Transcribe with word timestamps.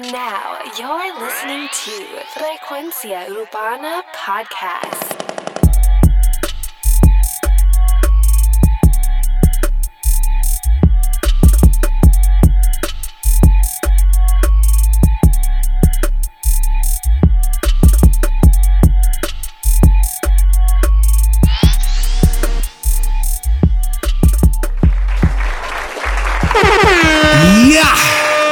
Now 0.00 0.56
you're 0.78 1.20
listening 1.20 1.68
to 1.68 1.90
Frecuencia 2.32 3.28
Urbana 3.28 4.02
Podcast. 4.14 5.18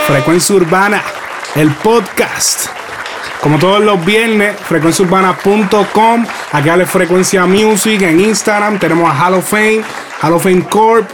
Frecuencia 0.06 0.54
Urbana, 0.56 1.02
el 1.58 1.72
podcast. 1.72 2.66
Como 3.42 3.58
todos 3.58 3.82
los 3.82 4.04
viernes, 4.04 4.56
frecuenciaurbana.com. 4.60 6.26
Aquí 6.52 6.68
habla 6.68 6.86
Frecuencia 6.86 7.46
Music 7.46 8.00
en 8.02 8.20
Instagram. 8.20 8.78
Tenemos 8.78 9.10
a 9.10 9.14
Halloween, 9.14 9.82
Halloween 10.20 10.62
Corp. 10.62 11.08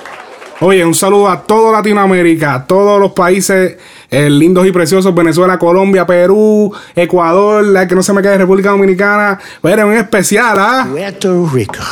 Oye, 0.61 0.84
un 0.84 0.95
saludo 0.95 1.30
a 1.30 1.41
toda 1.43 1.73
Latinoamérica, 1.73 2.55
a 2.55 2.67
todos 2.67 3.01
los 3.01 3.12
países 3.12 3.79
eh, 4.11 4.29
lindos 4.29 4.67
y 4.67 4.73
preciosos: 4.73 5.15
Venezuela, 5.15 5.59
Colombia, 5.59 6.07
Perú, 6.07 6.70
Ecuador, 6.95 7.65
la 7.65 7.89
que 7.89 7.95
no 7.95 8.03
se 8.03 8.12
me 8.12 8.20
quede, 8.20 8.37
República 8.37 8.70
Dominicana. 8.70 9.39
Pero 9.62 9.91
en 9.91 9.98
especial, 9.98 10.59
¿ah? 10.59 10.87
Puerto 10.91 11.48
Rico. 11.53 11.84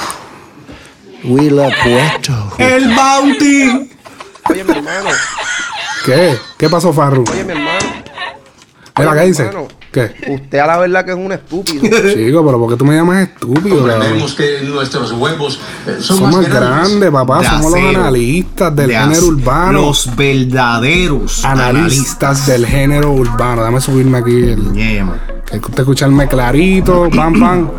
We 1.25 1.51
love 1.51 1.73
Puerto 1.83 2.33
Rico. 2.59 2.71
El 2.71 2.95
Bounty. 2.95 3.91
Oye, 4.51 4.65
mi 4.65 4.73
hermano. 4.73 5.09
¿Qué? 6.05 6.37
¿Qué 6.59 6.69
pasó, 6.69 6.93
Farru? 6.93 7.25
Oye, 7.31 7.45
mi 7.45 7.53
hermano. 7.53 7.92
Mira, 8.99 9.15
¿qué 9.15 9.27
dice? 9.27 9.51
¿Qué? 9.91 10.15
Usted 10.29 10.59
a 10.59 10.67
la 10.67 10.79
verdad 10.79 11.05
que 11.05 11.11
es 11.13 11.17
un 11.17 11.33
estúpido. 11.33 11.83
Chico, 12.15 12.45
pero 12.45 12.59
¿por 12.59 12.71
qué 12.71 12.77
tú 12.77 12.85
me 12.85 12.95
llamas 12.95 13.29
estúpido? 13.29 13.79
Comprendemos 13.79 14.35
que 14.35 14.61
nuestros 14.63 15.13
huevos 15.13 15.61
eh, 15.87 15.97
son 16.01 16.19
Somos 16.19 16.37
más 16.37 16.49
grandes, 16.49 17.11
papá. 17.11 17.41
de 17.41 17.47
Somos 17.47 17.73
los 17.73 17.97
analistas 17.97 18.77
del 18.77 18.89
de 18.89 18.97
género 18.97 19.27
urbano. 19.27 19.73
Los 19.73 20.17
verdaderos 20.17 21.45
analistas 21.45 22.47
del 22.47 22.67
género 22.67 23.13
urbano. 23.13 23.63
Dame 23.63 23.81
subirme 23.81 24.19
aquí. 24.19 24.35
El, 24.35 24.73
Yeah, 24.73 25.21
que 25.51 25.59
usted 25.59 25.81
escucharme 25.81 26.27
clarito. 26.27 27.09
Pam, 27.15 27.39
pam. 27.39 27.71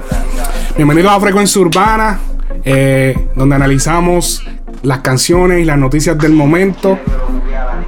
Bienvenidos 0.75 1.11
a 1.11 1.19
Frecuencia 1.19 1.61
Urbana, 1.61 2.19
eh, 2.63 3.29
donde 3.35 3.55
analizamos 3.55 4.43
las 4.83 4.99
canciones 4.99 5.61
y 5.61 5.65
las 5.65 5.77
noticias 5.77 6.17
del 6.17 6.33
momento. 6.33 6.97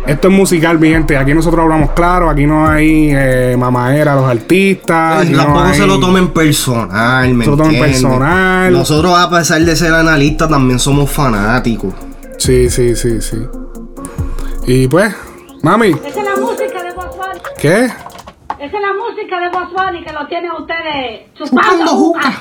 Esto 0.08 0.28
es 0.28 0.34
musical, 0.34 0.78
mi 0.80 0.90
gente. 0.90 1.18
Aquí 1.18 1.34
nosotros 1.34 1.64
hablamos 1.64 1.92
claro. 1.92 2.30
Aquí 2.30 2.46
no 2.46 2.68
hay 2.70 3.10
eh, 3.12 3.56
mamaera 3.58 4.14
a 4.14 4.16
los 4.16 4.30
artistas. 4.30 5.28
no 5.28 5.38
Tampoco 5.38 5.60
hay- 5.66 5.78
se 5.78 5.88
lo 5.88 6.00
tomen 6.00 6.28
personal, 6.30 7.34
¿me 7.34 7.44
Se 7.46 7.52
lo 7.52 7.58
tomen 7.58 7.80
personal. 7.82 8.72
Nosotros, 8.72 9.18
a 9.18 9.30
pesar 9.30 9.62
de 9.62 9.76
ser 9.76 9.94
analistas, 9.94 10.48
también 10.50 10.78
somos 10.80 11.10
fanáticos. 11.10 11.94
Sí, 12.38 12.70
sí, 12.70 12.96
sí, 12.96 13.20
sí. 13.22 13.38
Y 14.68 14.88
pues, 14.88 15.14
mami, 15.64 15.90
Esa 15.92 16.08
es 16.08 16.16
la 16.16 16.36
música 16.42 16.84
de 16.84 16.92
Bunny. 16.94 17.40
¿qué? 17.60 17.90
Esa 18.66 18.78
es 18.78 18.82
la 18.82 18.94
música 18.94 19.40
de 19.40 19.50
Boss 19.50 19.70
Bunny 19.74 20.04
que 20.04 20.12
lo 20.14 20.26
tienen 20.28 20.52
ustedes 20.52 21.34
chupando 21.38 21.86
juca. 21.88 22.34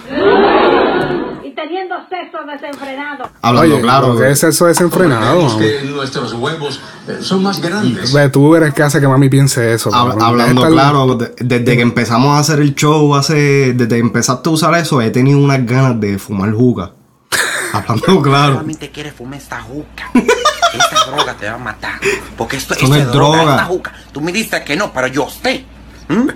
y 1.45 1.51
teniendo 1.55 1.97
sexo 2.09 2.39
desenfrenado. 2.51 3.29
Hablando 3.43 3.75
Oye, 3.75 3.83
claro. 3.83 4.17
¿qué 4.19 4.31
es 4.31 4.43
eso 4.45 4.67
desenfrenado? 4.67 5.43
Mami? 5.43 5.59
que 5.59 5.83
nuestros 5.85 6.33
huevos 6.35 6.81
eh, 7.09 7.19
son 7.21 7.43
más 7.43 7.61
grandes. 7.61 8.13
Ve, 8.13 8.29
tú 8.31 8.55
eres 8.57 8.73
que 8.73 8.83
hace 8.83 9.01
que 9.01 9.09
mami 9.09 9.29
piense 9.29 9.75
eso. 9.75 9.91
Hab- 9.91 10.09
cabrón. 10.13 10.23
hablando 10.23 10.63
Esta- 10.63 10.73
claro, 10.73 11.15
de- 11.15 11.35
desde 11.41 11.77
que 11.77 11.83
empezamos 11.83 12.37
a 12.37 12.39
hacer 12.39 12.61
el 12.61 12.75
show, 12.75 13.15
hace, 13.15 13.75
desde 13.75 13.89
que 13.97 13.99
empezaste 14.01 14.49
a 14.49 14.53
usar 14.53 14.75
eso, 14.77 15.03
he 15.03 15.11
tenido 15.11 15.39
unas 15.39 15.65
ganas 15.67 16.01
de 16.01 16.19
fumar 16.19 16.53
juga. 16.53 16.93
hablando 17.73 18.23
claro. 18.23 18.53
solamente 18.55 18.91
quieres 18.91 19.13
fumar 19.13 19.39
esta 19.39 19.61
juca. 19.61 20.11
Esta 20.15 21.11
droga 21.11 21.35
te 21.35 21.49
va 21.49 21.55
a 21.55 21.59
matar. 21.59 22.01
Porque 22.37 22.57
esto, 22.57 22.75
Eso 22.75 22.85
esto 22.85 22.95
no 22.95 23.01
es 23.01 23.07
es 23.07 23.13
droga, 23.13 23.37
droga. 23.39 23.53
esta 23.57 23.65
juca. 23.67 23.93
Tú 24.13 24.21
me 24.21 24.33
dices 24.33 24.61
que 24.63 24.75
no, 24.77 24.91
pero 24.93 25.07
yo 25.09 25.29
sé. 25.29 25.65
¿Mm? 26.09 26.29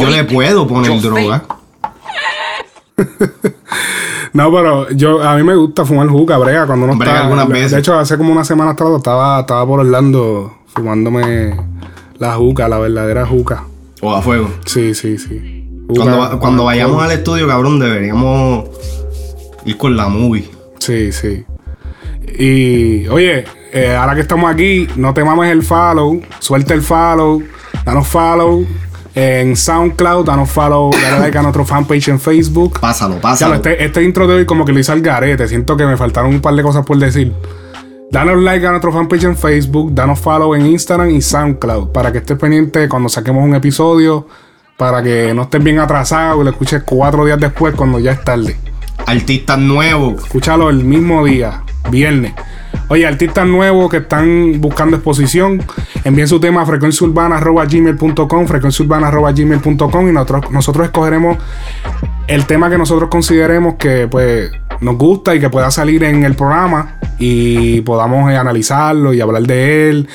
Yo 0.00 0.10
le 0.10 0.24
puedo 0.24 0.66
poner 0.66 1.00
droga. 1.00 1.44
No, 4.32 4.52
pero 4.52 4.90
yo 4.90 5.22
a 5.22 5.34
mí 5.36 5.42
me 5.42 5.54
gusta 5.56 5.84
fumar 5.84 6.06
juca, 6.08 6.36
brega, 6.36 6.66
cuando 6.66 6.84
uno 6.84 6.96
Brega 6.96 7.12
está. 7.14 7.24
algunas 7.24 7.48
de- 7.48 7.54
veces. 7.54 7.70
De 7.72 7.78
hecho, 7.78 7.98
hace 7.98 8.16
como 8.18 8.30
una 8.30 8.44
semana 8.44 8.72
atrás 8.72 8.90
estaba, 8.96 9.40
estaba 9.40 9.66
por 9.66 9.80
Orlando 9.80 10.58
fumándome 10.66 11.56
la 12.18 12.34
juca, 12.34 12.68
la 12.68 12.78
verdadera 12.78 13.24
juca. 13.26 13.64
O 14.02 14.14
a 14.14 14.20
fuego. 14.20 14.50
Sí, 14.66 14.94
sí, 14.94 15.16
sí. 15.18 15.64
Juca 15.88 16.02
Cuando, 16.02 16.18
va- 16.18 16.38
cuando 16.38 16.64
vayamos 16.64 17.02
al 17.02 17.10
estudio, 17.12 17.48
cabrón, 17.48 17.80
deberíamos 17.80 18.66
ir 19.64 19.76
con 19.78 19.96
la 19.96 20.08
movie. 20.08 20.48
Sí, 20.78 21.10
sí. 21.10 21.44
Y 22.38 23.08
oye, 23.08 23.44
eh, 23.72 23.96
ahora 23.96 24.14
que 24.14 24.20
estamos 24.20 24.50
aquí, 24.52 24.86
no 24.96 25.14
te 25.14 25.24
mames 25.24 25.50
el 25.50 25.62
follow, 25.62 26.20
suelta 26.38 26.74
el 26.74 26.82
follow, 26.82 27.42
danos 27.84 28.06
follow 28.06 28.66
en 29.18 29.56
SoundCloud, 29.56 30.26
danos 30.26 30.48
follow, 30.48 30.92
dale 30.92 31.18
like 31.18 31.36
a 31.36 31.42
nuestro 31.42 31.64
fanpage 31.64 32.06
en 32.06 32.20
Facebook. 32.20 32.78
Pásalo, 32.78 33.20
pásalo. 33.20 33.54
este, 33.54 33.84
este 33.84 34.04
intro 34.04 34.28
de 34.28 34.36
hoy 34.36 34.46
como 34.46 34.64
que 34.64 34.72
lo 34.72 34.78
hice 34.78 34.92
al 34.92 35.00
garete, 35.00 35.48
siento 35.48 35.76
que 35.76 35.84
me 35.84 35.96
faltaron 35.96 36.32
un 36.32 36.40
par 36.40 36.54
de 36.54 36.62
cosas 36.62 36.86
por 36.86 36.98
decir. 36.98 37.32
Danos 38.12 38.40
like 38.40 38.64
a 38.64 38.70
nuestro 38.70 38.92
fanpage 38.92 39.24
en 39.24 39.36
Facebook, 39.36 39.92
danos 39.92 40.20
follow 40.20 40.54
en 40.54 40.66
Instagram 40.66 41.10
y 41.10 41.20
SoundCloud 41.20 41.88
para 41.88 42.12
que 42.12 42.18
estés 42.18 42.38
pendiente 42.38 42.88
cuando 42.88 43.08
saquemos 43.08 43.42
un 43.42 43.56
episodio, 43.56 44.28
para 44.76 45.02
que 45.02 45.34
no 45.34 45.42
estés 45.42 45.64
bien 45.64 45.80
atrasado 45.80 46.40
y 46.40 46.44
lo 46.44 46.50
escuches 46.50 46.84
cuatro 46.84 47.24
días 47.24 47.40
después 47.40 47.74
cuando 47.74 47.98
ya 47.98 48.12
es 48.12 48.22
tarde. 48.22 48.56
Artistas 49.04 49.58
nuevos. 49.58 50.22
Escúchalo 50.22 50.70
el 50.70 50.84
mismo 50.84 51.24
día, 51.24 51.64
viernes. 51.90 52.34
Oye, 52.88 53.06
artistas 53.06 53.46
nuevos 53.46 53.90
que 53.90 53.98
están 53.98 54.60
buscando 54.60 54.96
exposición, 54.96 55.62
envíen 56.04 56.26
su 56.26 56.40
tema 56.40 56.62
a 56.62 56.66
frecuenciaurbana.gmail.com, 56.66 58.46
frecuenciaurbana.gmail.com 58.46 60.08
y 60.08 60.12
nosotros, 60.12 60.50
nosotros 60.50 60.86
escogeremos 60.86 61.36
el 62.28 62.46
tema 62.46 62.70
que 62.70 62.78
nosotros 62.78 63.10
consideremos 63.10 63.74
que 63.74 64.08
pues 64.08 64.50
nos 64.80 64.96
gusta 64.96 65.34
y 65.34 65.40
que 65.40 65.50
pueda 65.50 65.70
salir 65.70 66.04
en 66.04 66.24
el 66.24 66.34
programa 66.34 66.98
y 67.18 67.80
podamos 67.82 68.30
eh, 68.30 68.36
analizarlo 68.36 69.12
y 69.12 69.20
hablar 69.20 69.42
de 69.42 69.90
él. 69.90 70.08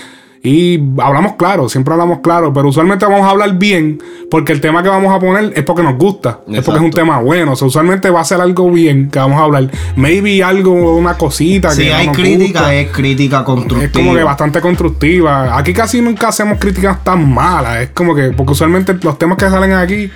Y 0.46 0.78
hablamos 1.02 1.36
claro, 1.38 1.70
siempre 1.70 1.94
hablamos 1.94 2.20
claro, 2.20 2.52
pero 2.52 2.68
usualmente 2.68 3.06
vamos 3.06 3.22
a 3.26 3.30
hablar 3.30 3.54
bien 3.58 4.02
porque 4.30 4.52
el 4.52 4.59
tema 4.59 4.84
que 4.84 4.90
vamos 4.90 5.16
a 5.16 5.18
poner 5.18 5.54
es 5.56 5.64
porque 5.64 5.84
nos 5.84 5.98
gusta, 5.98 6.42
es 6.52 6.62
porque 6.66 6.80
es 6.80 6.86
un 6.86 6.92
tema 6.92 7.20
bueno. 7.22 7.54
O 7.54 7.56
sea, 7.56 7.66
usualmente 7.70 8.09
va 8.09 8.20
a 8.20 8.26
ser 8.26 8.42
algo 8.42 8.70
bien 8.70 9.09
que 9.09 9.20
vamos 9.20 9.40
a 9.40 9.44
hablar. 9.46 9.70
Maybe 9.96 10.44
algo, 10.44 10.98
una 10.98 11.14
cosita 11.18 11.72
Si 11.72 11.84
que 11.84 11.90
no 11.92 11.96
hay 11.96 12.08
nos 12.08 12.16
crítica, 12.18 12.59
gusta. 12.59 12.74
es 12.76 12.92
crítica 12.92 13.46
constructiva. 13.46 13.86
Es 13.86 13.92
como 13.94 14.14
que 14.14 14.24
bastante 14.24 14.59
constructiva. 14.59 15.58
Aquí 15.58 15.72
casi 15.74 16.02
nunca 16.02 16.28
hacemos 16.28 16.58
críticas 16.60 17.02
tan 17.06 17.34
malas. 17.34 17.78
Es 17.84 17.90
como 17.92 18.14
que, 18.14 18.31
porque 18.31 18.52
usualmente 18.52 18.96
los 19.02 19.18
temas 19.18 19.38
que 19.38 19.50
salen 19.50 19.72
aquí 19.72 20.12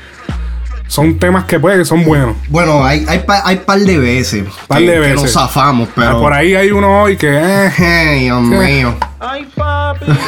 son 0.88 1.20
temas 1.20 1.46
que 1.46 1.58
pues, 1.58 1.78
que 1.78 1.86
son 1.86 2.04
buenos. 2.04 2.36
Bueno, 2.50 2.84
hay, 2.86 3.06
hay, 3.08 3.20
pa- 3.20 3.44
hay 3.46 3.58
par 3.58 3.80
de 3.80 3.98
veces. 3.98 4.44
Par 4.68 4.80
que, 4.80 4.88
de 4.88 4.94
que 4.94 5.00
veces. 5.00 5.22
nos 5.24 5.32
zafamos, 5.32 5.88
pero. 5.96 6.10
Ah, 6.18 6.20
Por 6.20 6.34
ahí 6.34 6.54
hay 6.54 6.72
uno 6.72 7.04
hoy 7.04 7.16
que, 7.16 7.30
eh, 7.32 8.20
Dios 8.24 8.42
mío. 8.42 8.94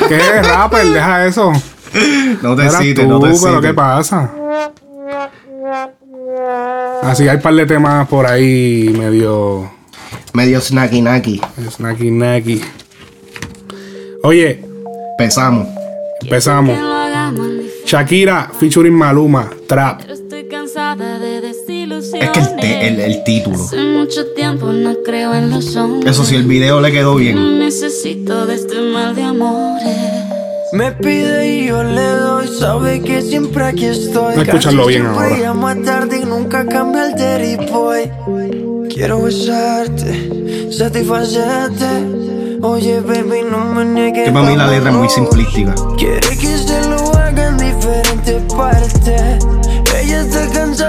¿Qué 0.08 0.18
es 0.18 0.48
rapper? 0.48 0.86
Deja 0.88 1.26
eso. 1.26 1.52
No 2.42 2.56
te 2.56 2.70
cites, 2.70 3.08
no 3.08 3.20
te 3.20 3.28
pero 3.28 3.38
cites. 3.38 3.62
¿qué 3.62 3.74
pasa? 3.74 4.32
Así 7.04 7.28
hay 7.28 7.36
un 7.38 7.42
par 7.42 7.54
de 7.56 7.66
temas 7.66 8.08
por 8.08 8.26
ahí 8.28 8.94
medio 8.98 9.72
Medio 10.34 10.62
snacky 10.62 11.02
naki. 11.02 11.42
snacky 11.70 12.12
nacky. 12.12 12.62
Oye, 14.24 14.64
Pesamos. 15.18 15.68
empezamos. 16.22 16.78
Shakira 17.86 18.50
featuring 18.60 18.94
Maluma, 18.94 19.50
Trap. 19.68 20.02
Estoy 20.10 20.48
cansada 20.48 21.18
de. 21.20 21.49
Es 22.14 22.30
que 22.32 22.40
el, 22.40 22.56
te- 22.58 22.88
el, 22.88 23.00
el 23.00 23.24
título. 23.24 23.56
Hace 23.64 23.78
mucho 23.84 24.26
tiempo 24.36 24.68
no 24.68 24.96
creo 25.06 25.34
en 25.36 25.50
los 25.50 25.76
hombres. 25.76 26.12
Eso 26.12 26.24
sí, 26.26 26.36
el 26.36 26.44
video 26.44 26.82
le 26.82 26.92
quedó 26.92 27.12
No 27.14 27.18
bien. 27.18 27.60
necesito 27.60 28.46
de 28.46 28.56
este 28.56 28.82
mal 28.82 29.16
de 29.16 29.24
amores. 29.24 29.98
Me 30.72 30.92
pide 30.92 31.48
y 31.48 31.68
yo 31.68 31.84
le 31.84 32.02
doy, 32.06 32.48
sabe 32.48 33.02
que 33.02 33.22
siempre 33.24 33.64
aquí 33.66 33.86
estoy. 33.86 34.36
Escucharlo 34.42 34.86
bien 34.86 35.06
ahora. 35.08 35.36
llamo 35.38 35.68
a 35.68 35.76
tarde 35.76 36.20
y 36.22 36.26
nunca 36.26 36.66
cambia 36.66 37.08
el 37.08 37.16
dirty 37.16 37.72
boy. 37.72 38.12
Quiero 38.94 39.22
besarte, 39.22 40.72
satisfacerte. 40.72 41.86
Oye, 42.62 43.00
baby, 43.00 43.42
no 43.50 43.66
me 43.74 43.86
niegues. 43.86 44.26
Que 44.26 44.32
para 44.32 44.46
mí 44.50 44.56
la 44.56 44.68
letra 44.68 44.90
es 44.92 44.96
muy 44.96 45.10
simplística. 45.10 45.74
Quiere 45.98 46.20
que 46.38 46.58
se 46.58 46.88
lo 46.90 46.98
haga 47.16 47.48
en 47.48 47.58
diferentes 47.58 48.54
partes. 48.54 49.46
Ella 50.02 50.22
está 50.22 50.48
cansada 50.54 50.89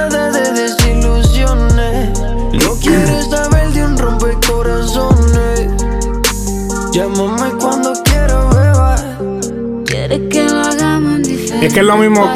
Es 11.71 11.75
que 11.75 11.81
es 11.83 11.87
lo 11.87 11.97
mismo. 11.99 12.29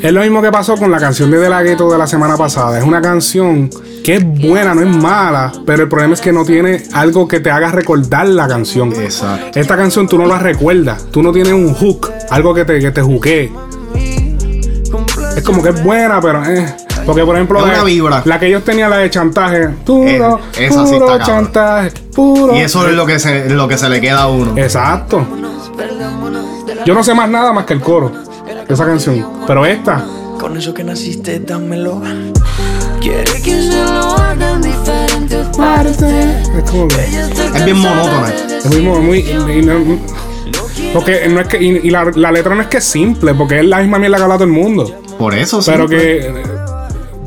Es 0.00 0.12
lo 0.14 0.22
mismo 0.22 0.40
que 0.40 0.50
pasó 0.50 0.78
con 0.78 0.90
la 0.90 0.98
canción 0.98 1.30
de 1.30 1.36
De 1.38 1.50
La 1.50 1.62
Ghetto 1.62 1.92
de 1.92 1.98
la 1.98 2.06
semana 2.06 2.38
pasada. 2.38 2.78
Es 2.78 2.84
una 2.84 3.02
canción 3.02 3.68
que 4.02 4.14
es 4.14 4.24
buena, 4.24 4.74
no 4.74 4.80
es 4.80 4.86
mala, 4.96 5.52
pero 5.66 5.82
el 5.82 5.90
problema 5.90 6.14
es 6.14 6.22
que 6.22 6.32
no 6.32 6.42
tiene 6.42 6.82
algo 6.94 7.28
que 7.28 7.40
te 7.40 7.50
haga 7.50 7.70
recordar 7.70 8.26
la 8.28 8.48
canción. 8.48 8.90
Exacto. 8.94 9.60
Esta 9.60 9.76
canción 9.76 10.08
tú 10.08 10.16
no 10.16 10.24
la 10.24 10.38
recuerdas, 10.38 11.04
tú 11.10 11.22
no 11.22 11.32
tienes 11.32 11.52
un 11.52 11.74
hook, 11.74 12.10
algo 12.30 12.54
que 12.54 12.64
te, 12.64 12.80
que 12.80 12.90
te 12.90 13.02
juquee. 13.02 13.52
Es 15.36 15.42
como 15.44 15.62
que 15.62 15.68
es 15.68 15.84
buena, 15.84 16.18
pero 16.22 16.42
eh. 16.42 16.74
Porque 17.04 17.26
por 17.26 17.34
ejemplo, 17.36 17.66
Es 17.66 17.76
la, 17.76 17.84
vibra. 17.84 18.22
la 18.24 18.40
que 18.40 18.46
ellos 18.46 18.64
tenían 18.64 18.88
la 18.88 18.96
de 18.96 19.10
chantaje, 19.10 19.68
puro, 19.84 20.40
Eh, 20.56 20.68
esa 20.68 20.86
sí 20.86 20.94
puro 20.94 21.12
está 21.12 21.26
chantaje, 21.26 21.90
puro. 22.14 22.56
Y 22.56 22.60
eso 22.60 22.88
es 22.88 22.94
lo 22.94 23.04
que 23.04 23.18
se, 23.18 23.50
lo 23.50 23.68
que 23.68 23.76
se 23.76 23.90
le 23.90 24.00
queda 24.00 24.22
a 24.22 24.28
uno. 24.28 24.56
Exacto. 24.56 25.26
Yo 26.86 26.94
no 26.94 27.04
sé 27.04 27.12
más 27.12 27.28
nada 27.28 27.52
más 27.52 27.66
que 27.66 27.74
el 27.74 27.80
coro 27.82 28.31
esa 28.74 28.86
canción. 28.86 29.26
Pero 29.46 29.64
esta, 29.66 30.04
Con 30.38 30.56
eso 30.56 30.72
que 30.74 30.84
naciste, 30.84 31.40
dámelo. 31.40 32.00
Quiere 33.00 33.24
que 33.42 33.62
se 33.62 33.76
lo 33.92 34.12
haga 34.16 34.52
en 34.52 34.62
diferentes 34.62 35.46
partes. 35.56 36.02
es 36.02 36.70
como 36.70 36.88
que. 36.88 36.96
Es 37.56 37.64
bien 37.64 37.78
monótona. 37.78 38.32
Es 38.58 38.66
muy, 38.66 39.00
muy. 39.00 39.18
y 39.18 39.62
no- 39.62 39.98
porque 40.92 41.26
no 41.28 41.40
es 41.40 41.48
que. 41.48 41.62
Y, 41.62 41.80
y 41.84 41.90
la, 41.90 42.04
la 42.14 42.30
letra 42.32 42.54
no 42.54 42.62
es 42.62 42.68
que 42.68 42.76
es 42.78 42.84
simple, 42.84 43.34
porque 43.34 43.58
es 43.60 43.64
la 43.66 43.78
misma 43.80 43.98
mierda 43.98 44.16
que 44.18 44.22
habla 44.24 44.34
todo 44.36 44.44
el 44.44 44.50
mundo. 44.50 44.90
Por 45.18 45.34
eso 45.34 45.62
sí. 45.62 45.70
Pero 45.70 45.88
que. 45.88 46.32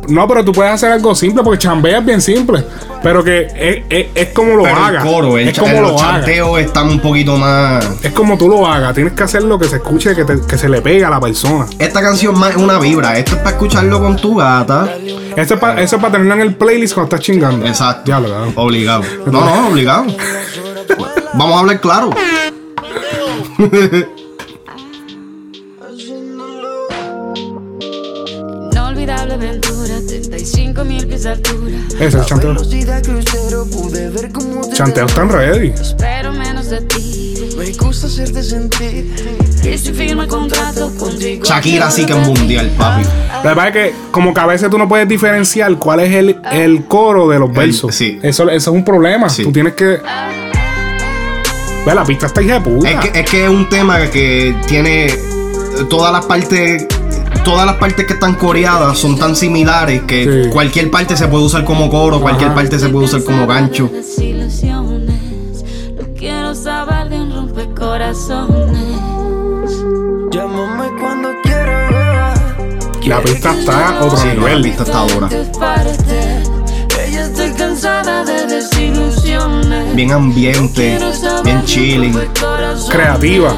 No, 0.07 0.27
pero 0.27 0.43
tú 0.45 0.51
puedes 0.51 0.71
hacer 0.73 0.91
algo 0.91 1.13
simple 1.15 1.43
porque 1.43 1.59
chambea 1.59 1.99
es 1.99 2.05
bien 2.05 2.21
simple. 2.21 2.63
Pero 3.03 3.23
que 3.23 3.47
es, 3.55 3.83
es- 3.89 4.07
es 4.15 4.27
como 4.33 4.55
lo 4.55 4.63
Pero 4.63 4.75
hagas. 4.77 5.03
el 5.05 5.11
coro, 5.11 5.37
el, 5.37 5.47
es 5.49 5.57
como 5.59 5.71
el- 5.75 5.81
lo 5.81 5.95
chanteos 5.95 6.59
están 6.59 6.89
un 6.89 6.99
poquito 6.99 7.37
más. 7.37 7.87
Es 8.03 8.11
como 8.13 8.37
tú 8.37 8.47
lo 8.49 8.65
hagas. 8.67 8.93
Tienes 8.95 9.13
que 9.13 9.23
hacer 9.23 9.43
lo 9.43 9.57
que 9.59 9.65
se 9.67 9.77
escuche, 9.77 10.15
que, 10.15 10.25
te- 10.25 10.41
que 10.47 10.57
se 10.57 10.69
le 10.69 10.81
pega 10.81 11.07
a 11.07 11.11
la 11.11 11.19
persona. 11.19 11.65
Esta 11.79 12.01
canción 12.01 12.37
más 12.39 12.51
es 12.51 12.55
una 12.57 12.79
vibra. 12.79 13.17
Esto 13.17 13.31
es 13.35 13.37
para 13.37 13.51
escucharlo 13.51 13.99
con 13.99 14.15
tu 14.15 14.35
gata. 14.35 14.89
Eso 15.35 15.53
es 15.55 15.59
para 15.59 15.81
eso 15.81 15.95
es 15.97 16.01
para 16.01 16.13
tenerlo 16.13 16.33
en 16.35 16.41
el 16.41 16.55
playlist 16.55 16.93
cuando 16.93 17.15
estás 17.15 17.25
chingando. 17.25 17.65
Exacto. 17.65 18.03
Ya 18.09 18.19
lo 18.19 18.29
cabrón. 18.29 18.53
Obligado. 18.55 19.03
No, 19.25 19.43
no, 19.45 19.67
obligado. 19.69 20.05
Vamos 21.33 21.55
a 21.55 21.59
hablar 21.59 21.81
claro. 21.81 22.09
Inolvidable 28.71 29.37
aventura, 29.93 30.07
35 30.07 30.85
mil 30.85 31.07
pies 31.07 31.23
de 31.23 31.29
altura. 31.29 31.77
Ese 31.87 32.05
es 32.05 32.15
el 32.15 32.25
chanteo. 32.25 32.53
Velocidad 32.53 33.03
crucero, 33.03 33.65
pude 33.65 34.09
ver 34.09 34.31
cómo 34.31 34.61
te 34.67 34.75
Chanteo 34.75 35.05
están 35.05 35.29
ready. 35.29 35.69
Espero 35.69 36.33
menos 36.33 36.69
de 36.69 36.81
ti. 36.81 37.35
Me 37.57 37.71
gusta 37.73 38.07
hacerte 38.07 38.43
sentir. 38.43 39.15
Y 39.63 39.77
si 39.77 39.93
firma 39.93 40.23
el 40.23 40.29
contrato 40.29 40.91
contigo. 40.97 41.45
Shakira 41.45 41.89
sí 41.89 42.05
que 42.05 42.13
es 42.13 42.27
mundial, 42.27 42.69
papi. 42.77 43.03
La 43.43 43.53
verdad 43.53 43.67
es 43.67 43.73
que 43.73 43.95
como 44.11 44.33
que 44.33 44.39
a 44.39 44.45
veces 44.45 44.69
tú 44.69 44.77
no 44.77 44.87
puedes 44.87 45.07
diferenciar 45.07 45.77
cuál 45.77 46.01
es 46.01 46.13
el, 46.13 46.39
el 46.51 46.85
coro 46.85 47.29
de 47.29 47.39
los 47.39 47.51
versos. 47.53 47.95
sí. 47.95 48.19
Eso, 48.21 48.43
eso 48.49 48.71
es 48.71 48.75
un 48.75 48.83
problema. 48.83 49.29
Sí. 49.29 49.43
Tú 49.43 49.51
tienes 49.51 49.73
que... 49.73 49.99
Ve, 51.85 51.93
la 51.93 52.03
pista 52.03 52.25
está 52.25 52.41
hija 52.41 52.55
de 52.55 52.61
puta. 52.61 52.89
Es 52.89 52.99
que, 52.99 53.19
es 53.19 53.29
que 53.29 53.43
es 53.43 53.49
un 53.49 53.69
tema 53.69 54.09
que 54.09 54.55
tiene 54.67 55.07
todas 55.89 56.11
las 56.11 56.25
partes. 56.25 56.87
Todas 57.43 57.65
las 57.65 57.75
partes 57.75 58.05
que 58.05 58.13
están 58.13 58.35
coreadas 58.35 58.97
son 58.97 59.17
tan 59.17 59.35
similares 59.35 60.01
que 60.03 60.43
Sí. 60.45 60.49
cualquier 60.49 60.89
parte 60.89 61.15
se 61.15 61.27
puede 61.27 61.43
usar 61.45 61.63
como 61.63 61.89
coro, 61.89 62.19
cualquier 62.21 62.53
parte 62.53 62.79
se 62.79 62.89
puede 62.89 63.05
usar 63.05 63.23
como 63.23 63.45
gancho. 63.45 63.89
Desilusiones. 63.91 65.63
No 65.97 66.07
quiero 66.17 66.55
saber 66.55 67.09
de 67.09 67.21
un 67.21 67.31
rompecorazones. 67.33 68.77
Llámame 70.31 70.89
cuando 70.99 71.29
quieras, 71.43 71.91
beba. 71.91 72.33
La 73.05 73.21
pista 73.21 73.53
está 73.57 73.89
a 73.99 74.03
otro 74.05 74.17
Sí, 74.17 74.27
no, 74.35 74.41
la 74.41 74.47
nivel. 74.55 74.61
pista 74.63 74.83
está 74.83 75.05
desilusiones. 78.47 79.95
Bien 79.95 80.11
ambiente, 80.11 80.97
bien 81.43 81.63
chilling. 81.65 82.13
Creativa. 82.89 83.53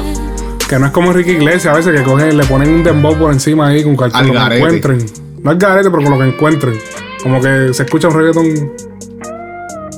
Que 0.68 0.78
no 0.78 0.86
es 0.86 0.92
como 0.92 1.12
Ricky 1.12 1.30
Iglesias 1.32 1.72
a 1.72 1.76
veces 1.76 1.98
que 1.98 2.02
cogen, 2.04 2.36
le 2.36 2.44
ponen 2.44 2.68
un 2.70 2.84
dembow 2.84 3.16
por 3.16 3.32
encima 3.32 3.68
ahí 3.68 3.82
con 3.82 3.96
cual- 3.96 4.12
con 4.12 4.20
Al 4.20 4.26
lo 4.28 4.48
que 4.48 4.56
encuentren. 4.56 5.06
No 5.42 5.52
es 5.52 5.58
garete, 5.58 5.90
pero 5.90 6.02
con 6.02 6.12
lo 6.12 6.18
que 6.18 6.26
encuentren. 6.28 6.78
Como 7.22 7.40
que 7.40 7.72
se 7.72 7.84
escucha 7.84 8.08
un 8.08 8.14
reggaeton. 8.14 8.72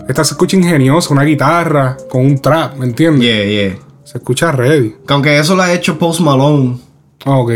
Esta 0.08 0.24
se 0.24 0.34
escucha 0.34 0.56
ingeniosa, 0.56 1.12
una 1.12 1.22
guitarra 1.24 1.96
con 2.08 2.24
un 2.24 2.38
trap, 2.40 2.76
¿me 2.76 2.86
entiendes? 2.86 3.22
Yeah, 3.22 3.44
yeah. 3.44 3.78
Se 4.04 4.18
escucha 4.18 4.52
ready. 4.52 4.96
Que 5.06 5.12
aunque 5.14 5.38
eso 5.38 5.54
lo 5.56 5.62
ha 5.62 5.72
hecho 5.72 5.98
Post 5.98 6.20
Malone, 6.20 6.78
Ah, 7.24 7.38
ok. 7.38 7.50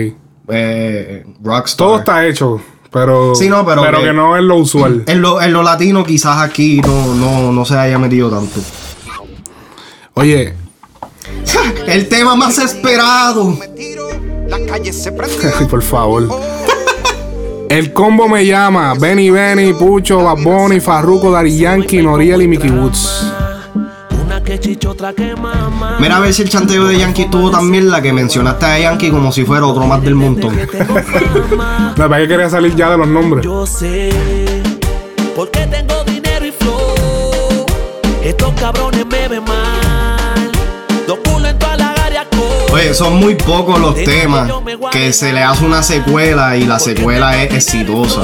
eh, 0.49 1.25
Rockstar. 1.43 1.87
Todo 1.87 1.99
está 1.99 2.27
hecho, 2.27 2.61
pero. 2.93 3.35
Sí, 3.35 3.49
no, 3.49 3.65
pero 3.65 3.83
Pero 3.83 3.99
que- 4.01 4.05
que 4.07 4.13
no 4.13 4.37
es 4.37 4.43
lo 4.43 4.57
usual. 4.57 5.05
En 5.07 5.21
lo, 5.23 5.41
en 5.41 5.53
lo 5.53 5.63
latino 5.63 6.05
quizás 6.05 6.39
aquí 6.39 6.81
no, 6.81 7.15
no, 7.15 7.53
no 7.53 7.65
se 7.65 7.77
haya 7.77 7.99
metido 7.99 8.29
tanto. 8.31 8.61
Oye, 10.15 10.55
El 11.87 12.09
tema 12.09 12.37
más 12.37 12.59
esperado. 12.59 13.59
por 15.71 15.83
favor. 15.83 16.29
El 17.69 17.93
combo 17.93 18.29
me 18.29 18.47
llama. 18.47 18.95
Benny 18.95 19.31
Benny, 19.31 19.73
Pucho, 19.73 20.23
Bad 20.23 20.43
Bunny, 20.43 20.81
Farruko, 20.81 21.31
Dari 21.31 21.57
Yankee, 21.57 22.03
Noriel 22.03 22.43
y 22.43 22.49
Mickey 22.49 22.71
Woods. 22.71 23.33
Mira 26.01 26.17
a 26.17 26.21
ver 26.21 26.35
si 26.35 26.43
el 26.43 26.49
chanteo 26.49 26.87
de 26.87 26.99
Yankee 26.99 27.27
tuvo 27.27 27.51
también 27.51 27.91
la 27.91 28.03
que 28.03 28.13
mencionaste 28.13 28.67
a 28.67 28.79
Yankee 28.79 29.11
como 29.11 29.33
si 29.33 29.45
fuera 29.45 29.67
otro 29.67 29.87
más 29.87 30.03
del 30.03 30.15
montón. 30.15 30.57
La 31.97 32.07
verdad 32.07 32.19
que 32.19 32.29
quería 32.29 32.51
salir 32.51 32.75
ya 32.75 32.91
de 32.91 32.99
los 32.99 33.09
nombres. 33.09 33.45
Yo 33.45 33.67
sé, 33.67 34.11
porque 35.35 35.67
tengo 35.67 36.05
dinero 36.05 36.47
y 36.47 36.53
flow. 36.53 37.67
Estos 38.23 38.53
cabrones 38.55 39.07
me 39.07 39.29
ven 39.29 39.45
Oye, 42.75 42.93
son 42.93 43.21
muy 43.21 43.37
pocos 43.37 43.79
los 43.79 43.95
temas 43.95 44.51
que 44.91 45.13
se 45.13 45.33
le 45.33 45.45
hace 45.45 45.65
una 45.65 45.81
secuela 45.85 46.57
y 46.57 46.65
la 46.65 46.81
secuela 46.81 47.41
es 47.41 47.55
exitosa. 47.55 48.23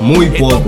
Muy 0.00 0.26
poco. 0.30 0.62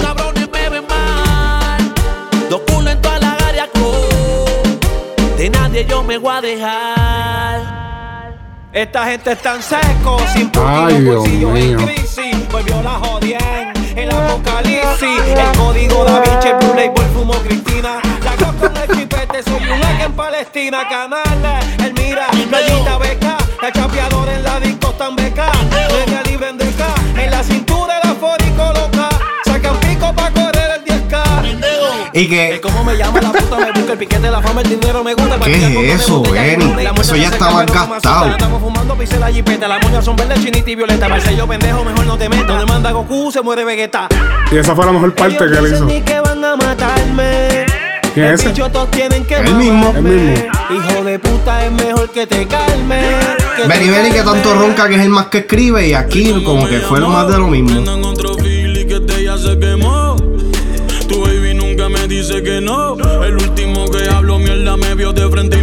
De 5.36 5.50
nadie 5.50 5.86
yo 5.88 6.02
me 6.02 6.18
voy 6.18 6.34
a 6.34 6.40
dejar. 6.40 8.34
Esta 8.72 9.04
gente 9.06 9.30
es 9.30 9.38
tan 9.40 9.62
seco, 9.62 10.16
sin 10.34 10.50
Ay, 10.66 11.00
Dios 11.00 11.28
mío. 11.28 11.78
crisis. 11.78 12.48
Volvió 12.50 12.82
la 12.82 12.94
jodien, 12.94 13.72
el 13.94 14.10
apocalipsis. 14.10 15.20
El 15.28 15.56
código 15.56 16.04
da 16.04 16.18
Vinci, 16.22 16.48
el 16.48 16.56
Blue 16.56 16.74
Label, 16.74 17.04
fumo 17.14 17.34
Cristina. 17.34 18.00
La 18.24 18.34
chipete, 19.34 19.42
soy 19.42 19.70
un 19.70 19.82
hack 19.82 20.04
en 20.04 20.12
Palestina. 20.12 20.88
Canales, 20.88 21.66
el 21.84 21.94
mira, 21.94 22.26
playita 22.48 22.98
beca. 22.98 23.36
El 23.62 23.72
chapeador 23.72 24.28
en 24.28 24.42
la 24.42 24.60
disco 24.60 24.90
tan 24.92 25.16
beca. 25.16 25.50
Media 25.70 26.22
libre 26.22 26.48
en 26.50 26.58
deca. 26.58 26.94
En 27.16 27.30
la 27.30 27.42
cintura 27.42 28.00
el 28.02 28.10
afórico 28.10 28.72
loca. 28.74 29.08
Sacan 29.44 29.76
pico 29.80 30.12
pa' 30.14 30.30
correr 30.30 30.70
el 30.76 30.84
10K. 30.84 32.10
Y 32.12 32.28
que. 32.28 32.60
¿Cómo 32.62 32.84
me 32.84 32.96
llama 32.96 33.20
la 33.20 33.32
puta? 33.32 33.56
Me 33.56 33.72
busca 33.72 33.92
el 33.92 33.98
piquete, 33.98 34.30
la 34.30 34.40
fama, 34.40 34.60
el 34.60 34.68
dinero 34.68 35.02
me 35.02 35.14
gusta. 35.14 35.38
¿Qué 35.40 35.92
es 35.92 36.02
eso, 36.02 36.22
Benny? 36.22 36.86
Eso 37.00 37.16
ya 37.16 37.30
más 37.30 37.66
gastado. 37.66 38.30
Estamos 38.30 38.60
fumando, 38.60 38.94
pise 38.96 39.18
la 39.18 39.28
jipeta. 39.28 39.68
Las 39.68 39.82
moñas 39.82 40.04
son 40.04 40.16
verdes, 40.16 40.42
chinita 40.42 40.70
y 40.70 40.74
violeta. 40.74 41.08
Marcello 41.08 41.46
pendejo, 41.46 41.84
mejor 41.84 42.06
no 42.06 42.18
te 42.18 42.28
metas. 42.28 42.46
Donde 42.46 42.66
manda 42.66 42.92
Goku, 42.92 43.32
se 43.32 43.42
muere 43.42 43.64
Vegeta. 43.64 44.08
Y 44.52 44.56
esa 44.56 44.74
fue 44.74 44.84
la 44.86 44.92
mejor 44.92 45.14
parte 45.14 45.38
que 45.38 45.44
él 45.44 45.72
hizo. 45.72 45.84
Ni 45.84 46.00
que 46.02 46.20
van 46.20 46.44
a 46.44 46.56
matarme. 46.56 47.83
¿Quién 48.14 48.26
es 48.26 48.44
ese? 48.44 48.62
Tienen 48.92 49.24
que 49.24 49.34
El 49.34 49.54
mismo. 49.56 49.86
mamarme. 49.86 50.10
El 50.10 50.30
mismo. 50.30 50.52
Hijo 50.70 51.04
de 51.04 51.18
puta, 51.18 51.66
es 51.66 51.72
mejor 51.72 52.10
que 52.10 52.26
te 52.28 52.46
calme. 52.46 53.00
Benny 53.68 53.90
Benny 53.90 54.12
que 54.12 54.22
tanto 54.22 54.54
ronca 54.54 54.88
que 54.88 54.94
es 54.94 55.00
el 55.00 55.08
más 55.10 55.26
que 55.26 55.38
escribe 55.38 55.88
y 55.88 55.94
aquí 55.94 56.42
como 56.44 56.68
que 56.68 56.78
fue 56.78 57.00
lo 57.00 57.08
más 57.08 57.26
de 57.26 57.38
lo 57.38 57.48
mismo. 57.48 57.82
que 58.86 59.00
de 59.00 59.20
ella 59.20 59.36
se 59.36 59.58
quemó. 59.58 60.16
Tu 61.08 61.20
baby 61.20 61.54
nunca 61.54 61.88
me 61.88 62.06
dice 62.06 62.42
que 62.42 62.60
no. 62.60 62.96
El 63.24 63.34
último 63.34 63.90
que 63.90 64.08
hablo 64.08 64.38
mierda 64.38 64.76
me 64.76 64.94
vio 64.94 65.12
de 65.12 65.28
frente 65.28 65.53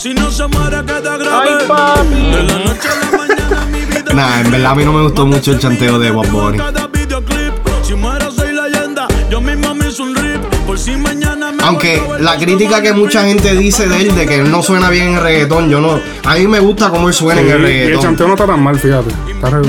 Si 0.00 0.14
no 0.14 0.30
se 0.30 0.46
muere, 0.46 0.82
queda 0.86 1.18
grave. 1.18 1.50
De 1.58 2.42
la 2.44 2.58
noche 2.60 2.88
a 2.88 3.04
la 3.04 3.18
mañana 3.18 3.66
mi 3.66 3.80
vida. 3.84 4.00
Nah, 4.14 4.40
en 4.40 4.50
verdad 4.50 4.72
a 4.72 4.74
mí 4.74 4.82
no 4.82 4.94
me 4.94 5.02
gustó 5.02 5.26
mucho 5.26 5.52
el 5.52 5.58
chanteo 5.58 5.98
de 5.98 6.10
Bob 6.10 6.26
Bunny. 6.28 6.56
Cada 6.56 6.86
videoclip. 6.86 7.52
Si 7.82 7.92
muero, 7.92 8.30
soy 8.32 8.54
leyenda. 8.54 9.06
Yo 9.28 9.42
mismo 9.42 9.74
me 9.74 9.88
hice 9.88 10.00
un 10.00 10.14
rip. 10.14 10.42
Por 10.66 10.78
si 10.78 10.96
mañana 10.96 11.52
me 11.52 11.62
Aunque 11.62 12.02
la 12.18 12.38
crítica 12.38 12.80
que 12.80 12.94
mucha 12.94 13.24
gente 13.26 13.54
dice 13.54 13.86
de 13.88 14.00
él 14.00 14.14
de 14.14 14.26
que 14.26 14.36
él 14.36 14.50
no 14.50 14.62
suena 14.62 14.88
bien 14.88 15.08
en 15.08 15.22
reggaetón, 15.22 15.68
yo 15.68 15.82
no. 15.82 16.00
A 16.24 16.34
mí 16.36 16.46
me 16.46 16.60
gusta 16.60 16.88
cómo 16.88 17.08
él 17.08 17.12
suena 17.12 17.42
en 17.42 17.48
el 17.48 17.52
y 17.52 17.56
el 17.56 17.62
reggaetón. 17.62 18.02
chanteo 18.02 18.26
no 18.28 18.34
está 18.34 18.46
tan 18.46 18.62
mal, 18.62 18.78
fíjate. 18.78 19.10
Está 19.30 19.50
re- 19.50 19.60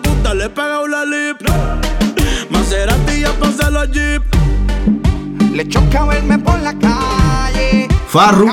puta 0.00 0.32
le 0.32 0.46
he 0.46 0.48
pegado 0.48 0.88
la 0.88 1.04
lip. 1.04 1.36
Maserati 2.48 3.12
y 3.12 3.70
la 3.70 3.84
jeep. 3.84 4.22
Le 5.52 5.68
choca 5.68 6.06
verme 6.06 6.38
por 6.38 6.58
la 6.58 6.72
calle. 6.72 7.86
Farru. 8.08 8.48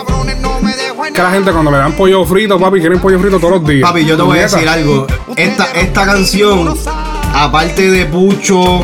Que 1.14 1.22
la 1.22 1.32
gente 1.32 1.52
cuando 1.52 1.72
le 1.72 1.78
dan 1.78 1.94
pollo 1.94 2.26
frito, 2.26 2.60
papi, 2.60 2.80
quieren 2.80 3.00
pollo 3.00 3.20
frito 3.20 3.40
todos 3.40 3.54
los 3.54 3.66
días. 3.66 3.88
Papi, 3.88 4.06
yo 4.06 4.16
te 4.18 4.24
voy 4.24 4.40
a 4.40 4.42
decir 4.44 4.68
algo. 4.68 5.08
Esta, 5.36 5.72
esta 5.72 6.06
canción, 6.06 6.76
aparte 7.34 7.90
de 7.90 8.06
Pucho, 8.06 8.82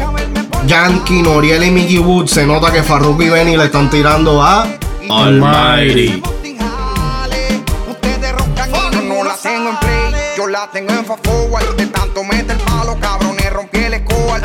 Yankee, 0.66 1.22
Noriel 1.22 1.64
y 1.64 1.72
Mickey 1.72 2.00
Wood, 2.00 2.28
se 2.28 2.46
nota 2.46 2.72
que 2.72 2.84
Farruko 2.84 3.22
y 3.24 3.30
Benny 3.30 3.58
le 3.58 3.66
están 3.66 3.90
tirando 3.90 4.42
a 4.42 4.68
Almighty. 5.10 6.22
Yo 8.74 9.02
no 9.02 9.24
la 9.24 9.36
tengo 9.36 9.70
en 9.70 9.78
play, 9.78 10.14
yo 10.38 10.48
la 10.48 10.70
tengo 10.72 10.92
en 10.92 11.06
fast 11.06 11.26
forward. 11.28 11.76
De 11.76 11.86
tanto 11.88 12.24
meter 12.24 12.58
palo, 12.60 12.98
cabrones, 13.00 13.54
rompí 13.54 13.80
el 13.80 13.94
score. 14.00 14.42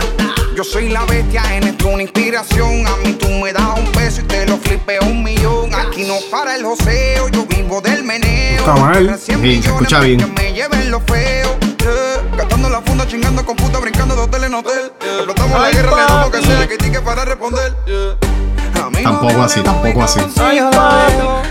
Yo 0.57 0.65
soy 0.65 0.89
la 0.91 1.05
bestia 1.07 1.43
en 1.57 1.65
esto, 1.69 1.89
una 1.89 2.03
inspiración. 2.03 2.87
A 2.87 2.97
mí 3.05 3.15
tú 3.15 3.29
me 3.29 3.53
das 3.53 3.79
un 3.79 3.87
peso 3.93 4.21
y 4.21 4.25
te 4.25 4.47
lo 4.47 4.59
flipeo 4.59 5.03
un 5.03 5.23
millón. 5.23 5.71
Aquí 6.01 6.09
no 6.09 6.17
para 6.31 6.57
el 6.57 6.65
joseo, 6.65 7.29
yo 7.29 7.45
vivo 7.45 7.83
del 7.83 8.03
meneo. 8.05 8.61
Está 8.61 8.75
mal. 8.75 9.19
Sí, 9.19 9.35
se 9.63 9.69
escucha 9.69 10.01
bien. 10.01 10.33
Me 10.35 10.51
lleven 10.55 10.91
lo 10.91 10.99
feo. 11.01 11.59
yeah. 11.61 12.37
Gastando 12.39 12.71
la 12.71 12.81
funda, 12.81 13.07
chingando 13.07 13.45
con 13.45 13.55
puta, 13.55 13.79
brincando 13.81 14.17
de 14.17 14.23
hotel 14.23 14.45
en 14.45 14.55
hotel. 14.55 14.93
Explotamos 14.99 15.61
la 15.61 15.67
Ay, 15.67 15.75
guerra, 15.75 15.91
le 15.91 16.03
damos 16.03 16.31
papi. 16.31 16.39
que 16.39 16.47
sea, 16.47 16.67
que 16.69 16.79
tique 16.79 17.01
para 17.03 17.27
responder. 17.27 17.75
yeah. 17.85 18.83
A 18.83 18.89
mí 18.89 19.03
no 19.03 19.11
Tampoco 19.11 19.43
así, 19.43 19.61
tampoco 19.61 20.03
así. 20.03 20.21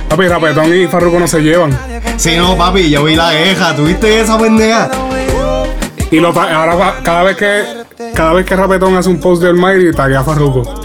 Papi, 0.10 0.28
Rapetón 0.28 0.76
y 0.76 0.88
Farruko 0.88 1.20
no 1.20 1.28
se 1.28 1.42
llevan. 1.42 1.78
Sí, 2.18 2.36
no, 2.36 2.58
papi, 2.58 2.90
yo 2.90 3.04
vi 3.04 3.16
la 3.16 3.30
queja. 3.30 3.76
¿Tuviste 3.76 4.22
esa 4.22 4.40
pendeja? 4.40 4.90
Y 6.10 6.20
lo 6.20 6.30
ahora 6.30 6.96
cada 7.04 7.22
vez 7.22 7.38
que 7.38 7.66
cada 8.16 8.34
vez 8.34 8.48
que 8.48 8.56
Rapetón 8.56 8.98
hace 8.98 9.10
un 9.10 9.20
post 9.20 9.44
de 9.44 9.50
Almighty, 9.50 9.96
taguea 9.96 10.22
a 10.22 10.24
Farruko. 10.24 10.82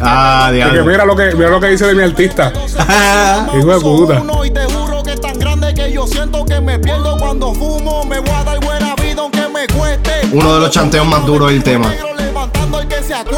Ah, 0.00 0.44
Porque 0.46 0.56
diablo. 0.56 0.84
mira 0.84 1.04
lo 1.04 1.16
que 1.16 1.34
mira 1.34 1.50
lo 1.50 1.60
que 1.60 1.68
dice 1.68 1.86
de 1.86 1.94
mi 1.94 2.02
artista. 2.02 2.52
Hijo 3.58 3.66
de 3.66 3.80
puta. 3.80 4.22
Y 4.44 4.50
te 4.50 4.64
juro 4.64 5.02
que 5.02 5.12
es 5.12 5.20
tan 5.20 5.38
grande 5.38 5.74
que 5.74 5.92
yo 5.92 6.06
siento 6.06 6.44
que 6.44 6.60
me 6.60 6.78
pierdo 6.78 7.16
cuando 7.18 7.52
fumo. 7.54 8.04
Me 8.04 8.20
voy 8.20 8.30
a 8.34 8.44
dar 8.44 8.60
buena 8.60 8.94
vida 8.96 9.22
aunque 9.22 9.48
me 9.48 9.66
cueste. 9.68 10.12
Uno 10.32 10.54
de 10.54 10.60
los 10.60 10.70
chanteos 10.70 11.06
más 11.06 11.24
duros 11.26 11.50
del 11.50 11.62
tema. 11.62 11.92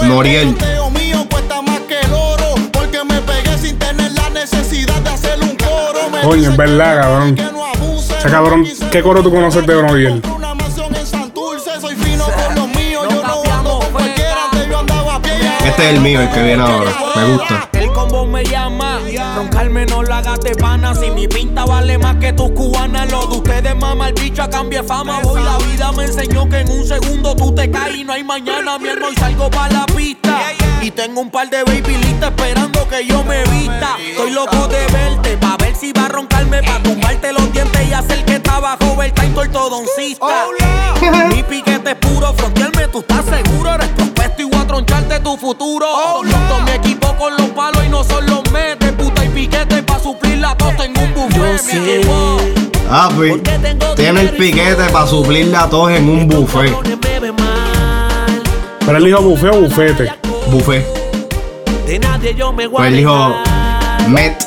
Noriel. 0.03 0.57
Coño, 6.23 6.51
es 6.51 6.57
verdad, 6.57 7.01
cabrón. 7.03 7.37
Ese 8.19 8.29
cabrón, 8.31 8.67
¿qué 8.91 9.03
coro 9.03 9.23
tú 9.23 9.31
conoces 9.31 9.67
de 9.67 9.75
Noriel? 9.83 10.23
Este 15.71 15.85
es 15.85 15.95
el 15.95 16.01
mío, 16.01 16.21
el 16.21 16.29
que 16.31 16.43
viene 16.43 16.63
ahora. 16.65 16.91
Me 17.15 17.33
gusta. 17.33 17.69
El 17.75 17.93
combo 17.93 18.27
me 18.27 18.45
llama, 18.45 18.99
roncarme 19.37 19.87
no 19.87 20.03
la 20.03 20.19
hagas 20.19 20.41
de 20.41 20.57
pana. 20.57 20.97
Si 20.97 21.13
mi 21.13 21.29
pinta 21.29 21.65
vale 21.65 21.97
más 21.97 22.17
que 22.17 22.33
tus 22.33 22.51
cubanas, 22.51 23.09
lo 23.11 23.25
de 23.29 23.37
ustedes 23.37 23.77
mama 23.77 24.09
el 24.09 24.15
bicho 24.15 24.43
a 24.43 24.51
cambio 24.51 24.83
de 24.83 24.89
fama. 24.89 25.21
Voy, 25.23 25.41
la 25.41 25.59
vida 25.59 25.93
me 25.93 26.07
enseñó 26.07 26.49
que 26.49 26.59
en 26.59 26.71
un 26.71 26.85
segundo 26.85 27.37
tú 27.37 27.55
te 27.55 27.71
caes 27.71 27.99
y 27.99 28.05
no 28.05 28.13
hay 28.13 28.25
mañana. 28.25 28.79
Mi 28.79 28.89
hermano, 28.89 29.13
y 29.13 29.15
salgo 29.15 29.49
para 29.49 29.73
la 29.73 29.87
pista. 29.87 30.41
Y 30.83 30.91
tengo 30.91 31.21
un 31.21 31.31
par 31.31 31.49
de 31.49 31.63
baby 31.63 31.97
listas 31.99 32.31
esperando 32.31 32.89
que 32.89 33.07
yo 33.07 33.23
me 33.23 33.45
vista. 33.45 33.97
Estoy 34.05 34.33
loco 34.33 34.67
de 34.67 34.87
verte, 34.89 35.37
pa' 35.37 35.57
ver 35.57 35.77
si 35.77 35.93
va 35.93 36.07
a 36.07 36.09
roncarme, 36.09 36.65
pa' 36.65 36.83
tumbarte 36.83 37.33
los 37.33 37.53
dientes 37.53 37.89
y 37.89 37.93
hacer 37.93 38.25
que 38.25 38.41
trabajo 38.41 39.01
el 39.01 39.13
tanto 39.13 39.41
ortodoncista. 39.41 40.47
Mi 41.29 41.45
piquete 41.45 41.93
es 41.93 41.97
puro, 41.97 42.35
frontearme, 42.35 42.89
tú 42.89 43.01
estás 43.01 43.25
seguro, 43.25 43.75
eres 43.75 44.00
tu 45.31 45.37
futuro. 45.37 45.87
Monto 46.25 46.61
mi 46.65 46.71
equipo 46.73 47.15
con 47.17 47.33
los 47.37 47.49
palos 47.51 47.85
y 47.87 47.89
no 47.89 48.03
son 48.03 48.27
los 48.27 48.43
metes, 48.51 48.93
puta 48.93 49.25
y 49.25 49.29
piquete 49.29 49.83
pa' 49.83 49.99
suplir 50.01 50.39
la 50.39 50.57
tos, 50.57 50.77
tengo 50.77 51.01
un 51.03 51.15
buffet, 51.15 51.63
mi 51.65 51.91
equipo. 51.91 52.39
Papi, 52.89 53.43
tiene 53.95 54.23
el 54.23 54.31
piquete 54.31 54.85
para 54.91 55.07
suplirle 55.07 55.57
a 55.57 55.69
todos 55.69 55.93
en 55.93 56.09
un 56.09 56.27
buffet. 56.27 56.75
Pero 58.85 58.99
él 58.99 59.05
dijo 59.05 59.23
buffet 59.23 59.55
o 59.55 59.61
bufete. 59.61 60.13
Buffet. 60.49 60.85
Me 62.57 62.69
Pues 62.69 62.89
él 62.89 62.97
dijo, 62.97 63.35
Met. 64.09 64.45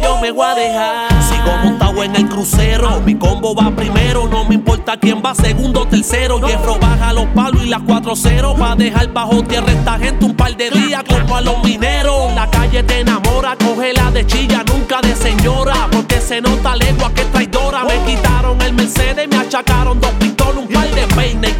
yo 0.00 0.18
me 0.18 0.30
voy 0.30 0.46
a 0.46 0.54
dejar. 0.54 1.11
En 2.14 2.16
el 2.16 2.28
crucero. 2.28 3.00
Mi 3.00 3.14
combo 3.14 3.54
va 3.54 3.70
primero. 3.74 4.28
No 4.28 4.44
me 4.44 4.54
importa 4.54 4.96
quién 4.98 5.22
va 5.24 5.34
segundo 5.34 5.86
tercero. 5.86 6.40
Jeffro 6.40 6.78
baja 6.78 7.12
los 7.12 7.26
palos 7.26 7.64
y 7.64 7.68
las 7.68 7.80
4-0. 7.82 8.60
Va 8.60 8.72
a 8.72 8.76
dejar 8.76 9.12
bajo 9.12 9.42
tierra 9.44 9.72
esta 9.72 9.98
gente 9.98 10.24
un 10.24 10.36
par 10.36 10.54
de 10.56 10.70
días 10.70 11.02
como 11.08 11.36
a 11.36 11.40
los 11.40 11.62
mineros. 11.64 12.34
La 12.34 12.50
calle 12.50 12.82
te 12.82 13.00
enamora. 13.00 13.56
Cógela 13.56 14.10
de 14.10 14.26
chilla, 14.26 14.62
nunca 14.64 15.00
de 15.00 15.14
señora. 15.14 15.88
Porque 15.90 16.20
se 16.20 16.40
nota 16.40 16.76
legua 16.76 17.12
que 17.14 17.24
traidora. 17.24 17.84
Me 17.84 17.96
quitaron 18.04 18.60
el 18.60 18.74
Mercedes, 18.74 19.28
me 19.28 19.36
achacaron 19.36 20.00
dos 20.00 20.10
pistolas, 20.12 20.56
un 20.56 20.68
par 20.68 20.88
de 20.90 21.06
peines. 21.14 21.52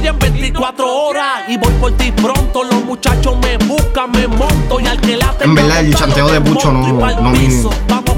En 0.00 0.06
la 0.06 0.12
calle 0.12 0.26
en 0.26 0.32
24 0.32 0.86
horas. 0.86 1.42
Y 1.48 1.56
voy 1.58 1.72
por 1.74 1.92
ti 1.92 2.12
pronto. 2.12 2.64
Los 2.64 2.84
muchachos 2.84 3.36
me 3.38 3.56
buscan, 3.66 4.10
me 4.12 4.26
monto. 4.26 4.80
Y 4.80 4.86
al 4.86 5.00
que 5.00 5.16
la 5.16 5.34
En 5.40 5.54
verdad, 5.54 5.80
el 5.80 5.94
chanteo 5.94 6.28
de 6.28 6.40
Pucho 6.40 6.72
no, 6.72 6.86
no 6.88 7.30
me. 7.30 7.62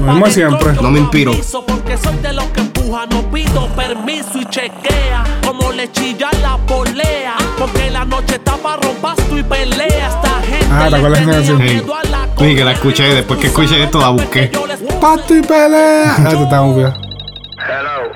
Como 0.05 0.27
siempre. 0.27 0.73
No 0.73 0.91
me 0.91 0.99
inspiró. 0.99 1.33
Porque 1.67 1.97
soy 1.97 2.17
de 2.17 2.33
los 2.33 2.45
que 2.45 2.61
empuja, 2.61 3.05
no 3.07 3.21
pido 3.31 3.67
permiso 3.75 4.39
y 4.39 4.45
chequea. 4.45 5.23
Como 5.45 5.71
le 5.71 5.91
chilla 5.91 6.29
la 6.41 6.57
polea. 6.57 7.35
Porque 7.57 7.89
la 7.89 8.05
noche 8.05 8.35
está 8.35 8.55
para 8.57 8.77
rompasto 8.77 9.37
y 9.37 9.43
pelea. 9.43 10.07
Esta 10.07 10.41
gente 10.41 10.67
Ah, 10.71 10.87
¿te 10.89 10.95
acuerdas 10.95 11.25
de 11.25 11.41
esa 11.41 11.57
Sí, 12.37 12.55
que 12.55 12.65
la 12.65 12.71
escuché. 12.71 13.03
Después 13.13 13.39
que 13.39 13.47
escuché 13.47 13.83
esto, 13.83 13.99
la 13.99 14.09
busqué. 14.09 14.51
Pato 14.99 15.35
y 15.35 15.41
pelea. 15.41 16.15
Ah, 16.17 16.29
te 16.29 16.43
está. 16.43 16.57
Hello. 16.63 18.11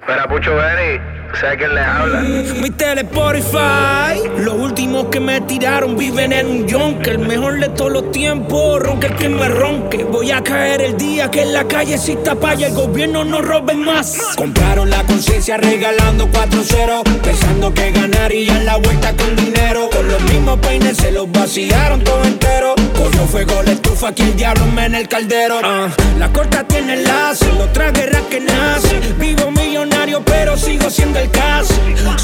Espera, 0.00 0.28
Pucho 0.28 0.54
Benny. 0.54 1.21
Sé 1.40 1.56
quién 1.56 1.74
le 1.74 1.80
habla. 1.80 2.20
Mi 2.20 2.70
tele 2.70 3.00
Spotify, 3.02 4.28
los 4.38 4.54
últimos 4.54 5.06
que 5.06 5.18
me 5.18 5.40
tiraron 5.40 5.96
viven 5.96 6.32
en 6.32 6.46
un 6.46 6.66
yonke, 6.66 7.10
el 7.10 7.18
mejor 7.18 7.58
de 7.58 7.68
todos 7.70 7.90
los 7.90 8.10
tiempos, 8.12 8.80
ronca 8.80 9.08
el 9.08 9.16
que 9.16 9.28
me 9.28 9.48
ronque. 9.48 10.04
Voy 10.04 10.30
a 10.30 10.42
caer 10.42 10.82
el 10.82 10.96
día 10.96 11.30
que 11.30 11.42
en 11.42 11.52
la 11.52 11.64
calle 11.64 11.94
exista 11.94 12.36
y 12.58 12.64
el 12.64 12.74
gobierno 12.74 13.24
no 13.24 13.40
robe 13.40 13.74
más. 13.74 14.18
Compraron 14.36 14.90
la 14.90 15.02
conciencia 15.04 15.56
regalando 15.56 16.28
4-0, 16.28 17.02
pensando 17.22 17.72
que 17.72 17.90
ganarían 17.92 18.64
la 18.66 18.76
vuelta 18.76 19.14
con 19.16 19.34
dinero. 19.36 19.88
Con 19.90 20.08
los 20.08 20.22
mismos 20.24 20.58
peines 20.58 20.98
se 20.98 21.12
los 21.12 21.30
vaciaron 21.32 22.04
todo 22.04 22.24
entero. 22.24 22.74
Cogió 22.94 23.26
fuego 23.26 23.62
la 23.64 23.72
estufa 23.72 24.14
que 24.14 24.22
el 24.22 24.36
diablo 24.36 24.66
me 24.66 24.86
en 24.86 24.94
el 24.94 25.08
caldero. 25.08 25.60
Ah, 25.62 25.88
la 26.18 26.28
corta 26.32 26.64
tiene 26.64 26.94
enlace, 26.94 27.46
otra 27.52 27.90
guerra 27.90 28.20
que 28.28 28.40
nace. 28.40 29.00
Vivo 29.18 29.50
millonario, 29.50 30.22
pero 30.24 30.56
sigo 30.56 30.90
siendo 30.90 31.21
el 31.22 31.30
caso. 31.30 31.74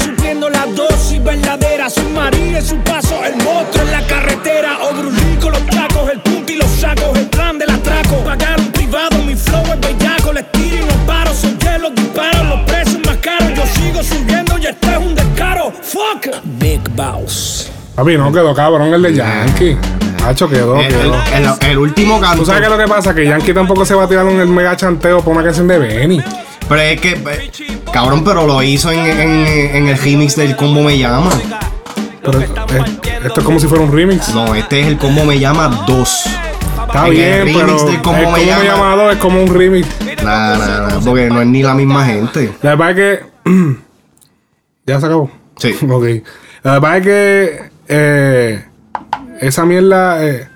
Supliendo 0.03 0.49
la 0.49 0.65
dosis 0.67 1.23
verdadera. 1.23 1.89
Soy 1.89 2.05
María 2.13 2.59
en 2.59 2.65
su 2.65 2.77
paso, 2.77 3.19
el 3.25 3.35
monstruo 3.43 3.83
en 3.85 3.91
la 3.91 4.01
carretera. 4.07 4.77
Obrulín 4.89 5.37
con 5.41 5.51
los 5.53 5.65
tacos, 5.67 6.09
el 6.11 6.19
punto 6.21 6.51
y 6.51 6.55
los 6.57 6.69
sacos. 6.69 7.17
El 7.17 7.27
plan 7.27 7.57
del 7.57 7.69
atraco. 7.69 8.17
Pagar 8.23 8.59
un 8.59 8.71
privado, 8.71 9.17
mi 9.25 9.35
flow 9.35 9.63
es 9.73 9.79
bellaco. 9.81 10.33
Les 10.33 10.51
tiro 10.51 10.77
y 10.77 10.79
no 10.81 11.05
paro. 11.05 11.31
Son 11.33 11.57
los 11.81 11.95
disparos, 11.95 12.45
los 12.47 12.61
precios 12.69 12.99
más 13.05 13.17
caros. 13.17 13.49
Yo 13.55 13.65
sigo 13.67 14.03
subiendo 14.03 14.57
y 14.57 14.65
este 14.67 14.91
es 14.91 14.97
un 14.97 15.15
descaro. 15.15 15.71
Fuck. 15.81 16.27
Big 16.43 16.81
Boss. 16.95 17.71
Papi, 17.95 18.17
no 18.17 18.31
quedó 18.31 18.53
cabrón 18.53 18.93
el 18.93 19.01
de 19.01 19.13
Yankee. 19.13 19.77
Hacho, 20.25 20.49
quedó, 20.49 20.77
El, 20.79 20.87
quedó. 20.89 21.15
el- 21.61 21.69
el 21.71 21.77
último 21.77 22.19
canto. 22.19 22.39
¿Tú 22.39 22.45
sabes 22.45 22.61
qué 22.61 22.65
es 22.67 22.71
lo 22.71 22.77
que 22.77 22.89
pasa? 22.89 23.15
Que 23.15 23.25
Yankee 23.25 23.53
tampoco 23.53 23.85
se 23.85 23.95
va 23.95 24.03
a 24.03 24.07
tirar 24.07 24.25
un 24.25 24.39
el 24.39 24.47
mega 24.47 24.75
chanteo 24.75 25.21
por 25.21 25.33
una 25.33 25.43
canción 25.43 25.67
de 25.67 25.79
Benny. 25.79 26.21
Pero 26.69 26.81
es 26.81 27.01
que, 27.01 27.17
cabrón, 27.91 28.23
pero 28.23 28.45
lo 28.47 28.61
hizo 28.63 28.91
en, 28.91 28.99
en- 28.99 29.75
en 29.75 29.87
el 29.89 29.97
remix 29.97 30.35
del 30.35 30.55
Combo 30.55 30.83
Me 30.83 30.97
Llama. 30.97 31.29
Pero, 32.23 32.39
eh, 32.41 32.47
esto 33.25 33.39
es 33.39 33.45
como 33.45 33.59
si 33.59 33.67
fuera 33.67 33.83
un 33.83 33.91
remix. 33.91 34.29
No, 34.35 34.53
este 34.55 34.81
es 34.81 34.87
el 34.87 34.97
Combo 34.97 35.25
Me 35.25 35.39
Llama 35.39 35.83
2. 35.87 36.25
Está 36.87 37.05
En 37.07 37.11
bien, 37.11 37.27
el 37.33 37.39
remix 37.45 37.57
pero 37.59 37.85
del 37.85 37.95
el 37.95 38.01
Combo 38.01 38.23
Cómo 38.23 38.31
Me 38.37 38.45
Llama. 38.45 38.63
llama 38.63 38.95
dos 38.95 39.13
es 39.13 39.19
como 39.19 39.43
un 39.43 39.53
remix. 39.53 39.87
Nah, 40.23 40.57
nah, 40.57 40.87
nah, 40.89 40.99
porque 41.03 41.27
no 41.29 41.41
es 41.41 41.47
ni 41.47 41.63
la 41.63 41.73
misma 41.73 42.05
gente. 42.05 42.51
La 42.61 42.75
verdad 42.75 42.99
es 42.99 43.19
que. 43.19 43.49
¿Ya 44.85 44.99
se 44.99 45.05
acabó? 45.05 45.31
Sí. 45.57 45.75
Ok. 45.89 46.05
La 46.63 46.79
verdad 46.79 46.97
es 46.97 47.03
que. 47.03 47.69
eh, 47.87 48.65
esa 49.41 49.65
mierda. 49.65 50.23
eh, 50.25 50.47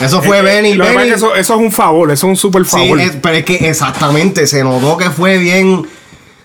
Eso 0.00 0.22
fue 0.22 0.38
eh, 0.38 0.42
Benny. 0.42 0.74
Lo 0.74 0.84
que 0.84 0.90
pasa 0.92 0.98
Benny. 1.04 1.12
es 1.14 1.20
que 1.20 1.26
eso, 1.26 1.34
eso 1.36 1.54
es 1.54 1.60
un 1.60 1.72
favor, 1.72 2.10
eso 2.10 2.26
es 2.26 2.30
un 2.30 2.36
super 2.36 2.64
Sí, 2.64 2.70
favor. 2.70 3.00
es- 3.00 3.16
pero 3.22 3.36
es 3.36 3.44
que 3.44 3.56
exactamente, 3.68 4.46
se 4.46 4.62
notó 4.64 4.96
que 4.96 5.10
fue 5.10 5.38
bien. 5.38 5.86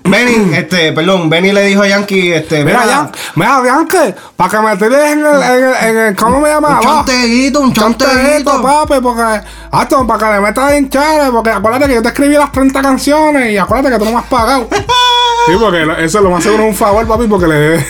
Benny, 0.07 0.53
este, 0.55 0.91
perdón, 0.93 1.29
Benny 1.31 1.51
le 1.51 1.63
dijo 1.65 1.81
a 1.81 1.87
Yankee, 1.87 2.31
este, 2.33 2.63
Mira, 2.63 2.81
mira, 2.81 2.93
Yan- 2.95 3.11
mira, 3.35 3.61
Yankee, 3.65 4.13
para 4.35 4.49
que 4.51 4.59
me 4.59 4.77
tires 4.77 5.11
en 5.13 5.19
el, 5.25 5.41
en 5.41 5.63
el, 5.63 5.73
en 5.89 5.97
el- 6.09 6.15
¿cómo 6.15 6.39
me 6.41 6.49
llama? 6.49 6.79
Un 6.79 6.83
chanteguito, 6.85 7.59
un 7.61 7.73
chanteguito. 7.73 8.61
papi, 8.61 8.93
porque, 9.01 9.41
esto, 9.81 10.05
para 10.05 10.19
que 10.27 10.33
le 10.35 10.41
metas 10.41 10.71
en 10.73 10.89
chale, 10.89 11.31
porque 11.31 11.49
acuérdate 11.49 11.87
que 11.87 11.95
yo 11.95 12.01
te 12.03 12.09
escribí 12.09 12.35
las 12.35 12.51
30 12.51 12.81
canciones 12.83 13.51
y 13.51 13.57
acuérdate 13.57 13.93
que 13.93 13.97
tú 13.99 14.05
no 14.05 14.11
me 14.11 14.17
has 14.19 14.25
pagado. 14.25 14.67
sí, 15.47 15.53
porque 15.59 15.87
eso 15.99 16.21
lo 16.21 16.29
más 16.29 16.43
seguro 16.43 16.63
es 16.65 16.69
un 16.69 16.75
favor, 16.75 17.07
papi, 17.07 17.25
porque 17.27 17.47
le 17.47 17.85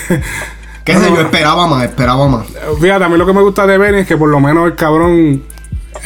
qué 0.84 0.94
sé 0.94 1.10
yo, 1.14 1.20
esperaba 1.20 1.66
más, 1.66 1.84
esperaba 1.84 2.28
más. 2.28 2.46
Fíjate, 2.80 3.04
a 3.04 3.08
mí 3.10 3.18
lo 3.18 3.26
que 3.26 3.32
me 3.34 3.42
gusta 3.42 3.66
de 3.66 3.76
Benny 3.76 3.98
es 4.00 4.06
que 4.06 4.16
por 4.16 4.28
lo 4.30 4.40
menos 4.40 4.66
el 4.68 4.74
cabrón, 4.76 5.42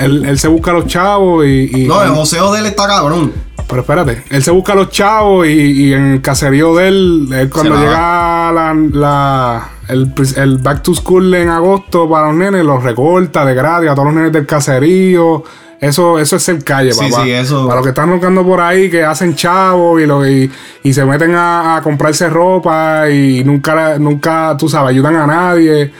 él, 0.00 0.24
él 0.26 0.38
se 0.38 0.48
busca 0.48 0.70
a 0.70 0.74
los 0.74 0.86
chavos 0.86 1.44
y... 1.46 1.70
y- 1.82 1.86
No, 1.88 2.02
el 2.02 2.10
joseo 2.10 2.52
de 2.52 2.60
él 2.60 2.66
está 2.66 2.86
cabrón. 2.86 3.32
Pero 3.68 3.82
espérate, 3.82 4.24
él 4.30 4.42
se 4.42 4.50
busca 4.50 4.72
a 4.72 4.76
los 4.76 4.90
chavos 4.90 5.46
y, 5.46 5.50
y 5.50 5.92
en 5.92 6.12
el 6.14 6.22
caserío 6.22 6.74
de 6.74 6.88
él, 6.88 7.28
él 7.32 7.48
cuando 7.50 7.76
Se 7.76 7.80
llega 7.80 8.50
la, 8.52 8.74
la- 8.92 9.68
el, 9.88 10.12
el 10.36 10.58
back 10.58 10.82
to 10.82 10.94
school 10.94 11.32
en 11.34 11.48
agosto 11.48 12.08
para 12.08 12.28
los 12.28 12.36
nenes, 12.36 12.64
los 12.64 12.82
recorta 12.82 13.44
de 13.44 13.54
gratis 13.54 13.90
a 13.90 13.94
todos 13.94 14.06
los 14.06 14.14
nenes 14.14 14.32
del 14.32 14.46
caserío. 14.46 15.44
Eso, 15.80 16.18
eso 16.18 16.36
es 16.36 16.42
ser 16.42 16.62
calle, 16.62 16.92
Sí, 16.92 17.08
papá. 17.10 17.22
sí, 17.24 17.30
eso- 17.30 17.62
Para 17.66 17.76
los 17.76 17.84
que 17.86 17.90
están 17.90 18.10
roncando 18.10 18.44
por 18.44 18.60
ahí, 18.60 18.90
que 18.90 19.02
hacen 19.04 19.34
chavos 19.34 20.00
y, 20.02 20.06
lo, 20.06 20.28
y, 20.28 20.50
y 20.82 20.92
se 20.92 21.04
meten 21.04 21.34
a, 21.34 21.76
a 21.76 21.82
comprarse 21.82 22.28
ropa 22.28 23.08
y 23.08 23.42
nunca, 23.44 23.98
nunca, 23.98 24.56
tú 24.58 24.68
sabes, 24.68 24.90
ayudan 24.90 25.16
a 25.16 25.26
nadie. 25.26 25.90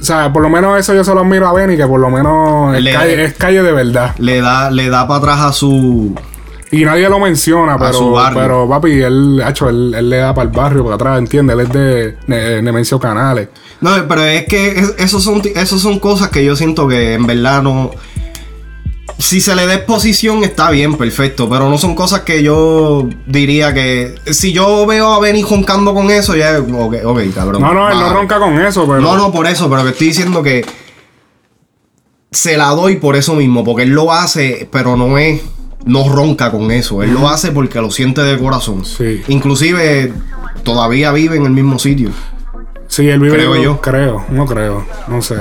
O 0.00 0.02
sea, 0.02 0.32
por 0.32 0.42
lo 0.42 0.48
menos 0.48 0.78
eso 0.78 0.94
yo 0.94 1.04
se 1.04 1.14
lo 1.14 1.20
admiro 1.20 1.46
a 1.46 1.52
Benny, 1.52 1.76
que 1.76 1.86
por 1.86 2.00
lo 2.00 2.10
menos 2.10 2.74
es, 2.76 2.82
Le- 2.82 2.92
calle, 2.92 3.24
es 3.24 3.34
calle 3.34 3.62
de 3.62 3.72
verdad. 3.72 4.14
Le 4.18 4.40
da, 4.40 4.70
le 4.70 4.88
da 4.88 5.06
para 5.06 5.18
atrás 5.18 5.40
a 5.40 5.52
su. 5.52 6.14
Y 6.70 6.84
nadie 6.84 7.08
lo 7.08 7.20
menciona, 7.20 7.76
pero, 7.78 7.98
pero 8.34 8.68
papi, 8.68 9.00
él, 9.02 9.40
hecho, 9.46 9.68
él, 9.68 9.94
él 9.94 10.10
le 10.10 10.16
da 10.16 10.34
para 10.34 10.48
el 10.48 10.54
barrio, 10.56 10.82
para 10.82 10.96
atrás, 10.96 11.18
¿entiendes? 11.18 11.54
Él 11.54 11.60
es 11.66 11.72
de 11.72 12.16
Ne- 12.26 12.62
Nemencio 12.62 12.98
Canales. 12.98 13.48
No, 13.80 13.90
pero 14.08 14.22
es 14.24 14.46
que 14.46 14.68
es- 14.98 15.10
son, 15.10 15.42
esos 15.54 15.80
son 15.82 15.98
cosas 16.00 16.30
que 16.30 16.44
yo 16.44 16.56
siento 16.56 16.88
que 16.88 17.14
en 17.14 17.26
verdad 17.26 17.62
no. 17.62 17.90
Si 19.18 19.40
se 19.40 19.54
le 19.54 19.66
da 19.66 19.74
exposición 19.74 20.42
está 20.42 20.70
bien, 20.70 20.96
perfecto. 20.96 21.48
Pero 21.48 21.70
no 21.70 21.78
son 21.78 21.94
cosas 21.94 22.20
que 22.20 22.42
yo 22.42 23.08
diría 23.26 23.72
que. 23.72 24.14
Si 24.26 24.52
yo 24.52 24.86
veo 24.86 25.12
a 25.12 25.20
Benny 25.20 25.42
joncando 25.42 25.94
con 25.94 26.10
eso, 26.10 26.34
ya. 26.36 26.58
Ok, 26.58 27.20
cabrón. 27.34 27.62
No, 27.62 27.72
no, 27.72 27.90
él 27.90 27.98
no 27.98 28.12
ronca 28.12 28.38
con 28.38 28.60
eso, 28.60 28.86
pero. 28.86 29.00
No, 29.00 29.16
no, 29.16 29.32
por 29.32 29.46
eso, 29.46 29.70
pero 29.70 29.84
que 29.84 29.90
estoy 29.90 30.08
diciendo 30.08 30.42
que 30.42 30.64
se 32.34 32.56
la 32.56 32.70
doy 32.70 32.96
por 32.96 33.16
eso 33.16 33.34
mismo, 33.34 33.64
porque 33.64 33.84
él 33.84 33.90
lo 33.90 34.12
hace, 34.12 34.68
pero 34.70 34.96
no 34.96 35.16
es, 35.18 35.40
no 35.84 36.08
ronca 36.08 36.50
con 36.50 36.70
eso, 36.70 37.02
él 37.02 37.14
lo 37.14 37.28
hace 37.28 37.52
porque 37.52 37.80
lo 37.80 37.90
siente 37.90 38.22
de 38.22 38.38
corazón. 38.38 38.84
Sí. 38.84 39.22
Inclusive 39.28 40.12
todavía 40.64 41.12
vive 41.12 41.36
en 41.36 41.46
el 41.46 41.52
mismo 41.52 41.78
sitio. 41.78 42.10
Sí, 42.88 43.08
él 43.08 43.20
vive. 43.20 43.36
Creo 43.36 43.56
yo. 43.56 43.80
Creo, 43.80 44.24
no 44.30 44.46
creo, 44.46 44.84
no 45.06 45.22
sé. 45.22 45.36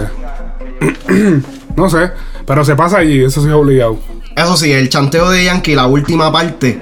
no 1.76 1.90
sé, 1.90 2.12
pero 2.46 2.66
se 2.66 2.76
pasa 2.76 3.00
allí, 3.00 3.24
eso 3.24 3.42
sí 3.42 3.48
es 3.48 3.54
obligado. 3.54 3.98
Eso 4.36 4.58
sí, 4.58 4.72
el 4.72 4.90
chanteo 4.90 5.30
de 5.30 5.46
Yankee, 5.46 5.76
la 5.76 5.88
última 5.88 6.32
parte, 6.32 6.82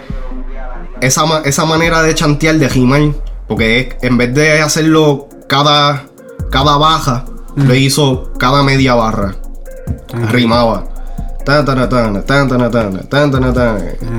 esa, 1.01 1.41
esa 1.43 1.65
manera 1.65 2.01
de 2.01 2.15
chantear 2.15 2.55
de 2.55 2.65
he 2.67 3.13
porque 3.47 3.97
en 4.01 4.17
vez 4.17 4.33
de 4.33 4.61
hacerlo 4.61 5.27
cada, 5.47 6.05
cada 6.49 6.77
baja, 6.77 7.25
mm. 7.55 7.67
lo 7.67 7.75
hizo 7.75 8.31
cada 8.37 8.63
media 8.63 8.95
barra. 8.95 9.35
Rimaba. 10.29 10.85
Tan, 11.45 11.65
tan, 11.65 11.89
tan, 11.89 12.17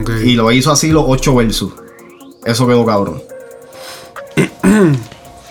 okay. 0.02 0.28
Y 0.28 0.34
lo 0.34 0.52
hizo 0.52 0.70
así 0.70 0.90
los 0.90 1.04
ocho 1.06 1.34
versos. 1.34 1.72
Eso 2.44 2.66
quedó 2.66 2.84
cabrón. 2.84 3.22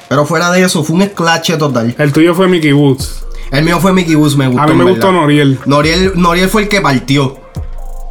Pero 0.10 0.26
fuera 0.26 0.52
de 0.52 0.64
eso, 0.64 0.84
fue 0.84 0.98
un 0.98 1.02
esclache 1.04 1.58
total. 1.58 1.96
El 1.98 2.12
tuyo 2.12 2.36
fue 2.36 2.48
Mickey 2.48 2.74
Woods. 2.74 3.26
El 3.52 3.66
mío 3.66 3.80
fue 3.80 3.94
Mickey 3.94 4.16
Woods, 4.16 4.38
me 4.38 4.48
gustó. 4.48 4.62
A 4.62 4.68
mí 4.68 4.74
me 4.76 4.84
gustó 4.92 5.12
Noriel. 5.12 5.60
Noriel, 5.66 6.14
Noriel 6.16 6.50
fue 6.50 6.64
el 6.64 6.68
que 6.70 6.82
partió. 6.82 7.36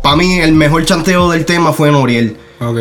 Para 0.02 0.16
mí, 0.16 0.38
el 0.38 0.52
mejor 0.52 0.84
chanteo 0.84 1.30
del 1.30 1.44
tema 1.44 1.72
fue 1.72 1.90
Noriel. 1.90 2.36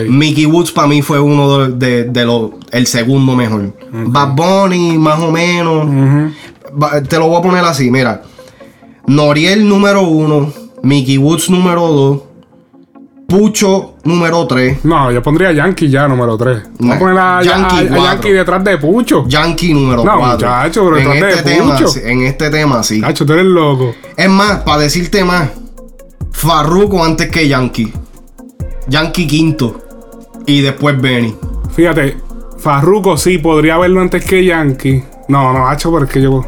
Mickey 0.10 0.46
Woods 0.46 0.72
para 0.74 0.88
mí 0.88 1.02
fue 1.02 1.20
uno 1.22 1.68
de, 1.68 1.74
de- 1.88 2.04
de 2.06 2.26
los. 2.26 2.52
El 2.72 2.86
segundo 2.86 3.34
mejor. 3.36 3.74
Bad 3.92 4.36
Bunny, 4.36 4.98
más 4.98 5.20
o 5.22 5.32
menos. 5.32 5.88
Te 7.08 7.18
lo 7.18 7.28
voy 7.30 7.40
a 7.40 7.42
poner 7.42 7.64
así, 7.64 7.90
mira. 7.90 8.24
Noriel 9.08 9.68
número 9.68 10.02
uno. 10.02 10.52
Mickey 10.84 11.18
Woods 11.18 11.50
número 11.50 11.88
dos. 11.88 12.20
Pucho 13.30 13.96
número 14.06 14.46
tres. 14.48 14.84
No, 14.84 15.12
yo 15.12 15.22
pondría 15.22 15.52
Yankee 15.52 15.88
ya, 15.90 16.08
número 16.08 16.36
3. 16.36 16.64
Vamos 16.80 16.96
a 16.96 17.00
poner 17.00 17.18
a, 17.20 17.42
Yankee 17.44 17.76
a- 17.76 17.80
a 17.80 17.88
cuatro. 17.88 18.04
Yankee 18.04 18.32
detrás 18.32 18.64
de 18.64 18.78
Pucho. 18.80 19.26
Yankee 19.28 19.74
número 19.74 20.04
No, 20.04 20.18
4. 20.18 20.32
muchacho, 20.48 20.84
pero 20.86 20.98
en 20.98 21.10
detrás 21.14 21.36
este 21.38 21.50
de 21.50 21.56
tema, 21.56 21.78
Pucho. 21.78 22.00
en 22.04 22.22
este 22.24 22.50
tema 22.50 22.84
sí. 22.84 23.02
Cacho, 23.02 23.26
tú 23.26 23.34
eres 23.34 23.46
loco. 23.46 23.94
Es 24.18 24.30
más, 24.30 24.60
para 24.64 24.82
decirte 24.82 25.24
más, 25.24 25.50
Farruko 26.32 27.04
antes 27.04 27.30
que 27.30 27.48
Yankee. 27.48 27.94
Yankee 28.88 29.28
quinto. 29.28 29.80
Y 30.46 30.62
después 30.62 31.00
Benny. 31.00 31.36
Fíjate, 31.76 32.18
Farruko 32.58 33.16
sí 33.18 33.38
podría 33.38 33.78
verlo 33.78 34.02
antes 34.02 34.26
que 34.26 34.44
Yankee. 34.44 35.04
No, 35.28 35.54
no, 35.54 35.68
hacho, 35.68 35.92
porque 35.92 36.22
yo. 36.22 36.44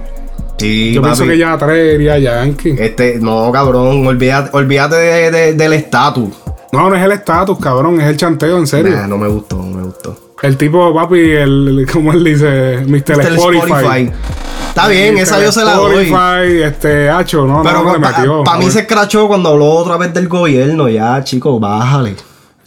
Sí, 0.58 0.94
Yo 0.94 1.02
pienso 1.02 1.24
papi. 1.24 1.32
que 1.32 1.38
ya 1.39 1.58
tres 1.58 1.96
iría 1.96 2.20
Yankee. 2.20 2.76
Este, 2.78 3.17
no, 3.20 3.52
cabrón, 3.52 4.06
olvídate, 4.06 4.50
olvídate 4.54 4.96
de- 4.96 5.32
de- 5.32 5.54
del 5.54 5.74
estatus. 5.74 6.30
No, 6.71 6.89
no 6.89 6.95
es 6.95 7.03
el 7.03 7.12
estatus, 7.12 7.60
cabrón, 7.60 7.99
es 7.99 8.07
el 8.07 8.17
chanteo, 8.17 8.57
en 8.57 8.67
serio. 8.67 8.95
Nah, 8.95 9.07
no 9.07 9.17
me 9.17 9.27
gustó, 9.27 9.57
no 9.57 9.77
me 9.77 9.84
gustó. 9.84 10.15
El 10.41 10.57
tipo, 10.57 10.93
papi, 10.93 11.19
el, 11.19 11.88
¿cómo 11.91 12.13
él 12.13 12.23
dice? 12.23 12.84
Mr. 12.88 13.17
Mr. 13.17 13.34
Spotify. 13.34 14.12
Está 14.69 14.88
bien, 14.88 15.15
Mr. 15.15 15.21
esa 15.21 15.43
yo 15.43 15.51
se 15.51 15.65
la 15.65 15.75
doy. 15.75 16.05
Spotify, 16.05 16.63
este, 16.63 17.10
hacho, 17.10 17.45
no, 17.45 17.62
Pero 17.62 17.84
no, 17.84 17.99
metió. 17.99 18.43
para 18.43 18.57
mí 18.57 18.71
se 18.71 18.79
escrachó 18.81 19.27
cuando 19.27 19.49
habló 19.49 19.69
otra 19.69 19.97
vez 19.97 20.13
del 20.13 20.27
gobierno. 20.29 20.88
Ya, 20.88 21.23
chico, 21.23 21.60
bájale. 21.60 22.15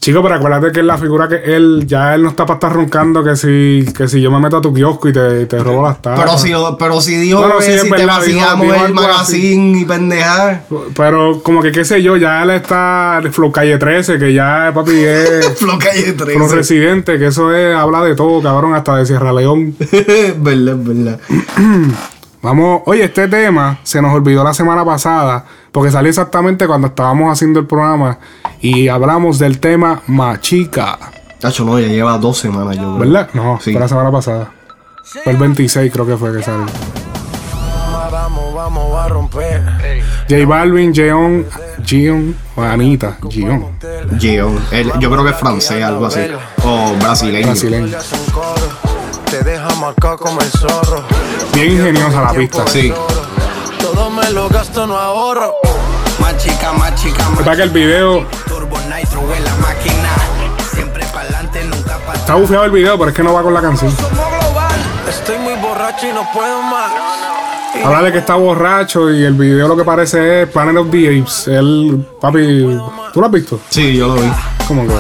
Chico, 0.05 0.23
pero 0.23 0.35
acuérdate 0.35 0.71
que 0.71 0.81
es 0.81 0.85
la 0.85 0.99
figura 0.99 1.27
que 1.29 1.37
él, 1.57 1.85
ya 1.87 2.15
él 2.15 2.25
no 2.25 2.29
está 2.29 2.45
para 2.45 2.57
estar 2.59 2.71
roncando 2.75 3.25
que 3.25 3.37
si, 3.37 3.87
que 3.97 4.07
si 4.07 4.21
yo 4.21 4.31
me 4.31 4.39
meto 4.39 4.59
a 4.59 4.61
tu 4.61 4.75
kiosco 4.75 5.09
y 5.09 5.15
te, 5.15 5.47
te 5.47 5.59
robo 5.59 5.83
las 5.83 6.03
tapas. 6.03 6.21
Pero 6.21 6.37
si, 6.37 6.53
pero 6.79 7.01
si 7.01 7.17
dijo 7.17 7.39
Bueno, 7.39 7.57
que 7.57 7.65
sí, 7.65 7.79
si 7.79 7.85
te 7.85 7.91
verdad, 7.91 8.19
vaciamos 8.19 8.67
dijo 8.67 8.75
el 8.75 8.83
así. 8.85 8.93
magazine 8.93 9.81
y 9.81 9.85
pendejar. 9.87 10.65
Pero 10.95 11.43
como 11.43 11.63
que 11.63 11.73
qué 11.73 11.87
sé 11.87 12.03
yo, 12.03 12.19
ya 12.19 12.43
él 12.43 12.51
está 12.51 13.23
Flow 13.33 13.51
Calle 13.51 13.79
13, 13.79 14.19
que 14.19 14.35
ya 14.35 14.73
papi 14.75 14.93
es 14.95 15.59
Flow 15.59 15.79
Calle 15.79 16.13
13. 16.13 16.35
Flow 16.35 16.49
Residente, 16.49 17.19
que 17.19 17.29
eso 17.29 17.55
es, 17.55 17.75
habla 17.75 18.03
de 18.03 18.15
todo, 18.15 18.43
cabrón, 18.43 18.75
hasta 18.75 18.97
de 18.97 19.07
Sierra 19.07 19.33
León. 19.33 19.75
verdad, 20.37 20.77
verdad. 20.77 21.19
Vamos, 22.45 22.83
oye, 22.85 23.05
este 23.05 23.27
tema 23.27 23.79
se 23.85 24.03
nos 24.03 24.13
olvidó 24.13 24.45
la 24.45 24.53
semana 24.53 24.85
pasada, 24.85 25.47
porque 25.73 25.91
salió 25.91 26.11
exactamente 26.11 26.67
cuando 26.67 26.89
estábamos 26.89 27.33
haciendo 27.33 27.59
el 27.61 27.67
programa 27.67 28.19
y 28.61 28.89
hablamos 28.89 29.39
del 29.39 29.59
tema 29.61 30.03
Machica, 30.09 30.99
Tacho, 31.41 31.65
no, 31.65 31.81
ya 31.81 31.89
lleva 31.89 32.19
dos 32.19 32.37
semanas 32.37 32.77
yo 32.77 32.83
creo. 32.83 32.99
¿verdad? 32.99 33.31
No, 33.33 33.59
Sí. 33.63 33.73
fue 33.73 33.81
la 33.81 33.89
semana 33.89 34.13
pasada. 34.13 34.51
Fue 35.23 35.33
el 35.33 35.39
26 35.39 35.91
creo 35.91 36.07
que 36.07 36.19
fue 36.19 36.37
que 36.37 36.43
salió. 36.43 36.67
Vamos, 38.13 38.55
vamos 38.55 38.95
a 38.99 39.09
romper. 39.09 39.63
J 40.29 40.47
Balvin, 40.47 40.93
Jeon, 40.95 41.47
Gion, 41.83 42.37
o 42.57 42.63
Anita, 42.63 43.17
Gion. 43.31 43.67
Gion. 44.19 44.59
Yo 45.01 45.11
creo 45.11 45.25
que 45.25 45.31
es 45.31 45.37
francés, 45.37 45.83
algo 45.83 46.07
así. 46.07 46.21
O 46.63 46.95
brasileño. 47.01 47.47
Brasileño. 47.47 47.97
Marcado 49.81 50.19
como 50.19 50.41
el 50.41 50.51
zorro. 50.51 51.05
Bien 51.53 51.73
ingeniosa 51.73 52.23
la 52.23 52.33
pista. 52.33 52.67
Sí. 52.67 52.93
Todo 53.81 54.11
me 54.11 54.31
lo 54.31 54.49
gasto, 54.49 54.87
no 54.87 54.97
ahorro. 54.97 55.55
Más 56.21 56.37
chica, 56.39 56.73
más 56.73 56.95
chica, 56.95 57.29
más 57.31 57.41
Está 57.41 57.57
que 57.57 57.63
el 57.63 57.71
video, 57.71 58.27
turbo 58.47 58.79
nitro 58.79 59.21
en 59.35 59.45
la 59.45 59.55
máquina. 59.57 60.11
Siempre 60.73 61.05
pa'lante, 61.13 61.65
nunca 61.65 61.99
pa' 61.99 62.15
está 62.15 62.35
bufeado 62.35 62.65
el 62.65 62.71
video, 62.71 62.97
pero 62.97 63.11
es 63.11 63.17
que 63.17 63.23
no 63.23 63.35
va 63.35 63.43
con 63.43 63.53
la 63.53 63.61
canción. 63.61 63.95
Estoy 65.09 65.39
muy 65.39 65.55
borracho 65.55 66.09
y 66.09 66.13
no 66.13 66.27
puedo 66.33 66.63
más. 66.63 66.93
Habla 67.85 68.03
de 68.03 68.13
que 68.13 68.19
está 68.19 68.37
borracho 68.37 69.11
y 69.11 69.25
el 69.25 69.35
video 69.35 69.69
lo 69.69 69.77
que 69.77 69.85
parece 69.85 70.43
es 70.43 70.49
Planet 70.49 70.77
of 70.77 70.91
the 70.91 71.21
Apes. 71.21 71.49
Él, 71.49 72.07
papi, 72.21 72.79
¿tú 73.13 73.21
lo 73.21 73.27
has 73.27 73.33
visto? 73.33 73.61
Sí, 73.69 73.97
yo 73.97 74.09
lo 74.09 74.15
vi. 74.15 74.33
¿Cómo 74.67 74.87
que? 74.87 74.95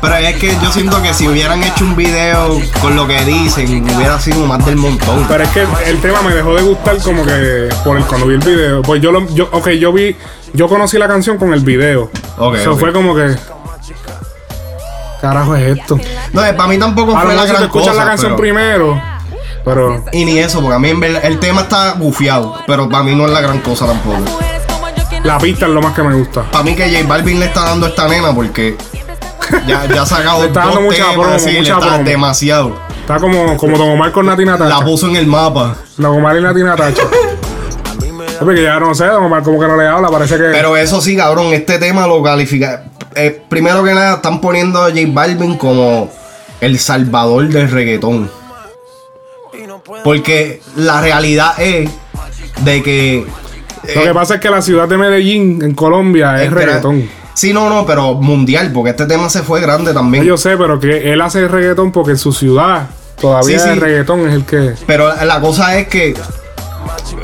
Pero 0.00 0.16
es 0.16 0.36
que 0.36 0.54
yo 0.62 0.70
siento 0.70 1.02
que 1.02 1.12
si 1.14 1.26
hubieran 1.26 1.62
hecho 1.62 1.84
un 1.84 1.96
video 1.96 2.60
con 2.80 2.94
lo 2.96 3.06
que 3.06 3.24
dicen, 3.24 3.82
hubiera 3.96 4.18
sido 4.20 4.44
más 4.46 4.64
del 4.64 4.76
montón. 4.76 5.24
Pero 5.26 5.42
es 5.42 5.50
que 5.50 5.62
el, 5.62 5.68
el 5.86 6.00
tema 6.00 6.22
me 6.22 6.34
dejó 6.34 6.54
de 6.54 6.62
gustar 6.62 6.98
como 6.98 7.24
que 7.24 7.68
por 7.84 7.96
el, 7.96 8.04
cuando 8.04 8.26
vi 8.26 8.34
el 8.34 8.40
video. 8.40 8.82
Pues 8.82 9.00
yo 9.00 9.10
lo, 9.10 9.26
yo, 9.34 9.48
ok, 9.52 9.68
yo 9.70 9.92
vi, 9.92 10.14
yo 10.52 10.68
conocí 10.68 10.98
la 10.98 11.08
canción 11.08 11.38
con 11.38 11.52
el 11.54 11.60
video. 11.60 12.10
Ok, 12.38 12.56
Eso 12.56 12.76
fue 12.76 12.92
como 12.92 13.14
que. 13.14 13.34
Carajo 15.20 15.56
es 15.56 15.78
esto. 15.78 15.98
No, 16.32 16.42
para 16.42 16.66
mí 16.68 16.78
tampoco 16.78 17.16
A 17.16 17.22
fue 17.22 17.34
la 17.34 17.44
gran 17.46 17.56
te 17.56 17.64
escuchas 17.64 17.88
cosa. 17.88 18.00
la 18.04 18.10
canción 18.10 18.32
pero- 18.32 18.40
primero. 18.42 19.02
Pero. 19.64 20.04
Y 20.12 20.24
ni 20.24 20.38
eso, 20.38 20.60
porque 20.60 20.76
a 20.76 20.78
mí 20.78 20.90
en 20.90 21.00
verdad, 21.00 21.24
el 21.24 21.40
tema 21.40 21.62
está 21.62 21.94
bufiado, 21.94 22.54
pero 22.66 22.88
para 22.88 23.02
mí 23.02 23.14
no 23.16 23.24
es 23.26 23.32
la 23.32 23.40
gran 23.40 23.58
cosa 23.60 23.86
tampoco. 23.86 24.18
La 25.24 25.38
pista 25.38 25.66
es 25.66 25.72
lo 25.72 25.80
más 25.82 25.92
que 25.94 26.02
me 26.04 26.14
gusta. 26.14 26.42
Para 26.50 26.62
mí 26.62 26.76
que 26.76 26.88
J 26.88 27.08
Balvin 27.08 27.40
le 27.40 27.46
está 27.46 27.64
dando 27.64 27.86
a 27.86 27.88
esta 27.88 28.06
nena 28.06 28.32
porque 28.32 28.76
Ya, 29.66 29.86
ya 29.86 30.02
ha 30.02 30.06
sacado 30.06 30.40
Le 30.40 30.46
está 30.48 30.64
dos 30.64 30.74
dando 30.74 30.80
mucha 30.90 30.96
temas, 31.10 31.14
promo, 31.14 31.38
sí, 31.38 31.50
le 31.52 31.58
mucha 31.60 31.74
está 31.74 31.86
promo. 31.88 32.04
demasiado. 32.04 32.78
Está 33.00 33.18
como, 33.18 33.56
como 33.56 33.78
Don 33.78 33.90
Omar 33.90 34.12
con 34.12 34.26
Nati 34.26 34.44
Natacha. 34.44 34.78
La 34.78 34.84
puso 34.84 35.06
en 35.08 35.16
el 35.16 35.26
mapa. 35.26 35.76
Don 35.96 36.16
Omar 36.16 36.36
y 36.36 36.42
Nati 36.42 36.62
Natacha. 36.62 37.02
Porque 38.40 38.62
ya 38.62 38.78
no 38.78 38.94
sé, 38.94 39.06
Don 39.06 39.24
Omar 39.24 39.42
como 39.42 39.58
que 39.60 39.66
no 39.66 39.76
le 39.76 39.86
habla, 39.86 40.08
parece 40.08 40.36
que. 40.36 40.44
Pero 40.44 40.76
eso 40.76 41.00
sí, 41.00 41.16
cabrón, 41.16 41.52
este 41.54 41.78
tema 41.78 42.06
lo 42.06 42.22
califica. 42.22 42.84
eh, 43.14 43.42
primero 43.48 43.82
que 43.82 43.94
nada, 43.94 44.16
están 44.16 44.40
poniendo 44.40 44.80
a 44.82 44.90
J 44.90 45.00
Balvin 45.08 45.56
como 45.56 46.10
el 46.60 46.78
salvador 46.78 47.48
del 47.48 47.70
reggaetón. 47.70 48.30
Porque 50.04 50.60
la 50.76 51.00
realidad 51.00 51.58
es 51.60 51.88
de 52.62 52.82
que. 52.82 53.26
Lo 53.94 54.02
que 54.02 54.12
pasa 54.14 54.34
es 54.34 54.40
que 54.40 54.50
la 54.50 54.60
ciudad 54.62 54.88
de 54.88 54.98
Medellín, 54.98 55.62
en 55.62 55.74
Colombia, 55.74 56.36
es 56.42 56.48
Es 56.48 56.52
reggaetón. 56.52 57.08
Sí, 57.36 57.52
no, 57.52 57.68
no, 57.68 57.84
pero 57.84 58.14
mundial, 58.14 58.72
porque 58.72 58.90
este 58.90 59.04
tema 59.04 59.28
se 59.28 59.42
fue 59.42 59.60
grande 59.60 59.92
también. 59.92 60.24
Yo 60.24 60.38
sé, 60.38 60.56
pero 60.56 60.80
que 60.80 61.12
él 61.12 61.20
hace 61.20 61.46
reggaetón 61.48 61.92
porque 61.92 62.12
en 62.12 62.18
su 62.18 62.32
ciudad 62.32 62.88
todavía 63.20 63.58
Sí, 63.58 63.64
sí. 63.66 63.70
el 63.74 63.80
reggaetón 63.80 64.26
es 64.26 64.32
el 64.34 64.44
que. 64.46 64.72
Pero 64.86 65.12
la 65.22 65.38
cosa 65.40 65.78
es 65.78 65.86
que. 65.88 66.14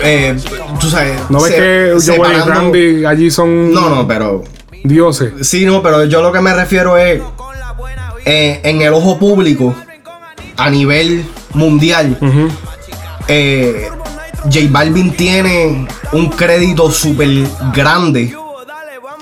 eh, 0.02 0.36
tú 0.78 0.90
sabes. 0.90 1.18
¿No 1.30 1.40
ves 1.40 1.52
se- 1.54 1.58
que 1.58 1.94
y 1.96 2.00
separando- 2.00 2.44
Randy 2.46 3.04
allí 3.06 3.30
son 3.30 3.72
No, 3.72 3.88
no, 3.88 4.06
pero. 4.06 4.44
dioses? 4.84 5.32
Sí, 5.48 5.64
no, 5.64 5.82
pero 5.82 6.04
yo 6.04 6.20
lo 6.20 6.30
que 6.30 6.40
me 6.42 6.52
refiero 6.52 6.98
es. 6.98 7.22
eh, 8.26 8.60
en 8.64 8.82
el 8.82 8.92
ojo 8.92 9.18
público, 9.18 9.74
a 10.58 10.68
nivel 10.70 11.24
mundial, 11.54 12.18
eh, 13.28 13.88
J 14.44 14.58
Balvin 14.70 15.12
tiene 15.16 15.86
un 16.12 16.28
crédito 16.28 16.90
súper 16.90 17.28
grande 17.74 18.34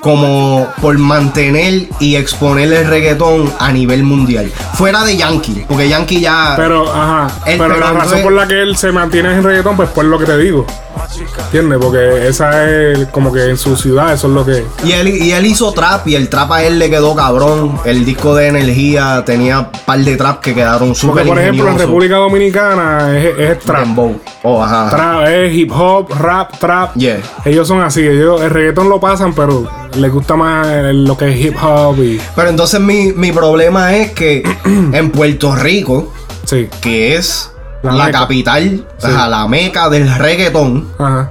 como 0.00 0.66
por 0.80 0.96
mantener 0.98 1.88
y 2.00 2.16
exponer 2.16 2.72
el 2.72 2.86
reggaetón 2.86 3.52
a 3.58 3.72
nivel 3.72 4.02
mundial. 4.02 4.50
Fuera 4.74 5.04
de 5.04 5.16
Yankee, 5.16 5.64
porque 5.68 5.88
Yankee 5.88 6.20
ya... 6.20 6.54
Pero, 6.56 6.90
ajá. 6.90 7.28
Pero 7.44 7.78
la 7.78 7.92
razón 7.92 8.22
por 8.22 8.32
la 8.32 8.48
que 8.48 8.62
él 8.62 8.76
se 8.76 8.92
mantiene 8.92 9.32
en 9.32 9.42
reggaetón, 9.42 9.76
pues 9.76 9.90
por 9.90 10.04
lo 10.04 10.18
que 10.18 10.24
te 10.24 10.38
digo. 10.38 10.66
¿Entiendes? 11.44 11.78
Porque 11.80 12.28
esa 12.28 12.70
es 12.70 13.08
como 13.08 13.32
que 13.32 13.50
en 13.50 13.56
su 13.56 13.76
ciudad, 13.76 14.12
eso 14.12 14.28
es 14.28 14.34
lo 14.34 14.44
que. 14.44 14.64
Y 14.84 14.92
él, 14.92 15.08
y 15.08 15.32
él 15.32 15.46
hizo 15.46 15.72
trap 15.72 16.06
y 16.06 16.14
el 16.14 16.28
trap 16.28 16.52
a 16.52 16.62
él 16.62 16.78
le 16.78 16.90
quedó 16.90 17.14
cabrón. 17.14 17.78
El 17.84 18.04
disco 18.04 18.34
de 18.34 18.48
energía 18.48 19.22
tenía 19.24 19.60
un 19.60 19.66
par 19.84 19.98
de 19.98 20.16
trap 20.16 20.40
que 20.40 20.54
quedaron 20.54 20.94
súper 20.94 21.24
Porque, 21.24 21.28
por 21.28 21.38
ejemplo, 21.38 21.68
en. 21.68 21.78
República 21.78 22.16
Dominicana 22.16 23.18
es, 23.18 23.38
es 23.38 23.58
trap. 23.60 23.88
Oh, 24.42 24.62
ajá. 24.62 24.90
Trap, 24.90 25.28
es 25.28 25.54
hip 25.54 25.72
hop, 25.72 26.10
rap, 26.18 26.58
trap. 26.58 26.94
Yeah. 26.94 27.20
Ellos 27.44 27.66
son 27.66 27.80
así. 27.82 28.06
Ellos, 28.06 28.40
el 28.40 28.50
reggaetón 28.50 28.88
lo 28.88 29.00
pasan, 29.00 29.34
pero 29.34 29.68
les 29.94 30.12
gusta 30.12 30.36
más 30.36 30.66
lo 30.94 31.16
que 31.16 31.30
es 31.30 31.46
hip 31.46 31.56
hop 31.62 31.98
y. 32.02 32.20
Pero 32.36 32.48
entonces 32.48 32.80
mi, 32.80 33.12
mi 33.12 33.32
problema 33.32 33.96
es 33.96 34.12
que 34.12 34.42
en 34.64 35.10
Puerto 35.10 35.54
Rico, 35.54 36.12
que 36.80 37.16
es 37.16 37.49
La 37.82 38.10
capital, 38.10 38.62
Sí. 38.98 39.06
o 39.06 39.10
sea, 39.10 39.28
la 39.28 39.46
meca 39.48 39.88
del 39.88 40.12
reggaetón, 40.16 40.86
Ajá. 40.98 41.30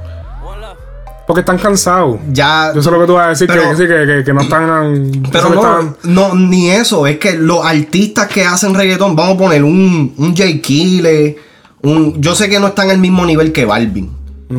Porque 1.27 1.41
están 1.41 1.59
cansados. 1.59 2.17
ya. 2.31 2.71
Yo 2.73 2.81
sé 2.81 2.89
lo 2.89 2.99
que 2.99 3.05
tú 3.05 3.13
vas 3.13 3.25
a 3.27 3.29
decir, 3.29 3.45
Pero- 3.47 3.61
que, 3.77 3.87
que, 3.87 4.05
que, 4.17 4.23
que 4.25 4.33
no 4.33 4.41
están. 4.41 5.11
Pero 5.31 5.49
no, 5.49 5.55
están- 5.61 5.95
no, 6.05 6.33
ni 6.33 6.71
eso, 6.71 7.05
es 7.05 7.19
que 7.19 7.33
los 7.33 7.63
artistas 7.63 8.27
que 8.27 8.43
hacen 8.43 8.73
reggaetón, 8.73 9.15
vamos 9.15 9.35
a 9.35 9.37
poner 9.37 9.63
un, 9.63 10.11
un 10.17 10.35
J. 10.35 10.59
Kille, 10.59 11.37
un, 11.83 12.19
yo 12.19 12.33
sé 12.33 12.49
que 12.49 12.59
no 12.59 12.67
están 12.69 12.89
al 12.89 12.97
mismo 12.97 13.27
nivel 13.27 13.51
que 13.51 13.63
Balvin, 13.65 14.09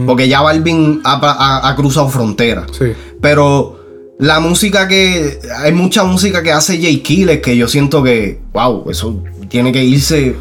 porque 0.07 0.29
ya 0.29 0.43
Balvin 0.43 1.01
ha, 1.03 1.15
ha- 1.21 1.69
ha 1.69 1.75
cruzado 1.75 2.09
fronteras. 2.09 2.67
Sí. 2.79 2.93
Pero 3.21 4.15
la 4.21 4.39
música 4.39 4.87
que. 4.87 5.41
Hay 5.59 5.73
mucha 5.73 6.05
música 6.05 6.41
que 6.41 6.53
hace 6.53 6.77
J. 6.77 7.03
Kille 7.03 7.41
que 7.41 7.57
yo 7.57 7.67
siento 7.67 8.01
que. 8.05 8.39
Wow, 8.53 8.89
eso 8.91 9.21
tiene 9.49 9.73
que 9.73 9.83
irse. 9.83 10.37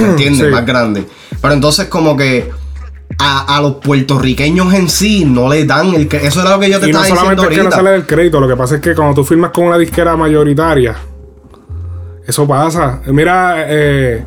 ¿Me 0.00 0.08
entiendes? 0.10 0.40
Sí. 0.46 0.52
Más 0.52 0.66
grande. 0.66 1.06
Pero 1.40 1.54
entonces, 1.54 1.86
como 1.86 2.16
que. 2.16 2.50
A, 3.18 3.56
a 3.56 3.60
los 3.60 3.74
puertorriqueños 3.76 4.72
en 4.72 4.88
sí 4.88 5.24
no 5.26 5.48
le 5.50 5.64
dan 5.66 5.92
el. 5.94 6.08
cre- 6.08 6.20
Eso 6.22 6.40
era 6.40 6.50
lo 6.52 6.60
que 6.60 6.70
yo 6.70 6.80
te 6.80 6.88
Y 6.88 6.92
no 6.92 7.02
estaba 7.02 7.20
solamente 7.20 7.42
diciendo 7.42 7.42
es 7.42 7.48
que 7.50 7.56
no 7.56 7.62
ahorita. 7.64 7.76
sale 7.76 7.90
del 7.90 8.06
crédito, 8.06 8.40
lo 8.40 8.48
que 8.48 8.56
pasa 8.56 8.76
es 8.76 8.80
que 8.80 8.94
cuando 8.94 9.14
tú 9.14 9.24
firmas 9.24 9.50
con 9.50 9.64
una 9.64 9.76
disquera 9.76 10.16
mayoritaria, 10.16 10.96
eso 12.26 12.46
pasa. 12.46 13.02
Mira, 13.06 13.64
eh, 13.68 14.24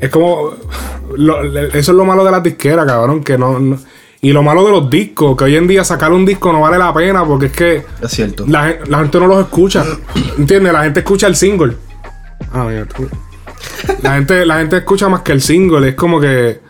es 0.00 0.10
como. 0.10 0.50
lo- 1.16 1.42
eso 1.42 1.78
es 1.78 1.88
lo 1.88 2.04
malo 2.04 2.24
de 2.24 2.30
las 2.30 2.42
disqueras, 2.42 2.86
cabrón, 2.86 3.24
que 3.24 3.36
no, 3.38 3.58
no- 3.58 3.78
Y 4.20 4.30
lo 4.32 4.42
malo 4.44 4.64
de 4.64 4.70
los 4.70 4.88
discos, 4.90 5.36
que 5.36 5.44
hoy 5.44 5.56
en 5.56 5.66
día 5.66 5.82
sacar 5.82 6.12
un 6.12 6.24
disco 6.24 6.52
no 6.52 6.60
vale 6.60 6.78
la 6.78 6.92
pena 6.94 7.24
porque 7.24 7.46
es 7.46 7.52
que. 7.52 7.84
Es 8.02 8.10
cierto. 8.12 8.44
La, 8.46 8.76
la 8.86 8.98
gente 9.00 9.18
no 9.18 9.26
los 9.26 9.40
escucha. 9.40 9.84
¿Entiendes? 10.38 10.72
La 10.72 10.84
gente 10.84 11.00
escucha 11.00 11.26
el 11.26 11.34
single. 11.34 11.76
Ah, 12.52 12.66
mira, 12.68 12.84
tú- 12.86 13.08
La 14.02 14.14
gente, 14.14 14.44
la 14.46 14.58
gente 14.58 14.78
escucha 14.78 15.08
más 15.08 15.22
que 15.22 15.32
el 15.32 15.40
single. 15.40 15.88
Es 15.88 15.94
como 15.94 16.20
que. 16.20 16.60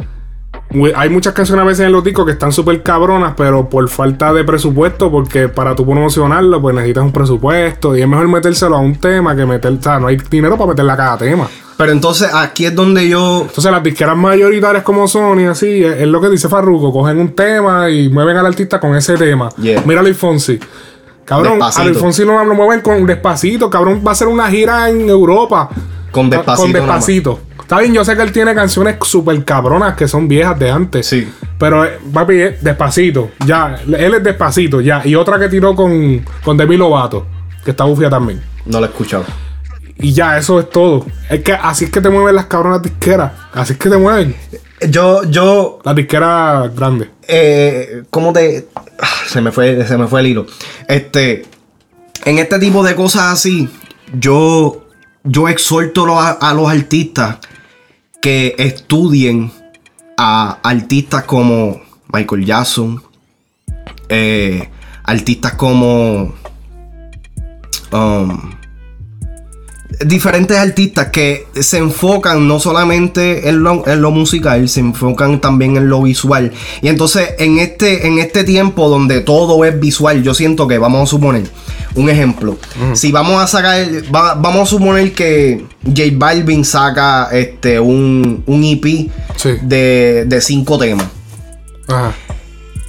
Hay 0.97 1.11
muchas 1.11 1.35
canciones 1.35 1.63
a 1.63 1.67
veces 1.67 1.87
en 1.87 1.93
los 1.93 2.03
discos 2.03 2.25
que 2.25 2.33
están 2.33 2.51
súper 2.51 2.83
cabronas, 2.83 3.35
pero 3.37 3.69
por 3.69 3.87
falta 3.91 4.33
de 4.33 4.43
presupuesto, 4.43 5.11
porque 5.11 5.49
para 5.49 5.75
tú 5.77 5.85
promocionarlo, 5.85 6.63
pues 6.63 6.75
necesitas 6.75 7.05
un 7.05 7.13
presupuesto. 7.13 7.95
Y 7.95 8.01
es 8.01 8.09
mejor 8.09 8.27
metérselo 8.29 8.77
a 8.77 8.81
un 8.81 8.97
tema 8.97 9.37
que 9.37 9.45
meter. 9.45 9.73
O 9.73 9.83
sea, 9.83 9.99
no 9.99 10.07
hay 10.07 10.17
dinero 10.31 10.57
para 10.57 10.71
meterle 10.71 10.93
a 10.93 10.97
cada 10.97 11.19
tema. 11.19 11.47
Pero 11.77 11.93
entonces 11.93 12.31
aquí 12.33 12.65
es 12.65 12.75
donde 12.75 13.09
yo. 13.09 13.43
Entonces 13.43 13.71
las 13.71 13.83
disqueras 13.83 14.17
mayoritarias 14.17 14.83
como 14.83 15.07
Sony, 15.09 15.47
así, 15.51 15.85
es, 15.85 16.01
es 16.01 16.07
lo 16.07 16.21
que 16.21 16.29
dice 16.29 16.49
Farruko. 16.49 16.93
Cogen 16.93 17.19
un 17.19 17.35
tema 17.35 17.91
y 17.91 18.09
mueven 18.09 18.37
al 18.37 18.47
artista 18.47 18.79
con 18.81 18.95
ese 18.95 19.17
tema. 19.17 19.49
Yeah. 19.57 19.83
Mira 19.85 20.01
a 20.01 20.03
Luis 20.03 20.17
Fonsi. 20.17 20.59
Cabrón, 21.25 21.55
Despacito. 21.55 21.83
a 21.83 21.85
Luis 21.87 21.99
Fonsi 21.99 22.25
lo, 22.25 22.45
lo 22.45 22.55
mueven 22.55 22.81
con 22.81 23.05
despacito. 23.07 23.69
Cabrón, 23.69 24.03
va 24.07 24.11
a 24.11 24.13
hacer 24.13 24.29
una 24.29 24.49
gira 24.49 24.89
en 24.89 25.09
Europa. 25.09 25.69
Con 26.13 26.31
Despacito 26.31 26.63
Con 26.63 26.73
despacito. 26.73 27.41
Está 27.61 27.81
bien, 27.81 27.93
yo 27.95 28.05
sé 28.05 28.15
que 28.15 28.23
él 28.23 28.33
tiene 28.33 28.55
canciones 28.55 28.97
súper 29.03 29.45
cabronas 29.45 29.97
que 29.97 30.07
son 30.07 30.29
viejas 30.29 30.59
de 30.59 30.71
antes. 30.71 31.07
Sí. 31.07 31.27
Pero, 31.59 31.85
eh, 31.85 31.99
papi, 32.13 32.41
es 32.41 32.63
despacito. 32.63 33.31
Ya, 33.47 33.77
él 33.87 34.15
es 34.15 34.23
despacito, 34.23 34.81
ya. 34.81 35.01
Y 35.05 35.15
otra 35.15 35.39
que 35.39 35.49
tiró 35.49 35.75
con, 35.75 36.25
con 36.45 36.57
Demi 36.57 36.77
Lovato, 36.77 37.27
que 37.65 37.71
está 37.71 37.85
bufia 37.85 38.11
también. 38.11 38.43
No 38.67 38.79
lo 38.79 38.87
he 38.87 38.89
escuchado. 38.91 39.25
Y 39.99 40.13
ya, 40.13 40.37
eso 40.37 40.59
es 40.61 40.69
todo. 40.71 41.07
Es 41.31 41.41
que 41.43 41.53
así 41.53 41.85
es 41.87 41.91
que 41.91 42.01
te 42.01 42.11
mueven 42.11 42.35
las 42.35 42.47
cabronas 42.47 42.83
disqueras. 42.83 43.33
Así 43.53 43.75
es 43.75 43.79
que 43.79 43.89
te 43.89 43.97
mueven. 43.97 44.35
Yo, 44.91 45.23
yo. 45.25 45.79
Las 45.85 45.95
disqueras 45.95 46.75
grandes. 46.75 47.09
eh, 47.29 48.03
¿Cómo 48.11 48.33
te.? 48.33 48.67
ah, 48.77 49.07
Se 49.29 49.41
me 49.41 49.53
fue, 49.53 49.87
se 49.87 49.97
me 49.97 50.09
fue 50.09 50.21
el 50.21 50.27
hilo. 50.27 50.47
Este. 50.89 51.45
En 52.25 52.39
este 52.39 52.59
tipo 52.59 52.83
de 52.83 52.95
cosas 52.97 53.33
así, 53.33 53.69
yo. 54.13 54.79
Yo 55.25 55.49
exhorto 55.49 56.19
a 56.19 56.55
los 56.55 56.69
artistas 56.69 57.39
que 58.21 58.55
estudien 58.59 59.53
a 60.17 60.59
artistas 60.63 61.25
como 61.25 61.81
Michael 62.13 62.45
Jackson, 62.45 63.03
eh, 64.09 64.69
artistas 65.03 65.55
como. 65.55 66.33
um, 67.93 68.62
diferentes 70.07 70.57
artistas 70.57 71.09
que 71.09 71.47
se 71.61 71.79
enfocan 71.79 72.47
no 72.49 72.59
solamente 72.61 73.49
en 73.49 73.63
lo, 73.63 73.87
en 73.87 74.01
lo 74.03 74.11
musical, 74.11 74.69
se 74.69 74.81
enfocan 74.81 75.41
también 75.41 75.77
en 75.77 75.89
lo 75.89 76.03
visual. 76.03 76.53
Y 76.81 76.89
entonces 76.89 77.31
en 77.39 77.59
este, 77.59 78.07
en 78.07 78.19
este 78.19 78.45
tiempo 78.45 78.89
donde 78.89 79.21
todo 79.21 79.65
es 79.65 79.79
visual, 79.79 80.23
yo 80.23 80.35
siento 80.35 80.67
que 80.69 80.79
vamos 80.79 81.03
a 81.03 81.07
suponer, 81.11 81.45
un 81.95 82.09
ejemplo, 82.11 82.57
si 82.95 83.13
vamos 83.13 83.43
a 83.43 83.47
sacar, 83.47 83.85
va- 84.15 84.35
vamos 84.35 84.63
a 84.63 84.67
suponer 84.71 85.13
que 85.13 85.65
J 85.85 86.03
Balvin 86.15 86.65
saca 86.65 87.29
este, 87.33 87.79
un, 87.81 88.43
un 88.47 88.65
EP 88.65 89.11
de, 89.63 90.25
de 90.27 90.41
cinco 90.41 90.79
temas. 90.79 91.07
Ajá. 91.89 92.13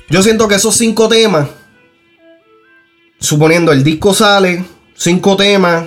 Yo 0.10 0.22
siento 0.22 0.48
que 0.48 0.56
esos 0.56 0.76
cinco 0.76 1.10
temas, 1.10 1.48
suponiendo 3.20 3.72
el 3.72 3.84
disco 3.84 4.14
sale, 4.14 4.64
cinco 4.96 5.36
temas, 5.36 5.86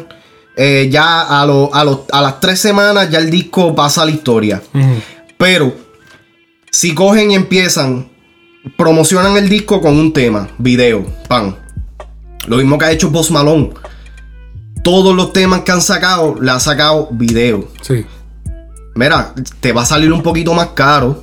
eh, 0.57 0.89
ya 0.91 1.41
a, 1.41 1.45
lo- 1.47 1.71
a, 1.75 1.81
a 2.13 2.23
las 2.23 2.41
tres 2.41 2.59
semanas 2.61 3.11
ya 3.11 3.19
el 3.19 3.31
disco 3.31 3.75
pasa 3.75 4.03
a 4.03 4.05
la 4.07 4.11
historia. 4.11 4.63
Pero, 5.39 5.75
si 6.71 6.95
cogen 6.95 7.31
y 7.31 7.35
empiezan, 7.35 8.09
promocionan 8.77 9.37
el 9.37 9.49
disco 9.49 9.81
con 9.81 9.97
un 9.99 10.13
tema, 10.13 10.49
video, 10.59 11.05
pan. 11.29 11.57
Lo 12.47 12.57
mismo 12.57 12.79
que 12.79 12.85
ha 12.87 12.91
hecho 12.93 13.13
Post 13.13 13.31
Malone. 13.33 13.71
Todos 14.83 15.15
los 15.17 15.33
temas 15.33 15.61
que 15.63 15.73
han 15.73 15.83
sacado, 15.83 16.37
le 16.41 16.51
ha 16.51 16.61
sacado 16.61 17.09
video. 17.11 17.69
Sí. 17.81 18.07
Mira, 18.95 19.35
te 19.61 19.73
va 19.73 19.83
a 19.83 19.87
salir 19.87 20.13
un 20.13 20.23
poquito 20.23 20.55
más 20.55 20.69
caro. 20.69 21.21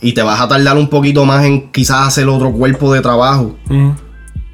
Y 0.00 0.12
te 0.12 0.22
vas 0.22 0.40
a 0.40 0.46
tardar 0.46 0.76
un 0.76 0.88
poquito 0.88 1.24
más 1.24 1.44
en 1.44 1.72
quizás 1.72 2.06
hacer 2.06 2.28
otro 2.28 2.52
cuerpo 2.52 2.92
de 2.92 3.00
trabajo. 3.00 3.56
Eh, 3.68 3.90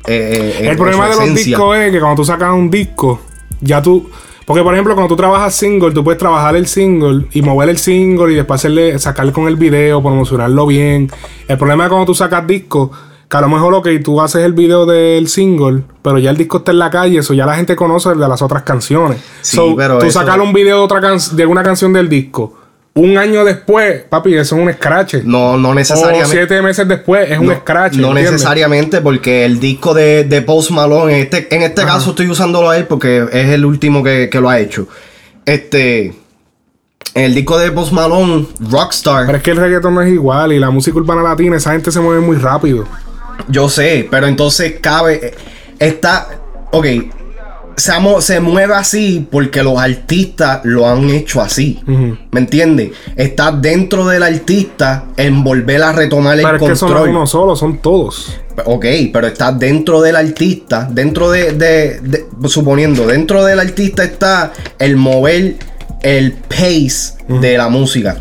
eh, 0.06 0.68
El 0.70 0.76
problema 0.76 1.04
de 1.08 1.16
los 1.16 1.34
discos 1.34 1.76
es 1.76 1.92
que 1.92 2.00
cuando 2.00 2.16
tú 2.16 2.24
sacas 2.24 2.52
un 2.54 2.70
disco, 2.70 3.20
ya 3.64 3.82
tú. 3.82 4.08
Porque, 4.46 4.62
por 4.62 4.74
ejemplo, 4.74 4.94
cuando 4.94 5.08
tú 5.08 5.16
trabajas 5.16 5.54
single, 5.54 5.92
tú 5.92 6.04
puedes 6.04 6.18
trabajar 6.18 6.54
el 6.54 6.66
single 6.66 7.26
y 7.32 7.40
mover 7.40 7.70
el 7.70 7.78
single 7.78 8.30
y 8.32 8.36
después 8.36 8.60
hacerle, 8.60 8.98
sacarle 8.98 9.32
con 9.32 9.48
el 9.48 9.56
video, 9.56 10.02
promocionarlo 10.02 10.66
bien. 10.66 11.10
El 11.48 11.56
problema 11.56 11.84
es 11.84 11.88
cuando 11.88 12.06
tú 12.06 12.14
sacas 12.14 12.46
disco, 12.46 12.90
Que 13.26 13.38
a 13.38 13.40
lo 13.40 13.48
mejor, 13.48 13.72
ok, 13.74 13.88
tú 14.04 14.20
haces 14.20 14.44
el 14.44 14.52
video 14.52 14.84
del 14.84 15.28
single, 15.28 15.82
pero 16.02 16.18
ya 16.18 16.28
el 16.30 16.36
disco 16.36 16.58
está 16.58 16.72
en 16.72 16.78
la 16.78 16.90
calle, 16.90 17.18
eso 17.20 17.32
ya 17.32 17.46
la 17.46 17.56
gente 17.56 17.74
conoce 17.74 18.10
el 18.10 18.18
de 18.20 18.28
las 18.28 18.42
otras 18.42 18.62
canciones. 18.64 19.18
Sí, 19.40 19.56
So, 19.56 19.74
pero 19.74 19.98
tú 19.98 20.06
eso- 20.06 20.20
sacar 20.20 20.40
un 20.42 20.52
video 20.52 20.76
de 20.76 20.82
otra 20.84 21.00
can- 21.00 21.18
de 21.32 21.46
una 21.46 21.62
canción 21.62 21.92
del 21.94 22.08
disco. 22.10 22.54
Un 22.96 23.18
año 23.18 23.44
después, 23.44 24.02
papi, 24.08 24.34
eso 24.36 24.54
es 24.56 24.62
un 24.62 24.72
scratch. 24.72 25.16
No, 25.24 25.56
no 25.56 25.74
necesariamente. 25.74 26.26
O 26.28 26.30
siete 26.30 26.62
meses 26.62 26.86
después 26.86 27.28
es 27.28 27.38
un 27.40 27.52
scratch. 27.52 27.94
No 27.94 28.08
¿entiendes? 28.08 28.32
necesariamente, 28.34 29.00
porque 29.00 29.44
el 29.44 29.58
disco 29.58 29.94
de, 29.94 30.22
de 30.22 30.42
Post 30.42 30.70
Malone, 30.70 31.14
en 31.16 31.20
este, 31.22 31.52
en 31.54 31.62
este 31.62 31.82
caso 31.82 32.10
estoy 32.10 32.28
usándolo 32.28 32.70
a 32.70 32.76
él 32.78 32.86
porque 32.86 33.26
es 33.32 33.48
el 33.48 33.64
último 33.64 34.02
que, 34.04 34.28
que 34.30 34.40
lo 34.40 34.48
ha 34.48 34.60
hecho. 34.60 34.86
Este. 35.44 36.14
El 37.14 37.34
disco 37.34 37.58
de 37.58 37.70
Post 37.72 37.92
Malone, 37.92 38.46
Rockstar. 38.70 39.26
Pero 39.26 39.38
es 39.38 39.42
que 39.44 39.50
el 39.52 39.56
reggaetón 39.56 39.94
no 39.94 40.00
es 40.02 40.12
igual 40.12 40.52
y 40.52 40.58
la 40.58 40.70
música 40.70 40.96
urbana 40.96 41.22
latina, 41.22 41.56
esa 41.56 41.72
gente 41.72 41.90
se 41.92 42.00
mueve 42.00 42.20
muy 42.20 42.36
rápido. 42.36 42.86
Yo 43.48 43.68
sé, 43.68 44.06
pero 44.10 44.26
entonces 44.28 44.74
cabe. 44.80 45.20
eh, 45.20 45.34
Está. 45.80 46.28
Ok. 46.70 46.86
Se, 47.76 48.40
mueve 48.40 48.74
así 48.74 49.26
porque 49.30 49.62
los 49.62 49.78
artistas 49.78 50.60
lo 50.64 50.88
han 50.88 51.10
hecho 51.10 51.40
así. 51.40 51.80
¿Me 51.86 52.40
entiendes? 52.40 52.90
Está 53.16 53.50
dentro 53.52 54.06
del 54.06 54.22
artista 54.22 55.04
en 55.16 55.42
volver 55.42 55.82
a 55.82 55.92
retomar 55.92 56.38
el 56.38 56.44
es 56.44 56.60
que 56.60 56.72
eso 56.72 56.88
no 56.88 56.94
control. 56.94 57.08
uno 57.10 57.26
solo, 57.26 57.56
son 57.56 57.78
todos. 57.78 58.38
Ok, 58.66 58.86
pero 59.12 59.26
está 59.26 59.50
dentro 59.50 60.00
del 60.00 60.14
artista, 60.16 60.88
dentro 60.90 61.30
de, 61.30 61.52
de- 61.52 62.00
de- 62.00 62.26
suponiendo, 62.48 63.06
dentro 63.06 63.44
del 63.44 63.58
artista 63.58 64.04
está 64.04 64.52
el 64.78 64.96
mover 64.96 65.56
el 66.02 66.32
pace 66.32 67.14
de 67.28 67.58
la 67.58 67.68
música. 67.68 68.16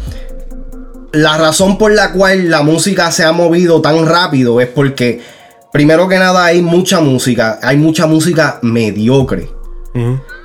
La 1.12 1.38
razón 1.38 1.78
por 1.78 1.92
la 1.92 2.12
cual 2.12 2.50
la 2.50 2.64
música 2.64 3.12
se 3.12 3.24
ha 3.24 3.32
movido 3.32 3.82
tan 3.82 4.08
rápido 4.08 4.60
es 4.60 4.68
porque, 4.68 5.22
primero 5.74 6.08
que 6.08 6.18
nada, 6.20 6.46
hay 6.46 6.62
mucha 6.62 7.02
música, 7.02 7.60
hay 7.62 7.76
mucha 7.76 8.06
música 8.08 8.60
mediocre. 8.62 9.50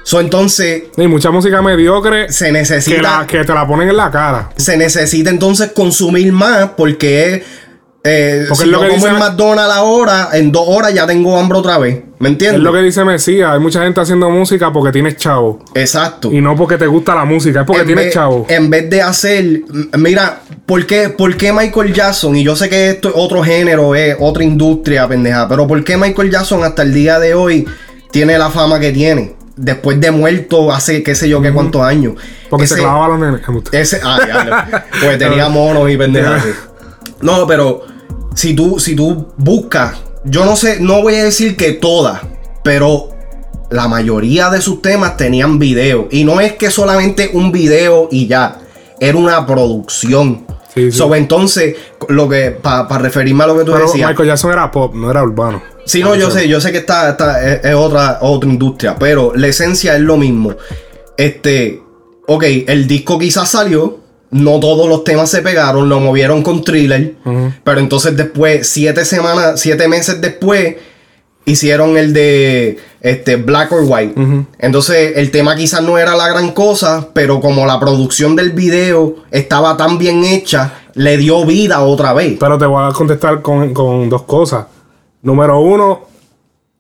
So, 0.02 0.20
entonces, 0.20 0.84
Hay 0.96 1.06
mucha 1.06 1.30
música 1.30 1.60
mediocre 1.62 2.32
se 2.32 2.46
que, 2.46 2.52
necesita 2.52 3.20
la- 3.20 3.26
que 3.26 3.44
te 3.44 3.54
la 3.54 3.66
ponen 3.66 3.88
en 3.90 3.96
la 3.96 4.10
cara. 4.10 4.50
se 4.56 4.76
necesita 4.76 5.30
entonces 5.30 5.72
consumir 5.72 6.32
más 6.32 6.70
porque 6.76 7.34
es. 7.34 7.42
Eh, 8.04 8.44
Porque 8.48 8.62
si 8.62 8.68
es 8.68 8.72
lo 8.72 8.78
yo 8.78 8.82
que 8.82 8.88
como 8.94 9.06
dice- 9.06 9.16
en 9.16 9.18
McDonald's 9.18 9.74
ahora, 9.74 10.28
en 10.32 10.52
dos 10.52 10.64
horas 10.66 10.94
ya 10.94 11.06
tengo 11.06 11.38
hambre 11.38 11.58
otra 11.58 11.78
vez. 11.78 12.02
¿Me 12.20 12.28
entiendes? 12.28 12.58
Es 12.58 12.64
lo 12.64 12.72
que 12.72 12.80
dice 12.80 13.04
Mesías. 13.04 13.50
Hay 13.52 13.61
mucha 13.61 13.82
gente 13.82 14.00
haciendo 14.00 14.28
música 14.30 14.72
porque 14.72 14.90
tienes 14.92 15.16
chavo. 15.16 15.64
Exacto. 15.74 16.32
Y 16.32 16.40
no 16.40 16.56
porque 16.56 16.76
te 16.78 16.87
gusta 16.87 17.14
la 17.14 17.24
música, 17.24 17.61
es 17.61 17.66
porque 17.66 17.82
en 17.82 17.87
tienes 17.87 18.04
vez, 18.06 18.14
chavo. 18.14 18.46
en 18.48 18.70
vez 18.70 18.88
de 18.90 19.02
hacer. 19.02 19.38
m- 19.44 19.88
Mira, 19.98 20.40
¿por 20.66 20.84
qué, 20.87 21.11
por 21.11 21.37
qué 21.37 21.52
Michael 21.52 21.92
Jackson? 21.92 22.34
Y 22.37 22.42
yo 22.44 22.56
sé 22.56 22.68
que 22.68 22.90
esto 22.90 23.08
es 23.08 23.14
otro 23.16 23.42
género, 23.44 23.94
es 23.94 24.16
otra 24.18 24.42
industria, 24.42 25.06
pendeja. 25.06 25.46
Pero 25.48 25.66
¿por 25.66 25.82
qué 25.84 25.96
Michael 25.96 26.30
Jackson 26.30 26.64
hasta 26.64 26.82
el 26.82 26.92
día 26.94 27.18
de 27.20 27.34
hoy 27.34 27.66
tiene 28.11 28.37
la 28.38 28.50
fama 28.50 28.80
que 28.80 28.90
tiene? 28.90 29.34
Después 29.56 30.00
de 30.00 30.12
muerto 30.12 30.72
hace 30.72 31.02
qué 31.02 31.14
sé 31.16 31.28
yo 31.28 31.40
qué 31.42 31.52
cuántos 31.52 31.82
años. 31.82 32.14
Porque 32.48 32.66
se 32.66 32.74
Ese- 32.74 32.82
clavaba 32.82 33.06
a 33.06 33.08
los 33.08 33.18
nenes. 33.20 33.40
Ese, 33.72 34.00
ah, 34.04 34.18
diablo. 34.24 34.56
Pues 35.02 35.18
tenía 35.18 35.48
monos 35.48 35.88
y 35.90 35.96
pendejas. 35.96 36.42
así. 36.42 36.48
No, 37.20 37.46
pero 37.46 37.83
si 38.35 38.54
tú, 38.54 38.78
si 38.78 38.94
tú 38.94 39.28
buscas, 39.37 39.96
yo 40.24 40.44
no 40.44 40.57
sé, 40.57 40.81
no 40.81 41.02
voy 41.02 41.14
a 41.16 41.24
decir 41.24 41.57
que 41.57 41.72
todas, 41.72 42.20
pero 42.62 43.11
la 43.70 43.88
mayoría 43.88 44.50
de 44.50 44.61
sus 44.61 44.81
temas 44.83 45.16
tenían 45.16 45.59
video. 45.59 46.09
Y 46.11 46.24
no 46.24 46.40
es 46.40 46.54
que 46.54 46.70
solamente 46.70 47.31
un 47.33 47.52
video 47.52 48.09
y 48.11 48.26
ya. 48.26 48.59
Era 49.00 49.16
una 49.16 49.46
producción. 49.46 50.46
Sí, 50.74 50.90
sí. 50.90 50.98
So, 50.98 51.14
entonces, 51.14 51.76
lo 52.09 52.28
que, 52.28 52.50
para 52.50 52.98
referirme 52.98 53.44
a 53.44 53.46
lo 53.46 53.59
que 53.59 53.64
tú 53.64 53.72
Pero 53.72 53.87
decías. 53.87 54.09
Michael 54.09 54.28
Jackson 54.28 54.52
era 54.52 54.70
pop, 54.70 54.94
no 54.94 55.11
era 55.11 55.22
urbano. 55.22 55.62
Sí, 55.85 56.02
no, 56.02 56.14
yo 56.14 56.31
sé, 56.31 56.48
yo 56.48 56.61
sé 56.61 56.70
que 56.72 56.78
está, 56.78 57.11
está- 57.11 57.42
es, 57.42 57.64
es 57.64 57.74
otra, 57.74 58.18
otra 58.20 58.50
industria, 58.50 58.96
pero 58.98 59.33
la 59.35 59.46
esencia 59.46 59.94
es 59.94 60.02
lo 60.02 60.16
mismo. 60.16 60.54
Este, 61.16 61.81
ok, 62.26 62.44
el 62.66 62.87
disco 62.87 63.18
quizás 63.18 63.50
salió, 63.50 63.98
no 64.30 64.60
todos 64.60 64.88
los 64.88 65.04
temas 65.04 65.30
se 65.30 65.42
pegaron, 65.42 65.88
lo 65.88 66.00
movieron 66.00 66.42
con 66.42 66.62
thriller, 66.62 67.14
pero 67.64 67.80
entonces 67.80 68.16
después, 68.16 68.68
siete 68.68 69.04
semanas, 69.04 69.60
siete 69.60 69.88
meses 69.88 70.20
después, 70.20 70.76
hicieron 71.44 71.96
el 71.96 72.12
de 72.12 72.78
este, 73.00 73.36
Black 73.36 73.72
or 73.72 73.84
White. 73.86 74.14
Entonces, 74.58 75.12
el 75.16 75.30
tema 75.30 75.56
quizás 75.56 75.82
no 75.82 75.96
era 75.96 76.14
la 76.14 76.28
gran 76.28 76.52
cosa, 76.52 77.08
pero 77.14 77.40
como 77.40 77.64
la 77.64 77.80
producción 77.80 78.36
del 78.36 78.52
video 78.52 79.16
estaba 79.30 79.76
tan 79.76 79.98
bien 79.98 80.24
hecha, 80.24 80.74
le 80.94 81.16
dio 81.16 81.44
vida 81.46 81.80
otra 81.80 82.12
vez. 82.12 82.36
Pero 82.38 82.58
te 82.58 82.66
voy 82.66 82.88
a 82.88 82.92
contestar 82.92 83.40
con, 83.40 83.72
con 83.72 84.10
dos 84.10 84.22
cosas. 84.24 84.66
Número 85.22 85.58
uno, 85.60 86.02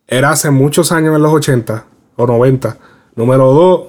era 0.06 0.30
hace 0.30 0.50
muchos 0.50 0.92
años 0.92 1.16
en 1.16 1.22
los 1.22 1.32
80 1.32 1.84
o 2.16 2.26
90. 2.26 2.76
Número 3.14 3.52
dos, 3.52 3.80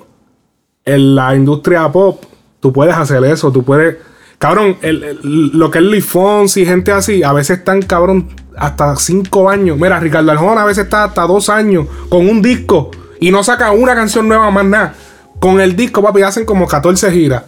en 0.86 1.16
la 1.16 1.36
industria 1.36 1.92
pop, 1.92 2.24
tú 2.60 2.74
puedes 2.74 2.96
hacer 2.96 3.24
eso, 3.26 3.52
tú 3.52 3.64
puedes... 3.64 3.98
Cabrón, 4.38 4.78
el- 4.82 5.04
el- 5.04 5.50
lo 5.54 5.70
que 5.70 5.80
es 5.80 5.84
Lee 5.84 6.02
Fonsi 6.02 6.62
y 6.62 6.66
gente 6.66 6.92
así, 6.94 7.24
a 7.24 7.34
veces 7.34 7.60
están, 7.60 7.82
cabrón, 7.82 8.30
hasta 8.58 8.96
cinco 8.96 9.50
años. 9.50 9.78
Mira, 9.78 10.00
Ricardo 10.00 10.32
Arjona 10.32 10.62
a 10.62 10.66
veces 10.66 10.86
está 10.86 11.04
hasta 11.06 11.24
dos 11.24 11.50
años 11.50 11.88
con 12.08 12.28
un 12.30 12.42
disco 12.42 12.90
y 13.20 13.32
no 13.32 13.44
saca 13.44 13.72
una 13.72 13.96
canción 13.96 14.28
nueva 14.30 14.50
más 14.50 14.64
nada. 14.66 14.94
Con 15.40 15.60
el 15.60 15.76
disco, 15.76 16.02
papi, 16.02 16.22
hacen 16.22 16.46
como 16.46 16.68
14 16.68 17.12
giras. 17.12 17.44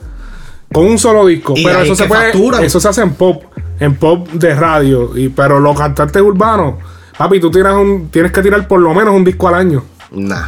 Con 0.74 0.86
un 0.86 0.98
solo 0.98 1.26
disco. 1.26 1.54
Y 1.56 1.64
pero 1.64 1.80
eso 1.80 1.96
se 1.96 2.06
puede. 2.06 2.24
facturan. 2.32 2.64
Eso 2.64 2.80
se 2.80 2.88
hace 2.90 3.02
en 3.02 3.14
pop. 3.14 3.44
En 3.80 3.96
pop 3.96 4.28
de 4.30 4.54
radio. 4.56 5.18
Y, 5.18 5.30
pero 5.30 5.60
los 5.60 5.78
cantantes 5.78 6.22
urbanos, 6.22 6.76
papi, 7.18 7.40
tú 7.40 7.50
tiras 7.52 7.74
un, 7.76 8.10
tienes 8.10 8.32
que 8.34 8.42
tirar 8.42 8.68
por 8.68 8.80
lo 8.82 8.94
menos 8.94 9.14
un 9.14 9.24
disco 9.26 9.48
al 9.50 9.56
año. 9.56 9.84
Nah. 10.12 10.44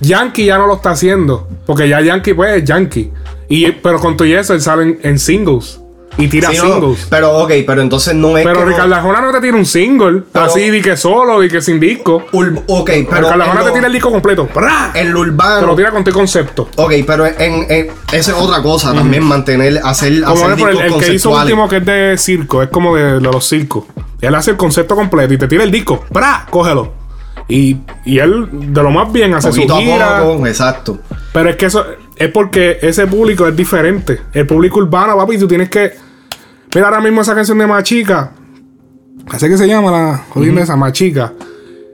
Yankee 0.00 0.44
ya 0.46 0.56
no 0.58 0.66
lo 0.66 0.74
está 0.76 0.90
haciendo. 0.90 1.48
Porque 1.66 1.88
ya 1.88 2.00
Yankee, 2.00 2.32
pues, 2.34 2.56
es 2.62 2.64
Yankee. 2.64 3.10
Y, 3.48 3.70
pero 3.72 3.98
con 4.00 4.16
todo 4.16 4.26
y 4.28 4.34
eso, 4.34 4.54
él 4.54 4.60
sale 4.60 4.82
en, 4.82 4.98
en 5.02 5.18
singles. 5.18 5.80
Y 6.20 6.26
tira 6.26 6.50
Sí, 6.50 6.56
no, 6.56 6.64
singles. 6.64 7.06
pero 7.08 7.38
ok, 7.38 7.52
pero 7.64 7.80
entonces 7.80 8.12
no 8.12 8.36
es 8.36 8.44
Pero 8.44 8.58
que 8.60 8.66
Ricardo 8.66 8.92
Arjona 8.92 9.20
no 9.20 9.30
te 9.30 9.40
tira 9.40 9.56
un 9.56 9.64
single. 9.64 10.24
Pero- 10.32 10.44
así, 10.46 10.68
di 10.68 10.82
que 10.82 10.96
solo, 10.96 11.38
di 11.40 11.48
que 11.48 11.60
sin 11.62 11.78
disco. 11.78 12.24
Ur- 12.32 12.60
ok, 12.66 12.90
pero 13.08 13.20
Ricardo 13.30 13.42
Arjona 13.44 13.64
te 13.64 13.70
tira 13.70 13.86
el 13.86 13.92
disco 13.92 14.10
completo. 14.10 14.46
¡Pra! 14.46 14.90
En 14.94 15.12
lo 15.12 15.20
urbano. 15.20 15.60
Te 15.60 15.66
lo 15.66 15.76
tira 15.76 15.92
con 15.92 16.02
tu 16.02 16.10
concepto. 16.10 16.68
Ok, 16.74 16.92
pero 17.06 17.24
en, 17.24 17.66
en- 17.70 17.86
esa 18.12 18.32
es 18.32 18.36
otra 18.36 18.60
cosa 18.62 18.92
también, 18.92 19.22
mantener, 19.22 19.80
hacer, 19.84 20.22
Como 20.24 20.44
hacer 20.48 20.68
el, 20.68 20.78
el 20.80 20.94
que 20.98 21.14
hizo 21.14 21.30
último 21.30 21.68
que 21.68 21.76
es 21.76 21.86
de 21.86 22.16
circo, 22.18 22.64
es 22.64 22.68
como 22.70 22.96
de, 22.96 23.14
de 23.14 23.20
los 23.20 23.46
circos. 23.48 23.84
Él 24.20 24.34
hace 24.34 24.50
el 24.50 24.56
concepto 24.56 24.96
completo 24.96 25.32
y 25.34 25.38
te 25.38 25.46
tira 25.46 25.62
el 25.62 25.70
disco. 25.70 26.04
¡Pra! 26.12 26.46
Cógelo. 26.50 26.94
Y, 27.46 27.76
y 28.04 28.18
él, 28.18 28.48
de 28.50 28.82
lo 28.82 28.90
más 28.90 29.10
bien, 29.12 29.34
hace 29.34 29.52
su 29.52 29.62
a 29.72 29.78
gira. 29.78 30.20
poco, 30.24 30.46
exacto. 30.48 30.98
Pero 31.32 31.48
es 31.50 31.56
que 31.56 31.66
eso 31.66 31.86
es 32.18 32.30
porque 32.30 32.78
ese 32.82 33.06
público 33.06 33.46
es 33.46 33.56
diferente. 33.56 34.20
El 34.32 34.46
público 34.46 34.78
urbano, 34.78 35.16
papi, 35.16 35.38
tú 35.38 35.46
tienes 35.48 35.68
que. 35.68 35.92
Mira 36.74 36.88
ahora 36.88 37.00
mismo 37.00 37.20
esa 37.22 37.34
canción 37.34 37.58
de 37.58 37.66
Machica. 37.66 38.32
Así 39.30 39.48
que 39.48 39.56
se 39.58 39.66
llama 39.66 39.90
la 39.90 40.24
jodida 40.30 40.62
esa, 40.62 40.76
Machica. 40.76 41.32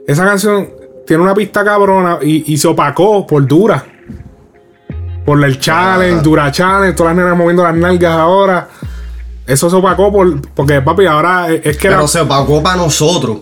Esa 0.07 0.23
canción 0.25 0.69
tiene 1.07 1.23
una 1.23 1.33
pista 1.33 1.63
cabrona 1.63 2.19
y, 2.21 2.51
y 2.53 2.57
se 2.57 2.67
opacó 2.67 3.25
por 3.27 3.45
dura. 3.45 3.83
Por 5.25 5.43
el 5.43 5.59
challenge, 5.59 6.21
dura 6.21 6.51
challenge, 6.51 6.95
todas 6.95 7.15
las 7.15 7.23
nenas 7.23 7.37
moviendo 7.37 7.63
las 7.63 7.75
nalgas 7.75 8.11
ahora. 8.17 8.67
Eso 9.47 9.69
se 9.69 9.75
opacó 9.75 10.11
por, 10.11 10.41
porque, 10.51 10.81
papi, 10.81 11.05
ahora 11.05 11.49
es 11.51 11.65
es 11.65 11.77
que 11.77 11.87
Pero 11.89 12.01
la- 12.01 12.07
se 12.07 12.21
opacó 12.21 12.61
para 12.61 12.77
nosotros. 12.77 13.39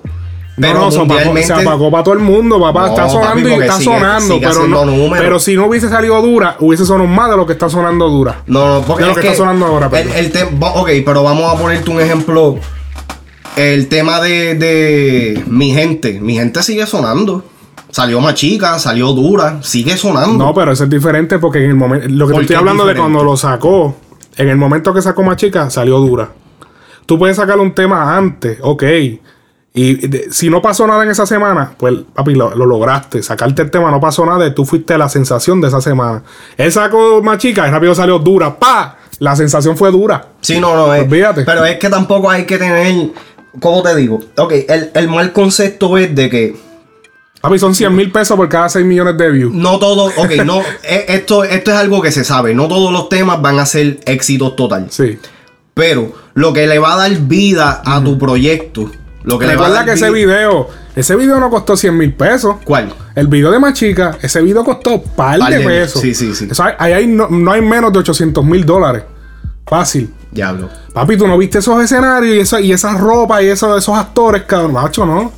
No, 0.57 0.73
no, 0.73 0.91
se 0.91 0.97
apagó, 0.97 1.07
mundialmente. 1.07 1.47
se 1.47 1.53
apagó 1.53 1.89
para 1.91 2.03
todo 2.03 2.13
el 2.13 2.19
mundo, 2.19 2.59
papá. 2.59 2.81
No, 2.81 2.87
está 2.89 3.01
papi, 3.03 3.13
sonando 3.13 3.49
y 3.49 3.53
está 3.53 3.73
sigue- 3.77 3.83
sonando. 3.85 4.33
sigue 4.35 4.47
pero, 4.47 4.67
no, 4.67 5.11
pero 5.17 5.39
si 5.39 5.55
no 5.55 5.65
hubiese 5.65 5.89
salido 5.89 6.21
dura, 6.21 6.57
hubiese 6.59 6.85
sonado 6.85 7.07
más 7.09 7.31
de 7.31 7.37
lo 7.37 7.45
que 7.47 7.53
está 7.53 7.69
sonando 7.69 8.07
dura. 8.09 8.43
No, 8.45 8.79
no, 8.79 8.85
porque 8.85 9.03
de 9.03 9.09
lo 9.09 9.15
es 9.15 9.19
que, 9.21 9.27
está 9.29 9.37
sonando 9.37 9.65
ahora, 9.65 9.89
el, 9.99 10.09
el 10.11 10.31
Ok, 10.61 10.89
pero 11.05 11.23
vamos 11.23 11.51
a 11.51 11.57
ponerte 11.59 11.89
un 11.89 11.99
ejemplo. 12.01 12.57
El 13.55 13.87
tema 13.87 14.19
de, 14.19 14.55
de 14.55 15.43
mi 15.47 15.71
gente. 15.71 16.19
Mi 16.19 16.35
gente 16.35 16.63
sigue 16.63 16.85
sonando. 16.87 17.43
Salió 17.91 18.19
más 18.21 18.33
chica, 18.33 18.79
salió 18.79 19.11
dura, 19.13 19.59
sigue 19.61 19.95
sonando. 19.97 20.43
No, 20.43 20.53
pero 20.55 20.71
eso 20.71 20.85
es 20.85 20.89
diferente 20.89 21.37
porque 21.37 21.63
en 21.63 21.69
el 21.69 21.75
momento. 21.75 22.07
Lo 22.09 22.25
que 22.25 22.31
te 22.31 22.33
¿Por 22.33 22.41
estoy 22.41 22.55
hablando 22.55 22.85
de 22.87 22.95
cuando 22.95 23.23
lo 23.23 23.37
sacó, 23.37 23.95
en 24.35 24.49
el 24.49 24.57
momento 24.57 24.93
que 24.95 25.01
sacó 25.03 25.21
más 25.21 25.37
chica, 25.37 25.69
salió 25.69 25.99
dura. 25.99 26.29
Tú 27.05 27.19
puedes 27.19 27.37
sacar 27.37 27.59
un 27.59 27.75
tema 27.75 28.17
antes, 28.17 28.57
ok. 28.61 28.83
Y 29.75 30.07
de- 30.07 30.31
si 30.31 30.49
no 30.51 30.61
pasó 30.61 30.85
nada 30.85 31.03
en 31.03 31.09
esa 31.09 31.25
semana, 31.25 31.73
pues 31.77 31.95
papi, 32.13 32.35
lo, 32.35 32.53
lo 32.55 32.65
lograste. 32.65 33.23
Sacarte 33.23 33.63
el 33.63 33.71
tema, 33.71 33.89
no 33.89 33.99
pasó 33.99 34.23
nada, 34.25 34.53
tú 34.53 34.65
fuiste 34.65 34.97
la 34.97 35.09
sensación 35.09 35.59
de 35.61 35.67
esa 35.69 35.81
semana. 35.81 36.21
Él 36.57 36.71
sacó 36.71 37.21
más 37.23 37.39
chica 37.39 37.67
y 37.67 37.71
rápido 37.71 37.95
salió 37.95 38.19
dura. 38.19 38.57
¡Pa! 38.59 38.97
La 39.19 39.35
sensación 39.35 39.75
fue 39.77 39.91
dura. 39.91 40.27
Sí, 40.41 40.59
no, 40.59 40.75
no, 40.75 40.93
es, 40.93 41.03
Olvídate. 41.03 41.43
Pero 41.43 41.65
es 41.65 41.77
que 41.79 41.89
tampoco 41.89 42.29
hay 42.29 42.45
que 42.45 42.57
tener. 42.57 43.09
¿Cómo 43.59 43.81
te 43.83 43.95
digo? 43.95 44.19
Ok, 44.37 44.51
el, 44.67 44.91
el 44.93 45.07
mal 45.07 45.31
concepto 45.31 45.97
es 45.97 46.13
de 46.13 46.29
que 46.29 46.55
Papi, 47.41 47.59
son 47.59 47.73
100 47.75 47.95
mil 47.95 48.11
pesos 48.11 48.37
por 48.37 48.47
cada 48.49 48.69
6 48.69 48.85
millones 48.85 49.17
de 49.17 49.29
views. 49.31 49.53
no 49.53 49.77
todo. 49.79 50.05
Ok, 50.17 50.31
no. 50.45 50.61
e- 50.83 51.05
esto, 51.09 51.43
esto 51.43 51.71
es 51.71 51.77
algo 51.77 52.01
que 52.01 52.11
se 52.11 52.23
sabe. 52.23 52.53
No 52.53 52.67
todos 52.67 52.91
los 52.91 53.09
temas 53.09 53.41
van 53.41 53.57
a 53.59 53.65
ser 53.65 53.99
éxitos 54.05 54.55
total. 54.55 54.87
Sí. 54.91 55.17
Pero 55.73 56.13
lo 56.35 56.53
que 56.53 56.67
le 56.67 56.77
va 56.79 56.93
a 56.93 56.97
dar 56.97 57.11
vida 57.21 57.81
a 57.85 58.03
tu 58.03 58.17
proyecto 58.19 58.89
Lo 59.23 59.39
que 59.39 59.47
Recuerda 59.47 59.85
que 59.85 59.93
ese 59.93 60.09
video, 60.11 60.67
ese 60.95 61.15
video 61.15 61.39
no 61.39 61.49
costó 61.49 61.77
100 61.77 61.97
mil 61.97 62.13
pesos. 62.13 62.55
¿Cuál? 62.65 62.93
El 63.15 63.27
video 63.27 63.51
de 63.51 63.59
Machica, 63.59 64.17
ese 64.21 64.41
video 64.41 64.63
costó 64.63 65.01
par, 65.01 65.39
Par 65.39 65.51
de 65.51 65.59
de- 65.59 65.65
pesos. 65.65 66.01
sí, 66.01 66.13
sí, 66.13 66.33
sí. 66.35 66.47
Eso 66.51 66.63
hay- 66.63 66.73
ahí 66.77 66.93
hay 66.93 67.07
no, 67.07 67.27
no 67.29 67.51
hay 67.51 67.61
menos 67.61 67.93
de 67.93 67.99
800 67.99 68.43
mil 68.43 68.65
dólares. 68.65 69.03
Fácil. 69.65 70.13
Diablo. 70.31 70.69
Papi, 70.93 71.15
tú 71.15 71.27
no 71.27 71.37
viste 71.37 71.59
esos 71.59 71.81
escenarios 71.81 72.35
y, 72.35 72.39
eso, 72.39 72.59
y 72.59 72.71
esas 72.73 72.99
ropas 72.99 73.43
y 73.43 73.47
eso, 73.47 73.77
esos 73.77 73.95
actores, 73.97 74.43
cabrón. 74.43 74.73
Macho, 74.73 75.05
no. 75.05 75.31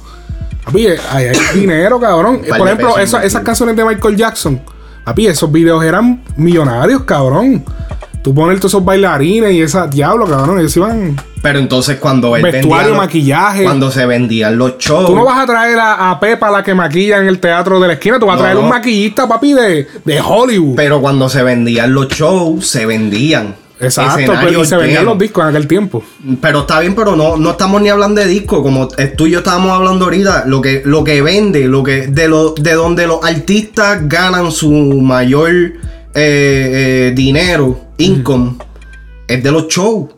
Papi, 0.65 0.87
ahí 1.11 1.25
hay 1.27 1.37
dinero, 1.59 1.99
cabrón. 1.99 2.41
Por 2.47 2.67
ejemplo, 2.67 2.95
pesos 2.95 2.99
esas 3.03 3.13
invertidos. 3.13 3.43
canciones 3.43 3.75
de 3.75 3.85
Michael 3.85 4.15
Jackson. 4.15 4.61
Papi, 5.03 5.27
esos 5.27 5.51
videos 5.51 5.83
eran 5.83 6.23
millonarios, 6.37 7.03
cabrón. 7.03 7.63
Tú 8.25 8.33
pones 8.33 8.59
todos 8.59 8.71
esos 8.71 8.83
bailarines 8.83 9.53
y 9.53 9.61
esa 9.61 9.85
diablo, 9.85 10.25
cabrón. 10.25 10.57
Ellos 10.57 10.75
iban. 10.77 11.15
Pero 11.43 11.59
entonces 11.59 11.97
cuando 11.99 12.35
él 12.35 12.41
Vestuario, 12.41 12.85
vendía 12.87 12.97
maquillaje. 12.97 13.63
Cuando 13.63 13.91
se 13.91 14.03
vendían 14.07 14.57
los 14.57 14.79
shows. 14.79 15.05
Tú 15.05 15.15
no 15.15 15.23
vas 15.25 15.37
a 15.37 15.45
traer 15.45 15.77
a, 15.77 16.09
a 16.09 16.19
Pepa 16.19 16.49
la 16.49 16.63
que 16.63 16.73
maquilla 16.73 17.19
en 17.19 17.27
el 17.27 17.37
teatro 17.39 17.79
de 17.79 17.85
la 17.85 17.93
esquina. 17.93 18.17
Tú 18.17 18.25
vas 18.25 18.37
No, 18.37 18.41
a 18.41 18.43
traer 18.45 18.57
no. 18.57 18.63
un 18.63 18.69
maquillista, 18.69 19.27
papi, 19.27 19.53
de, 19.53 19.87
de 20.03 20.19
Hollywood. 20.19 20.75
Pero 20.75 21.01
cuando 21.01 21.29
se 21.29 21.43
vendían 21.43 21.93
los 21.93 22.07
shows, 22.07 22.65
se 22.65 22.87
vendían. 22.87 23.57
Exacto, 23.79 24.33
pero 24.41 24.63
y 24.63 24.65
se 24.65 24.75
vendían 24.75 25.05
los 25.05 25.19
discos 25.19 25.43
en 25.43 25.49
aquel 25.51 25.67
tiempo. 25.67 26.01
Pero 26.41 26.61
está 26.61 26.79
bien, 26.79 26.95
pero 26.95 27.15
no, 27.15 27.37
no 27.37 27.51
estamos 27.51 27.79
ni 27.79 27.89
hablando 27.89 28.21
de 28.21 28.27
disco, 28.27 28.63
como 28.63 28.87
tú 29.15 29.27
y 29.27 29.31
yo 29.33 29.39
estábamos 29.39 29.69
hablando 29.71 30.05
ahorita, 30.05 30.45
lo 30.47 30.61
que, 30.61 30.81
lo 30.83 31.03
que 31.03 31.21
vende, 31.21 31.67
lo 31.67 31.83
que, 31.83 32.07
de 32.07 32.27
lo, 32.27 32.55
de 32.55 32.73
donde 32.73 33.05
los 33.05 33.23
artistas 33.23 33.99
ganan 34.09 34.51
su 34.51 34.71
mayor 34.71 35.51
eh, 36.15 37.09
eh, 37.09 37.13
dinero, 37.15 37.79
income, 37.97 38.55
es 39.27 39.43
de 39.43 39.51
los 39.51 39.67
shows. 39.67 40.09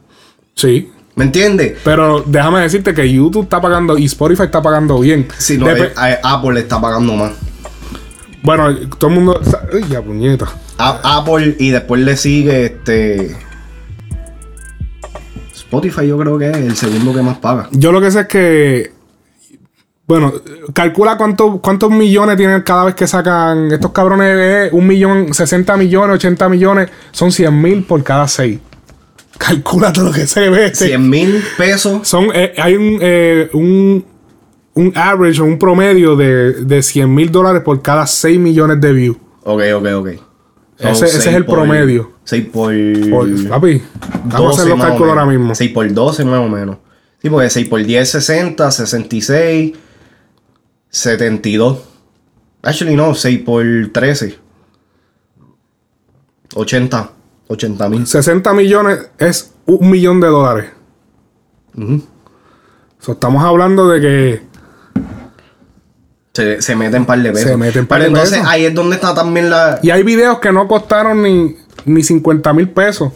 Sí. 0.56 0.92
¿Me 1.16 1.24
entiendes? 1.26 1.78
Pero 1.84 2.24
déjame 2.26 2.62
decirte 2.62 2.94
que 2.94 3.12
YouTube 3.12 3.44
está 3.44 3.60
pagando 3.60 3.98
y 3.98 4.06
Spotify 4.06 4.44
está 4.44 4.62
pagando 4.62 5.00
bien. 5.00 5.28
Si 5.40 5.58
no, 5.58 5.66
Dep- 5.68 5.92
eh, 6.08 6.20
Apple 6.24 6.54
le 6.54 6.60
está 6.62 6.80
pagando 6.80 7.14
más. 7.16 7.32
Bueno, 8.44 8.74
todo 9.00 9.10
el 9.10 9.16
mundo. 9.16 9.42
Ay, 9.74 9.84
ya 9.90 10.02
puñeta. 10.02 10.46
A- 10.78 11.18
Apple 11.18 11.56
y 11.60 11.72
después 11.72 12.02
le 12.02 12.16
sigue 12.16 12.66
este. 12.66 13.36
Spotify, 15.54 16.08
yo 16.08 16.18
creo 16.18 16.38
que 16.38 16.50
es 16.52 16.56
el 16.58 16.76
segundo 16.76 17.14
que 17.14 17.22
más 17.22 17.38
paga. 17.40 17.68
Yo 17.72 17.92
lo 17.92 18.00
que 18.00 18.12
sé 18.12 18.22
es 18.22 18.28
que. 18.28 18.92
Bueno, 20.08 20.32
calcula 20.74 21.18
cuánto, 21.18 21.60
cuántos 21.62 21.92
millones 21.92 22.38
tienen 22.38 22.62
cada 22.62 22.86
vez 22.86 22.96
que 22.96 23.06
sacan 23.08 23.70
estos 23.72 23.92
cabrones. 23.92 24.30
eh, 24.38 24.70
un 24.72 24.88
millón, 24.88 25.34
60 25.34 25.76
millones, 25.76 26.16
80 26.16 26.48
millones. 26.48 26.90
Son 27.12 27.32
100 27.32 27.62
mil 27.62 27.84
por 27.84 28.02
cada 28.04 28.26
6. 28.28 28.58
Calcula 29.38 29.92
todo 29.92 30.06
lo 30.06 30.12
que 30.14 30.26
se 30.26 30.50
ve. 30.50 30.74
100 30.74 31.10
mil 31.10 31.44
pesos. 31.58 32.08
Son, 32.08 32.28
eh, 32.34 32.54
hay 32.58 32.76
un, 32.76 33.00
eh, 33.02 33.50
un, 33.54 34.06
un 34.76 34.94
average 34.96 35.42
o 35.42 35.46
un 35.46 35.60
promedio 35.60 36.16
de, 36.16 36.54
de 36.64 36.82
100 36.82 37.14
mil 37.14 37.30
dólares 37.30 37.62
por 37.66 37.82
cada 37.82 38.08
6 38.08 38.40
millones 38.40 38.80
de 38.80 38.94
views. 38.94 39.18
Ok, 39.44 39.62
ok, 39.76 39.86
ok. 39.98 40.08
Ese- 40.80 41.06
ese 41.06 41.18
es 41.18 41.28
el 41.28 41.44
por- 41.46 41.56
promedio. 41.60 42.14
6 42.24 42.46
por. 42.54 42.74
Por- 43.10 43.48
papi, 43.50 43.82
vamos 44.24 44.58
a 44.58 44.62
hacer 44.62 44.70
los 44.74 44.80
cálculos 44.80 45.10
ahora 45.10 45.26
mismo. 45.26 45.54
6 45.54 45.72
por 45.72 45.92
12 45.94 46.24
más 46.24 46.40
o 46.40 46.48
menos. 46.48 46.78
Sí, 47.22 47.30
porque 47.30 47.50
6 47.50 47.68
por 47.68 47.84
10 47.84 48.10
60, 48.10 48.72
66, 48.72 49.74
72. 50.98 51.78
Actually 52.64 52.96
no, 52.96 53.14
6 53.14 53.40
por 53.46 53.64
13. 53.92 54.38
80. 56.56 57.12
80 57.48 57.90
mil. 57.90 58.08
60 58.08 58.54
millones 58.54 59.10
es 59.20 59.54
un 59.66 59.90
millón 59.90 60.20
de 60.20 60.28
dólares. 60.28 60.72
So, 63.00 63.12
estamos 63.12 63.44
hablando 63.44 63.88
de 63.90 64.02
que 64.02 64.42
Se, 66.34 66.62
se 66.62 66.76
meten 66.76 67.06
par 67.06 67.20
de 67.22 67.32
pesos. 67.32 67.52
Se 67.52 67.58
meten 67.58 67.86
par 67.86 68.00
Pero 68.00 68.12
de 68.12 68.18
entonces 68.18 68.40
pesos. 68.40 68.52
ahí 68.52 68.66
es 68.66 68.74
donde 68.74 68.96
está 68.96 69.14
también 69.14 69.50
la. 69.50 69.80
Y 69.84 69.92
hay 69.92 70.04
videos 70.04 70.40
que 70.40 70.52
no 70.52 70.68
costaron 70.68 71.22
ni, 71.22 71.56
ni 71.86 72.04
50 72.04 72.54
mil 72.54 72.70
pesos. 72.70 73.14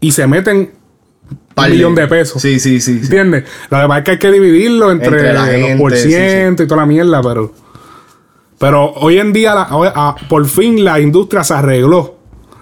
Y 0.00 0.12
se 0.12 0.26
meten 0.26 0.72
un 1.56 1.70
millón 1.70 1.94
de 1.94 2.06
pesos. 2.06 2.40
Sí, 2.40 2.58
sí, 2.60 2.80
sí. 2.80 2.98
sí. 2.98 3.04
¿Entiendes? 3.04 3.44
Lo 3.70 3.78
demás 3.78 3.98
es 3.98 4.04
que 4.04 4.10
hay 4.12 4.18
que 4.18 4.30
dividirlo 4.30 4.90
entre, 4.90 5.06
Entre 5.08 5.32
la 5.32 5.68
los 5.70 5.78
por 5.80 5.96
sí, 5.96 6.08
ciento 6.08 6.62
y 6.62 6.66
toda 6.66 6.82
la 6.82 6.86
mierda, 6.86 7.20
pero. 7.22 7.52
Pero 8.58 8.92
hoy 8.94 9.18
en 9.18 9.32
día, 9.32 9.54
la- 9.54 9.66
ah, 9.70 10.14
por 10.28 10.46
fin 10.46 10.84
la 10.84 11.00
industria 11.00 11.42
se 11.42 11.54
arregló. 11.54 12.16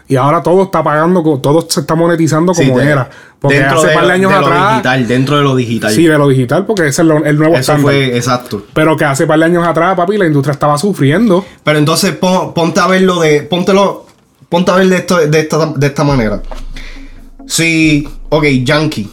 Y 0.08 0.16
ahora 0.16 0.42
todo 0.42 0.64
está 0.64 0.82
pagando, 0.82 1.22
todo 1.40 1.64
se 1.68 1.80
está 1.80 1.94
monetizando 1.94 2.52
como 2.52 2.80
era. 2.80 3.08
Porque 3.38 3.58
dentro 3.60 3.78
hace 3.78 3.88
de, 3.88 3.94
par 3.94 4.06
de 4.06 4.12
años 4.12 4.32
de 4.32 4.40
lo 4.40 4.46
atrás. 4.46 4.70
digital, 4.72 5.06
dentro 5.08 5.36
de 5.36 5.42
lo 5.44 5.54
digital. 5.56 5.92
Sí, 5.92 6.06
de 6.06 6.18
lo 6.18 6.28
digital, 6.28 6.66
porque 6.66 6.88
ese 6.88 7.02
es 7.02 7.08
lo- 7.08 7.24
el 7.24 7.38
nuevo 7.38 7.54
Eso 7.56 7.76
fue 7.78 8.16
exacto. 8.16 8.64
Pero 8.74 8.96
que 8.96 9.04
hace 9.04 9.26
par 9.26 9.38
de 9.38 9.44
años 9.44 9.64
atrás, 9.66 9.94
papi, 9.94 10.18
la 10.18 10.26
industria 10.26 10.52
estaba 10.52 10.76
sufriendo. 10.78 11.44
Pero 11.62 11.78
entonces 11.78 12.12
pon- 12.16 12.52
ponte 12.54 12.80
a 12.80 12.86
verlo 12.88 13.20
de. 13.20 13.42
Póntelo. 13.42 14.06
Ponte 14.48 14.70
a 14.72 14.74
ver 14.74 14.88
de, 14.88 14.96
esto, 14.96 15.16
de, 15.28 15.38
esta, 15.40 15.66
de 15.76 15.86
esta 15.86 16.02
manera. 16.02 16.42
Si. 17.50 18.08
Ok, 18.28 18.44
Yankee. 18.62 19.08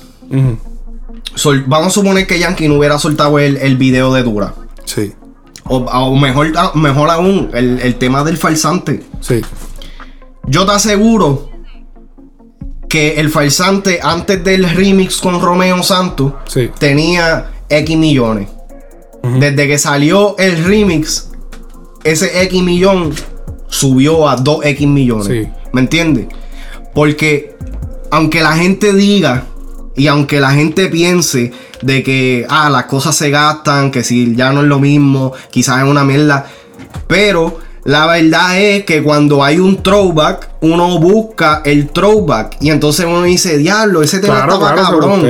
Sol- 1.35 1.63
vamos 1.67 1.87
a 1.87 1.89
suponer 1.91 2.27
que 2.27 2.37
Yankee 2.39 2.67
no 2.67 2.75
hubiera 2.75 2.99
soltado 2.99 3.39
el, 3.39 3.57
el 3.57 3.77
video 3.77 4.13
de 4.13 4.21
Dura. 4.23 4.53
Sí. 4.85 5.13
O, 5.65 5.77
o 5.77 6.15
mejor, 6.15 6.53
ah, 6.55 6.71
mejor 6.75 7.09
aún, 7.09 7.49
el, 7.53 7.79
el 7.79 7.95
tema 7.95 8.23
del 8.23 8.37
falsante. 8.37 9.03
Sí. 9.21 9.41
Yo 10.45 10.65
te 10.67 10.71
aseguro 10.71 11.49
que 12.87 13.19
el 13.19 13.29
falsante 13.29 13.99
antes 14.01 14.43
del 14.43 14.69
remix 14.69 15.17
con 15.17 15.41
Romeo 15.41 15.81
Santos 15.83 16.33
Sí. 16.45 16.69
tenía 16.79 17.49
X 17.69 17.97
millones. 17.97 18.49
Desde 19.39 19.67
que 19.67 19.77
salió 19.77 20.37
el 20.37 20.63
remix, 20.63 21.31
ese 22.05 22.43
X 22.43 22.63
millón 22.63 23.13
subió 23.67 24.29
a 24.29 24.37
2X 24.37 24.87
millones. 24.87 25.27
Sí. 25.27 25.51
¿Me 25.73 25.81
entiendes? 25.81 26.27
Porque 26.93 27.56
aunque 28.11 28.41
la 28.41 28.53
gente 28.53 28.93
diga 28.93 29.43
y 29.95 30.07
aunque 30.07 30.39
la 30.39 30.51
gente 30.51 30.87
piense 30.87 31.51
de 31.81 32.03
que 32.03 32.45
ah, 32.49 32.69
las 32.69 32.85
cosas 32.85 33.15
se 33.15 33.29
gastan, 33.29 33.91
que 33.91 34.03
si 34.03 34.35
ya 34.35 34.51
no 34.51 34.61
es 34.61 34.67
lo 34.67 34.79
mismo, 34.79 35.33
quizás 35.51 35.79
es 35.83 35.89
una 35.89 36.03
mierda, 36.03 36.45
pero 37.07 37.59
la 37.83 38.05
verdad 38.05 38.59
es 38.59 38.83
que 38.83 39.01
cuando 39.01 39.43
hay 39.43 39.59
un 39.59 39.81
throwback, 39.81 40.49
uno 40.61 40.99
busca 40.99 41.61
el 41.63 41.89
throwback 41.89 42.57
y 42.61 42.69
entonces 42.69 43.05
uno 43.05 43.23
dice, 43.23 43.57
diablo, 43.57 44.01
ese 44.03 44.19
tema 44.19 44.35
Claro, 44.35 44.53
estaba 44.55 44.73
claro, 44.73 44.99
cabrón. 44.99 45.21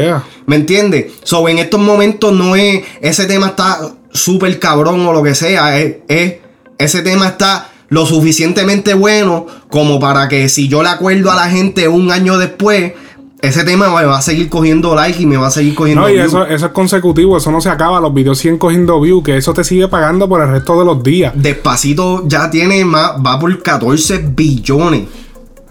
¿Me 0.47 0.55
entiendes? 0.55 1.13
So, 1.23 1.47
en 1.49 1.59
estos 1.59 1.79
momentos 1.79 2.33
no 2.33 2.55
es 2.55 2.83
ese 3.01 3.25
tema 3.25 3.47
está 3.47 3.79
súper 4.11 4.57
cabrón 4.59 5.05
o 5.05 5.13
lo 5.13 5.21
que 5.21 5.35
sea, 5.35 5.77
es, 5.79 5.97
es- 6.07 6.35
ese 6.79 7.01
tema 7.01 7.27
está 7.27 7.69
lo 7.89 8.05
suficientemente 8.05 8.93
bueno 8.93 9.45
como 9.69 9.99
para 9.99 10.27
que 10.27 10.49
si 10.49 10.67
yo 10.67 10.83
le 10.83 10.89
acuerdo 10.89 11.31
a 11.31 11.35
la 11.35 11.49
gente 11.49 11.87
un 11.87 12.11
año 12.11 12.37
después, 12.37 12.93
ese 13.41 13.63
tema 13.63 13.87
me 13.87 14.05
va 14.05 14.17
a 14.17 14.21
seguir 14.21 14.49
cogiendo 14.49 14.95
like 14.95 15.21
y 15.21 15.25
me 15.25 15.37
va 15.37 15.47
a 15.47 15.51
seguir 15.51 15.75
cogiendo 15.75 16.01
No, 16.01 16.09
y 16.09 16.17
eso, 16.17 16.45
eso 16.45 16.65
es 16.65 16.71
consecutivo, 16.71 17.37
eso 17.37 17.51
no 17.51 17.61
se 17.61 17.69
acaba. 17.69 18.01
Los 18.01 18.13
videos 18.13 18.39
siguen 18.39 18.57
cogiendo 18.57 18.99
views, 18.99 19.23
que 19.23 19.37
eso 19.37 19.53
te 19.53 19.63
sigue 19.63 19.87
pagando 19.87 20.27
por 20.27 20.41
el 20.41 20.49
resto 20.49 20.77
de 20.79 20.85
los 20.85 21.03
días. 21.03 21.33
Despacito 21.35 22.27
ya 22.27 22.49
tiene 22.49 22.83
más, 22.83 23.11
va 23.23 23.39
por 23.39 23.61
14 23.61 24.17
billones. 24.35 25.07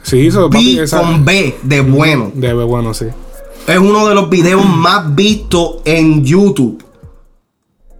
Sí, 0.03 0.29
eso, 0.29 0.49
papi, 0.49 0.77
B 0.77 0.83
esa- 0.85 1.01
con 1.01 1.25
B 1.25 1.57
de 1.65 1.81
bueno. 1.81 2.31
De 2.33 2.53
bueno, 2.53 2.95
sí. 2.95 3.07
Es 3.67 3.79
uno 3.79 4.07
de 4.09 4.15
los 4.15 4.31
videos 4.31 4.65
más 4.65 5.13
vistos 5.17 5.79
en 5.85 6.25
YouTube. 6.25 6.83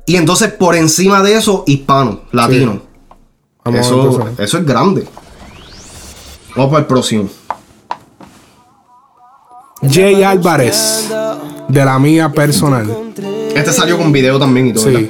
Y 0.07 0.15
entonces 0.15 0.53
por 0.53 0.77
encima 0.77 1.23
de 1.25 1.35
eso, 1.35 1.65
hispano, 1.67 2.21
latino. 2.31 2.83
Eso, 3.73 4.29
eso 4.39 4.59
es 4.59 4.67
grande. 4.67 5.07
Vamos 6.55 6.71
para 6.71 6.81
el 6.81 6.87
próximo. 6.87 7.29
Jay 9.83 10.23
Álvarez, 10.23 11.11
de 11.69 11.85
la 11.85 11.99
mía 11.99 12.31
personal. 12.33 12.87
Este 13.55 13.73
salió 13.73 13.99
con 13.99 14.13
video 14.13 14.39
también 14.39 14.69
y 14.69 14.73
todo. 14.73 14.85
Sí. 14.85 15.09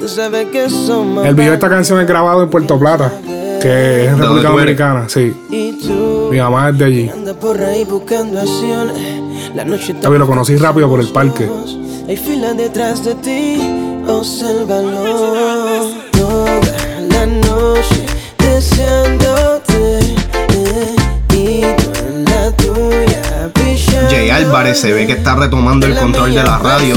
El 1.23 1.35
video 1.35 1.51
de 1.51 1.55
esta 1.55 1.69
canción 1.69 1.99
es 1.99 2.07
grabado 2.07 2.43
en 2.43 2.49
Puerto 2.49 2.79
Plata, 2.79 3.11
que 3.61 4.05
es 4.05 4.11
en 4.11 4.19
¿De 4.19 4.25
dónde 4.25 4.41
República? 4.41 4.49
Dominicana, 4.49 5.09
sí. 5.09 5.33
Mi 6.31 6.37
mamá 6.37 6.69
es 6.69 6.77
de 6.77 6.85
allí. 6.85 7.11
Papi, 10.01 10.17
lo 10.17 10.27
conocí 10.27 10.55
rápido 10.57 10.89
por 10.89 10.99
el 10.99 11.07
parque. 11.07 11.49
Hay 12.07 12.17
fila 12.17 12.53
detrás 12.53 13.03
de 13.03 13.15
ti. 13.15 13.57
Toda 14.05 14.81
la 17.09 17.25
noche 17.25 18.06
Jay 24.09 24.31
Álvarez 24.31 24.79
se 24.79 24.91
ve 24.93 25.05
que 25.05 25.13
está 25.13 25.35
retomando 25.35 25.85
el 25.85 25.95
control 25.95 26.33
de 26.33 26.41
la 26.41 26.57
radio. 26.57 26.95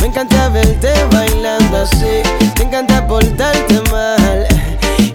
Me 0.00 0.06
encanta 0.06 0.48
verte 0.48 0.88
bailando 1.12 1.82
así. 1.82 2.22
Me 2.58 2.64
encanta 2.64 3.06
portarte 3.06 3.82
mal. 3.92 4.46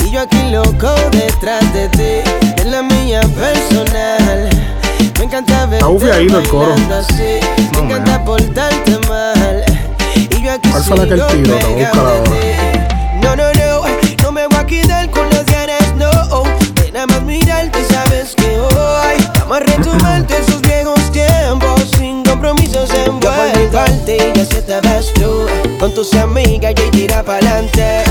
Y 0.06 0.12
yo 0.12 0.22
aquí 0.22 0.52
loco 0.52 0.94
detrás 1.12 1.74
de 1.74 1.90
ti. 1.90 2.32
Es 2.58 2.66
la 2.66 2.84
mía 2.84 3.22
personal. 3.22 4.50
Me 5.18 5.24
encanta 5.26 5.62
verte 5.62 5.78
Está 5.78 5.88
bufiadito 5.88 6.40
el 6.40 6.48
coro. 6.48 6.70
bailando 6.70 6.96
así. 6.98 7.40
Me 7.74 7.80
encanta 7.80 8.24
portarte 8.24 9.00
mal. 9.10 9.64
Y 10.30 10.44
yo 10.44 10.52
aquí 10.52 10.70
¿Cuál 10.70 10.84
fue 10.84 10.98
la 10.98 11.06
que 11.08 11.14
él 11.14 11.24
tiró? 11.44 11.58
Te 11.58 11.66
voy 11.66 11.84
a 11.84 11.88
buscar 11.88 12.06
ahora. 12.06 12.32
No, 13.24 13.36
no, 13.36 13.44
no 13.54 13.61
si 24.46 24.58
estabas 24.58 25.12
tú 25.14 25.46
con 25.80 25.94
tus 25.94 26.14
amigas 26.14 26.74
y 26.88 26.90
tira 26.92 27.24
pa'lante. 27.24 28.04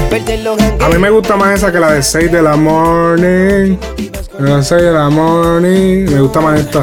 A 0.80 0.88
mí 0.88 0.98
me 0.98 1.10
gusta 1.10 1.36
más 1.36 1.54
esa 1.54 1.70
que 1.72 1.78
la 1.80 1.92
de 1.92 2.02
6 2.02 2.30
de 2.32 2.42
la 2.42 2.56
morning. 2.56 3.76
La 4.38 4.62
6 4.62 4.82
de 4.82 4.90
la 4.92 5.08
morning. 5.10 6.06
Me 6.10 6.20
gusta 6.20 6.40
más 6.40 6.60
esta. 6.60 6.80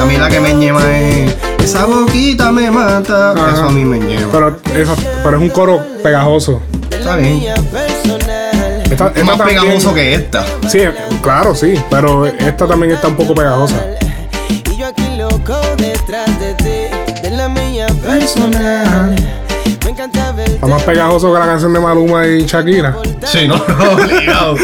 A 0.00 0.04
mí 0.04 0.16
la 0.16 0.28
que 0.28 0.40
me 0.40 0.54
ñema 0.54 0.80
es. 0.98 1.34
Esa 1.64 1.84
boquita 1.86 2.52
me 2.52 2.70
mata. 2.70 3.34
Eso 3.52 3.64
a 3.64 3.70
mí 3.70 3.84
me 3.84 3.98
ñema. 3.98 4.28
Pero, 4.30 4.56
esa- 4.74 4.94
pero 5.24 5.36
es 5.36 5.42
un 5.42 5.48
coro 5.50 5.84
pegajoso. 6.02 6.60
Está 6.90 7.16
bien. 7.16 7.42
Esta, 8.90 9.12
Es 9.14 9.24
más 9.24 9.36
también- 9.36 9.60
pegajoso 9.60 9.92
que 9.94 10.14
esta. 10.14 10.44
Sí, 10.68 10.80
claro, 11.22 11.54
sí. 11.54 11.74
Pero 11.90 12.24
esta 12.26 12.66
también 12.68 12.92
está 12.92 13.08
un 13.08 13.16
poco 13.16 13.34
pegajosa. 13.34 13.74
Y 14.48 14.76
yo 14.76 14.86
aquí 14.86 15.16
loco 15.16 15.58
detrás 15.76 16.26
de 16.38 16.54
ti, 16.54 16.64
de 16.64 16.85
personal. 18.18 19.14
Está 19.84 20.66
más 20.66 20.82
pegajoso 20.84 21.32
que 21.32 21.38
la 21.38 21.46
canción 21.46 21.72
de 21.72 21.80
Maluma 21.80 22.26
y 22.26 22.46
Shakira. 22.46 22.96
Sí, 23.24 23.46
no, 23.46 23.56
obligado. 23.56 24.56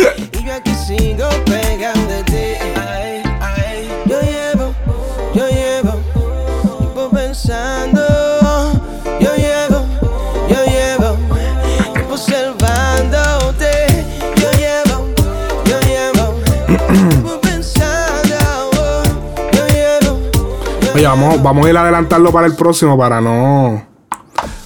Oye, 21.02 21.08
vamos, 21.08 21.42
vamos 21.42 21.66
a 21.66 21.70
ir 21.70 21.76
a 21.76 21.82
adelantarlo 21.82 22.30
para 22.30 22.46
el 22.46 22.54
próximo 22.54 22.96
para 22.96 23.20
no. 23.20 23.84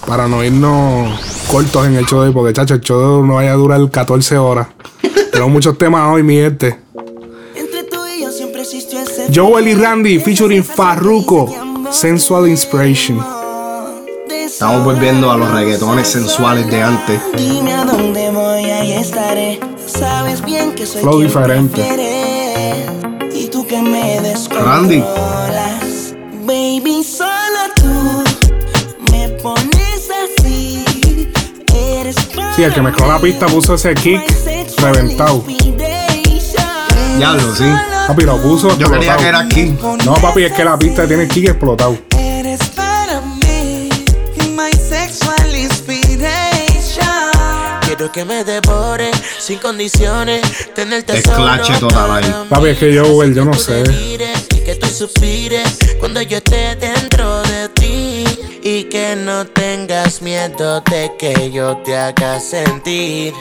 Para 0.06 0.28
no 0.28 0.44
irnos 0.44 1.18
cortos 1.50 1.86
en 1.86 1.94
el 1.96 2.04
show 2.04 2.20
de 2.20 2.28
hoy, 2.28 2.34
porque 2.34 2.52
chacho, 2.52 2.74
el 2.74 2.82
show 2.82 3.24
no 3.24 3.36
vaya 3.36 3.52
a 3.52 3.54
durar 3.54 3.80
14 3.90 4.36
horas. 4.36 4.66
Tenemos 5.32 5.50
muchos 5.50 5.78
temas 5.78 6.12
hoy, 6.12 6.22
mi 6.22 6.34
gente. 6.34 6.78
Entre 7.54 7.84
tú 7.84 8.00
y 8.06 8.20
yo 8.20 8.30
siempre 8.30 8.60
existió 8.60 9.00
ese 9.00 9.28
Joel 9.34 9.66
y 9.66 9.74
Randy 9.76 10.18
featuring 10.18 10.62
Farruko, 10.62 11.48
Sensual 11.90 12.50
Inspiration. 12.50 13.18
Estamos 14.28 14.84
volviendo 14.84 15.30
a 15.30 15.38
los 15.38 15.50
reggaetones 15.50 16.06
sensuales 16.06 16.70
de 16.70 16.82
antes. 16.82 17.18
Dime 17.34 17.72
a 17.72 17.86
dónde 17.86 18.30
voy, 18.30 18.64
ahí 18.64 18.92
estaré. 18.92 19.58
Sabes 19.86 20.44
bien 20.44 20.74
que 20.74 20.84
soy 20.84 21.00
Flow 21.00 21.18
diferente. 21.18 21.80
Y 23.32 23.46
tú 23.46 23.66
que 23.66 23.80
me. 23.80 24.20
Randy. 24.50 25.02
Baby, 26.46 27.02
solo 27.02 27.58
tú 27.74 28.22
me 29.10 29.28
pones 29.42 30.08
así. 30.38 30.84
Eres 31.74 32.14
Sí, 32.54 32.62
el 32.62 32.72
que 32.72 32.82
mezcló 32.82 33.08
la 33.08 33.18
pista 33.18 33.46
puso 33.46 33.74
ese 33.74 33.92
kick 33.94 34.22
reventado. 34.78 35.42
Diablo, 37.18 37.52
sí. 37.52 37.64
Papi, 38.06 38.22
lo 38.22 38.40
puso. 38.40 38.78
Yo 38.78 38.86
explotado. 38.86 39.18
que 39.18 39.26
era 39.26 39.40
aquí. 39.40 39.76
No, 40.04 40.14
papi, 40.14 40.44
es 40.44 40.52
que 40.52 40.64
la 40.64 40.78
pista 40.78 41.04
tiene 41.08 41.24
el 41.24 41.28
kick 41.28 41.48
explotado. 41.48 41.98
Eres 42.16 42.60
para 42.76 43.20
mí, 43.22 43.88
my 44.52 44.72
sexual 44.72 45.52
inspiration. 45.52 46.20
Quiero 47.80 48.12
que 48.12 48.24
me 48.24 48.44
devore 48.44 49.10
sin 49.40 49.58
condiciones, 49.58 50.42
tenerte 50.76 51.18
Esclache 51.18 51.74
solo 51.74 51.88
total 51.88 52.22
ahí. 52.22 52.34
Papi, 52.48 52.68
es 52.68 52.78
que 52.78 52.96
Joel, 52.96 53.34
yo 53.34 53.44
no 53.44 53.54
sé. 53.54 53.82
Suspires 54.96 55.78
cuando 56.00 56.22
yo 56.22 56.38
esté 56.38 56.74
dentro 56.76 57.42
de 57.42 57.68
ti 57.70 58.24
y 58.62 58.84
que 58.84 59.14
no 59.14 59.46
tengas 59.46 60.22
miedo 60.22 60.80
de 60.90 61.12
que 61.18 61.50
yo 61.50 61.76
te 61.84 61.94
haga 61.94 62.40
sentir 62.40 63.34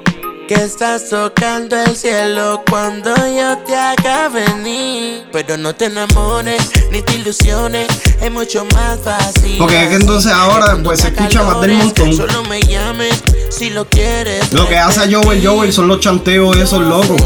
que 0.49 0.55
estás 0.55 1.09
tocando 1.09 1.77
el 1.81 1.95
cielo 1.95 2.61
cuando 2.69 3.15
yo 3.15 3.57
te 3.59 3.73
haga 3.73 4.27
venir 4.27 5.23
pero 5.31 5.55
no 5.55 5.73
te 5.73 5.85
enamores 5.85 6.71
ni 6.91 7.01
te 7.01 7.13
ilusiones 7.13 7.87
es 8.21 8.31
mucho 8.31 8.65
más 8.73 8.99
fácil 8.99 9.57
Porque 9.57 9.81
es 9.81 9.87
que 9.87 9.95
entonces 9.95 10.33
ahora 10.33 10.77
pues 10.83 10.99
se 10.99 11.07
escucha 11.07 11.41
más 11.43 11.61
del 11.61 11.73
montón. 11.75 12.13
solo 12.13 12.43
me 12.43 12.61
llames 12.61 13.23
si 13.49 13.69
lo 13.69 13.87
quieres 13.87 14.51
Lo 14.51 14.67
que 14.67 14.77
hace 14.77 15.01
Joel 15.13 15.45
Joel 15.45 15.71
son 15.71 15.87
los 15.87 16.01
chanteos 16.01 16.57
esos 16.57 16.81
locos. 16.81 17.21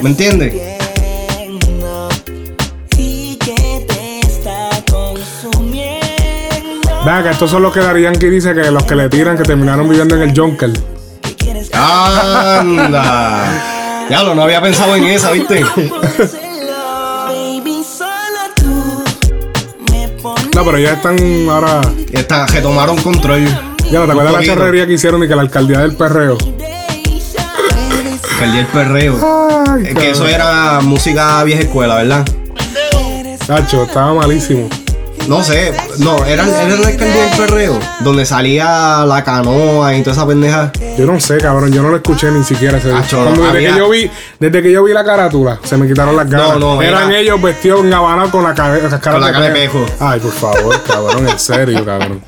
¿Me 0.00 0.08
entiendes? 0.10 0.71
Venga, 7.04 7.22
que 7.24 7.30
estos 7.30 7.50
son 7.50 7.62
los 7.62 7.72
que 7.72 7.80
Darían 7.80 8.14
que 8.14 8.30
dice 8.30 8.54
que 8.54 8.70
los 8.70 8.84
que 8.84 8.94
le 8.94 9.08
tiran 9.08 9.36
que 9.36 9.42
terminaron 9.42 9.88
viviendo 9.88 10.14
en 10.14 10.22
el 10.22 10.38
Junker. 10.38 10.70
Anda. 11.72 13.44
Diablo, 14.08 14.34
no 14.36 14.42
había 14.42 14.60
pensado 14.62 14.94
en 14.94 15.04
esa, 15.04 15.32
¿viste? 15.32 15.64
No, 20.54 20.64
pero 20.64 20.78
ya 20.78 20.92
están 20.92 21.16
ahora. 21.48 21.80
Esta, 22.12 22.46
retomaron 22.46 22.96
control. 22.98 23.46
Ya, 23.90 24.04
¿te 24.04 24.10
acuerdas 24.12 24.24
la 24.24 24.32
poquito. 24.38 24.54
charrería 24.54 24.86
que 24.86 24.92
hicieron 24.92 25.24
y 25.24 25.28
que 25.28 25.34
la 25.34 25.42
alcaldía 25.42 25.80
del 25.80 25.96
perreo? 25.96 26.38
Perdí 28.38 28.58
el 28.58 28.66
perreo. 28.66 29.64
Ay, 29.68 29.86
Es 29.88 29.94
que 29.94 30.10
eso 30.10 30.26
era 30.26 30.80
música 30.80 31.42
vieja 31.42 31.62
escuela, 31.62 31.96
¿verdad? 31.96 32.24
Nacho, 33.48 33.84
estaba 33.84 34.14
malísimo. 34.14 34.68
No 35.28 35.42
sé, 35.42 35.72
no, 35.98 36.24
era, 36.24 36.44
era 36.44 36.76
la 36.76 36.88
alcaldía 36.88 37.24
del 37.26 37.36
perreo. 37.38 37.78
Donde 38.00 38.26
salía 38.26 39.04
la 39.06 39.22
canoa 39.24 39.94
y 39.94 40.02
toda 40.02 40.12
esa 40.16 40.26
pendeja. 40.26 40.72
Yo 40.98 41.06
no 41.06 41.18
sé, 41.20 41.38
cabrón, 41.38 41.72
yo 41.72 41.82
no 41.82 41.88
lo 41.90 41.96
escuché 41.96 42.30
ni 42.30 42.42
siquiera 42.44 42.78
ese 42.78 42.92
Acho, 42.92 43.18
Cuando 43.22 43.40
desde, 43.42 43.56
había- 43.56 43.72
que 43.72 43.78
yo 43.78 43.88
vi, 43.88 44.10
desde 44.38 44.62
que 44.62 44.72
yo 44.72 44.82
vi 44.84 44.92
la 44.92 45.04
carátula, 45.04 45.58
se 45.62 45.76
me 45.76 45.86
quitaron 45.86 46.16
las 46.16 46.28
ganas. 46.28 46.58
No, 46.58 46.74
no, 46.76 46.82
Eran 46.82 47.10
era- 47.10 47.20
ellos 47.20 47.40
vestidos 47.40 47.84
en 47.84 47.94
Habana 47.94 48.30
con 48.30 48.42
la, 48.42 48.54
cabe- 48.54 48.82
las 48.82 48.90
caras 49.00 49.12
Con 49.12 49.20
la 49.20 49.32
cara 49.32 49.44
de 49.46 49.52
pejo. 49.52 49.86
Ay, 50.00 50.20
por 50.20 50.32
favor, 50.32 50.82
cabrón, 50.82 51.28
en 51.28 51.38
serio, 51.38 51.84
cabrón. 51.84 52.22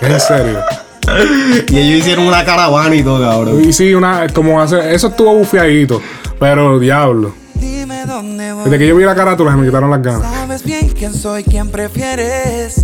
En 0.00 0.20
serio. 0.20 0.60
Y 1.68 1.78
ellos 1.78 2.00
hicieron 2.00 2.26
una 2.26 2.44
caravana 2.44 2.92
y 2.94 3.02
todo, 3.04 3.20
cabrón. 3.28 3.62
Y 3.64 3.72
sí, 3.72 3.94
una, 3.94 4.26
como 4.34 4.60
hace, 4.60 4.92
eso 4.92 5.06
estuvo 5.08 5.34
bufiadito, 5.34 6.02
pero 6.40 6.80
diablo. 6.80 7.32
Dime 7.54 8.04
dónde 8.04 8.52
voy. 8.52 8.64
Desde 8.64 8.78
que 8.78 8.86
yo 8.88 8.96
vi 8.96 9.04
la 9.04 9.14
carátula 9.14 9.52
se 9.52 9.56
me 9.56 9.66
quitaron 9.66 9.88
las 9.90 10.02
ganas. 10.02 10.45
Sabes 10.56 10.64
bien 10.72 10.88
quién 10.88 11.12
soy, 11.12 11.44
quién 11.44 11.68
prefieres. 11.70 12.82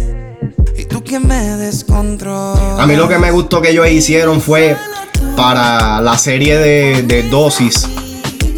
Y 0.77 0.85
tú 0.85 1.03
quién 1.03 1.27
me 1.27 1.41
descontrola. 1.57 2.77
A 2.83 2.87
mí 2.87 2.97
lo 2.97 3.09
que 3.09 3.17
me 3.17 3.31
gustó 3.31 3.63
que 3.63 3.71
ellos 3.71 3.89
hicieron 3.89 4.43
fue 4.43 4.77
para 5.39 6.03
la 6.03 6.19
serie 6.19 6.59
de, 6.59 7.03
de 7.05 7.23
Dosis. 7.31 7.89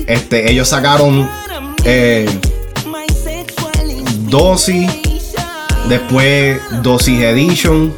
Este, 0.08 0.50
ellos 0.50 0.66
sacaron 0.68 1.30
eh, 1.84 2.28
Dosis, 4.28 4.90
después 5.88 6.58
Dosis 6.82 7.20
Edition 7.20 7.94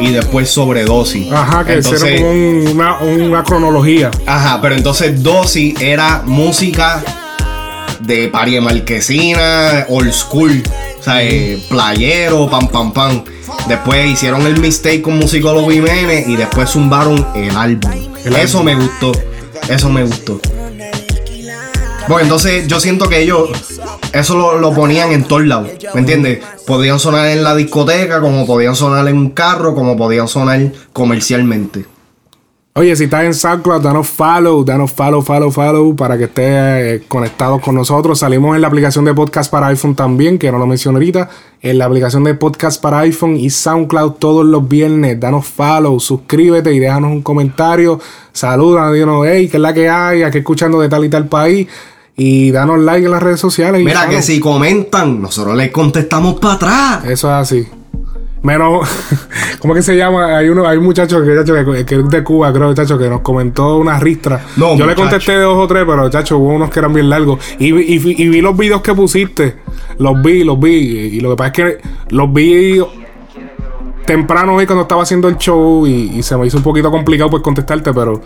y 0.00 0.10
después 0.12 0.48
Sobredosis. 0.48 1.30
Ajá, 1.30 1.66
que 1.66 1.74
Entonces- 1.74 2.14
hicieron 2.14 2.22
como 2.22 2.40
un- 2.40 2.66
una, 2.68 2.96
una 3.26 3.44
cronología. 3.44 4.10
Ajá, 4.24 4.58
pero 4.62 4.74
entonces 4.74 5.22
Dosis 5.22 5.78
era 5.82 6.22
música 6.24 7.02
de 8.00 8.28
Pari 8.28 8.54
de 8.54 8.60
Marquesina, 8.60 9.86
old 9.88 10.12
school, 10.12 10.62
o 10.98 11.02
sea, 11.02 11.22
eh, 11.22 11.62
playero, 11.68 12.48
pam, 12.50 12.68
pam, 12.68 12.92
pam. 12.92 13.24
Después 13.68 14.10
hicieron 14.10 14.46
el 14.46 14.58
mistake 14.60 15.02
con 15.02 15.18
Musicólogo 15.18 15.70
Jiménez 15.70 16.28
y 16.28 16.36
después 16.36 16.70
zumbaron 16.70 17.26
el 17.34 17.56
álbum. 17.56 17.90
eso 18.24 18.62
me 18.62 18.74
gustó, 18.74 19.12
eso 19.68 19.90
me 19.90 20.04
gustó. 20.04 20.40
Bueno, 22.08 22.22
entonces 22.22 22.66
yo 22.66 22.80
siento 22.80 23.08
que 23.08 23.22
ellos 23.22 23.50
eso 24.12 24.36
lo, 24.36 24.58
lo 24.58 24.74
ponían 24.74 25.12
en 25.12 25.24
todos 25.24 25.44
lados, 25.46 25.68
¿me 25.94 26.00
entiendes? 26.00 26.40
Podían 26.66 26.98
sonar 26.98 27.28
en 27.28 27.44
la 27.44 27.54
discoteca, 27.54 28.20
como 28.20 28.46
podían 28.46 28.74
sonar 28.74 29.06
en 29.06 29.16
un 29.16 29.30
carro, 29.30 29.74
como 29.74 29.96
podían 29.96 30.26
sonar 30.26 30.72
comercialmente. 30.92 31.84
Oye, 32.72 32.94
si 32.94 33.04
estás 33.04 33.24
en 33.24 33.34
SoundCloud, 33.34 33.82
danos 33.82 34.06
follow, 34.08 34.64
danos 34.64 34.92
follow, 34.92 35.20
follow, 35.22 35.50
follow 35.50 35.96
para 35.96 36.16
que 36.16 36.24
estés 36.24 36.44
eh, 36.46 37.02
conectados 37.08 37.60
con 37.60 37.74
nosotros. 37.74 38.20
Salimos 38.20 38.54
en 38.54 38.62
la 38.62 38.68
aplicación 38.68 39.04
de 39.04 39.12
podcast 39.12 39.50
para 39.50 39.66
iPhone 39.66 39.96
también, 39.96 40.38
que 40.38 40.52
no 40.52 40.58
lo 40.58 40.68
mencioné 40.68 40.98
ahorita. 40.98 41.28
En 41.62 41.78
la 41.78 41.86
aplicación 41.86 42.22
de 42.22 42.34
podcast 42.34 42.80
para 42.80 43.00
iPhone 43.00 43.36
y 43.36 43.50
SoundCloud 43.50 44.12
todos 44.12 44.46
los 44.46 44.68
viernes. 44.68 45.18
Danos 45.18 45.46
follow, 45.46 45.98
suscríbete 45.98 46.72
y 46.72 46.78
déjanos 46.78 47.10
un 47.10 47.22
comentario. 47.22 47.98
Saluda, 48.32 48.92
dinos, 48.92 49.26
hey, 49.28 49.48
¿qué 49.48 49.56
es 49.56 49.60
la 49.60 49.74
que 49.74 49.88
hay? 49.88 50.22
Aquí 50.22 50.38
escuchando 50.38 50.80
de 50.80 50.88
tal 50.88 51.04
y 51.04 51.08
tal 51.08 51.26
país. 51.26 51.66
Y 52.16 52.52
danos 52.52 52.78
like 52.78 53.04
en 53.04 53.10
las 53.10 53.22
redes 53.22 53.40
sociales. 53.40 53.80
y 53.80 53.84
Mira 53.84 54.02
que 54.02 54.06
follow. 54.06 54.22
si 54.22 54.38
comentan, 54.38 55.20
nosotros 55.20 55.56
les 55.56 55.72
contestamos 55.72 56.38
para 56.38 56.54
atrás. 56.54 57.04
Eso 57.04 57.26
es 57.28 57.34
así. 57.34 57.79
Menos, 58.42 58.88
¿cómo 59.58 59.74
que 59.74 59.82
se 59.82 59.96
llama? 59.96 60.38
Hay 60.38 60.48
uno, 60.48 60.66
hay 60.66 60.78
un 60.78 60.84
muchacho 60.84 61.22
que, 61.22 61.34
chacho, 61.36 61.54
que, 61.54 61.84
que 61.84 61.94
es 61.96 62.08
de 62.08 62.24
Cuba, 62.24 62.52
creo, 62.52 62.72
chacho, 62.74 62.96
que 62.98 63.08
nos 63.08 63.20
comentó 63.20 63.76
una 63.76 63.98
ristra. 64.00 64.46
No, 64.56 64.76
Yo 64.76 64.86
le 64.86 64.94
contesté 64.94 65.32
de 65.32 65.42
dos 65.42 65.58
o 65.58 65.66
tres, 65.66 65.84
pero 65.86 66.08
chacho, 66.08 66.38
hubo 66.38 66.48
unos 66.54 66.70
que 66.70 66.78
eran 66.78 66.92
bien 66.92 67.10
largos. 67.10 67.38
Y, 67.58 67.74
y, 67.74 68.22
y 68.22 68.28
vi 68.28 68.40
los 68.40 68.56
videos 68.56 68.80
que 68.80 68.94
pusiste. 68.94 69.56
Los 69.98 70.22
vi, 70.22 70.44
los 70.44 70.58
vi. 70.58 70.70
Y 70.70 71.20
lo 71.20 71.30
que 71.30 71.36
pasa 71.36 71.48
es 71.48 71.52
que 71.52 71.78
los 72.08 72.32
vi 72.32 72.80
temprano 74.06 74.54
hoy 74.54 74.66
cuando 74.66 74.82
estaba 74.82 75.02
haciendo 75.02 75.28
el 75.28 75.36
show 75.36 75.86
y, 75.86 76.18
y 76.18 76.22
se 76.22 76.36
me 76.36 76.46
hizo 76.46 76.56
un 76.56 76.62
poquito 76.62 76.90
complicado 76.90 77.30
pues 77.30 77.42
contestarte, 77.42 77.92
pero 77.92 78.20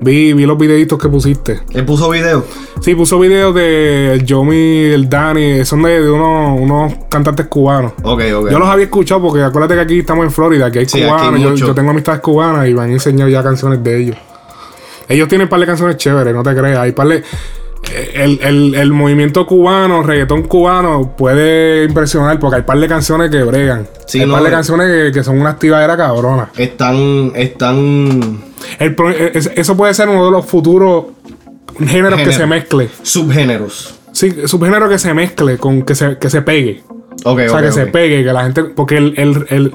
vi, 0.00 0.32
vi 0.32 0.46
los 0.46 0.58
videitos 0.58 0.98
que 0.98 1.08
pusiste. 1.08 1.60
¿Él 1.72 1.84
puso 1.84 2.08
video? 2.10 2.44
Sí, 2.80 2.94
puso 2.94 3.18
videos 3.18 3.54
de 3.54 4.12
el 4.14 4.24
Yomi, 4.24 4.84
el 4.92 5.08
Dani, 5.08 5.64
son 5.64 5.82
de, 5.82 6.02
de 6.02 6.10
unos, 6.10 6.60
unos 6.60 6.94
cantantes 7.08 7.46
cubanos. 7.46 7.92
Ok, 8.02 8.22
ok. 8.36 8.50
Yo 8.50 8.58
los 8.58 8.68
había 8.68 8.84
escuchado 8.84 9.22
porque 9.22 9.42
acuérdate 9.42 9.74
que 9.74 9.80
aquí 9.80 9.98
estamos 10.00 10.24
en 10.24 10.30
Florida, 10.30 10.70
que 10.70 10.80
hay 10.80 10.86
Sí, 10.86 11.02
aquí 11.02 11.10
hay 11.10 11.30
cubanos. 11.30 11.60
yo, 11.60 11.74
tengo 11.74 11.90
amistades 11.90 12.20
cubanas 12.20 12.68
y 12.68 12.74
me 12.74 12.82
han 12.82 12.90
enseñado 12.92 13.30
ya 13.30 13.42
canciones 13.42 13.82
de 13.82 14.00
ellos. 14.02 14.16
Ellos 15.08 15.28
tienen 15.28 15.46
un 15.46 15.50
par 15.50 15.60
de 15.60 15.66
canciones 15.66 15.96
chéveres, 15.96 16.34
no 16.34 16.42
te 16.42 16.54
creas. 16.54 16.78
Hay 16.78 16.92
par 16.92 17.06
de- 17.08 17.22
El, 18.14 18.38
el- 18.42 18.74
el 18.74 18.92
movimiento 18.92 19.46
cubano, 19.46 20.02
reggaetón 20.02 20.42
cubano, 20.42 21.14
puede 21.16 21.84
impresionar 21.84 22.38
porque 22.38 22.56
hay 22.56 22.62
par 22.62 22.78
de 22.78 22.88
canciones 22.88 23.30
que 23.30 23.42
bregan. 23.42 23.86
Sí, 24.06 24.20
hay 24.20 24.26
no, 24.26 24.34
par 24.34 24.42
de 24.42 24.48
eh. 24.48 24.52
canciones 24.52 24.86
que, 24.88 25.12
que 25.12 25.24
son 25.24 25.40
una 25.40 25.50
activadera 25.50 25.96
cabrona. 25.96 26.50
Están. 26.56 27.32
Están. 27.34 28.42
El 28.78 28.96
es- 29.34 29.50
eso 29.54 29.76
puede 29.76 29.94
ser 29.94 30.08
uno 30.08 30.24
de 30.24 30.30
los 30.30 30.44
futuros 30.46 31.04
géneros 31.86 32.20
que 32.20 32.32
se 32.32 32.46
mezcle. 32.46 32.88
Subgéneros. 33.02 33.94
Sí, 34.12 34.32
subgénero 34.46 34.88
que 34.88 34.98
se 34.98 35.12
mezcle, 35.12 35.58
con 35.58 35.82
que 35.82 35.94
se, 35.94 36.18
que 36.18 36.30
se 36.30 36.42
pegue. 36.42 36.82
Ok, 37.24 37.38
o 37.46 37.48
sea, 37.48 37.58
ok, 37.58 37.60
que 37.64 37.72
se 37.72 37.86
pegue, 37.86 38.22
que 38.24 38.32
la 38.32 38.44
gente. 38.44 38.64
Porque 38.64 38.96
el, 38.96 39.14
el, 39.16 39.46
el, 39.50 39.72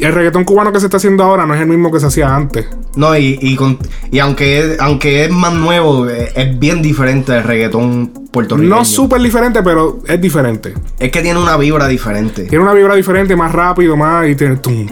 el 0.00 0.12
reggaetón 0.12 0.44
cubano 0.44 0.72
que 0.72 0.80
se 0.80 0.86
está 0.86 0.96
haciendo 0.96 1.22
ahora 1.24 1.46
no 1.46 1.54
es 1.54 1.60
el 1.60 1.66
mismo 1.66 1.92
que 1.92 2.00
se 2.00 2.06
hacía 2.06 2.34
antes. 2.34 2.66
No, 2.96 3.16
y, 3.16 3.38
y, 3.40 3.56
con- 3.56 3.78
y 4.10 4.18
aunque, 4.18 4.58
es, 4.58 4.80
aunque 4.80 5.24
es 5.24 5.30
más 5.30 5.52
nuevo, 5.52 6.08
eh, 6.08 6.30
es 6.34 6.58
bien 6.58 6.80
diferente 6.82 7.32
del 7.32 7.42
reggaetón 7.44 8.08
puertorriqueño. 8.30 8.74
No 8.76 8.84
súper 8.84 9.20
diferente, 9.20 9.62
pero 9.62 10.00
es 10.06 10.20
diferente. 10.20 10.74
Es 10.98 11.10
que 11.10 11.20
tiene 11.22 11.38
una 11.40 11.56
vibra 11.56 11.86
diferente. 11.88 12.44
Tiene 12.44 12.64
una 12.64 12.72
vibra 12.74 12.94
diferente, 12.94 13.34
más 13.36 13.52
rápido, 13.52 13.96
más. 13.96 14.28
Y 14.28 14.34
tiene. 14.36 14.56
tum, 14.56 14.86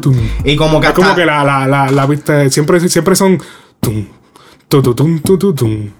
tum. 0.00 0.14
Y 0.44 0.56
como 0.56 0.80
que 0.80 0.88
Es 0.88 0.92
como 0.92 1.14
que 1.14 1.24
la, 1.24 1.44
la, 1.44 1.66
la, 1.66 1.90
la 1.90 2.06
vista. 2.06 2.48
Siempre, 2.50 2.80
siempre 2.88 3.14
son. 3.14 3.38
tum. 3.80 4.06
Tum, 4.68 4.82
tum. 5.54 5.90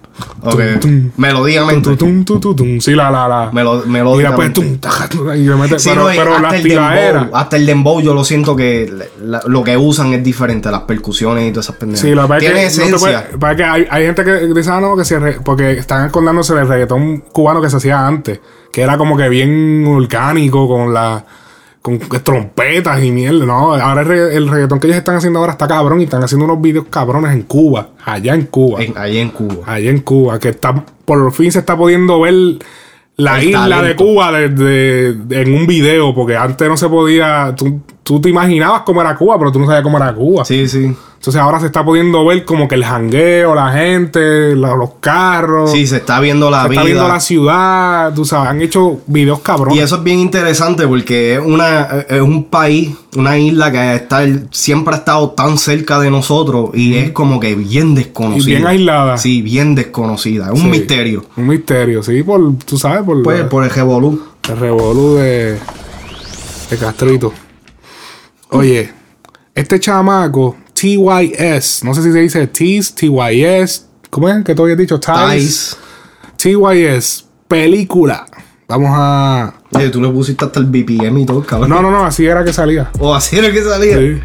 Tu, 1.81 1.97
tum, 1.97 2.23
tu, 2.25 2.39
tu, 2.39 2.55
tum. 2.55 2.79
Sí, 2.79 2.91
la, 2.95 3.09
la, 3.11 3.27
la. 3.27 3.51
Melo- 3.51 3.83
y 3.85 3.89
melódicamente. 3.89 4.61
después 4.61 4.71
tum, 4.71 4.77
taja, 4.79 5.09
tum, 5.09 5.31
y 5.33 5.43
le 5.43 5.55
mete- 5.55 5.79
Sí, 5.79 5.89
pero, 5.89 6.03
no, 6.03 6.13
y 6.13 6.17
pero 6.17 6.29
la 6.31 6.35
hasta, 6.37 6.55
el 6.55 6.63
dembow, 6.63 7.35
hasta 7.35 7.55
el 7.57 7.65
dembow 7.65 8.01
yo 8.01 8.13
lo 8.13 8.23
siento 8.23 8.55
que 8.55 8.93
la- 9.21 9.41
lo 9.47 9.63
que 9.63 9.75
usan 9.75 10.13
es 10.13 10.23
diferente, 10.23 10.71
las 10.71 10.81
percusiones 10.81 11.47
y 11.49 11.51
todas 11.51 11.65
esas 11.65 11.75
pendejas. 11.77 12.01
Sí, 12.01 12.09
que 12.09 12.15
pasa 12.27 12.39
Tiene 12.39 12.65
es 12.65 12.77
que, 12.79 12.89
no 12.91 12.97
puede- 12.97 13.15
es 13.51 13.57
que 13.57 13.63
hay, 13.63 13.87
hay 13.89 14.05
gente 14.05 14.23
que 14.23 14.31
dice, 14.53 14.69
ah, 14.71 14.79
no, 14.79 14.95
que 14.95 15.03
re- 15.19 15.39
porque 15.43 15.71
están 15.73 16.05
acordándose 16.05 16.53
del 16.53 16.67
reggaetón 16.67 17.17
cubano 17.31 17.61
que 17.61 17.69
se 17.69 17.77
hacía 17.77 18.05
antes, 18.07 18.39
que 18.71 18.81
era 18.81 18.97
como 18.97 19.17
que 19.17 19.27
bien 19.29 19.85
orgánico, 19.87 20.67
con 20.67 20.93
la 20.93 21.25
con 21.85 21.99
trompetas 21.99 23.03
y 23.03 23.11
mierda, 23.11 23.45
no, 23.45 23.75
ahora 23.75 24.01
el, 24.01 24.07
re- 24.07 24.35
el 24.35 24.47
reggaetón 24.49 24.79
que 24.79 24.87
ellos 24.87 24.97
están 24.97 25.15
haciendo 25.17 25.37
ahora 25.39 25.51
está 25.51 25.67
cabrón 25.67 26.01
y 26.01 26.05
están 26.05 26.23
haciendo 26.23 26.45
unos 26.45 26.59
videos 26.59 26.85
cabrones 26.89 27.31
en 27.31 27.43
Cuba, 27.43 27.89
allá 28.03 28.33
en 28.33 28.47
Cuba. 28.47 28.79
allá 28.95 29.21
en 29.21 29.29
Cuba. 29.29 29.55
Allá 29.67 29.89
en 29.91 29.99
Cuba, 29.99 30.39
que 30.39 30.49
está 30.49 30.73
por 31.05 31.31
fin 31.31 31.51
se 31.51 31.59
está 31.59 31.77
pudiendo 31.77 32.19
ver 32.21 32.33
la 33.17 33.39
El 33.39 33.49
isla 33.49 33.81
de. 33.83 33.95
Cuba 33.95 34.31
desde 34.31 35.09
en 35.41 35.53
un 35.53 35.67
video, 35.67 36.13
porque 36.15 36.35
antes 36.35 36.67
no 36.67 36.75
se 36.75 36.89
podía, 36.89 37.53
tú, 37.55 37.79
tú 38.03 38.19
te 38.19 38.29
imaginabas 38.29 38.81
cómo 38.81 39.01
era 39.01 39.15
Cuba, 39.15 39.37
pero 39.37 39.51
tú 39.51 39.59
no 39.59 39.65
sabías 39.67 39.83
cómo 39.83 39.97
era 39.97 40.13
Cuba. 40.13 40.43
Sí, 40.43 40.67
sí. 40.67 40.91
Entonces 41.25 41.41
ahora 41.41 41.59
se 41.59 41.65
está 41.65 41.83
pudiendo 41.83 42.23
ver 42.23 42.45
como 42.45 42.67
que 42.67 42.75
el 42.75 42.85
jangueo, 42.85 43.55
la 43.55 43.71
gente, 43.71 44.55
la- 44.55 44.75
los 44.75 44.91
carros. 44.99 45.71
Sí, 45.71 45.87
se 45.87 45.95
está 45.95 46.19
viendo 46.19 46.51
la 46.51 46.61
se 46.61 46.69
vida. 46.69 46.81
está 46.81 46.85
viendo 46.85 47.07
la 47.07 47.19
ciudad, 47.19 48.13
tú 48.13 48.25
sabes, 48.25 48.49
han 48.51 48.61
hecho 48.61 48.99
videos 49.07 49.39
cabrones. 49.39 49.75
Y 49.75 49.79
eso 49.79 49.95
es 49.95 50.03
bien 50.03 50.19
interesante 50.19 50.87
porque 50.87 51.33
es 51.33 51.39
una 51.43 51.87
es 52.07 52.21
un 52.21 52.43
país, 52.43 52.95
una 53.17 53.39
isla 53.39 53.71
que 53.71 53.95
está, 53.95 54.21
siempre 54.51 54.93
ha 54.93 54.97
estado 54.99 55.31
tan 55.31 55.57
cerca 55.57 55.99
de 55.99 56.11
nosotros 56.11 56.69
y 56.75 56.95
es 56.95 57.09
como 57.09 57.39
que 57.39 57.55
bien 57.55 57.95
desconocida. 57.95 58.43
Y 58.43 58.55
bien 58.57 58.67
aislada. 58.67 59.17
Sí, 59.17 59.41
bien 59.41 59.73
desconocida. 59.73 60.45
Es 60.45 60.51
un 60.51 60.59
Sí. 60.71 60.77
misterio. 60.77 61.25
Un 61.37 61.47
misterio, 61.47 62.03
sí, 62.03 62.21
por, 62.21 62.55
tú 62.65 62.77
sabes, 62.77 63.01
por, 63.01 63.23
Pues 63.23 63.39
la- 63.39 63.49
por 63.49 63.63
el 63.63 63.71
revolú. 63.71 64.21
el 64.47 64.57
revolú 64.59 65.15
de, 65.15 65.57
de 66.69 66.77
Castrito. 66.77 67.33
Oye, 68.51 68.91
este 69.55 69.79
chamaco, 69.79 70.57
TYS, 70.85 71.83
no 71.83 71.95
sé 71.95 72.03
si 72.03 72.11
se 72.11 72.19
dice 72.19 72.45
T's, 72.45 72.93
TYS, 72.93 73.87
¿cómo 74.11 74.29
es 74.29 74.43
que 74.43 74.53
tú 74.53 74.61
habías 74.61 74.77
dicho? 74.77 74.99
Ties. 74.99 75.75
TYS, 76.37 77.25
película. 77.47 78.27
Vamos 78.67 78.91
a. 78.93 79.55
Oye, 79.71 79.89
tú 79.89 79.99
le 79.99 80.09
pusiste 80.09 80.45
hasta 80.45 80.59
el 80.59 80.67
BPM 80.67 81.17
y 81.17 81.25
todo, 81.25 81.41
cabrón. 81.41 81.71
No, 81.71 81.81
no, 81.81 81.89
no, 81.89 82.05
así 82.05 82.27
era 82.27 82.43
que 82.43 82.53
salía. 82.53 82.91
O 82.99 83.15
así 83.15 83.35
era 83.35 83.51
que 83.51 83.63
salía. 83.63 83.97
Sí. 83.97 84.19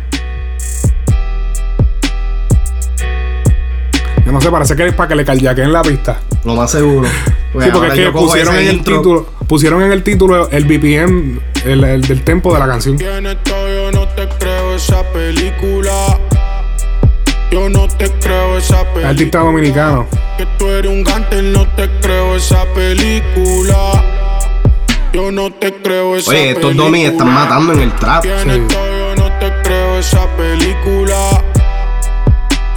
Yo 4.26 4.32
no 4.32 4.40
sé, 4.42 4.50
parece 4.50 4.76
que 4.76 4.88
es 4.88 4.94
para 4.94 5.08
que 5.08 5.14
le 5.14 5.24
carjaquen 5.24 5.72
la 5.72 5.80
pista. 5.80 6.20
Lo 6.44 6.56
más 6.56 6.70
seguro. 6.70 7.08
Pues 7.52 7.64
sí, 7.64 7.72
porque 7.72 7.88
ahora 7.90 8.00
es 8.00 8.06
que 8.06 8.12
pusieron 8.12 8.54
en 8.54 8.68
el 8.68 8.84
título, 8.84 9.26
pusieron 9.48 9.82
en 9.82 9.90
el 9.90 10.04
título 10.04 10.48
el 10.50 10.64
BPM, 10.66 11.40
el, 11.64 11.82
el 11.82 12.02
del 12.02 12.22
tempo 12.22 12.54
de 12.54 12.60
la 12.60 12.68
canción. 12.68 12.96
Tienes 12.96 13.42
todo, 13.42 13.66
yo 13.68 13.90
no 13.90 14.06
te 14.06 14.28
creo 14.38 14.76
esa 14.76 15.02
película. 15.12 16.16
Yo 17.50 17.68
no 17.68 17.88
te 17.88 18.10
creo 18.20 18.58
esa 18.58 18.82
película. 18.84 19.08
Artista 19.08 19.38
dominicano. 19.40 20.06
Que 20.38 20.46
tú 20.58 20.68
eres 20.68 20.90
un 20.90 21.02
gante, 21.02 21.42
no 21.42 21.66
te 21.74 21.90
creo 22.00 22.36
esa 22.36 22.64
película. 22.74 24.04
Yo 25.12 25.32
no 25.32 25.50
te 25.50 25.74
creo 25.82 26.16
esa 26.16 26.30
Oye, 26.30 26.50
estos 26.50 26.62
película. 26.66 26.84
domis 26.84 27.08
están 27.08 27.28
matando 27.28 27.72
en 27.72 27.80
el 27.80 27.92
trap. 27.96 28.22
Todo, 28.22 28.36
yo 28.36 29.16
no 29.16 29.38
te 29.40 29.52
creo 29.64 29.98
esa 29.98 30.26
película. 30.36 31.44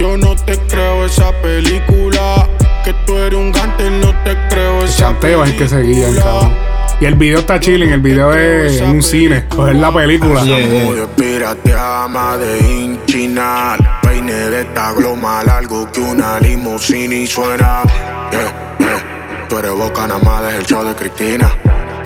Yo 0.00 0.16
no 0.16 0.34
te 0.34 0.58
creo 0.66 1.04
esa 1.04 1.30
película. 1.40 2.48
Que 2.84 2.92
tú 3.06 3.16
eres 3.16 3.38
un 3.38 3.52
gante, 3.52 3.88
no 3.88 4.12
te 4.24 4.36
creo 4.50 4.80
El 4.80 4.88
esa 4.88 4.98
chanteo 4.98 5.44
es 5.44 5.50
el 5.50 5.56
que 5.56 5.68
seguía, 5.68 6.08
cabrón. 6.16 6.73
Y 7.00 7.06
el 7.06 7.14
video 7.16 7.40
está 7.40 7.58
chilling, 7.58 7.90
el 7.90 8.00
video 8.00 8.32
es 8.32 8.80
en 8.80 8.90
un 8.90 9.02
cine, 9.02 9.46
coger 9.48 9.76
la 9.76 9.92
película. 9.92 10.44
Muy 10.44 11.06
pirateama 11.16 12.36
de 12.36 12.58
inchinal 12.58 13.78
Peine 14.02 14.32
de 14.32 14.60
esta 14.62 14.92
gloma 14.92 15.42
largo 15.42 15.90
que 15.90 16.00
una 16.00 16.38
limusina 16.40 17.14
y 17.14 17.26
suena. 17.26 17.82
Yeah, 18.30 18.76
yeah. 18.78 19.46
Tú 19.48 19.58
eres 19.58 19.72
boca 19.72 20.06
nada 20.06 20.20
más 20.20 20.42
desde 20.44 20.58
el 20.58 20.66
show 20.66 20.84
de 20.84 20.94
Cristina. 20.94 21.50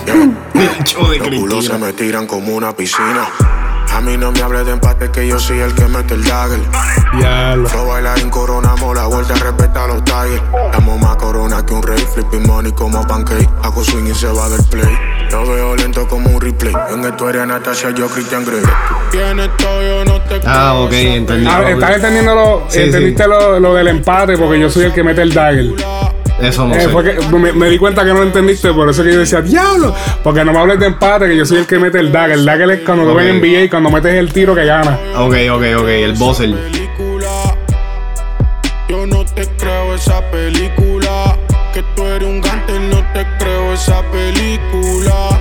Yeah. 0.07 0.79
Los 1.19 1.39
culos 1.39 1.65
se 1.67 1.79
me 1.79 1.93
tiran 1.93 2.27
como 2.27 2.57
una 2.57 2.75
piscina 2.75 3.29
A 3.95 4.01
mí 4.01 4.17
no 4.17 4.31
me 4.31 4.41
hables 4.43 4.67
de 4.67 4.73
empate 4.73 5.11
que 5.11 5.27
yo 5.27 5.39
soy 5.41 5.59
el 5.61 5.75
que 5.75 5.85
mete 5.87 6.15
el 6.15 6.25
dagger 6.25 6.61
Diablo. 7.19 7.69
Yo 7.73 7.87
bailarín 7.87 8.31
coronamos 8.31 8.95
la 8.95 9.07
vuelta, 9.07 9.35
respeta 9.35 9.85
a 9.85 9.87
los 9.89 10.05
tigers 10.05 10.43
Damos 10.73 11.01
más 11.01 11.17
corona 11.17 11.65
que 11.65 11.75
un 11.75 11.83
rey, 11.83 11.99
flipping 12.15 12.47
money 12.47 12.71
como 12.73 13.05
pancake 13.07 13.49
Hago 13.63 13.83
swing 13.83 14.07
y 14.11 14.15
se 14.15 14.27
va 14.29 14.49
del 14.51 14.63
play 14.67 14.99
Lo 15.31 15.47
veo 15.49 15.75
lento 15.75 16.07
como 16.07 16.31
un 16.31 16.41
replay 16.41 16.75
En 16.93 17.05
esto 17.05 17.29
eres 17.31 17.47
Natasha, 17.47 17.91
yo 17.91 18.07
Christian 18.09 18.45
Grey 18.45 18.63
Tienes 19.11 19.49
todo, 19.57 19.83
yo 19.83 20.05
no 20.05 20.21
te 20.23 20.41
Ah, 20.47 20.75
ok, 20.75 20.93
entendí. 20.93 21.47
Ah, 21.49 21.63
¿Estás 21.69 21.97
entendiendo 21.97 22.35
lo, 22.35 22.65
Sí, 22.69 22.81
entendiste 22.83 23.27
Lo, 23.27 23.59
lo 23.59 23.75
del 23.75 23.89
empate? 23.89 24.37
Porque 24.37 24.61
yo 24.61 24.71
soy 24.71 24.85
el 24.85 24.93
que 24.93 25.03
mete 25.03 25.23
el 25.23 25.33
dagger. 25.33 25.75
Eso 26.41 26.67
no 26.67 26.75
Eh, 26.75 26.81
sé. 26.83 26.89
fue 26.91 27.03
que 27.03 27.21
me, 27.37 27.53
me 27.53 27.69
di 27.69 27.79
cuenta 27.79 28.03
que 28.05 28.11
no 28.11 28.21
lo 28.21 28.23
entendiste, 28.23 28.73
por 28.73 28.89
eso 28.89 29.03
que 29.03 29.13
yo 29.13 29.19
decía, 29.19 29.41
diablo, 29.43 29.93
porque 30.23 30.45
no 30.45 30.53
me 30.53 30.59
hables 30.61 30.79
de 30.79 30.87
empate, 30.87 31.27
que 31.27 31.37
yo 31.37 31.45
soy 31.45 31.59
el 31.59 31.67
que 31.67 31.79
mete 31.81 31.99
el 31.99 32.13
dagger. 32.13 32.39
El 32.39 32.45
dagger 32.45 32.71
es 32.71 32.81
cuando 32.85 33.05
tú 33.05 33.11
Ok. 33.11 33.17
ves 33.17 33.27
en 33.31 33.41
NBA, 33.41 33.69
cuando 33.71 33.91
metes 33.91 34.15
el 34.15 34.33
tiro 34.33 34.55
que 34.55 34.65
gana. 34.65 34.99
Ok, 35.17 35.35
ok, 35.51 35.63
ok. 35.81 35.89
El 35.89 36.13
buzzer. 36.15 36.51
Yo 38.89 39.07
no 39.07 39.25
te 39.25 39.47
creo 39.59 39.95
esa 39.95 40.21
película. 40.31 41.37
Que 41.75 41.83
tú 41.95 42.03
eres 42.05 42.27
un 42.29 42.41
gante, 42.41 42.73
no 42.79 42.97
te 43.13 43.27
creo 43.39 43.73
esa 43.75 44.01
película. 44.11 45.41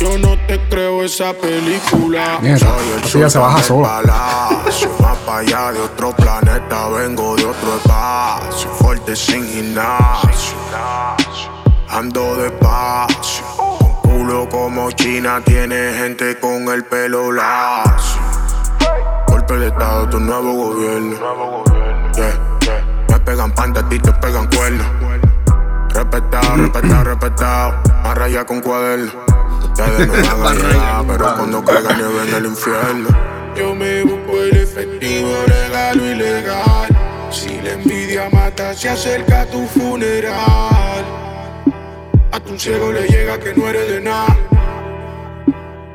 Yo 0.00 0.16
no 0.18 0.36
te 0.46 0.60
creo 0.70 1.02
esa 1.02 1.32
película. 1.34 2.38
Mierda, 2.40 2.58
Soy 2.58 2.88
el 2.98 3.04
así 3.04 3.18
ya 3.20 3.30
se 3.30 3.38
baja 3.38 3.62
sol 3.62 3.84
sola. 3.84 5.17
Para 5.28 5.40
allá 5.40 5.72
de 5.72 5.80
otro 5.80 6.10
planeta, 6.12 6.88
vengo 6.88 7.36
de 7.36 7.44
otro 7.44 7.76
espacio. 7.76 8.70
Fuerte 8.70 9.14
sin 9.14 9.46
gimnasio. 9.46 10.56
Ando 11.90 12.36
despacio. 12.36 13.44
Con 13.56 13.92
culo 14.00 14.48
como 14.48 14.90
China, 14.92 15.42
tiene 15.44 15.92
gente 15.98 16.40
con 16.40 16.68
el 16.68 16.82
pelo 16.84 17.30
lacio. 17.30 18.22
Golpe 19.26 19.54
de 19.58 19.66
estado, 19.68 20.08
tu 20.08 20.18
nuevo 20.18 20.52
gobierno. 20.52 21.16
Yeah, 22.14 22.58
yeah. 22.60 23.04
Me 23.10 23.20
pegan 23.20 23.52
panta, 23.52 23.80
a 23.80 23.88
ti 23.88 23.98
te 23.98 24.12
pegan 24.12 24.46
cuernos. 24.46 24.86
Respetado, 25.90 26.56
respetado, 26.56 27.04
respetado. 27.04 27.74
A 28.04 28.14
raya 28.14 28.46
con 28.46 28.60
cuaderno. 28.60 29.12
Ustedes 29.62 30.06
no 30.06 30.38
van 30.42 30.56
allá, 30.56 31.04
pero 31.06 31.36
cuando 31.36 31.64
caiga 31.64 31.92
nieve 31.96 32.28
en 32.28 32.34
el 32.34 32.46
infierno. 32.46 33.37
Yo 33.56 33.74
me 33.74 34.02
busco 34.02 34.42
el 34.42 34.56
efectivo, 34.56 35.30
regalo 35.46 36.06
ilegal. 36.06 36.88
Si 37.30 37.60
la 37.60 37.72
envidia 37.72 38.28
mata, 38.30 38.74
se 38.74 38.88
acerca 38.88 39.42
a 39.42 39.46
tu 39.46 39.66
funeral. 39.66 41.04
A 42.32 42.40
tu 42.40 42.58
ciego 42.58 42.92
le 42.92 43.06
llega 43.08 43.38
que 43.38 43.54
no 43.54 43.68
eres 43.68 43.88
de 43.88 44.00
nada. 44.00 44.36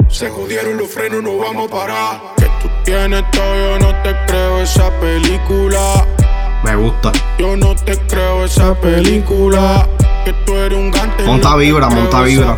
Se 0.10 0.30
jodieron 0.30 0.78
los 0.78 0.90
frenos, 0.90 1.24
no 1.24 1.38
vamos 1.38 1.70
a 1.70 1.74
parar. 1.74 2.22
Que 2.38 2.46
tú 2.62 2.70
tienes 2.84 3.24
todo, 3.32 3.56
yo 3.56 3.80
no 3.80 4.04
te 4.04 4.16
creo 4.28 4.62
esa 4.62 4.92
película. 5.00 6.06
Me 6.64 6.76
gusta. 6.76 7.12
Yo 7.38 7.58
no 7.58 7.76
te 7.76 7.98
creo 8.08 8.46
esa 8.46 8.74
película. 8.76 9.88
Que. 10.24 11.24
Monta 11.26 11.56
vibra, 11.56 11.90
monta 11.90 12.22
vibra. 12.22 12.58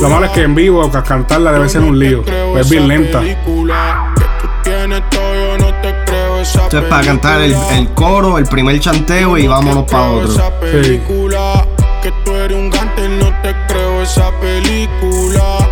Lo 0.00 0.08
malo 0.08 0.26
es 0.26 0.32
que 0.32 0.42
en 0.42 0.54
vivo 0.54 0.90
ca- 0.90 1.02
cantarla 1.02 1.52
debe 1.52 1.68
ser 1.68 1.80
un 1.82 1.98
lío. 1.98 2.22
Es 2.58 2.68
bien 2.70 2.86
lenta. 2.88 3.20
película. 3.20 4.14
Que 4.16 4.24
tú 4.40 4.48
tienes 4.64 5.02
todo, 5.10 5.34
yo 5.34 5.58
no 5.58 5.74
te 5.80 5.94
creo 6.06 6.40
esa 6.40 6.62
Esto 6.64 6.78
es 6.78 6.84
para 6.84 7.04
cantar 7.04 7.40
el, 7.42 7.54
el 7.72 7.88
coro, 7.94 8.38
el 8.38 8.46
primer 8.46 8.78
chanteo 8.80 9.36
y 9.38 9.46
vámonos 9.46 9.84
para 9.90 10.10
otro. 10.10 10.52
película. 10.60 11.66
Que 12.02 12.12
tú 12.24 12.32
eres 12.32 12.56
un 12.56 12.70
gante, 12.70 13.08
no 13.08 13.26
te 13.42 13.54
creo 13.66 14.02
esa 14.02 14.30
película. 14.40 15.68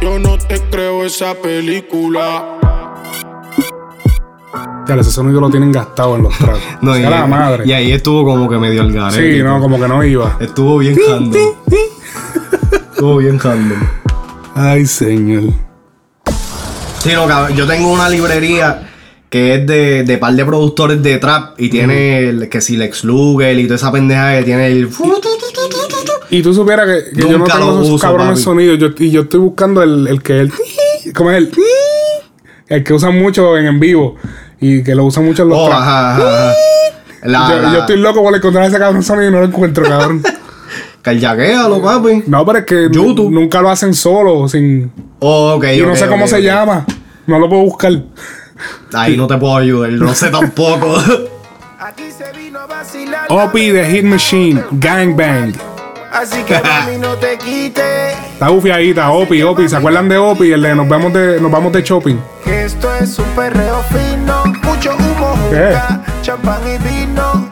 Yo 0.00 0.18
no 0.18 0.38
te 0.38 0.60
creo 0.70 1.04
esa 1.04 1.34
película. 1.34 2.56
Ya, 4.94 5.00
ese 5.00 5.10
sonido 5.12 5.40
lo 5.40 5.50
tienen 5.50 5.70
gastado 5.72 6.16
en 6.16 6.22
los 6.24 6.36
tracks. 6.36 6.58
No, 6.82 6.96
y, 6.96 7.00
Sea 7.00 7.10
la 7.10 7.26
madre. 7.26 7.64
y 7.66 7.72
ahí 7.72 7.92
estuvo 7.92 8.24
como 8.24 8.48
que 8.48 8.58
medio 8.58 8.82
el 8.82 8.92
garete. 8.92 9.36
Sí, 9.36 9.42
no, 9.42 9.60
como 9.60 9.78
que 9.80 9.86
no 9.86 10.02
iba. 10.04 10.36
Estuvo 10.40 10.78
bien 10.78 10.96
random. 11.08 11.42
estuvo 12.90 13.16
bien 13.18 13.38
random. 13.38 13.78
Ay, 14.54 14.86
señor. 14.86 15.44
Sí, 17.02 17.10
no, 17.14 17.26
cabrón, 17.26 17.56
yo 17.56 17.66
tengo 17.66 17.92
una 17.92 18.08
librería 18.08 18.88
que 19.30 19.54
es 19.54 19.66
de, 19.66 20.02
de 20.02 20.18
par 20.18 20.34
de 20.34 20.44
productores 20.44 21.02
de 21.02 21.18
trap 21.18 21.58
y 21.60 21.68
tiene 21.70 22.28
el- 22.28 22.48
que 22.48 22.60
si 22.60 22.76
Lex 22.76 23.04
Luger 23.04 23.58
y 23.58 23.64
toda 23.64 23.76
esa 23.76 23.92
pendeja 23.92 24.36
que 24.38 24.42
tiene 24.42 24.66
el... 24.66 24.88
Y 26.30 26.42
tú 26.42 26.52
supieras 26.52 26.86
que, 26.86 27.12
que 27.16 27.28
yo 27.28 27.38
no 27.38 27.44
tengo 27.44 27.70
esos 27.80 27.90
uso, 27.90 27.98
cabrones 28.06 28.40
sonidos. 28.40 28.78
Yo, 28.78 28.88
y 28.98 29.10
yo 29.10 29.22
estoy 29.22 29.40
buscando 29.40 29.82
el, 29.82 30.06
el 30.08 30.22
que 30.22 30.40
el. 30.40 30.52
¿Cómo 31.14 31.30
es 31.30 31.38
el? 31.38 31.52
El 32.68 32.84
que 32.84 32.92
usan 32.94 33.18
mucho 33.18 33.58
en, 33.58 33.66
en 33.66 33.80
vivo. 33.80 34.14
Y 34.60 34.82
que 34.82 34.94
lo 34.94 35.04
usan 35.04 35.24
mucho 35.24 35.44
en 35.44 35.48
los 35.50 35.58
Oh, 35.58 35.66
tracks. 35.68 35.82
ajá, 35.82 36.16
ajá, 36.16 36.50
ajá. 36.50 36.54
La- 37.22 37.48
yo, 37.50 37.62
la- 37.62 37.72
yo 37.72 37.78
estoy 37.80 37.96
loco 37.98 38.22
por 38.22 38.34
encontrar 38.34 38.64
ese 38.66 38.78
cabrón 38.78 39.02
sonido 39.02 39.28
y 39.28 39.32
no 39.32 39.40
lo 39.40 39.46
encuentro, 39.46 39.84
cabrón. 39.84 40.22
Callaquéalo, 41.02 41.80
papi. 41.82 42.24
No, 42.26 42.44
pero 42.44 42.58
es 42.58 42.64
que 42.66 42.88
YouTube. 42.92 43.30
nunca 43.30 43.62
lo 43.62 43.70
hacen 43.70 43.94
solo, 43.94 44.46
sin. 44.48 44.92
Oh, 45.20 45.54
ok, 45.54 45.64
y 45.76 45.80
no 45.80 45.96
sé 45.96 46.06
cómo 46.06 46.26
se 46.26 46.42
llama. 46.42 46.84
No 47.26 47.38
lo 47.38 47.48
puedo 47.48 47.62
buscar. 47.62 47.92
Ahí 48.92 49.16
no 49.16 49.26
te 49.26 49.38
puedo 49.38 49.56
ayudar, 49.56 49.90
no 49.92 50.14
sé 50.14 50.28
tampoco. 50.28 50.96
Opi 53.30 53.70
de 53.70 53.86
Hit 53.86 54.04
Machine, 54.04 54.62
Gangbang. 54.72 55.54
Así 56.12 56.42
que 56.42 56.60
mami 56.60 56.98
no 56.98 57.14
te 57.16 57.38
quites. 57.38 58.16
Está 58.32 58.48
bufiadita, 58.48 59.10
Opi, 59.12 59.42
Opi. 59.42 59.68
¿Se 59.68 59.76
acuerdan 59.76 60.08
de 60.08 60.18
Opi? 60.18 60.52
El 60.52 60.62
de 60.62 60.74
nos 60.74 60.88
vamos 60.88 61.12
de, 61.12 61.40
nos 61.40 61.50
vamos 61.50 61.72
de 61.72 61.82
shopping. 61.82 62.16
Que 62.44 62.64
esto 62.64 62.92
es 62.96 63.18
un 63.18 63.26
perreo 63.36 63.80
fino. 63.84 64.42
Mucho 64.62 64.96
humo, 64.96 65.36
champán 66.22 66.60
y 66.66 66.78
vino. 66.88 67.48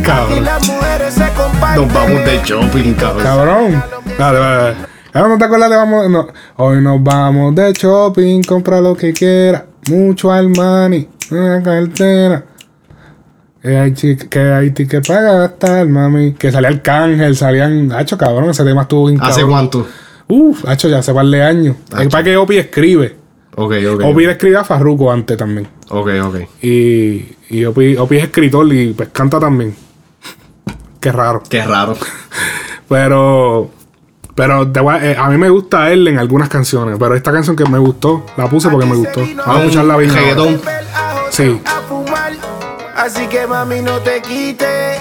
Y 0.00 0.02
Cabrón. 0.02 0.44
las 0.44 0.68
mujeres 0.68 1.14
se 1.14 1.28
comparten. 1.30 1.82
Nos 1.84 1.94
vamos 1.94 2.24
de 2.24 2.40
shopping, 2.44 2.94
cabrón. 2.94 3.22
Cabrón. 3.22 3.84
Dale, 4.18 4.38
dale, 4.38 4.56
dale. 4.62 4.76
Cabrón, 5.12 5.32
¿No 5.32 5.38
te 5.38 5.44
acuerdas 5.44 5.70
de 5.70 5.76
vamos? 5.76 6.10
no. 6.10 6.26
Hoy 6.56 6.80
nos 6.80 7.02
vamos 7.02 7.54
de 7.54 7.72
shopping, 7.72 8.42
compra 8.42 8.80
lo 8.80 8.96
que 8.96 9.12
quiera. 9.12 9.66
Mucho 9.88 10.32
Armani, 10.32 11.08
una 11.30 11.62
cartera. 11.62 12.44
Que 13.64 13.78
hay, 13.78 13.94
chi- 13.94 14.14
que 14.18 15.00
para 15.08 15.22
gastar, 15.38 15.88
mami. 15.88 16.34
Que 16.34 16.52
salía 16.52 16.68
el 16.68 16.82
cángel, 16.82 17.34
salían. 17.34 17.90
Hacho, 17.92 18.18
cabrón, 18.18 18.50
ese 18.50 18.62
tema 18.62 18.82
estuvo 18.82 19.06
bien 19.06 19.18
¿Hace 19.22 19.42
cuánto? 19.42 19.86
Uf, 20.28 20.68
hacho, 20.68 20.86
ya 20.90 20.98
hace 20.98 21.14
par 21.14 21.24
de 21.24 21.42
años. 21.42 21.74
Es 21.98 22.08
para 22.08 22.22
que 22.24 22.36
Opi 22.36 22.58
escribe. 22.58 23.16
Ok, 23.56 23.72
ok. 23.94 24.02
Opi 24.04 24.26
le 24.26 24.32
escribe 24.32 24.58
a 24.58 24.64
Farruko 24.64 25.10
antes 25.10 25.38
también. 25.38 25.66
Ok, 25.88 26.10
ok. 26.24 26.36
Y, 26.60 27.24
y 27.48 27.64
Opi, 27.64 27.96
Opi 27.96 28.18
es 28.18 28.24
escritor 28.24 28.70
y 28.70 28.92
pues 28.92 29.08
canta 29.08 29.40
también. 29.40 29.74
Qué 31.00 31.10
raro. 31.10 31.42
Qué 31.48 31.64
raro. 31.64 31.96
Pero. 32.88 33.70
Pero 34.34 34.70
te 34.72 34.80
voy 34.80 34.94
a, 34.94 35.10
eh, 35.12 35.16
a 35.18 35.30
mí 35.30 35.38
me 35.38 35.48
gusta 35.48 35.90
él 35.90 36.06
en 36.08 36.18
algunas 36.18 36.50
canciones. 36.50 36.96
Pero 36.98 37.14
esta 37.14 37.32
canción 37.32 37.56
que 37.56 37.64
me 37.64 37.78
gustó, 37.78 38.26
la 38.36 38.46
puse 38.50 38.68
porque 38.68 38.84
me 38.84 38.96
gustó. 38.96 39.20
Vamos 39.20 39.46
a 39.46 39.58
escucharla 39.62 39.96
bien. 39.96 40.12
Reggaetón. 40.12 40.60
Sí. 41.30 41.60
Así 42.96 43.26
que 43.26 43.46
mami 43.46 43.80
no 43.80 43.98
te 44.00 44.20
quites. 44.22 44.98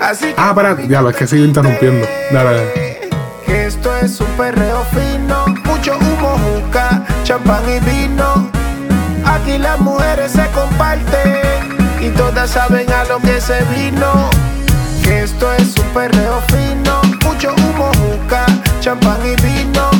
Así 0.00 0.26
que 0.26 0.34
Ah, 0.36 0.48
espera, 0.50 0.76
ya 0.88 1.02
lo 1.02 1.10
es 1.10 1.16
que 1.16 1.26
sigo 1.26 1.44
interrumpiendo. 1.44 2.06
Dale, 2.32 2.50
dale. 2.50 3.10
Que 3.46 3.66
esto 3.66 3.94
es 3.98 4.20
un 4.20 4.26
perreo 4.38 4.84
fino, 4.92 5.44
mucho 5.64 5.96
humo, 5.98 6.38
juca, 6.38 7.02
champán 7.22 7.62
y 7.68 7.78
vino. 7.80 8.50
Aquí 9.24 9.58
las 9.58 9.78
mujeres 9.80 10.32
se 10.32 10.46
comparten 10.48 11.76
y 12.00 12.08
todas 12.10 12.50
saben 12.50 12.90
a 12.90 13.04
lo 13.04 13.18
que 13.20 13.40
se 13.40 13.62
vino. 13.76 14.30
Que 15.04 15.22
esto 15.24 15.52
es 15.54 15.76
un 15.78 15.86
perreo 15.92 16.40
fino, 16.48 17.00
mucho 17.24 17.54
humo, 17.54 17.90
juca, 18.00 18.46
champán 18.80 19.18
y 19.24 19.36
vino. 19.42 19.90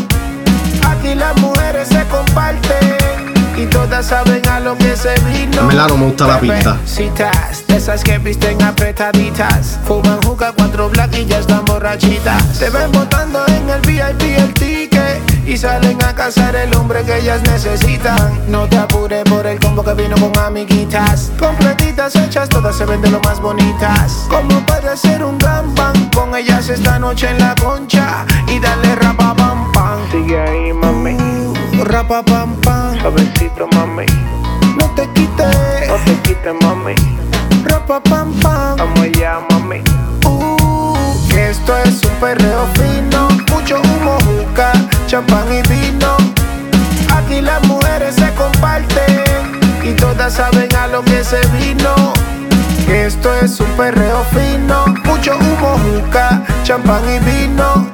Aquí 0.88 1.14
las 1.14 1.36
mujeres 1.40 1.88
se 1.88 2.02
comparten 2.06 3.31
y 3.56 3.66
todas 3.66 4.06
saben 4.06 4.46
a 4.48 4.60
lo 4.60 4.76
que 4.76 4.96
se 4.96 5.14
vino. 5.26 5.60
En 5.60 5.68
verdad 5.68 5.88
no 5.88 5.96
me 5.96 6.06
gusta 6.06 6.26
la 6.26 6.40
pista. 6.40 6.78
Citas, 6.84 7.64
de 7.66 7.76
esas 7.76 8.02
que 8.02 8.18
visten 8.18 8.62
apretaditas. 8.62 9.78
Fuman 9.84 10.20
juca, 10.22 10.52
cuatro 10.56 10.88
black 10.88 11.14
y 11.16 11.26
ya 11.26 11.38
están 11.38 11.64
borrachitas. 11.64 12.58
Te 12.58 12.70
ven 12.70 12.90
botando 12.92 13.44
en 13.48 13.68
el 13.68 13.80
VIP 13.80 14.38
el 14.38 14.54
ticket. 14.54 15.22
Y 15.46 15.56
salen 15.56 16.02
a 16.04 16.14
cazar 16.14 16.54
el 16.56 16.74
hombre 16.76 17.02
que 17.04 17.18
ellas 17.18 17.42
necesitan. 17.42 18.40
No 18.48 18.68
te 18.68 18.78
apures 18.78 19.24
por 19.24 19.46
el 19.46 19.58
combo 19.58 19.84
que 19.84 19.94
vino 19.94 20.16
con 20.16 20.36
amiguitas. 20.38 21.32
Completitas 21.38 22.14
hechas, 22.16 22.48
todas 22.48 22.76
se 22.76 22.84
ven 22.84 23.02
de 23.02 23.10
lo 23.10 23.20
más 23.20 23.40
bonitas. 23.40 24.26
Como 24.28 24.64
puede 24.66 24.96
ser 24.96 25.24
un 25.24 25.38
gran 25.38 25.74
pan 25.74 26.10
con 26.14 26.34
ellas 26.34 26.68
esta 26.68 26.98
noche 26.98 27.28
en 27.28 27.38
la 27.38 27.54
concha. 27.56 28.24
Y 28.46 28.58
dale 28.60 28.94
rapa 28.94 29.34
pam 29.34 29.72
pam. 29.72 29.98
Sigue 30.10 30.40
ahí, 30.40 30.72
mami. 30.72 31.41
Rapa 31.84 32.22
pam 32.22 32.54
pam. 32.60 32.96
Suavecito, 33.00 33.66
mami. 33.74 34.06
No 34.78 34.86
te 34.94 35.02
quites. 35.14 35.88
No 35.88 35.96
te 36.04 36.14
quites, 36.22 36.54
mami. 36.62 36.94
Rapa 37.64 38.00
pam 38.00 38.32
pam. 38.40 38.76
Vamos 38.76 39.00
allá, 39.00 39.40
mami. 39.50 39.82
Uh, 40.24 40.94
que 41.28 41.50
esto 41.50 41.76
es 41.78 42.04
un 42.04 42.14
perreo 42.20 42.68
fino. 42.74 43.28
Mucho 43.50 43.80
humo, 43.82 44.16
juca, 44.20 44.70
champán 45.08 45.52
y 45.52 45.62
vino. 45.68 46.16
Aquí 47.16 47.40
las 47.40 47.66
mujeres 47.66 48.14
se 48.14 48.32
comparten 48.34 49.60
y 49.82 49.92
todas 49.94 50.34
saben 50.34 50.72
a 50.76 50.86
lo 50.86 51.02
que 51.02 51.24
se 51.24 51.40
vino. 51.48 52.12
Que 52.86 53.06
esto 53.06 53.34
es 53.42 53.58
un 53.58 53.70
perreo 53.76 54.24
fino. 54.30 54.84
Mucho 55.04 55.36
humo, 55.36 55.76
juca, 55.82 56.42
champán 56.62 57.02
y 57.10 57.18
vino. 57.18 57.88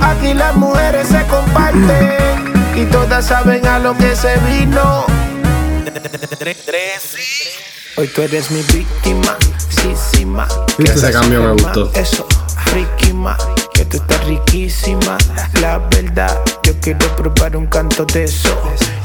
Aquí 0.00 0.34
las 0.34 0.54
mujeres 0.54 1.08
se 1.08 1.20
comparten 1.26 2.57
y 2.78 2.84
todas 2.86 3.26
saben 3.26 3.66
a 3.66 3.78
lo 3.78 3.96
que 3.96 4.14
se 4.14 4.36
vino. 4.38 5.04
Hoy 7.96 8.06
tú 8.08 8.22
eres 8.22 8.50
mi 8.52 8.62
víctima, 8.72 9.36
sí, 9.68 9.92
sí, 10.12 10.24
ma. 10.24 10.46
Viste, 10.78 10.96
ese 10.96 11.10
cambio 11.10 11.42
me 11.42 11.52
gustó. 11.52 11.90
Eso, 11.94 12.24
friki, 12.66 13.12
ma. 13.12 13.36
Que 13.74 13.84
tú 13.84 13.96
estás 13.96 14.24
riquísima. 14.26 15.18
La 15.60 15.78
verdad, 15.78 16.40
yo 16.78 16.96
quiero 16.96 17.16
probar 17.16 17.56
un 17.56 17.66
canto 17.66 18.04
de 18.04 18.24
eso. 18.24 18.56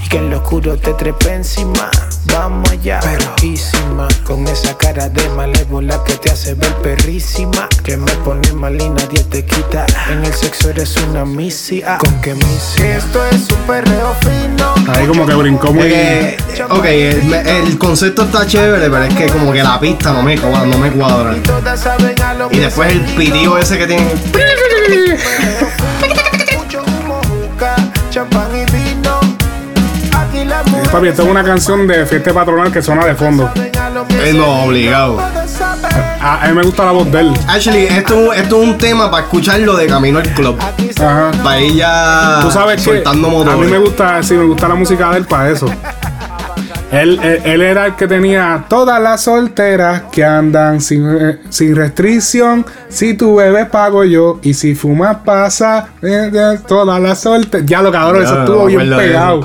Y 0.06 0.10
que 0.10 0.18
en 0.18 0.30
lo 0.30 0.38
oscuro 0.38 0.78
te 0.78 0.94
trepe 0.94 1.34
encima. 1.34 1.90
Vamos 2.26 2.70
allá, 2.72 3.00
perrísima. 3.00 4.08
Con 4.24 4.48
esa 4.48 4.78
cara 4.78 5.10
de 5.10 5.28
malévola 5.30 6.04
que 6.04 6.14
te 6.16 6.32
hace 6.32 6.54
ver 6.56 6.74
perrísima. 6.78 7.68
Que 7.84 7.98
me 7.98 8.12
pone 8.18 8.52
mal 8.54 8.80
y 8.80 8.90
nadie 8.90 9.24
te 9.24 9.46
quita. 9.46 9.86
En 10.12 10.24
el 10.24 10.34
sexo 10.34 10.70
eres 10.70 10.96
una 11.10 11.26
misia. 11.26 11.98
Con 12.00 12.22
que 12.22 12.34
misia. 12.36 12.98
Esto 12.98 13.26
es 13.28 13.48
un 13.52 13.58
perreo 13.68 14.16
fino. 14.22 14.74
Ahí 14.94 15.08
como 15.08 15.26
que 15.26 15.34
brincó 15.36 15.74
muy. 15.74 15.88
Eh, 15.92 16.38
ok, 16.70 16.86
el, 16.86 17.34
el 17.34 17.78
concepto 17.78 18.24
está 18.24 18.46
chévere, 18.46 18.90
pero 18.90 19.04
es 19.04 19.14
que 19.16 19.28
como 19.28 19.52
que 19.52 19.64
la 19.64 19.80
pista 19.80 20.12
no 20.14 20.24
me, 20.24 20.38
cuadra- 20.38 20.66
no 20.66 20.78
me 20.78 20.92
cuadra. 20.92 21.36
Y 22.52 22.60
después 22.60 22.92
el 22.92 23.02
pidió 23.16 23.58
ese 23.58 23.78
que 23.78 23.88
tiene. 23.88 24.14
Champán 28.10 28.50
y 28.56 28.66
vino. 28.72 29.20
Aquí 30.16 30.48
Papi, 30.92 31.08
esto 31.08 31.24
es 31.24 31.30
una 31.30 31.44
canción 31.44 31.88
de 31.88 32.06
fiesta 32.06 32.34
patronal 32.34 32.72
que 32.72 32.82
suena 32.82 33.06
de 33.06 33.16
fondo. 33.16 33.52
Es 34.24 34.36
no, 34.36 34.64
obligado. 34.64 35.20
A, 36.22 36.44
a 36.44 36.48
mí 36.48 36.54
me 36.54 36.64
gusta 36.64 36.86
la 36.86 36.92
voz 36.92 37.12
de 37.12 37.20
él. 37.20 37.34
Actually, 37.48 37.86
esto, 37.86 38.34
esto 38.34 38.62
es 38.62 38.70
un 38.70 38.78
tema 38.78 39.10
para 39.10 39.24
escucharlo 39.24 39.76
de 39.76 39.88
camino 39.88 40.20
al 40.20 40.34
club. 40.34 40.58
Ajá. 40.62 41.32
Para 41.44 41.58
ella 41.58 42.40
Tú 42.42 42.52
sabes 42.52 42.78
que 42.78 42.84
soltando 42.84 43.50
a 43.50 43.58
mí 43.58 43.68
me 43.68 43.80
gusta, 43.80 44.22
sí, 44.24 44.36
me 44.36 44.46
gusta 44.46 44.68
la 44.68 44.76
música 44.76 45.10
de 45.12 45.18
él 45.18 45.26
para 45.26 45.50
eso. 45.50 45.68
Él, 46.94 47.20
él, 47.24 47.42
él 47.44 47.62
era 47.62 47.88
el 47.88 47.96
que 47.96 48.08
tenía 48.08 48.66
todas 48.70 49.02
las 49.02 49.22
solteras 49.24 50.04
que 50.12 50.24
andan 50.24 50.80
sin, 50.80 51.10
eh, 51.10 51.40
sin 51.50 51.76
restricción. 51.76 52.66
Si 52.90 53.16
tu 53.16 53.36
bebé 53.38 53.66
pago 53.66 54.04
yo 54.04 54.40
y 54.44 54.54
si 54.54 54.76
fumas 54.76 55.18
pasa. 55.26 55.88
eh, 56.02 56.30
eh, 56.34 56.60
todas 56.68 57.02
las 57.02 57.20
solteras. 57.20 57.66
Ya 57.66 57.82
lo 57.82 57.92
cabrón, 57.92 58.22
Ya, 58.22 58.28
eso 58.30 58.40
estuvo 58.42 58.66
bien 58.68 58.90
pegado. 58.96 59.42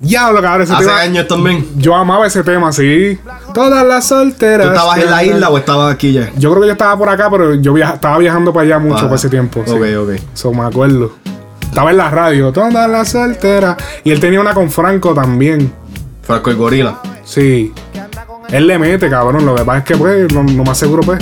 Ya 0.00 0.32
lo 0.32 0.40
cabrón, 0.40 0.62
ese 0.62 0.72
Hace 0.72 0.84
tema. 0.86 1.00
años 1.00 1.28
también. 1.28 1.66
Yo 1.76 1.94
amaba 1.94 2.26
ese 2.26 2.42
tema, 2.42 2.72
sí. 2.72 3.18
Todas 3.54 3.86
las 3.86 4.06
solteras. 4.06 4.66
¿Tú 4.66 4.72
estabas 4.72 4.98
en 4.98 5.10
la 5.10 5.22
isla 5.24 5.50
o 5.50 5.58
estabas 5.58 5.94
aquí 5.94 6.12
ya? 6.14 6.30
Yo 6.36 6.50
creo 6.50 6.62
que 6.62 6.66
yo 6.68 6.72
estaba 6.72 6.96
por 6.96 7.08
acá, 7.10 7.28
pero 7.30 7.54
yo 7.56 7.72
viaja- 7.74 7.94
estaba 7.94 8.16
viajando 8.18 8.52
para 8.52 8.64
allá 8.64 8.78
mucho 8.78 9.06
por 9.08 9.16
ese 9.16 9.28
tiempo. 9.28 9.62
sí. 9.66 9.72
ok, 9.72 9.82
ok. 10.02 10.10
Eso 10.34 10.52
me 10.52 10.62
acuerdo. 10.64 11.12
Estaba 11.60 11.90
en 11.92 11.98
la 11.98 12.10
radio, 12.10 12.50
todas 12.50 12.88
las 12.90 13.08
solteras. 13.10 13.76
Y 14.02 14.10
él 14.10 14.18
tenía 14.18 14.40
una 14.40 14.54
con 14.54 14.70
Franco 14.70 15.14
también. 15.14 15.70
Franco 16.30 16.50
el 16.50 16.56
gorila. 16.56 17.00
Sí. 17.24 17.72
Él 18.52 18.68
le 18.68 18.78
mete, 18.78 19.10
cabrón. 19.10 19.44
Lo 19.44 19.56
que 19.56 19.64
pasa 19.64 19.78
es 19.78 19.84
que, 19.84 19.96
pues, 19.96 20.30
lo, 20.32 20.44
lo 20.44 20.62
más 20.62 20.78
seguro, 20.78 21.02
pues. 21.02 21.18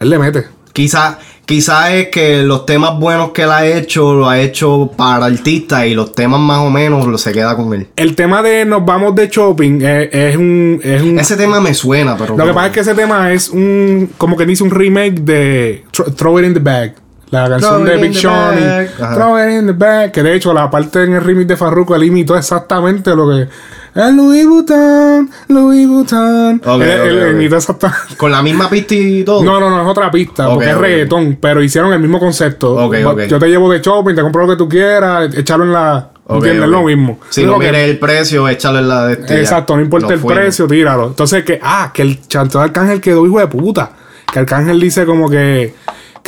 Él 0.00 0.10
le 0.10 0.18
mete. 0.18 0.46
Quizá, 0.72 1.18
quizá 1.44 1.94
es 1.94 2.08
que 2.08 2.42
los 2.42 2.66
temas 2.66 2.98
buenos 2.98 3.30
que 3.30 3.42
él 3.42 3.50
ha 3.52 3.64
hecho, 3.64 4.14
lo 4.14 4.28
ha 4.28 4.40
hecho 4.40 4.90
para 4.96 5.26
artistas 5.26 5.86
y 5.86 5.94
los 5.94 6.16
temas 6.16 6.40
más 6.40 6.58
o 6.58 6.70
menos 6.70 7.06
lo 7.06 7.16
se 7.16 7.30
queda 7.30 7.54
con 7.56 7.72
él. 7.72 7.86
El 7.94 8.16
tema 8.16 8.42
de 8.42 8.64
nos 8.64 8.84
vamos 8.84 9.14
de 9.14 9.28
shopping 9.28 9.80
es, 9.82 10.08
es 10.12 10.36
un, 10.36 10.80
es 10.82 11.02
un. 11.02 11.18
Ese 11.20 11.36
tema 11.36 11.60
me 11.60 11.72
suena, 11.72 12.16
pero. 12.16 12.36
Lo 12.36 12.44
que 12.46 12.52
pasa 12.52 12.66
es 12.68 12.72
que 12.72 12.80
ese 12.80 12.94
tema 12.96 13.32
es 13.32 13.50
un. 13.50 14.10
Como 14.18 14.36
que 14.36 14.46
dice 14.46 14.64
un 14.64 14.70
remake 14.72 15.20
de 15.20 15.84
Thr- 15.92 16.14
Throw 16.16 16.40
It 16.40 16.46
in 16.46 16.54
the 16.54 16.60
Bag. 16.60 16.94
La 17.30 17.48
canción 17.48 17.84
de 17.84 17.96
Big 17.96 18.14
Sean. 18.14 18.58
y 18.58 18.62
bag. 18.62 18.90
Ajá. 19.00 19.14
Throw 19.14 19.38
It 19.38 19.60
in 19.60 19.66
the 19.66 19.72
Bag. 19.72 20.10
Que 20.12 20.22
de 20.22 20.34
hecho, 20.34 20.52
la 20.52 20.70
parte 20.70 21.04
en 21.04 21.14
el 21.14 21.20
remix 21.22 21.46
de 21.48 21.56
Farruko, 21.56 21.94
él 21.94 22.04
imitó 22.04 22.36
exactamente 22.36 23.14
lo 23.14 23.28
que. 23.28 23.48
El 23.92 24.16
Louis 24.16 24.46
Vuitton, 24.46 25.28
Louis 25.48 25.88
Vuitton. 25.88 26.60
Ok, 26.64 26.80
él, 26.82 26.88
él 26.90 27.18
ok, 27.18 27.24
ok. 27.28 27.32
imitó 27.34 27.56
exactamente. 27.56 28.14
Con 28.16 28.30
la 28.30 28.40
misma 28.42 28.68
pista 28.70 28.94
y 28.94 29.24
todo. 29.24 29.42
No, 29.42 29.58
no, 29.60 29.68
no, 29.68 29.82
es 29.82 29.86
otra 29.88 30.10
pista, 30.12 30.48
porque 30.48 30.70
es 30.70 30.76
reggaetón, 30.76 31.38
pero 31.40 31.62
hicieron 31.62 31.92
el 31.92 31.98
mismo 32.00 32.18
concepto. 32.20 32.90
Yo 33.26 33.38
te 33.38 33.48
llevo 33.48 33.70
de 33.70 33.80
shopping, 33.80 34.14
te 34.14 34.22
compro 34.22 34.46
lo 34.46 34.52
que 34.52 34.56
tú 34.56 34.68
quieras, 34.68 35.34
echarlo 35.34 35.64
en 35.64 35.72
la. 35.72 36.10
Ok, 36.24 36.36
¿Entiendes? 36.36 36.64
ok. 36.66 36.70
Lo 36.70 36.82
mismo. 36.84 37.18
Si 37.30 37.40
Digo 37.40 37.54
no 37.54 37.58
mires 37.58 37.88
el 37.88 37.98
precio, 37.98 38.48
échale 38.48 38.78
en 38.78 38.88
la 38.88 39.06
de 39.08 39.12
este. 39.14 39.40
Exacto, 39.40 39.74
no 39.74 39.82
importa 39.82 40.12
el 40.14 40.20
fuimos. 40.20 40.40
precio, 40.40 40.68
tíralo. 40.68 41.08
Entonces 41.08 41.42
que, 41.44 41.58
ah, 41.60 41.90
que 41.92 42.02
el 42.02 42.20
chanto 42.28 42.58
de 42.58 42.64
Arcángel 42.66 43.00
quedó 43.00 43.26
hijo 43.26 43.40
de 43.40 43.48
puta. 43.48 43.90
Que 44.32 44.38
Arcángel 44.38 44.78
dice 44.80 45.04
como 45.04 45.28
que, 45.28 45.74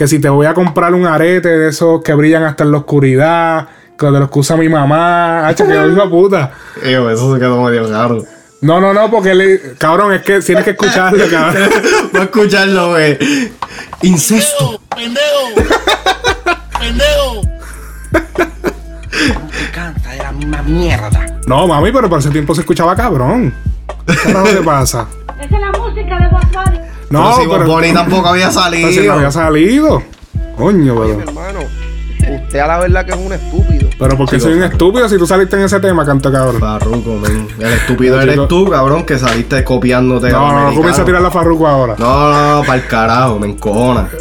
que 0.03 0.09
si 0.09 0.19
te 0.19 0.29
voy 0.29 0.47
a 0.47 0.53
comprar 0.53 0.95
un 0.95 1.07
arete 1.07 1.49
de 1.49 1.69
esos 1.69 2.03
que 2.03 2.13
brillan 2.13 2.43
hasta 2.43 2.65
en 2.65 2.73
la 2.73 2.79
oscuridad, 2.79 3.69
que 3.97 4.07
de 4.07 4.19
los 4.19 4.33
que 4.33 4.39
usa 4.41 4.57
mi 4.57 4.69
mamá, 4.69 5.47
hacho, 5.47 5.65
quedó 5.65 5.89
hijo 5.89 6.03
de 6.03 6.09
puta. 6.09 6.51
Eso 6.83 7.33
se 7.33 7.39
quedó 7.39 7.63
medio 7.63 7.89
raro. 7.89 8.25
No, 8.63 8.81
no, 8.81 8.93
no, 8.93 9.09
porque 9.13 9.33
le, 9.33 9.75
cabrón, 9.79 10.13
es 10.13 10.23
que 10.23 10.41
tienes 10.41 10.65
que 10.65 10.71
escucharlo, 10.71 11.25
cabrón. 11.31 11.71
Voy 12.13 12.21
a 12.21 12.25
escucharlo, 12.25 12.89
güey. 12.89 13.17
Incesto. 14.03 14.81
Canta 19.73 20.11
de 20.11 20.17
la 20.17 20.33
misma 20.33 20.63
mierda. 20.63 21.39
No, 21.47 21.69
mami, 21.69 21.93
pero 21.93 22.11
por 22.11 22.19
ese 22.19 22.31
tiempo 22.31 22.57
se 22.57 22.63
escuchaba 22.63 22.97
cabrón. 22.97 23.55
¿Qué 24.05 24.17
carajo 24.17 24.49
te 24.49 24.63
pasa? 24.63 25.07
Esa 25.41 25.45
es 25.45 25.61
la 25.61 25.71
música 25.79 26.19
de 26.19 26.27
Bunny. 26.27 26.81
No, 27.13 27.23
Pero 27.25 27.37
si 27.37 27.47
Bob 27.47 27.67
Bunny 27.67 27.93
tampoco 27.93 28.29
había 28.29 28.51
salido. 28.51 28.89
Pero 28.89 29.03
si 29.03 29.07
no 29.09 29.13
había 29.15 29.31
salido. 29.31 30.03
Coño, 30.57 30.95
pero. 31.01 31.21
Hermano, 31.21 31.59
usted 32.45 32.59
a 32.59 32.67
la 32.67 32.79
verdad 32.79 33.05
que 33.05 33.13
es 33.13 33.19
un 33.19 33.33
estúpido. 33.33 33.89
Pero 33.99 34.17
porque 34.17 34.37
Chico, 34.37 34.49
soy 34.49 34.59
un 34.59 34.65
estúpido 34.65 35.09
si 35.09 35.19
tú 35.19 35.27
saliste 35.27 35.57
en 35.57 35.63
ese 35.63 35.79
tema, 35.81 36.05
canto 36.07 36.33
cabrón. 36.33 36.59
Farruko, 36.61 37.19
men. 37.19 37.49
El 37.59 37.73
estúpido 37.75 38.17
No, 38.17 38.23
eres 38.23 38.35
chico. 38.35 38.49
tú, 38.49 38.71
cabrón, 38.71 39.05
que 39.05 39.19
saliste 39.19 39.63
copiándote. 39.63 40.31
No, 40.31 40.53
no, 40.53 40.71
no 40.71 40.75
comienza 40.75 41.03
a 41.03 41.05
tirar 41.05 41.21
la 41.23 41.31
farruco 41.31 41.67
ahora. 41.69 41.95
No, 41.99 42.33
no, 42.33 42.57
no, 42.57 42.63
para 42.67 42.79
el 42.83 42.87
carajo, 42.87 43.39
me 43.39 43.49
encojona. 43.49 44.09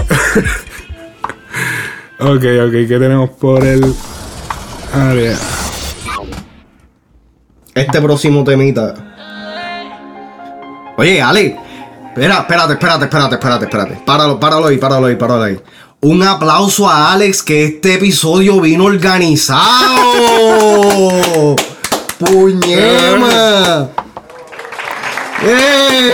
Ok, 2.23 2.29
ok, 2.67 2.71
¿qué 2.87 2.97
tenemos 2.99 3.31
por 3.31 3.63
el 3.65 3.95
área? 4.93 5.35
Este 7.73 7.99
próximo 7.99 8.43
temita. 8.43 8.93
Oye, 10.97 11.19
Ale. 11.19 11.57
Espera, 12.13 12.39
espérate, 12.39 12.73
espérate, 12.73 13.05
espérate, 13.05 13.35
espérate, 13.35 13.65
espérate. 13.65 14.01
Páralo, 14.05 14.37
páralo 14.37 14.67
ahí, 14.67 14.77
páralo 14.77 15.07
ahí, 15.07 15.15
páralo 15.15 15.43
ahí. 15.43 15.57
Un 16.01 16.21
aplauso 16.23 16.89
a 16.89 17.13
Alex 17.13 17.41
que 17.41 17.63
este 17.63 17.93
episodio 17.93 18.59
vino 18.59 18.83
organizado. 18.83 19.95
Puñema. 22.19 23.87
¡Eh! 25.41 26.13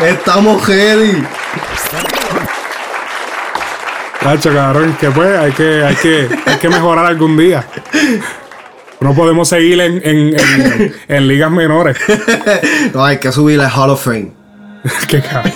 Estamos 0.00 0.66
ready. 0.66 1.22
Cacho, 4.20 4.50
cabrón, 4.50 4.96
que 4.98 5.10
pues 5.10 5.38
hay 5.38 5.52
que, 5.52 5.84
hay 5.84 5.96
que, 5.96 6.28
hay 6.46 6.56
que 6.56 6.68
mejorar 6.70 7.04
algún 7.04 7.36
día. 7.36 7.66
No 9.00 9.14
podemos 9.14 9.48
seguir 9.48 9.80
en, 9.80 10.00
en, 10.04 10.34
en, 10.38 10.94
en 11.08 11.28
ligas 11.28 11.50
menores. 11.50 11.96
No, 12.94 13.04
hay 13.04 13.18
que 13.18 13.30
subirle 13.30 13.64
al 13.64 13.70
Hall 13.70 13.90
of 13.90 14.02
Fame. 14.02 14.32
Qué 15.08 15.20
cabrón. 15.20 15.52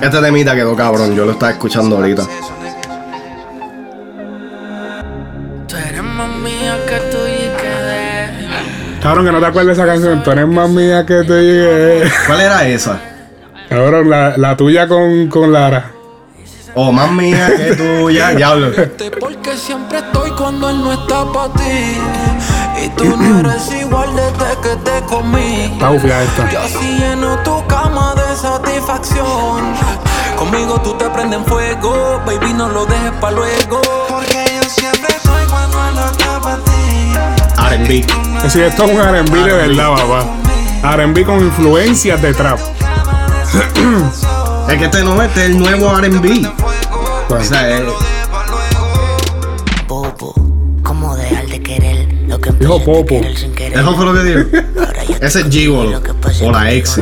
Este 0.00 0.20
temita 0.20 0.54
quedó 0.54 0.76
cabrón, 0.76 1.14
yo 1.16 1.24
lo 1.24 1.32
estaba 1.32 1.52
escuchando 1.52 1.96
ahorita. 1.96 2.22
Cabrón, 9.02 9.26
que 9.26 9.32
no 9.32 9.40
te 9.40 9.46
acuerdas 9.46 9.76
de 9.76 9.82
esa 9.82 9.92
canción. 9.92 10.22
Tú 10.22 10.30
eres 10.30 10.46
más 10.46 10.68
mía 10.70 11.04
que 11.06 11.22
te 11.24 11.42
llegué. 11.42 12.10
¿Cuál 12.26 12.40
era 12.40 12.68
esa? 12.68 13.00
Cabrón, 13.68 14.08
la, 14.08 14.36
la 14.36 14.56
tuya 14.56 14.88
con, 14.88 15.28
con 15.28 15.52
Lara. 15.52 15.92
Oh, 16.74 16.92
más 16.92 17.10
mía 17.10 17.50
que 17.56 17.74
tuya. 17.74 18.30
Diablo. 18.36 18.70
Porque 19.20 19.56
siempre 19.56 19.98
estoy 19.98 20.30
cuando 20.30 20.70
él 20.70 20.78
no 20.78 20.92
está 20.92 21.24
para 21.32 21.52
ti. 21.52 21.98
Y 22.84 22.88
tú 22.90 23.16
no 23.16 23.40
eres 23.40 23.72
igual 23.80 24.08
desde 24.14 24.60
que 24.62 24.76
te 24.90 25.04
comí. 25.06 25.64
Está 25.72 26.22
esta. 26.22 26.50
Yo 26.50 26.60
sí 26.68 26.98
lleno 26.98 27.36
tu 27.42 27.66
cama 27.66 28.14
de 28.14 28.36
satisfacción. 28.36 29.74
Conmigo 30.38 30.80
tú 30.82 30.94
te 30.94 31.06
prendes 31.10 31.40
en 31.40 31.44
fuego, 31.46 32.22
baby, 32.24 32.52
no 32.54 32.68
lo 32.68 32.86
dejes 32.86 33.10
pa' 33.20 33.32
luego. 33.32 33.82
Porque 34.08 34.44
yo 34.54 34.68
siempre 34.68 35.16
estoy 35.16 35.44
cuando 35.50 35.88
él 35.88 35.94
no 35.96 36.06
está 36.06 36.40
para 36.40 36.56
ti. 36.58 37.72
R&B. 37.74 38.06
Es 38.36 38.42
decir, 38.44 38.62
esto 38.62 38.84
es 38.84 38.92
un 38.92 39.02
RB 39.02 39.44
de 39.44 39.52
verdad, 39.52 39.90
papá. 39.96 40.96
RB 40.96 41.24
con 41.26 41.40
influencias 41.40 42.22
de 42.22 42.32
trap. 42.32 42.77
Es 44.68 44.78
que 44.78 44.84
este 44.84 45.02
no 45.02 45.22
este 45.22 45.40
es 45.44 45.50
el 45.50 45.58
nuevo 45.58 45.96
R&B. 45.98 46.42
O 47.30 47.40
sea, 47.42 47.78
eh, 47.78 47.84
Popo, 49.86 50.34
¿cómo 50.82 51.16
dejar 51.16 51.46
de 51.46 51.62
querer 51.62 52.08
lo 52.26 52.38
que 52.38 52.50
Dijo 52.52 52.82
Popo. 52.84 53.14
eso 53.22 53.94
fue 53.96 54.04
lo 54.04 54.12
que 54.14 54.22
digo. 54.24 54.40
Ese 55.20 55.40
es 55.40 55.48
Gigolo. 55.48 56.00
O 56.42 56.50
la 56.52 56.70
ex. 56.72 57.00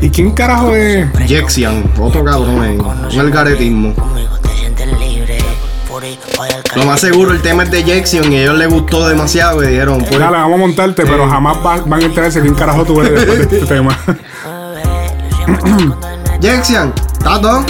¿Y 0.00 0.10
quién 0.10 0.30
carajo 0.32 0.74
es? 0.74 1.06
Jexian, 1.26 1.90
otro 2.00 2.24
cabrón 2.24 2.62
ahí. 2.62 2.78
Un 2.78 3.20
algaretismo. 3.20 3.94
Lo 6.76 6.84
más 6.84 7.00
seguro, 7.00 7.32
el 7.32 7.42
tema 7.42 7.64
es 7.64 7.70
de 7.70 7.82
Jexion 7.82 8.32
y 8.32 8.36
a 8.36 8.42
ellos 8.42 8.56
les 8.58 8.68
gustó 8.68 9.08
demasiado 9.08 9.62
y 9.64 9.68
dijeron, 9.68 9.98
pues, 9.98 10.18
Dale, 10.18 10.36
vamos 10.36 10.54
a 10.54 10.58
montarte, 10.58 11.02
pero 11.04 11.28
jamás 11.28 11.56
va- 11.64 11.78
van 11.80 12.00
a 12.02 12.04
enterarse 12.04 12.40
quién 12.40 12.54
carajo 12.54 12.84
tú 12.84 13.00
eres 13.00 13.14
después 13.14 13.50
de 13.50 13.56
este 13.58 13.66
tema. 13.74 13.98
Jexian, 16.42 16.92
¿tato? 17.22 17.64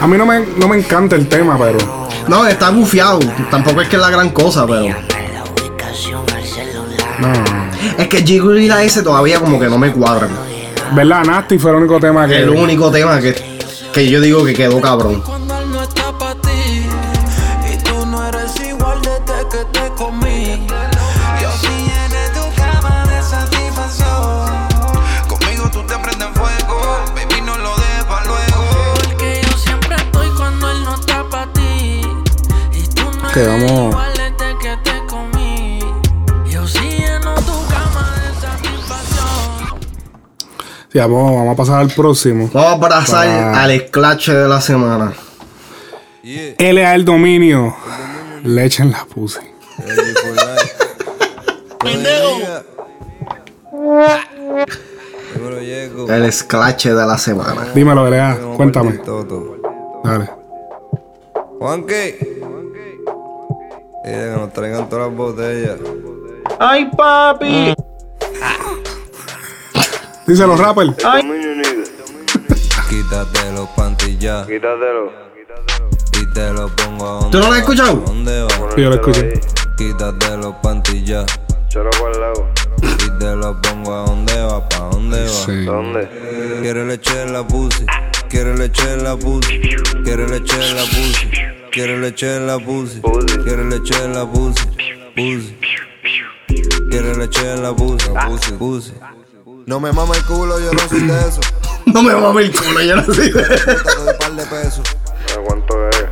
A 0.00 0.06
mí 0.06 0.16
no 0.16 0.26
me, 0.26 0.40
no 0.56 0.68
me 0.68 0.78
encanta 0.78 1.16
el 1.16 1.28
tema, 1.28 1.58
pero. 1.58 1.78
No, 2.28 2.46
está 2.46 2.70
bufiado. 2.70 3.18
Tampoco 3.50 3.80
es 3.80 3.88
que 3.88 3.96
es 3.96 4.02
la 4.02 4.10
gran 4.10 4.30
cosa, 4.30 4.66
pero. 4.66 4.86
No. 7.18 7.32
Es 7.98 8.08
que 8.08 8.22
Gigolo 8.22 8.58
y 8.58 8.68
la 8.68 8.82
S 8.82 9.02
todavía 9.02 9.40
como 9.40 9.58
que 9.58 9.66
no 9.66 9.78
me 9.78 9.92
cuadran. 9.92 10.30
¿Verdad? 10.94 11.24
Nasty 11.24 11.58
fue 11.58 11.70
el 11.70 11.78
único 11.78 11.98
tema 11.98 12.26
que. 12.26 12.38
El 12.38 12.50
único 12.50 12.90
tema 12.90 13.20
que, 13.20 13.58
que 13.92 14.08
yo 14.08 14.20
digo 14.20 14.44
que 14.44 14.54
quedó 14.54 14.80
cabrón. 14.80 15.22
Que. 33.44 33.98
Sí, 40.90 40.98
vamos, 40.98 41.34
vamos 41.34 41.52
a 41.52 41.56
pasar 41.56 41.80
al 41.80 41.90
próximo. 41.90 42.48
Vamos 42.52 42.70
a 42.70 42.74
abrazar 42.74 43.26
Para- 43.26 43.62
al 43.62 43.70
esclache 43.72 44.32
de 44.32 44.48
la 44.48 44.60
semana. 44.60 45.12
Él 46.24 46.78
es 46.78 46.88
el 46.94 47.04
dominio. 47.04 47.76
Le 48.42 48.64
echen 48.64 48.90
la 48.90 49.04
puse. 49.04 49.40
El 56.08 56.24
esclache 56.24 56.94
de 56.94 57.06
la 57.06 57.18
semana. 57.18 57.68
Dímelo, 57.74 58.08
Lea. 58.08 58.38
Cuéntame. 58.56 58.98
Dale. 60.04 60.30
Juanqui. 61.58 62.37
Que 64.08 64.32
nos 64.34 64.50
traigan 64.54 64.88
todas 64.88 65.08
las 65.08 65.16
botellas. 65.18 65.76
¡Ay, 66.58 66.90
papi! 66.96 67.74
Díselo, 70.26 70.56
rapper. 70.56 70.86
Quítate 72.88 73.52
los 73.52 73.68
pantillas. 73.76 74.46
Quítatelo. 74.46 75.12
Y 76.14 76.32
te 76.32 76.52
lo 76.54 76.68
pongo 76.68 77.06
a 77.06 77.12
donde 77.20 77.30
¿Tú 77.30 77.38
no 77.38 77.44
lo 77.44 77.44
has 77.44 77.50
va, 77.50 77.58
escuchado? 77.58 77.90
¿a 77.90 78.06
¿Dónde 78.06 78.42
va? 78.44 78.48
Sí, 78.74 78.80
yo 78.82 78.88
lo 78.88 78.94
escuché. 78.94 79.40
Quítate 79.76 80.36
los 80.38 80.54
pantillas. 80.62 81.26
Cholo 81.68 81.90
por 82.00 82.10
el 82.14 82.20
lado. 82.22 82.48
Y 82.80 83.18
te 83.18 83.36
lo 83.36 83.60
pongo 83.60 83.94
a 83.94 84.06
dónde 84.06 84.40
va, 84.40 84.66
pa' 84.70 84.88
dónde 84.90 85.20
va. 85.20 85.28
Sí. 85.28 85.64
¿Dónde? 85.66 86.08
Quiere 86.62 86.86
leche 86.86 87.22
en 87.24 87.34
la 87.34 87.46
pussy. 87.46 87.84
Quiere 88.30 88.56
leche 88.56 88.90
en 88.90 89.04
la 89.04 89.16
pussy. 89.18 89.60
Quiere 90.02 90.26
leche 90.26 90.54
en 90.54 90.76
la 90.76 90.82
pussy. 90.84 91.57
Quiere 91.70 91.98
leche 91.98 92.36
en 92.36 92.46
la 92.46 92.58
pussy. 92.58 93.00
Quiere 93.44 93.64
leche 93.64 93.94
en 94.04 94.14
la 94.14 94.26
pussy. 94.26 94.66
Pussy. 95.14 95.56
Quiere 96.90 97.16
leche 97.16 97.52
en 97.52 97.62
la 97.62 97.74
pussy. 97.74 98.08
Pussy. 98.26 98.52
Pussy. 98.52 98.92
No 99.66 99.78
me 99.80 99.92
mama 99.92 100.14
el 100.16 100.24
culo, 100.24 100.58
yo 100.58 100.72
no 100.72 100.88
soy 100.88 101.00
de 101.00 101.18
eso. 101.18 101.40
No 101.86 102.02
me 102.02 102.14
mames 102.14 102.50
el 102.50 102.54
culo, 102.54 102.82
yo 102.82 102.96
no 102.96 103.14
sé. 103.14 103.30
Puta, 103.30 103.48
te 103.48 103.94
doy 103.96 104.14
par 104.18 104.32
de 104.32 104.44
pesos. 104.44 104.82
¿Cuánto 105.46 105.88
es? 105.88 106.04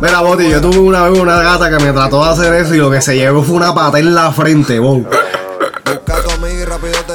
Mira, 0.00 0.20
Boti, 0.20 0.48
yo 0.48 0.60
tuve 0.60 0.78
una 0.78 1.08
vez 1.08 1.18
una 1.18 1.42
gata 1.42 1.68
que 1.70 1.84
me 1.84 1.92
trató 1.92 2.24
de 2.24 2.30
hacer 2.30 2.54
eso 2.54 2.74
y 2.74 2.78
lo 2.78 2.90
que 2.90 3.02
se 3.02 3.14
llevó 3.14 3.42
fue 3.42 3.56
una 3.56 3.74
pata 3.74 3.98
en 3.98 4.14
la 4.14 4.32
frente, 4.32 4.74
te 4.74 4.80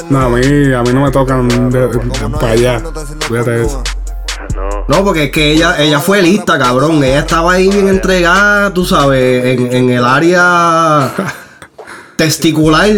No, 0.09 0.21
a 0.21 0.29
mí, 0.29 0.73
a 0.73 0.83
mí 0.83 0.93
no 0.93 1.01
me 1.01 1.11
tocan 1.11 1.47
para 2.39 2.51
allá. 2.51 2.81
Fíjate 3.27 3.51
de 3.51 3.65
eso. 3.65 3.83
No, 4.87 5.03
porque 5.03 5.25
es 5.25 5.31
que 5.31 5.51
ella, 5.51 5.75
ella 5.81 5.99
fue 5.99 6.21
lista, 6.21 6.57
cabrón. 6.57 7.03
Ella 7.03 7.19
estaba 7.19 7.53
ahí 7.53 7.69
bien 7.69 7.87
entregada, 7.87 8.73
tú 8.73 8.85
sabes, 8.85 9.45
en, 9.45 9.71
en 9.73 9.89
el 9.89 10.05
área 10.05 11.13
testicular. 12.15 12.89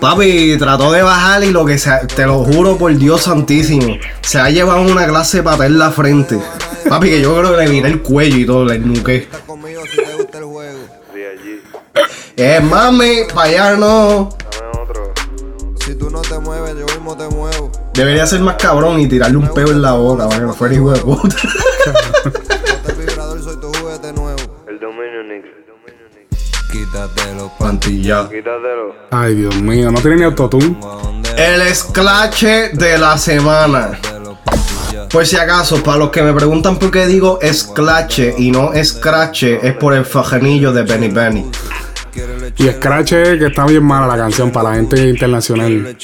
Papi, 0.00 0.56
trató 0.58 0.92
de 0.92 1.02
bajar 1.02 1.44
y 1.44 1.50
lo 1.50 1.64
que 1.64 1.78
se, 1.78 1.90
te 2.14 2.26
lo 2.26 2.44
juro 2.44 2.76
por 2.76 2.94
Dios 2.96 3.22
santísimo, 3.22 3.96
se 4.20 4.38
ha 4.38 4.50
llevado 4.50 4.82
una 4.82 5.06
clase 5.06 5.38
de 5.38 5.42
pata 5.42 5.66
en 5.66 5.78
la 5.78 5.90
frente. 5.90 6.38
Papi, 6.88 7.08
que 7.08 7.20
yo 7.20 7.36
creo 7.36 7.56
que 7.56 7.64
le 7.64 7.68
miré 7.68 7.88
el 7.88 8.02
cuello 8.02 8.36
y 8.36 8.46
todo, 8.46 8.64
le 8.64 8.78
nuqué. 8.78 9.28
Eh, 12.36 12.60
mami, 12.60 13.24
para 13.34 13.48
allá 13.48 13.76
no. 13.76 14.30
Si 15.84 15.94
tú 15.94 16.10
no 16.10 16.20
te 16.22 16.38
mueves, 16.38 16.74
yo 16.78 16.86
mismo 16.86 17.16
te 17.16 17.28
muevo. 17.28 17.71
Debería 17.94 18.26
ser 18.26 18.40
más 18.40 18.56
cabrón 18.56 19.00
y 19.00 19.06
tirarle 19.08 19.36
un 19.36 19.48
peo 19.52 19.68
en 19.68 19.82
la 19.82 19.92
boca 19.92 20.26
para 20.26 20.40
que 20.40 20.46
no 20.46 20.54
fuera 20.54 20.74
hijo 20.74 20.92
de 20.92 21.00
puta. 21.00 21.36
El 22.88 22.94
vibrador 22.94 23.42
soy 23.42 23.56
tu 23.56 23.72
juguete 23.72 24.12
nuevo. 24.14 24.64
El 24.66 24.80
dominio, 24.80 25.22
nigga. 25.24 25.48
Quítate 26.70 27.34
los 27.34 27.50
Pantilla. 27.58 28.28
Quítatelo. 28.28 28.94
Ay, 29.10 29.34
Dios 29.34 29.54
mío, 29.60 29.90
no 29.90 30.00
tiene 30.00 30.16
ni 30.16 30.22
autotune. 30.24 30.76
El 31.36 31.62
esclache 31.62 32.70
de 32.70 32.98
la 32.98 33.18
semana. 33.18 33.98
Por 35.10 35.26
si 35.26 35.36
acaso, 35.36 35.82
para 35.82 35.98
los 35.98 36.10
que 36.10 36.22
me 36.22 36.32
preguntan 36.32 36.78
por 36.78 36.90
qué 36.90 37.06
digo 37.06 37.38
esclache 37.42 38.34
y 38.38 38.50
no 38.50 38.72
escrache, 38.72 39.58
es 39.62 39.74
por 39.74 39.92
el 39.92 40.06
fajenillo 40.06 40.72
de 40.72 40.82
Benny 40.84 41.08
Benny. 41.08 41.50
Y 42.58 42.68
Scratch 42.68 43.10
que 43.10 43.46
está 43.46 43.66
bien 43.66 43.84
mala 43.84 44.06
la 44.06 44.16
canción 44.16 44.50
para 44.50 44.70
la 44.70 44.76
gente 44.76 45.08
internacional. 45.08 45.96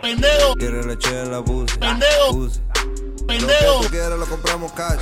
Pendejo, 0.00 0.54
Quiere 0.58 0.84
leche 0.84 1.22
en 1.22 1.32
la 1.32 1.42
pendejo, 1.44 2.50
pendejo. 3.26 3.74
Lo 3.74 3.80
que 3.80 3.86
tú 3.86 3.90
quieras 3.90 4.18
lo 4.18 4.26
compramos 4.26 4.72
cash. 4.72 5.00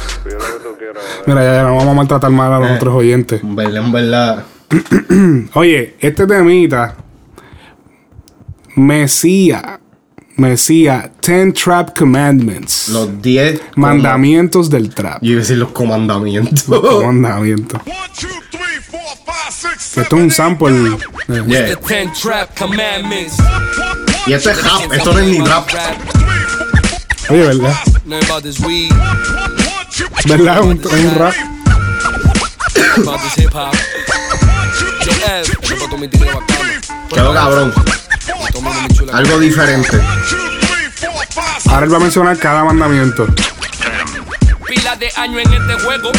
Mira, 1.27 1.45
ya, 1.45 1.53
ya 1.55 1.63
no 1.65 1.77
vamos 1.77 1.89
a 1.89 1.95
maltratar 1.95 2.31
mal 2.31 2.53
a 2.53 2.59
los 2.59 2.71
otros 2.73 2.95
oyentes. 2.95 3.43
En 3.43 3.55
verdad, 3.55 3.85
en 3.85 3.93
verdad. 3.93 4.45
Oye, 5.55 5.97
este 6.01 6.27
temita. 6.27 6.97
Mesía. 8.75 9.81
Mesía. 10.37 11.11
Ten 11.21 11.53
Trap 11.53 11.97
Commandments. 11.99 12.89
Los 12.89 13.21
10 13.23 13.61
Mandamientos 13.77 14.69
del 14.71 14.95
trap. 14.95 15.19
Yo 15.23 15.33
iba 15.33 15.39
a 15.39 15.43
decir 15.43 15.57
los 15.59 15.71
comandamientos. 15.73 16.69
Mandamientos. 17.03 17.81
Esto 19.97 20.17
es 20.17 20.23
un 20.23 20.31
sample. 20.31 20.69
eh, 21.29 21.43
Yeah. 21.47 21.67
Y 24.27 24.33
esto 24.35 24.51
es 24.51 24.63
rap, 24.63 24.93
esto 24.93 25.13
no 25.13 25.19
es 25.21 25.27
ni 25.27 25.39
rap. 25.41 25.69
Oye, 27.31 27.41
¿verdad? 27.43 27.75
¿Verdad? 30.27 30.63
Un, 30.63 30.81
es 30.81 30.93
un 30.93 31.15
rap. 31.15 31.35
bacano. 36.27 36.69
Quedó 37.09 37.33
cabrón. 37.35 37.73
Algo 39.13 39.39
diferente. 39.39 40.01
Ahora 41.69 41.87
él 41.87 41.93
va 41.93 41.97
a 41.97 42.01
mencionar 42.01 42.39
cada 42.39 42.65
mandamiento. 42.65 43.27
Pila 44.67 44.97
de 44.97 45.11
años 45.17 45.43
en 45.45 45.53
este 45.53 45.85
juego. 45.85 46.11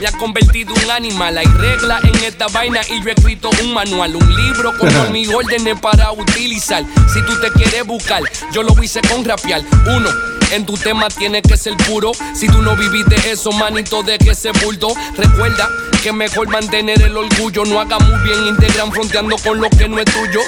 Me 0.00 0.06
ha 0.06 0.12
convertido 0.12 0.72
un 0.72 0.90
animal. 0.90 1.36
Hay 1.36 1.46
reglas 1.46 2.02
en 2.04 2.16
esta 2.24 2.48
vaina 2.48 2.80
y 2.88 3.02
yo 3.02 3.10
he 3.10 3.12
escrito 3.12 3.50
un 3.62 3.74
manual, 3.74 4.16
un 4.16 4.36
libro 4.36 4.76
con 4.78 4.90
mis 5.12 5.28
órdenes 5.28 5.78
para 5.80 6.10
utilizar. 6.12 6.84
Si 7.12 7.22
tú 7.26 7.38
te 7.40 7.50
quieres 7.52 7.84
buscar, 7.86 8.22
yo 8.52 8.62
lo 8.62 8.74
hice 8.82 9.00
con 9.02 9.24
rapear. 9.24 9.62
Uno. 9.86 10.08
En 10.52 10.66
tu 10.66 10.74
tema 10.74 11.08
tiene 11.08 11.42
que 11.42 11.56
ser 11.56 11.76
puro. 11.76 12.10
Si 12.34 12.48
tú 12.48 12.60
no 12.62 12.76
viviste 12.76 13.30
eso, 13.30 13.52
manito, 13.52 14.02
de 14.02 14.18
que 14.18 14.34
se 14.34 14.50
bulto. 14.64 14.88
Recuerda 15.16 15.68
que 16.02 16.12
mejor 16.12 16.48
mantener 16.48 17.00
el 17.02 17.16
orgullo. 17.16 17.64
No 17.64 17.78
haga 17.80 17.98
muy 18.00 18.18
bien 18.24 18.46
integran 18.46 18.90
fronteando 18.90 19.36
con 19.38 19.60
lo 19.60 19.70
que 19.70 19.88
no 19.88 20.00
es 20.00 20.06
tuyo. 20.06 20.40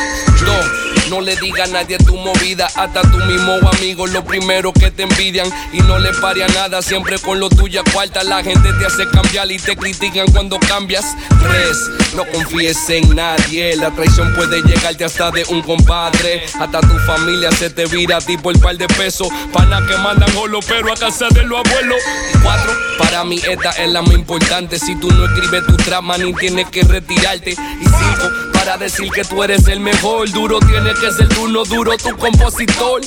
Dos, 0.44 0.91
no 1.10 1.20
le 1.20 1.36
diga 1.36 1.64
a 1.64 1.66
nadie 1.68 1.98
tu 1.98 2.16
movida. 2.16 2.66
Hasta 2.76 3.02
tú 3.02 3.18
mismo 3.18 3.52
amigo, 3.78 4.06
lo 4.06 4.24
primero 4.24 4.72
que 4.72 4.90
te 4.90 5.04
envidian. 5.04 5.48
Y 5.72 5.80
no 5.80 5.98
le 5.98 6.12
pare 6.14 6.46
nada, 6.48 6.82
siempre 6.82 7.18
con 7.18 7.40
lo 7.40 7.48
tuya 7.48 7.82
cuarta. 7.92 8.22
La 8.22 8.42
gente 8.42 8.72
te 8.74 8.86
hace 8.86 9.08
cambiar 9.08 9.50
y 9.50 9.58
te 9.58 9.76
critican 9.76 10.26
cuando 10.32 10.58
cambias. 10.60 11.04
Tres, 11.40 11.76
no 12.14 12.24
confíes 12.26 12.88
en 12.90 13.14
nadie. 13.14 13.76
La 13.76 13.90
traición 13.90 14.34
puede 14.34 14.62
llegarte 14.62 15.04
hasta 15.04 15.30
de 15.30 15.44
un 15.48 15.62
compadre. 15.62 16.44
Hasta 16.58 16.80
tu 16.80 16.98
familia 17.06 17.50
se 17.52 17.70
te 17.70 17.86
vira 17.86 18.18
a 18.18 18.20
ti 18.20 18.36
por 18.36 18.58
par 18.60 18.76
de 18.76 18.88
pesos. 18.88 19.28
Pana 19.52 19.80
que 19.86 19.96
mandan 19.96 20.34
holo, 20.36 20.60
pero 20.66 20.92
a 20.92 20.96
casa 20.96 21.28
de 21.30 21.42
los 21.42 21.58
abuelos. 21.58 21.98
Cuatro, 22.42 22.72
para 22.98 23.24
mí 23.24 23.40
esta 23.48 23.70
es 23.70 23.90
la 23.90 24.02
más 24.02 24.14
importante. 24.14 24.78
Si 24.78 24.94
tú 24.96 25.10
no 25.10 25.26
escribes 25.26 25.66
tu 25.66 25.76
trama, 25.76 26.18
ni 26.18 26.32
tienes 26.34 26.68
que 26.68 26.82
retirarte. 26.82 27.50
Y 27.50 27.84
cinco, 27.84 28.51
para 28.64 28.76
decir 28.76 29.10
que 29.10 29.24
tú 29.24 29.42
eres 29.42 29.66
el 29.66 29.80
mejor. 29.80 30.30
Duro 30.30 30.60
tiene 30.60 30.94
que 30.94 31.10
ser 31.10 31.28
tú, 31.30 31.48
no 31.48 31.64
duro 31.64 31.96
tu 31.96 32.16
compositor. 32.16 33.00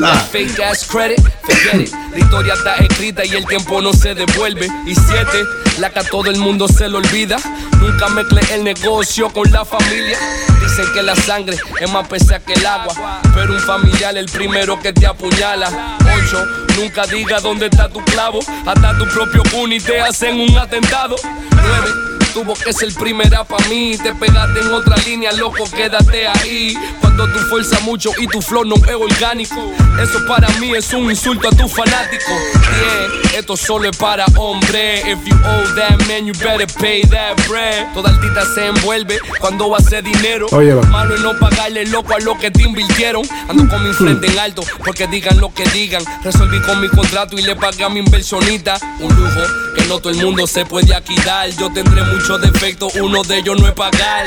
That 0.00 0.28
fake 0.30 0.60
ass 0.60 0.86
credit, 0.86 1.20
forget 1.42 1.88
it. 1.88 1.92
La 2.12 2.18
historia 2.18 2.54
está 2.54 2.76
escrita 2.76 3.24
y 3.24 3.30
el 3.30 3.44
tiempo 3.46 3.80
no 3.80 3.92
se 3.92 4.14
devuelve. 4.14 4.68
Y 4.86 4.94
siete, 4.94 5.44
la 5.78 5.90
que 5.90 5.98
a 5.98 6.04
todo 6.04 6.30
el 6.30 6.38
mundo 6.38 6.68
se 6.68 6.88
le 6.88 6.98
olvida. 6.98 7.38
Nunca 7.80 8.08
mezcle 8.10 8.42
el 8.52 8.62
negocio 8.62 9.30
con 9.30 9.50
la 9.50 9.64
familia. 9.64 10.18
Dicen 10.62 10.86
que 10.94 11.02
la 11.02 11.16
sangre 11.16 11.58
es 11.80 11.90
más 11.90 12.06
pesada 12.06 12.38
que 12.38 12.52
el 12.52 12.64
agua. 12.64 13.20
Pero 13.34 13.52
un 13.54 13.60
familiar 13.60 14.16
el 14.16 14.26
primero 14.26 14.78
que 14.78 14.92
te 14.92 15.04
apuñala. 15.04 15.98
Ocho, 15.98 16.46
nunca 16.76 17.06
diga 17.06 17.40
dónde 17.40 17.66
está 17.66 17.88
tu 17.88 18.04
clavo. 18.04 18.38
Hasta 18.64 18.96
tu 18.98 19.04
propio 19.08 19.42
cuni 19.50 19.80
te 19.80 20.00
hacen 20.00 20.38
un 20.38 20.56
atentado. 20.56 21.16
Nueve, 21.50 22.19
tuvo 22.32 22.54
que 22.54 22.72
ser 22.72 22.92
primera 22.94 23.44
para 23.44 23.66
mí. 23.68 23.96
Te 23.96 24.14
pegaste 24.14 24.60
en 24.60 24.72
otra 24.72 24.96
línea, 25.04 25.32
loco, 25.32 25.64
quédate 25.70 26.26
ahí. 26.26 26.76
Cuando 27.00 27.28
tú 27.28 27.38
fuerzas 27.48 27.82
mucho 27.82 28.10
y 28.18 28.26
tu 28.26 28.40
flow 28.40 28.64
no 28.64 28.76
es 28.76 28.94
orgánico. 28.94 29.72
Eso 30.00 30.24
para 30.26 30.48
mí 30.58 30.72
es 30.74 30.92
un 30.92 31.10
insulto 31.10 31.48
a 31.48 31.50
tu 31.50 31.68
fanático. 31.68 32.32
Yeah, 32.32 33.38
esto 33.38 33.56
solo 33.56 33.88
es 33.88 33.96
para 33.96 34.24
hombre. 34.36 35.00
If 35.00 35.18
you 35.26 35.34
owe 35.34 35.74
that 35.74 35.98
man, 36.08 36.26
you 36.26 36.32
better 36.34 36.66
pay 36.80 37.02
that 37.02 37.36
bread. 37.48 37.92
Toda 37.94 38.10
altita 38.10 38.44
se 38.54 38.66
envuelve 38.66 39.18
cuando 39.40 39.70
va 39.70 39.78
a 39.78 39.80
hacer 39.80 40.02
dinero. 40.02 40.46
Óyelo. 40.52 40.82
Malo 40.84 41.14
es 41.14 41.20
no 41.20 41.38
pagarle 41.38 41.86
loco 41.86 42.14
a 42.14 42.20
lo 42.20 42.38
que 42.38 42.50
te 42.50 42.62
invirtieron. 42.62 43.22
Ando 43.48 43.68
con 43.68 43.86
mi 43.86 43.92
frente 43.92 44.26
en 44.28 44.38
alto 44.38 44.62
porque 44.84 45.06
digan 45.06 45.38
lo 45.38 45.52
que 45.52 45.64
digan. 45.70 46.02
Resolví 46.22 46.60
con 46.60 46.80
mi 46.80 46.88
contrato 46.88 47.36
y 47.38 47.42
le 47.42 47.56
pagué 47.56 47.84
a 47.84 47.88
mi 47.88 48.00
inversionista. 48.00 48.78
Un 49.00 49.14
lujo 49.14 49.40
que 49.76 49.84
no 49.86 49.98
todo 49.98 50.12
el 50.12 50.24
mundo 50.24 50.46
se 50.46 50.64
puede 50.64 50.94
aquí 50.94 51.14
dar. 51.24 51.50
Yo 51.50 51.72
tendré 51.72 52.02
muchos 52.20 52.40
defectos, 52.40 52.94
uno 52.96 53.22
de 53.22 53.38
ellos 53.38 53.58
no 53.58 53.66
es 53.66 53.72
pagar. 53.72 54.26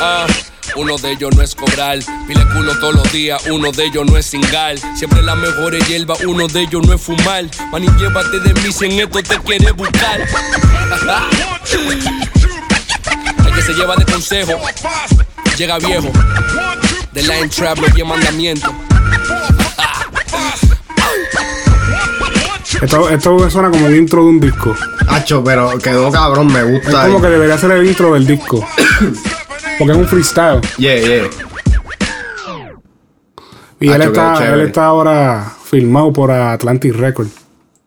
Ah, 0.00 0.26
uno 0.76 0.96
de 0.98 1.12
ellos 1.12 1.34
no 1.34 1.42
es 1.42 1.54
cobrar, 1.54 1.98
pile 2.28 2.46
culo 2.52 2.78
todos 2.78 2.94
los 2.94 3.12
días, 3.12 3.42
uno 3.50 3.72
de 3.72 3.86
ellos 3.86 4.06
no 4.06 4.16
es 4.16 4.26
singal. 4.26 4.78
Siempre 4.94 5.22
la 5.22 5.34
mejores 5.34 5.86
hierba, 5.88 6.14
uno 6.26 6.46
de 6.46 6.60
ellos 6.62 6.86
no 6.86 6.94
es 6.94 7.00
fumar. 7.00 7.44
Man, 7.72 7.82
y 7.82 7.88
llévate 7.98 8.38
de 8.40 8.54
mí 8.54 8.72
si 8.72 8.84
en 8.84 9.00
esto 9.00 9.20
te 9.22 9.38
quiere 9.40 9.72
buscar. 9.72 10.20
El 13.46 13.54
que 13.54 13.62
se 13.62 13.72
lleva 13.72 13.96
de 13.96 14.04
consejo, 14.04 14.52
llega 15.56 15.78
viejo. 15.78 16.12
De 17.12 17.22
Line 17.22 17.48
Trap, 17.48 17.78
los 17.78 17.94
10 17.94 18.06
mandamientos. 18.06 18.72
Esto, 22.80 23.10
esto 23.10 23.50
suena 23.50 23.70
como 23.70 23.86
un 23.86 23.96
intro 23.96 24.22
de 24.22 24.28
un 24.28 24.40
disco. 24.40 24.74
Hacho, 25.08 25.42
pero 25.42 25.76
quedó 25.78 26.10
cabrón, 26.12 26.46
me 26.52 26.60
Es 26.60 26.70
gusta. 26.84 27.06
como 27.06 27.20
que 27.20 27.28
debería 27.28 27.58
ser 27.58 27.72
el 27.72 27.86
intro 27.86 28.14
del 28.14 28.26
disco. 28.26 28.64
Porque 29.78 29.92
es 29.92 29.98
un 29.98 30.06
freestyle. 30.06 30.60
Yeah, 30.76 30.96
yeah. 31.00 31.24
Y 33.80 33.88
él 33.88 34.02
Hacho, 34.02 34.08
está, 34.08 34.54
él 34.54 34.60
está 34.60 34.86
ahora 34.86 35.52
filmado 35.64 36.12
por 36.12 36.30
Atlantic 36.30 36.94
Records. 36.94 37.30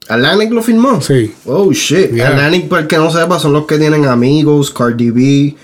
¿Atlantic 0.08 0.52
lo 0.52 0.62
filmó? 0.62 1.02
Sí. 1.02 1.34
Oh, 1.46 1.72
shit. 1.72 2.12
Yeah. 2.12 2.30
Atlantic, 2.30 2.68
para 2.70 2.82
el 2.84 2.88
que 2.88 2.98
no 2.98 3.10
sepa, 3.12 3.40
son 3.40 3.54
los 3.54 3.66
que 3.66 3.78
tienen 3.78 4.06
amigos, 4.06 4.72
Cardi 4.72 5.10
B. 5.12 5.56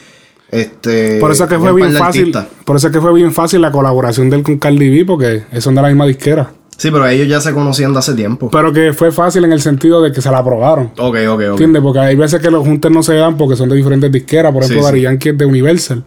Este. 0.52 1.20
Por 1.20 1.32
eso 1.32 1.44
es 1.44 1.50
que 1.50 1.60
fue 1.60 1.74
bien 1.74 1.94
fácil. 1.94 2.34
Por 2.64 2.78
eso 2.78 2.88
es 2.88 2.94
que 2.94 3.02
fue 3.02 3.14
bien 3.14 3.34
fácil 3.34 3.62
la 3.62 3.72
colaboración 3.72 4.30
de 4.30 4.38
él 4.38 4.44
con 4.44 4.58
Cardi 4.58 4.90
B, 4.90 5.06
porque 5.06 5.44
son 5.60 5.76
de 5.76 5.82
la 5.82 5.88
misma 5.90 6.06
disquera. 6.06 6.52
Sí, 6.78 6.92
pero 6.92 7.08
ellos 7.08 7.28
ya 7.28 7.42
se 7.42 7.54
conocían 7.54 7.92
de 7.92 8.00
hace 8.00 8.14
tiempo. 8.14 8.50
Pero 8.52 8.72
que 8.72 8.94
fue 8.94 9.12
fácil 9.12 9.44
en 9.44 9.52
el 9.52 9.62
sentido 9.62 10.02
de 10.02 10.12
que 10.12 10.22
se 10.22 10.30
la 10.30 10.38
aprobaron. 10.38 10.92
Ok, 10.98 11.18
ok, 11.28 11.30
ok. 11.30 11.42
¿Entiendes? 11.42 11.82
Porque 11.82 12.00
hay 12.00 12.16
veces 12.16 12.40
que 12.40 12.52
los 12.52 12.66
juntes 12.66 12.92
no 12.92 13.02
se 13.02 13.16
dan 13.16 13.36
porque 13.36 13.56
son 13.56 13.68
de 13.68 13.76
diferentes 13.76 14.12
disqueras. 14.12 14.54
Por 14.54 14.64
ejemplo, 14.64 14.88
Sí, 14.90 15.02
Yankee 15.02 15.30
es 15.30 15.38
de 15.38 15.46
Universal. 15.46 16.04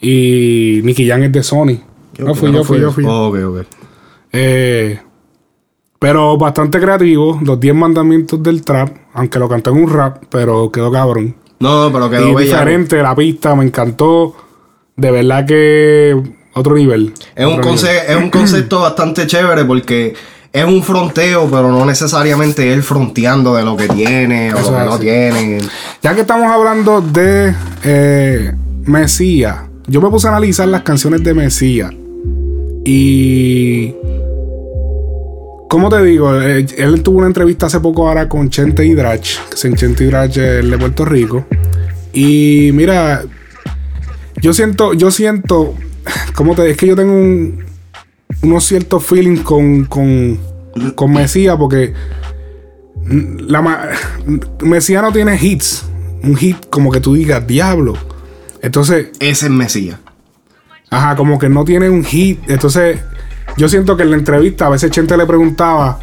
Y 0.00 0.80
Nicky 0.82 1.08
Jam 1.08 1.22
es 1.22 1.32
de 1.32 1.42
Sony. 1.44 1.78
No 2.18 2.34
fui 2.34 2.52
yo, 2.52 2.64
fui 2.64 2.80
yo, 2.80 2.90
fui 2.90 3.04
yo. 3.04 3.10
Oh, 3.10 3.28
ok, 3.28 3.38
ok. 3.60 3.66
Eh, 4.32 5.00
pero 6.00 6.36
bastante 6.36 6.80
creativo. 6.80 7.38
Los 7.40 7.60
10 7.60 7.74
mandamientos 7.76 8.42
del 8.42 8.64
trap. 8.64 8.90
Aunque 9.14 9.38
lo 9.38 9.48
cantó 9.48 9.70
en 9.70 9.84
un 9.84 9.88
rap, 9.90 10.24
pero 10.28 10.72
quedó 10.72 10.90
cabrón. 10.90 11.36
No, 11.60 11.90
pero 11.92 12.10
quedó 12.10 12.22
y 12.22 12.34
bellaco. 12.34 12.40
diferente 12.40 13.00
la 13.00 13.14
pista, 13.14 13.54
me 13.54 13.64
encantó. 13.64 14.34
De 14.96 15.12
verdad 15.12 15.46
que 15.46 16.20
otro 16.54 16.74
nivel. 16.76 17.12
Es 17.34 17.46
un, 17.46 17.60
conce- 17.60 17.88
nivel. 17.88 18.04
es 18.08 18.16
un 18.16 18.30
concepto 18.30 18.80
bastante 18.80 19.26
chévere 19.26 19.64
porque 19.64 20.14
es 20.52 20.64
un 20.64 20.82
fronteo, 20.82 21.48
pero 21.50 21.70
no 21.72 21.84
necesariamente 21.86 22.72
él 22.72 22.82
fronteando 22.82 23.54
de 23.54 23.62
lo 23.64 23.76
que 23.76 23.88
tiene 23.88 24.52
o 24.52 24.58
Eso 24.58 24.72
lo 24.72 24.78
que 24.78 24.84
no 24.84 24.98
tiene. 24.98 25.58
Ya 26.02 26.14
que 26.14 26.20
estamos 26.20 26.52
hablando 26.52 27.00
de 27.00 27.54
eh, 27.84 28.52
Mesías, 28.84 29.56
yo 29.86 30.00
me 30.00 30.10
puse 30.10 30.26
a 30.26 30.30
analizar 30.30 30.68
las 30.68 30.82
canciones 30.82 31.24
de 31.24 31.34
Mesías. 31.34 31.92
Y. 32.84 33.94
¿Cómo 35.68 35.88
te 35.88 36.02
digo? 36.02 36.38
Eh, 36.38 36.66
él 36.76 37.02
tuvo 37.02 37.18
una 37.18 37.28
entrevista 37.28 37.66
hace 37.66 37.80
poco 37.80 38.06
ahora 38.06 38.28
con 38.28 38.50
Chente 38.50 38.84
Hidrach, 38.84 39.38
que 39.48 39.54
es 39.54 39.64
en 39.64 39.74
Chente 39.74 40.04
Hidrach 40.04 40.36
el 40.36 40.70
de 40.70 40.76
Puerto 40.76 41.06
Rico. 41.06 41.46
Y 42.12 42.70
mira, 42.74 43.22
yo 44.42 44.52
siento, 44.52 44.92
yo 44.92 45.10
siento, 45.10 45.74
¿cómo 46.34 46.54
te 46.54 46.70
Es 46.70 46.76
que 46.76 46.86
yo 46.86 46.96
tengo 46.96 47.12
un, 47.12 47.64
unos 48.42 48.64
ciertos 48.64 49.04
feelings 49.04 49.40
con, 49.40 49.84
con, 49.84 50.38
con 50.94 51.12
Mesías 51.12 51.56
porque 51.58 51.92
la 53.06 53.88
Mesías 54.62 55.02
no 55.02 55.12
tiene 55.12 55.36
hits. 55.40 55.86
Un 56.22 56.36
hit 56.36 56.68
como 56.70 56.90
que 56.90 57.00
tú 57.00 57.14
digas, 57.14 57.44
diablo. 57.46 57.94
Entonces. 58.60 59.08
Ese 59.18 59.46
es 59.46 59.52
Mesías. 59.52 59.98
Ajá, 60.90 61.16
como 61.16 61.38
que 61.38 61.48
no 61.48 61.64
tiene 61.64 61.88
un 61.90 62.04
hit. 62.04 62.38
Entonces, 62.48 63.00
yo 63.56 63.68
siento 63.68 63.96
que 63.96 64.04
en 64.04 64.10
la 64.10 64.16
entrevista 64.16 64.66
a 64.66 64.70
veces 64.70 64.90
Chente 64.90 65.16
le 65.16 65.26
preguntaba, 65.26 65.98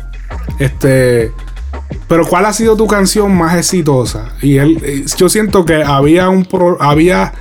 este, 0.59 1.31
pero 2.07 2.25
¿cuál 2.27 2.45
ha 2.45 2.53
sido 2.53 2.75
tu 2.75 2.85
canción 2.87 3.35
más 3.37 3.55
exitosa? 3.55 4.33
Y 4.41 4.57
él, 4.57 4.79
eh, 4.83 5.05
yo 5.15 5.29
siento 5.29 5.63
que 5.63 5.83
había 5.83 6.27
un 6.29 6.43
pro- 6.43 6.81
había 6.81 7.33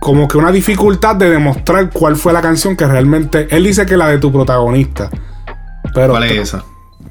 como 0.00 0.28
que 0.28 0.38
una 0.38 0.52
dificultad 0.52 1.16
de 1.16 1.30
demostrar 1.30 1.90
cuál 1.90 2.16
fue 2.16 2.32
la 2.32 2.40
canción 2.40 2.76
que 2.76 2.86
realmente. 2.86 3.48
Él 3.50 3.64
dice 3.64 3.86
que 3.86 3.96
la 3.96 4.08
de 4.08 4.18
tu 4.18 4.32
protagonista. 4.32 5.10
Pero 5.94 6.12
¿Cuál 6.12 6.24
es 6.24 6.38
esa? 6.38 6.64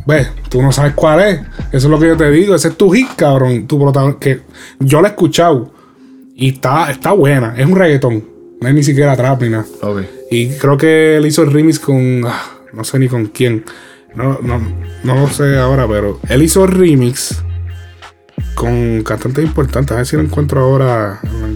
Ves, 0.05 0.31
tú 0.49 0.61
no 0.61 0.71
sabes 0.71 0.93
cuál 0.93 1.19
es. 1.21 1.41
Eso 1.71 1.87
es 1.87 1.91
lo 1.91 1.99
que 1.99 2.07
yo 2.07 2.17
te 2.17 2.29
digo. 2.31 2.55
Ese 2.55 2.69
es 2.69 2.77
tu 2.77 2.89
hit, 2.91 3.09
cabrón. 3.15 3.67
Tu 3.67 3.79
protagonista. 3.79 4.19
Que 4.19 4.41
yo 4.79 5.01
la 5.01 5.09
he 5.09 5.11
escuchado. 5.11 5.73
Y 6.35 6.49
está, 6.49 6.89
está 6.91 7.11
buena. 7.11 7.55
Es 7.57 7.65
un 7.65 7.75
reggaetón. 7.75 8.23
No 8.61 8.67
es 8.67 8.73
ni 8.73 8.83
siquiera 8.83 9.15
trap 9.15 9.41
ni 9.41 9.49
nada. 9.49 9.65
Ok. 9.81 10.03
Y 10.31 10.49
creo 10.49 10.77
que 10.77 11.17
él 11.17 11.25
hizo 11.25 11.43
el 11.43 11.51
remix 11.51 11.79
con. 11.79 12.23
ah, 12.25 12.43
no 12.73 12.83
sé 12.83 12.99
ni 12.99 13.07
con 13.07 13.27
quién. 13.27 13.65
No, 14.15 14.39
no, 14.41 14.61
no 15.03 15.15
lo 15.15 15.27
sé 15.27 15.57
ahora, 15.57 15.87
pero 15.87 16.19
él 16.29 16.41
hizo 16.41 16.65
el 16.65 16.71
remix 16.71 17.43
con 18.55 19.03
cantantes 19.03 19.43
importantes. 19.43 19.91
A 19.91 19.97
ver 19.97 20.05
si 20.05 20.15
lo 20.15 20.23
encuentro 20.23 20.61
ahora. 20.61 21.19
en 21.23 21.53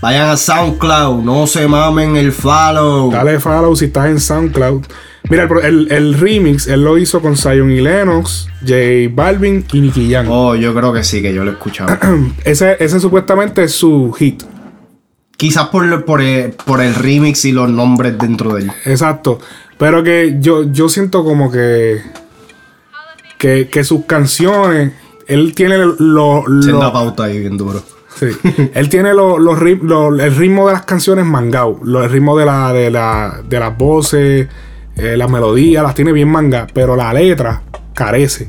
Vayan 0.00 0.28
a 0.30 0.36
SoundCloud, 0.36 1.24
no 1.24 1.46
se 1.48 1.66
mamen 1.66 2.16
el 2.16 2.30
follow. 2.32 3.10
Dale 3.10 3.40
follow 3.40 3.74
si 3.74 3.86
estás 3.86 4.06
en 4.06 4.20
SoundCloud. 4.20 4.84
Mira, 5.28 5.48
el, 5.62 5.64
el- 5.64 5.92
el 5.92 6.14
remix 6.14 6.68
él 6.68 6.84
lo 6.84 6.96
hizo 6.98 7.20
con 7.20 7.36
Zion 7.36 7.70
y 7.72 7.80
Lennox, 7.80 8.46
J 8.60 8.74
Balvin 9.12 9.64
y 9.72 9.80
Nicky 9.80 10.10
Jam. 10.12 10.26
Oh, 10.30 10.54
yo 10.54 10.72
creo 10.74 10.92
que 10.92 11.02
sí, 11.02 11.20
que 11.20 11.34
yo 11.34 11.44
lo 11.44 11.50
he 11.50 11.54
escuchado. 11.54 11.96
ese, 12.44 12.76
ese 12.78 13.00
supuestamente 13.00 13.64
es 13.64 13.72
su 13.72 14.12
hit. 14.12 14.42
Quizás 15.36 15.68
por, 15.68 16.04
por, 16.04 16.20
el, 16.20 16.52
por 16.52 16.80
el 16.80 16.94
remix 16.94 17.44
y 17.44 17.52
los 17.52 17.68
nombres 17.68 18.16
dentro 18.18 18.54
de 18.54 18.62
él. 18.62 18.72
Exacto. 18.86 19.38
Pero 19.78 20.02
que 20.02 20.36
yo, 20.40 20.64
yo 20.72 20.88
siento 20.88 21.24
como 21.24 21.50
que, 21.50 22.00
que. 23.38 23.68
que 23.68 23.84
sus 23.84 24.04
canciones. 24.04 24.92
Él 25.26 25.54
tiene 25.54 25.78
lo. 25.78 25.94
lo- 26.46 26.62
Senda 26.62 26.92
pauta 26.92 27.24
ahí 27.24 27.38
bien 27.40 27.56
duro. 27.56 27.82
Sí. 28.18 28.26
Él 28.74 28.88
tiene 28.88 29.14
lo- 29.14 29.36
el 29.36 30.36
ritmo 30.36 30.66
de 30.66 30.72
las 30.72 30.82
canciones 30.82 31.24
mangao. 31.24 31.80
El 31.84 32.10
ritmo 32.10 32.36
de, 32.36 32.46
la, 32.46 32.72
de, 32.72 32.90
la, 32.90 33.40
de 33.48 33.60
las 33.60 33.76
voces, 33.78 34.48
eh, 34.96 35.16
las 35.16 35.30
melodías, 35.30 35.82
las 35.82 35.94
tiene 35.94 36.12
bien 36.12 36.28
manga. 36.28 36.66
Pero 36.72 36.96
la 36.96 37.12
letra 37.12 37.62
carece. 37.94 38.48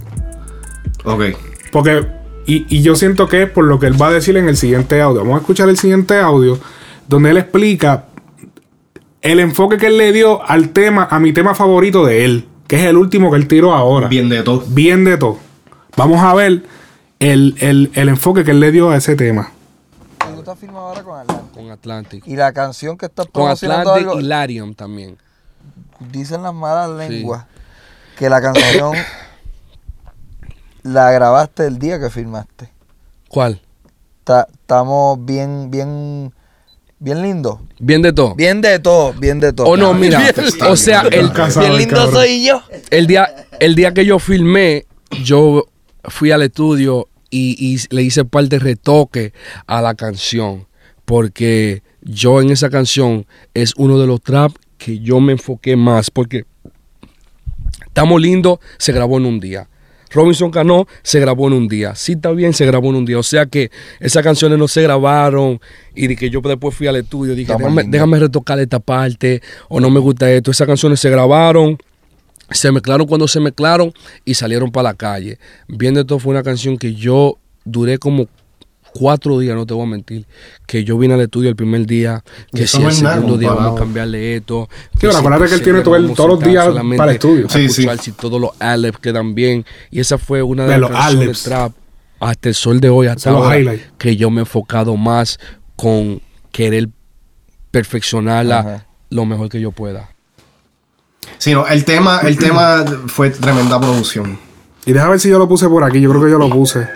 Ok. 1.04 1.24
Porque, 1.72 2.06
y, 2.46 2.66
y 2.76 2.82
yo 2.82 2.96
siento 2.96 3.28
que 3.28 3.44
es 3.44 3.50
por 3.50 3.66
lo 3.66 3.80
que 3.80 3.88
él 3.88 4.02
va 4.02 4.08
a 4.08 4.12
decir 4.12 4.36
en 4.38 4.48
el 4.50 4.58
siguiente 4.58 5.02
audio. 5.02 5.22
Vamos 5.22 5.36
a 5.36 5.40
escuchar 5.42 5.70
el 5.70 5.78
siguiente 5.78 6.18
audio, 6.20 6.58
donde 7.08 7.30
él 7.30 7.38
explica 7.38 8.06
el 9.22 9.40
enfoque 9.40 9.78
que 9.78 9.88
él 9.88 9.98
le 9.98 10.12
dio 10.14 10.44
al 10.50 10.70
tema, 10.70 11.08
a 11.12 11.20
mi 11.20 11.34
tema 11.34 11.54
favorito 11.54 12.06
de 12.06 12.26
él, 12.26 12.46
que 12.68 12.78
es 12.78 12.84
el 12.86 12.98
último 12.98 13.30
que 13.32 13.38
él 13.38 13.48
tiró 13.48 13.74
ahora. 13.74 14.08
Bien 14.08 14.30
de 14.30 14.42
todo. 14.44 14.64
Bien 14.70 15.04
de 15.04 15.18
todo. 15.18 15.38
Vamos 15.98 16.24
a 16.24 16.34
ver 16.34 16.64
el, 17.20 17.56
el- 17.60 17.92
el 17.94 18.10
enfoque 18.10 18.44
que 18.44 18.52
él 18.52 18.60
le 18.62 18.72
dio 18.72 18.90
a 18.92 18.98
ese 18.98 19.16
tema. 19.16 19.52
Tú 20.50 20.54
estás 20.54 20.62
firmado 20.68 20.88
ahora 20.88 21.04
con 21.04 21.20
Atlantic. 21.20 21.54
Con 21.54 21.70
Atlantic. 21.70 22.24
Y 22.28 22.36
la 22.36 22.52
canción 22.54 22.98
que 22.98 23.06
estás 23.06 23.28
Con 23.32 23.52
Atlantic 23.52 23.88
algo, 23.88 24.20
y 24.20 24.24
Larium 24.24 24.74
también. 24.74 25.16
dicen 26.12 26.42
las 26.42 26.56
malas 26.56 26.90
lenguas 26.90 27.46
que 28.18 28.32
la 28.32 28.42
canción 28.42 28.96
la 30.82 31.12
grabaste 31.12 31.68
el 31.68 31.78
día 31.78 32.00
que 32.00 32.10
firmaste. 32.10 32.72
¿Cuál? 33.28 33.62
Estamos 34.26 35.24
bien, 35.24 35.70
bien, 35.70 36.34
bien 36.98 37.22
lindos. 37.22 37.60
Bien 37.80 38.02
de 38.02 38.12
todo. 38.12 38.34
Bien 38.34 38.60
de 38.60 38.80
todo, 38.80 39.14
bien 39.14 39.40
de 39.40 39.54
todo. 39.54 39.68
O 39.68 39.78
no, 39.78 39.94
mira, 39.94 40.18
Bien- 40.20 40.34
o 40.68 40.76
sea, 40.76 41.02
el, 41.12 41.30
bien 41.60 41.78
lindo 41.78 42.12
soy 42.12 42.44
yo. 42.44 42.64
El 42.90 43.06
día, 43.06 43.30
el 43.60 43.76
día 43.76 43.94
que 43.94 44.04
yo 44.04 44.18
filmé, 44.18 44.88
yo 45.24 45.66
fui 46.06 46.32
al 46.32 46.42
estudio 46.42 47.08
y, 47.30 47.56
y 47.60 47.80
le 47.90 48.04
hice 48.04 48.26
parte 48.26 48.58
de 48.58 48.60
retoque 48.60 49.34
a 49.68 49.82
la 49.82 49.96
canción. 49.96 50.68
Porque 51.06 51.82
yo 52.02 52.42
en 52.42 52.52
esa 52.52 52.70
canción 52.70 53.26
es 53.54 53.74
uno 53.78 54.00
de 54.00 54.08
los 54.08 54.22
trap 54.22 54.54
que 54.78 55.00
yo 55.00 55.20
me 55.20 55.34
enfoqué 55.34 55.76
más. 55.76 56.12
Porque 56.12 56.46
Estamos 58.00 58.22
Lindo 58.22 58.62
se 58.78 58.94
grabó 58.94 59.18
en 59.18 59.26
un 59.26 59.40
día. 59.40 59.68
Robinson 60.12 60.52
Cano 60.52 60.88
se 61.04 61.20
grabó 61.20 61.48
en 61.48 61.54
un 61.54 61.68
día. 61.68 61.96
Sí 61.96 62.14
está 62.14 62.32
bien, 62.32 62.54
se 62.54 62.66
grabó 62.66 62.90
en 62.90 62.96
un 62.96 63.06
día. 63.06 63.20
O 63.20 63.24
sea 63.24 63.46
que 63.46 63.72
esas 64.00 64.24
canciones 64.24 64.58
no 64.58 64.68
se 64.68 64.82
grabaron 64.82 65.60
y 65.94 66.08
de 66.08 66.16
que 66.16 66.30
yo 66.30 66.40
después 66.42 66.74
fui 66.74 66.88
al 66.88 66.96
estudio 66.96 67.36
dije, 67.36 67.54
déjame, 67.58 67.84
déjame 67.84 68.20
retocar 68.20 68.58
esta 68.60 68.80
parte 68.80 69.42
o 69.68 69.80
no 69.80 69.90
me 69.90 70.00
gusta 70.00 70.32
esto. 70.32 70.50
Esas 70.50 70.66
canciones 70.66 71.00
se 71.00 71.10
grabaron. 71.10 71.78
Se 72.52 72.72
mezclaron 72.72 73.06
cuando 73.08 73.28
se 73.28 73.40
mezclaron 73.40 73.94
y 74.26 74.34
salieron 74.34 74.72
para 74.72 74.90
la 74.90 74.94
calle. 74.96 75.38
Bien 75.68 75.94
de 75.94 76.04
todo 76.06 76.20
fue 76.20 76.32
una 76.32 76.44
canción 76.44 76.78
que 76.78 76.96
yo 76.96 77.38
duré 77.66 77.98
como 77.98 78.28
cuatro 78.92 79.38
días, 79.38 79.56
no 79.56 79.68
te 79.68 79.74
voy 79.76 79.84
a 79.84 79.90
mentir, 79.90 80.26
que 80.66 80.84
yo 80.84 80.98
vine 80.98 81.14
al 81.14 81.22
estudio 81.22 81.48
el 81.50 81.56
primer 81.56 81.86
día, 81.86 82.24
que 82.52 82.66
si 82.66 82.82
el 82.82 82.92
segundo 82.92 83.38
día 83.38 83.52
vamos 83.54 83.76
a 83.80 83.84
cambiarle 83.84 84.38
esto. 84.38 84.68
Sí, 84.94 84.98
pero 85.02 85.14
si 85.14 85.20
acuérdate 85.20 85.46
que 85.50 85.56
él 85.56 85.62
tiene 85.62 85.82
todo 85.82 85.96
el- 85.96 86.14
todos 86.16 86.30
los 86.32 86.40
días 86.40 86.68
para 86.98 87.12
el 87.12 87.16
estudio. 87.16 87.46
a 87.46 87.50
Sí, 87.50 87.70
sí. 87.70 87.88
si 88.02 88.12
todos 88.14 88.42
los 88.42 88.50
Aleps 88.60 88.98
quedan 88.98 89.36
bien. 89.36 89.64
Y 89.92 90.00
esa 90.00 90.18
fue 90.18 90.42
una 90.42 90.64
de, 90.66 90.74
De 90.74 90.80
las 90.80 90.90
los 90.90 91.00
canciones 91.00 91.44
trap 91.44 91.72
hasta 92.20 92.50
el 92.50 92.56
sol 92.56 92.80
de 92.80 92.90
hoy, 92.90 93.06
hasta 93.08 93.30
ahora, 93.30 93.76
que 94.00 94.16
yo 94.18 94.32
me 94.32 94.38
he 94.38 94.42
enfocado 94.42 94.98
más 94.98 95.38
con 95.76 96.20
querer 96.52 96.90
perfeccionarla 97.70 98.86
lo 99.12 99.26
mejor 99.26 99.50
que 99.50 99.62
yo 99.62 99.72
pueda. 99.72 100.10
Sí, 101.38 101.54
no, 101.54 101.66
el 101.68 101.86
tema, 101.86 102.20
el 102.24 102.38
tema 102.38 102.84
fue 103.08 103.30
tremenda 103.30 103.80
producción. 103.80 104.38
Y 104.86 104.94
deja 104.94 105.08
ver 105.10 105.20
si 105.20 105.30
yo 105.30 105.38
lo 105.40 105.48
puse 105.48 105.68
por 105.70 105.84
aquí. 105.84 106.02
Yo 106.02 106.10
creo 106.10 106.24
que 106.24 106.32
yo 106.32 106.38
lo 106.40 106.50
puse. 106.50 106.88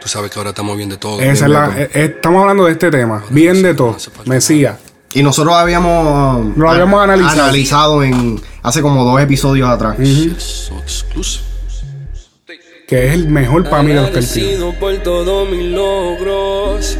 Tú 0.00 0.08
sabes 0.08 0.30
que 0.30 0.38
ahora 0.38 0.50
estamos 0.50 0.76
bien 0.76 0.88
de 0.88 0.96
todo. 0.96 1.20
Esa 1.20 1.44
es 1.46 1.50
la, 1.50 1.72
eh, 1.76 1.90
estamos 1.92 2.40
hablando 2.42 2.64
de 2.66 2.72
este 2.72 2.90
tema. 2.90 3.22
Bien 3.30 3.62
de 3.62 3.74
todo. 3.74 3.96
Mesías. 4.26 4.76
Y 5.14 5.22
nosotros 5.22 5.54
habíamos, 5.54 6.56
Lo 6.56 6.70
habíamos 6.70 7.02
an- 7.02 7.10
analizado. 7.10 7.42
analizado 7.44 8.02
en 8.02 8.40
hace 8.62 8.82
como 8.82 9.04
dos 9.04 9.20
episodios 9.20 9.68
atrás. 9.68 9.96
Que 12.86 13.06
es 13.08 13.14
el 13.14 13.28
mejor 13.28 13.68
para 13.68 13.82
mí 13.82 13.92
de 13.92 14.00
los 14.00 14.10
que 14.10 14.18
él 14.18 14.28
tiene. 14.30 14.48
Agradecido 14.54 14.80
por 14.80 14.96
todos 15.02 15.48
mis 15.50 15.72
logros. 15.72 16.96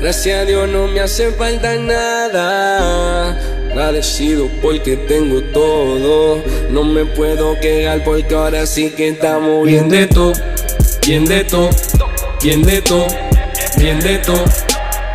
Gracias 0.00 0.40
a 0.40 0.44
Dios 0.44 0.68
no 0.68 0.86
me 0.88 1.00
hace 1.00 1.32
falta 1.32 1.74
nada. 1.76 3.38
Agradecido 3.76 4.48
porque 4.62 4.96
tengo 4.96 5.42
todo. 5.52 6.42
No 6.70 6.82
me 6.82 7.04
puedo 7.04 7.60
quejar 7.60 8.02
porque 8.04 8.34
ahora 8.34 8.64
sí 8.64 8.88
que 8.88 9.08
estamos 9.08 9.66
bien 9.66 9.90
de 9.90 10.06
todo. 10.06 10.32
Bien 11.06 11.26
de 11.26 11.44
todo. 11.44 11.68
Bien 12.42 12.62
de 12.62 12.80
todo. 12.80 13.06
Bien 13.76 14.00
de 14.00 14.16
todo. 14.16 14.42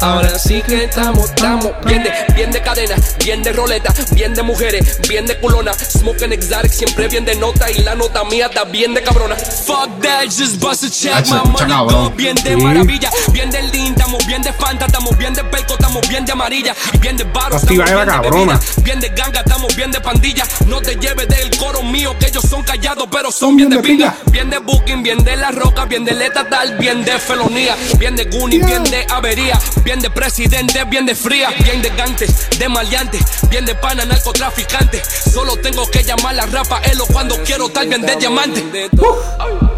Ahora 0.01 0.39
sí 0.39 0.63
que 0.63 0.85
estamos, 0.85 1.25
estamos 1.25 1.71
bien 1.85 2.03
de, 2.03 2.11
bien 2.33 2.51
de 2.51 2.59
cadena, 2.59 2.95
bien 3.23 3.43
de 3.43 3.53
roleta, 3.53 3.93
bien 4.15 4.33
de 4.33 4.41
mujeres, 4.41 4.97
bien 5.07 5.27
de 5.27 5.37
culona. 5.39 5.73
Smoking 5.73 6.33
exotic, 6.33 6.71
siempre 6.71 7.07
bien 7.07 7.23
de 7.23 7.35
nota 7.35 7.69
y 7.69 7.83
la 7.83 7.93
nota 7.93 8.23
mía 8.23 8.47
está 8.47 8.63
bien 8.63 8.95
de 8.95 9.03
cabrona. 9.03 9.35
Fuck 9.35 10.01
that, 10.01 10.25
just 10.25 10.59
bust 10.59 10.83
a 10.83 10.89
check, 10.89 11.27
my 11.27 11.47
money 11.51 12.11
bien 12.15 12.35
de 12.43 12.57
maravilla, 12.57 13.11
bien 13.31 13.51
del 13.51 13.71
lean, 13.71 13.93
estamos 13.93 14.25
bien 14.25 14.41
de 14.41 14.51
Fanta, 14.53 14.87
estamos 14.87 15.15
bien 15.17 15.35
de 15.35 15.43
Pelco, 15.43 15.73
estamos 15.73 16.07
bien 16.09 16.25
de 16.25 16.31
amarilla, 16.31 16.75
bien 16.99 17.15
de 17.15 17.23
barro, 17.25 17.57
estamos 17.57 17.85
bien 17.85 17.99
de 17.99 18.05
cabrona. 18.05 18.53
bebida, 18.53 18.59
bien 18.83 18.99
de 18.99 19.09
ganga, 19.09 19.39
estamos 19.41 19.75
bien 19.75 19.91
de 19.91 20.01
pandilla. 20.01 20.43
No 20.65 20.81
te 20.81 20.95
lleves 20.95 21.27
del 21.27 21.55
coro 21.57 21.83
mío, 21.83 22.15
que 22.19 22.27
ellos 22.27 22.43
son 22.49 22.63
callados, 22.63 23.07
pero 23.11 23.31
son 23.31 23.55
bien 23.55 23.69
de 23.69 23.77
pinga. 23.79 24.15
Bien 24.31 24.49
de 24.49 24.57
booking, 24.57 25.03
bien 25.03 25.23
de 25.23 25.35
la 25.35 25.51
roca, 25.51 25.85
bien 25.85 26.05
de 26.05 26.11
estatal, 26.25 26.75
bien 26.77 27.03
de 27.05 27.19
felonía, 27.19 27.75
bien 27.99 28.15
de 28.15 28.25
Goonie, 28.25 28.63
bien 28.63 28.83
de 28.85 29.05
avería, 29.09 29.59
bien 29.83 29.90
de 29.99 30.09
presidente, 30.09 30.83
bien 30.85 31.05
de 31.05 31.15
fría, 31.15 31.49
bien 31.63 31.81
de 31.81 31.89
gantes, 31.89 32.49
de 32.57 32.69
maleantes, 32.69 33.21
bien 33.49 33.65
de 33.65 33.75
pana, 33.75 34.05
narcotraficante. 34.05 35.01
Solo 35.03 35.57
tengo 35.57 35.85
que 35.89 36.03
llamar 36.03 36.39
a 36.39 36.45
Rafaelo 36.45 37.05
cuando 37.07 37.35
quiero 37.43 37.67
estar 37.67 37.85
bien 37.87 38.01
de 38.01 38.15
diamante. 38.15 38.63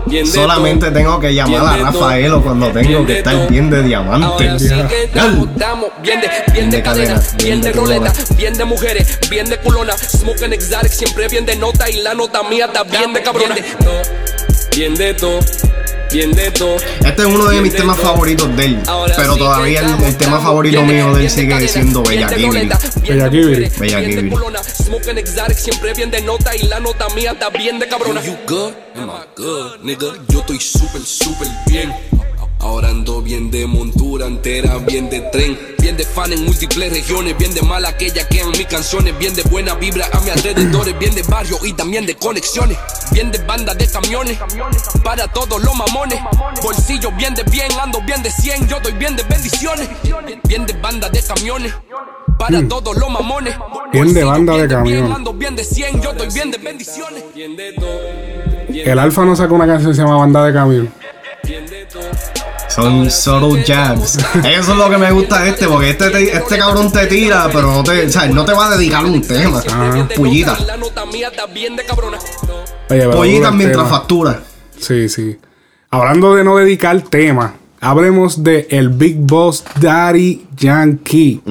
Bien 0.05 0.25
de 0.25 0.31
Solamente 0.31 0.91
tengo 0.91 1.19
que 1.19 1.33
llamar 1.33 1.67
a 1.67 1.73
Bien. 1.73 1.85
Rafaelo 1.85 2.43
cuando 2.43 2.71
tengo 2.71 2.89
Bien 2.89 3.05
que 3.05 3.17
estar 3.17 3.49
bien 3.49 3.69
de 3.69 3.83
diamante. 3.83 4.25
Ahora 4.49 4.59
sí 4.59 4.69
que 4.87 5.03
estamos, 5.05 5.49
estamos 5.49 5.89
bien 6.01 6.21
de, 6.21 6.29
bien 6.53 6.69
de 6.69 6.83
cadena, 6.83 7.21
bien 7.37 7.61
de 7.61 7.71
roleta, 7.71 8.13
bien 8.35 8.53
de 8.53 8.65
mujeres, 8.65 9.19
bien 9.29 9.49
de 9.49 9.57
culona, 9.57 9.93
smoking 9.97 10.53
exotic, 10.53 10.91
siempre 10.91 11.27
bien 11.27 11.45
de 11.45 11.55
nota 11.55 11.89
y 11.89 12.01
la 12.01 12.13
nota 12.13 12.43
mía 12.43 12.65
está 12.65 12.83
bien 12.83 13.13
de 13.13 13.23
cabrona. 13.23 13.55
Bien 13.55 13.65
de 13.65 13.83
todo, 13.83 14.01
bien 14.75 14.95
de 14.95 15.13
todo. 15.13 15.82
Este 16.15 17.21
es 17.23 17.25
uno 17.25 17.47
de 17.47 17.59
mis 17.59 17.75
temas 17.75 17.97
favoritos 17.97 18.55
de 18.55 18.65
él. 18.65 18.79
Pero 19.15 19.35
todavía 19.35 19.79
el, 19.79 20.03
el 20.03 20.15
tema 20.15 20.39
favorito 20.39 20.83
mío 20.83 21.11
de 21.15 21.23
él 21.23 21.29
sigue 21.29 21.67
siendo 21.67 22.03
Bella 22.03 22.27
Kibri. 22.27 22.69
Bella 23.07 23.29
Kibri. 23.31 23.71
Bella 23.79 24.05
Kibri. 24.05 24.29
culona, 24.29 24.63
smoking 24.63 25.17
exotic, 25.17 25.57
siempre 25.57 25.91
bien 25.95 26.11
de 26.11 26.21
nota 26.21 26.55
y 26.55 26.67
la 26.67 26.79
nota 26.79 27.07
mía 27.15 27.31
está 27.31 27.49
bien 27.49 27.79
de 27.79 27.87
cabrona. 27.87 28.23
You 28.23 28.37
good? 28.47 28.73
Am 28.95 29.09
I 29.09 29.41
good, 29.41 29.79
nigga? 29.81 30.13
Yo 30.27 30.41
estoy 30.41 30.59
súper, 30.59 31.01
súper 31.01 31.47
bien. 31.65 31.91
Ahora 32.63 32.87
ando 32.87 33.21
bien 33.21 33.51
de 33.51 33.67
montura 33.67 34.25
entera, 34.25 34.77
bien 34.77 35.09
de 35.09 35.19
tren, 35.33 35.59
bien 35.79 35.97
de 35.97 36.05
fan 36.05 36.31
en 36.31 36.45
múltiples 36.45 36.93
regiones, 36.93 37.37
bien 37.37 37.53
de 37.53 37.61
mal 37.61 37.85
aquella 37.85 38.25
que 38.29 38.41
mis 38.45 38.65
canciones, 38.67 39.19
bien 39.19 39.35
de 39.35 39.43
buena 39.43 39.75
vibra 39.75 40.05
a 40.13 40.19
mi 40.21 40.29
alrededores, 40.29 40.97
bien 40.97 41.13
de 41.13 41.23
barrio 41.23 41.57
y 41.63 41.73
también 41.73 42.05
de 42.05 42.15
conexiones, 42.15 42.77
bien 43.11 43.33
de 43.33 43.39
banda 43.39 43.75
de 43.75 43.85
camiones, 43.85 44.37
para 45.03 45.27
todos 45.27 45.61
los 45.61 45.75
mamones, 45.75 46.17
bolsillo 46.63 47.11
bien 47.17 47.35
de 47.35 47.43
bien, 47.43 47.69
ando 47.81 47.99
bien 48.07 48.23
de 48.23 48.31
100, 48.31 48.65
yo 48.69 48.79
doy 48.79 48.93
bien 48.93 49.17
de 49.17 49.23
bendiciones, 49.23 49.89
bien 50.47 50.65
de 50.65 50.71
banda 50.73 51.09
de 51.09 51.21
camiones, 51.21 51.73
para 52.39 52.61
Mm. 52.61 52.69
todos 52.69 52.95
los 52.97 53.09
mamones, 53.09 53.55
Bien 53.91 54.13
de 54.13 54.23
banda 54.23 54.55
de 54.55 54.73
ando 54.73 55.33
bien 55.33 55.55
de 55.57 55.65
100, 55.65 56.01
yo 56.01 56.13
doy 56.13 56.29
bien 56.33 56.49
de 56.49 56.57
bendiciones. 56.59 57.23
El 58.73 58.99
Alfa 58.99 59.25
no 59.25 59.35
sacó 59.35 59.53
una 59.53 59.67
canción 59.67 59.91
que 59.91 59.95
se 59.97 60.01
llama 60.01 60.15
Banda 60.15 60.45
de 60.45 60.53
Camión. 60.53 61.02
Son 62.75 63.09
subtle 63.11 63.63
jabs. 63.65 64.17
Eso 64.43 64.71
es 64.71 64.77
lo 64.77 64.89
que 64.89 64.97
me 64.97 65.11
gusta 65.11 65.41
de 65.43 65.49
este, 65.49 65.67
porque 65.67 65.91
este, 65.91 66.09
te- 66.09 66.35
este 66.37 66.57
cabrón 66.57 66.91
te 66.91 67.05
tira, 67.07 67.47
pero 67.53 67.71
no 67.71 67.83
te, 67.83 68.05
o 68.05 68.09
sea, 68.09 68.25
no 68.27 68.43
te 68.45 68.53
va 68.53 68.67
a 68.67 68.77
dedicar 68.77 69.05
un 69.05 69.21
tema. 69.21 69.61
Oye, 72.89 73.07
Pollitas 73.09 73.41
duro 73.41 73.49
el 73.49 73.55
mientras 73.55 73.85
tema. 73.85 73.89
factura. 73.97 74.41
Sí, 74.79 75.07
sí. 75.09 75.37
Hablando 75.89 76.35
de 76.35 76.43
no 76.43 76.57
dedicar 76.57 76.99
tema, 77.01 77.53
hablemos 77.79 78.43
de 78.43 78.67
el 78.71 78.89
Big 78.89 79.17
Boss 79.17 79.63
Daddy 79.79 80.45
Yankee. 80.57 81.41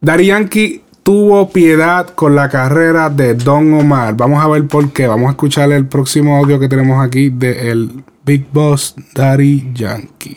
Daddy 0.00 0.26
Yankee 0.26 0.82
tuvo 1.02 1.50
piedad 1.50 2.08
con 2.14 2.34
la 2.34 2.48
carrera 2.48 3.08
de 3.10 3.34
Don 3.34 3.72
Omar. 3.74 4.14
Vamos 4.14 4.42
a 4.44 4.48
ver 4.48 4.66
por 4.66 4.92
qué. 4.92 5.06
Vamos 5.06 5.28
a 5.28 5.30
escuchar 5.30 5.70
el 5.72 5.86
próximo 5.86 6.36
audio 6.36 6.58
que 6.58 6.68
tenemos 6.68 7.04
aquí 7.04 7.30
de 7.30 7.70
el 7.70 8.02
Big 8.24 8.46
Boss 8.52 8.94
Daddy 9.14 9.70
Yankee. 9.72 10.36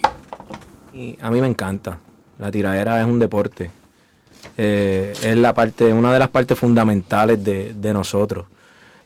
A 1.22 1.30
mí 1.32 1.42
me 1.42 1.48
encanta. 1.48 2.00
La 2.40 2.50
tiradera 2.50 3.02
es 3.02 3.08
un 3.08 3.20
deporte. 3.20 3.72
Eh, 4.58 5.14
es 5.22 5.38
la 5.38 5.54
parte, 5.54 5.92
una 5.92 6.14
de 6.14 6.20
las 6.20 6.30
partes 6.30 6.58
fundamentales 6.58 7.44
de, 7.44 7.94
nosotros. 7.94 8.46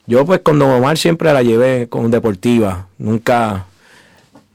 Yo 0.05 0.25
pues 0.25 0.41
con 0.41 0.59
Don 0.59 0.69
Omar 0.69 0.97
siempre 0.97 1.33
la 1.33 1.43
llevé 1.43 1.87
con 1.89 2.09
deportiva. 2.11 2.87
Nunca. 2.97 3.65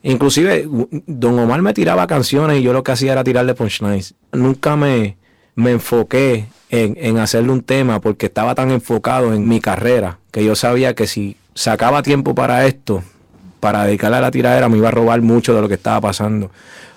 Inclusive 0.04 0.68
Don 1.06 1.38
Omar 1.38 1.62
me 1.62 1.74
tiraba 1.74 2.06
canciones 2.06 2.60
y 2.60 2.62
yo 2.62 2.72
lo 2.72 2.82
que 2.82 2.92
hacía 2.92 3.12
era 3.12 3.24
tirarle 3.24 3.54
punchlines. 3.54 4.14
Nunca 4.32 4.76
me, 4.76 5.16
me 5.54 5.72
enfoqué 5.72 6.46
en, 6.70 6.96
en 6.98 7.18
hacerle 7.18 7.52
un 7.52 7.62
tema 7.62 8.00
porque 8.00 8.26
estaba 8.26 8.54
tan 8.54 8.70
enfocado 8.70 9.32
en 9.34 9.48
mi 9.48 9.60
carrera 9.60 10.18
que 10.30 10.44
yo 10.44 10.54
sabía 10.56 10.94
que 10.94 11.06
si 11.06 11.36
sacaba 11.54 12.02
tiempo 12.02 12.34
para 12.34 12.66
esto, 12.66 13.04
para 13.62 13.84
dedicarle 13.84 14.16
a 14.16 14.20
la 14.20 14.32
tiradera, 14.32 14.68
me 14.68 14.76
iba 14.76 14.88
a 14.88 14.90
robar 14.90 15.22
mucho 15.22 15.54
de 15.54 15.60
lo 15.60 15.68
que 15.68 15.74
estaba 15.74 16.00
pasando. 16.00 16.50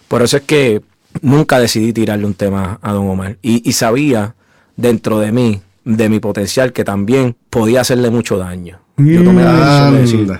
Por 0.07 0.23
eso 0.23 0.37
es 0.37 0.43
que 0.43 0.81
nunca 1.21 1.59
decidí 1.59 1.93
tirarle 1.93 2.25
un 2.25 2.33
tema 2.33 2.79
a 2.81 2.91
Don 2.91 3.07
Omar. 3.07 3.37
Y, 3.43 3.69
y 3.69 3.73
sabía 3.73 4.33
dentro 4.75 5.19
de 5.19 5.31
mí, 5.31 5.61
de 5.83 6.09
mi 6.09 6.19
potencial, 6.19 6.73
que 6.73 6.83
también 6.83 7.35
podía 7.51 7.81
hacerle 7.81 8.09
mucho 8.09 8.39
daño. 8.39 8.79
Yo 8.97 9.23
tomé 9.23 9.43
la 9.43 9.91
decisión 9.91 10.25
de 10.25 10.39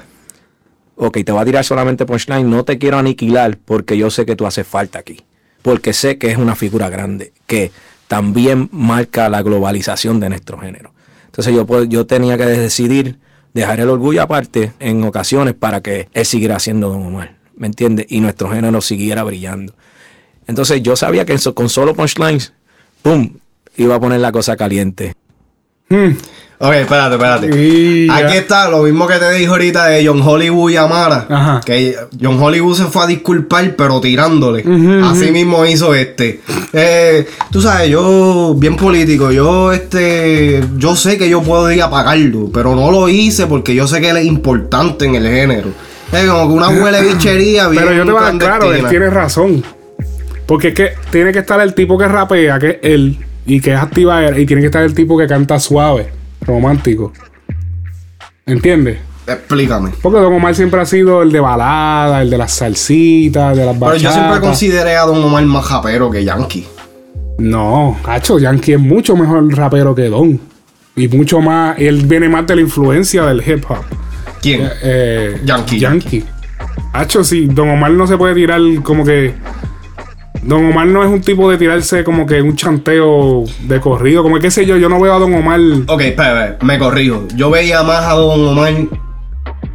ok, 0.96 1.18
te 1.24 1.32
voy 1.32 1.42
a 1.44 1.46
tirar 1.46 1.64
solamente 1.64 2.08
punchline, 2.08 2.50
no 2.50 2.66
te 2.66 2.80
quiero 2.80 2.98
aniquilar 2.98 3.60
porque 3.64 3.96
yo 3.96 4.10
sé 4.10 4.26
que 4.26 4.36
tú 4.36 4.48
haces 4.48 4.66
falta 4.66 4.98
aquí. 4.98 5.22
Porque 5.62 5.94
sé 5.94 6.18
que 6.18 6.32
es 6.32 6.40
una 6.40 6.56
figura 6.56 6.90
grande, 6.90 7.34
que 7.46 7.72
también 8.08 8.68
marca 8.72 9.30
la 9.30 9.44
globalización 9.44 10.20
de 10.20 10.30
nuestro 10.30 10.58
género. 10.58 10.92
Entonces 11.28 11.54
yo, 11.54 11.84
yo 11.84 12.08
tenía 12.08 12.36
que 12.36 12.46
decidir 12.46 13.20
dejar 13.56 13.80
el 13.80 13.90
orgullo 13.90 14.22
aparte 14.22 14.74
en 14.80 15.04
ocasiones 15.04 15.54
para 15.54 15.82
que 15.82 16.10
él 16.14 16.26
siguiera 16.26 16.60
siendo 16.60 16.90
Don 16.90 17.08
Omar, 17.08 17.38
¿me 17.56 17.68
entiendes? 17.68 18.06
Y 18.10 18.20
nuestro 18.20 18.52
género 18.52 18.82
siguiera 18.82 19.24
brillando. 19.24 19.74
Entonces 20.46 20.84
yo 20.84 20.96
sabía 20.98 21.26
que 21.26 21.38
con 21.56 21.70
solo 21.70 21.96
punchlines, 21.96 22.54
¡pum!, 23.02 23.38
iba 23.78 23.96
a 23.96 24.00
poner 24.00 24.20
la 24.20 24.34
cosa 24.34 24.58
caliente. 24.58 25.14
Ok, 26.58 26.74
espérate, 26.74 27.16
espérate. 27.16 27.48
Aquí 28.12 28.38
está 28.38 28.70
lo 28.70 28.84
mismo 28.84 29.08
que 29.08 29.16
te 29.16 29.32
dije 29.34 29.48
ahorita 29.48 29.88
de 29.88 30.08
John 30.08 30.22
Hollywood 30.22 30.72
y 30.72 30.78
Amara. 30.78 31.62
Que 31.66 31.96
John 32.22 32.42
Hollywood 32.42 32.76
se 32.78 32.86
fue 32.86 33.04
a 33.04 33.08
disculpar, 33.08 33.76
pero 33.76 34.00
tirándole. 34.00 34.64
Así 35.04 35.32
mismo 35.32 35.66
hizo 35.66 35.94
este. 35.94 36.42
Eh, 36.72 37.28
tú 37.52 37.62
sabes, 37.62 37.90
yo, 37.90 38.56
bien 38.58 38.76
político, 38.78 39.32
yo 39.32 39.72
este. 39.72 40.64
Yo 40.78 40.96
sé 40.96 41.18
que 41.18 41.30
yo 41.30 41.42
podría 41.42 41.90
pagarlo, 41.90 42.50
pero 42.54 42.76
no 42.76 42.92
lo 42.92 43.10
hice 43.10 43.48
porque 43.48 43.76
yo 43.76 43.88
sé 43.88 44.02
que 44.02 44.10
él 44.10 44.18
es 44.18 44.26
importante 44.26 45.06
en 45.06 45.16
el 45.16 45.28
género. 45.28 45.70
Es 46.12 46.30
como 46.30 46.48
que 46.48 46.54
una 46.54 46.70
huele 46.70 47.02
bichería 47.02 47.68
bien 47.68 47.84
Pero 47.84 47.96
yo 47.96 48.06
te 48.06 48.12
voy 48.12 48.22
a 48.22 48.26
dar 48.26 48.38
claro, 48.38 48.74
él 48.74 48.86
tiene 48.88 49.10
razón. 49.10 49.64
Porque 50.46 50.70
es 50.70 50.74
que 50.74 50.92
tiene 51.12 51.34
que 51.34 51.40
estar 51.40 51.60
el 51.60 51.74
tipo 51.74 51.98
que 51.98 52.08
rapea, 52.08 52.60
que 52.60 52.70
es 52.70 52.78
él, 52.84 53.18
y 53.46 53.60
que 53.60 53.74
es 53.74 53.80
activa 53.80 54.26
él, 54.26 54.40
y 54.40 54.46
tiene 54.46 54.62
que 54.62 54.68
estar 54.68 54.84
el 54.84 54.94
tipo 54.94 55.18
que 55.18 55.28
canta 55.28 55.60
suave, 55.60 56.12
romántico. 56.46 57.12
¿Entiendes? 58.46 59.00
Explícame. 59.28 59.92
Porque 60.02 60.20
Don 60.20 60.34
Omar 60.34 60.54
siempre 60.54 60.80
ha 60.82 60.86
sido 60.86 61.24
el 61.24 61.32
de 61.32 61.40
balada, 61.40 62.22
el 62.22 62.30
de 62.30 62.38
las 62.38 62.54
salsitas, 62.54 63.58
de 63.58 63.66
las 63.66 63.74
Pero 63.74 63.92
bachatas. 63.92 64.02
yo 64.02 64.12
siempre 64.12 64.40
consideré 64.40 64.96
a 64.96 65.02
Don 65.04 65.24
Omar 65.24 65.44
más 65.46 65.66
japero 65.66 66.12
que 66.12 66.24
Yankee. 66.24 66.68
No, 67.38 67.98
Hacho, 68.06 68.40
Yankee 68.40 68.74
es 68.74 68.80
mucho 68.80 69.16
mejor 69.16 69.52
rapero 69.56 69.96
que 69.96 70.04
Don. 70.10 70.40
Y 70.96 71.08
mucho 71.10 71.42
más, 71.42 71.78
él 71.80 72.06
viene 72.06 72.30
más 72.30 72.48
de 72.48 72.56
la 72.56 72.62
influencia 72.62 73.24
del 73.26 73.44
hip 73.46 73.66
hop. 73.70 73.84
¿Quién? 74.42 74.70
Eh, 74.84 75.42
Yankee. 75.44 75.80
Yankee. 75.80 76.24
Hacho, 76.94 77.24
sí, 77.24 77.48
Don 77.48 77.70
Omar 77.70 77.92
no 77.92 78.08
se 78.08 78.18
puede 78.18 78.36
tirar 78.36 78.62
como 78.84 79.04
que. 79.04 79.34
Don 80.46 80.64
Omar 80.66 80.86
no 80.88 81.04
es 81.04 81.10
un 81.10 81.22
tipo 81.22 81.50
de 81.50 81.58
tirarse 81.58 82.04
como 82.04 82.26
que 82.26 82.42
un 82.42 82.56
chanteo 82.56 83.44
de 83.64 83.80
corrido. 83.80 84.22
Como 84.22 84.36
que 84.36 84.42
qué 84.42 84.52
sé 84.52 84.66
yo, 84.66 84.78
yo 84.78 84.90
no 84.90 85.00
veo 85.00 85.14
a 85.14 85.20
Don 85.20 85.34
Omar. 85.34 85.60
Ok, 85.88 86.02
espera, 86.02 86.58
me 86.62 86.78
corrijo. 86.78 87.26
Yo 87.36 87.50
veía 87.50 87.82
más 87.84 88.06
a 88.06 88.14
Don 88.14 88.48
Omar 88.48 88.74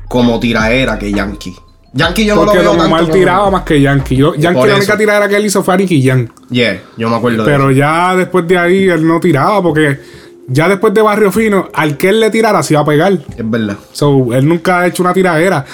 como 0.09 0.39
tiraera 0.39 0.99
que 0.99 1.13
Yankee. 1.13 1.55
Yankee 1.93 2.25
yo 2.25 2.37
no 2.37 2.45
lo 2.45 2.53
veo 2.53 2.63
Don 2.63 2.81
Omar 2.81 3.01
tanto 3.01 3.15
tiraba 3.15 3.51
más 3.51 3.63
que 3.63 3.81
Yankee. 3.81 4.17
Yo, 4.17 4.35
Yankee 4.37 4.59
Por 4.61 4.69
la 4.69 4.75
eso. 4.75 4.83
única 4.83 4.97
tiradera 4.99 5.29
que 5.29 5.37
él 5.37 5.47
hizo 5.47 5.63
fue 5.65 5.75
a 5.75 5.77
Nicky 5.77 6.07
Jam. 6.07 6.29
Yeah, 6.51 6.81
yo 6.97 7.09
me 7.11 7.17
acuerdo 7.17 7.45
de 7.45 7.51
Pero 7.51 7.71
eso. 7.71 7.79
ya 7.79 8.15
después 8.17 8.47
de 8.47 8.59
ahí 8.59 8.89
él 8.89 9.07
no 9.07 9.19
tiraba 9.19 9.61
porque 9.63 9.99
ya 10.47 10.69
después 10.69 10.95
de 10.95 11.03
Barrio 11.03 11.33
Fino, 11.33 11.69
al 11.75 11.97
que 11.97 12.09
él 12.11 12.21
le 12.21 12.31
tirara 12.31 12.63
se 12.63 12.75
iba 12.75 12.83
a 12.83 12.85
pegar. 12.85 13.13
Es 13.13 13.51
verdad. 13.51 13.77
So, 13.93 14.33
él 14.35 14.47
nunca 14.47 14.81
ha 14.81 14.87
hecho 14.87 15.03
una 15.03 15.13
tiradera. 15.13 15.65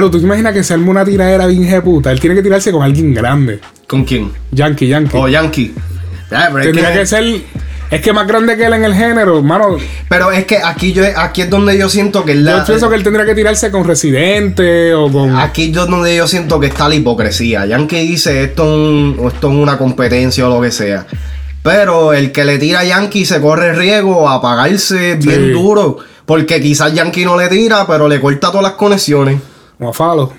Lo, 0.00 0.10
tú 0.10 0.18
te 0.18 0.24
imaginas 0.24 0.52
que 0.52 0.64
se 0.64 0.74
arma 0.74 0.90
una 0.90 1.04
tiradera 1.04 1.46
bien 1.46 1.82
puta. 1.82 2.10
Él 2.10 2.18
tiene 2.18 2.34
que 2.34 2.42
tirarse 2.42 2.72
con 2.72 2.82
alguien 2.82 3.14
grande. 3.14 3.60
¿Con 3.94 4.04
quién? 4.04 4.32
Yankee, 4.50 4.88
Yankee. 4.88 5.16
Oh, 5.16 5.28
Yankee. 5.28 5.72
Ah, 6.32 6.48
pero 6.48 6.58
es 6.58 6.64
Tendría 6.66 6.92
que- 6.92 6.98
que... 7.00 7.06
ser. 7.06 7.24
Es 7.90 8.00
que 8.00 8.12
más 8.12 8.26
grande 8.26 8.56
que 8.56 8.64
él 8.64 8.72
en 8.72 8.84
el 8.84 8.92
género, 8.94 9.36
hermano. 9.38 9.76
Pero 10.08 10.32
es 10.32 10.46
que 10.46 10.56
aquí 10.56 10.92
yo 10.92 11.04
aquí 11.16 11.42
es 11.42 11.50
donde 11.50 11.78
yo 11.78 11.88
siento 11.88 12.24
que 12.24 12.32
él 12.32 12.44
Yo 12.44 12.56
la- 12.56 12.64
pienso 12.64 12.88
que 12.88 12.96
él 12.96 13.04
tendría 13.04 13.24
que 13.24 13.36
tirarse 13.36 13.70
con 13.70 13.84
Residente 13.84 14.92
o 14.94 15.12
con. 15.12 15.36
Aquí 15.36 15.66
es 15.66 15.74
donde 15.74 16.16
yo 16.16 16.26
siento 16.26 16.58
que 16.58 16.66
está 16.66 16.88
la 16.88 16.96
hipocresía. 16.96 17.66
Yankee 17.66 18.00
dice 18.08 18.42
esto 18.42 18.64
es, 18.64 18.68
un- 18.70 19.26
esto 19.32 19.48
es 19.48 19.54
una 19.56 19.78
competencia 19.78 20.48
o 20.48 20.54
lo 20.56 20.60
que 20.60 20.72
sea. 20.72 21.06
Pero 21.62 22.12
el 22.14 22.32
que 22.32 22.44
le 22.44 22.58
tira 22.58 22.80
a 22.80 22.84
Yankee 22.84 23.24
se 23.24 23.40
corre 23.40 23.72
riesgo 23.74 24.28
a 24.28 24.42
pagarse 24.42 25.14
bien 25.14 25.52
duro. 25.52 25.98
Porque 26.26 26.60
quizás 26.60 26.92
Yankee 26.94 27.24
no 27.24 27.38
le 27.38 27.48
tira, 27.48 27.86
pero 27.86 28.08
le 28.08 28.20
corta 28.20 28.48
todas 28.50 28.62
las 28.64 28.72
conexiones. 28.72 29.38
Como 29.78 29.90
a 29.90 29.92
Falo. 29.92 30.32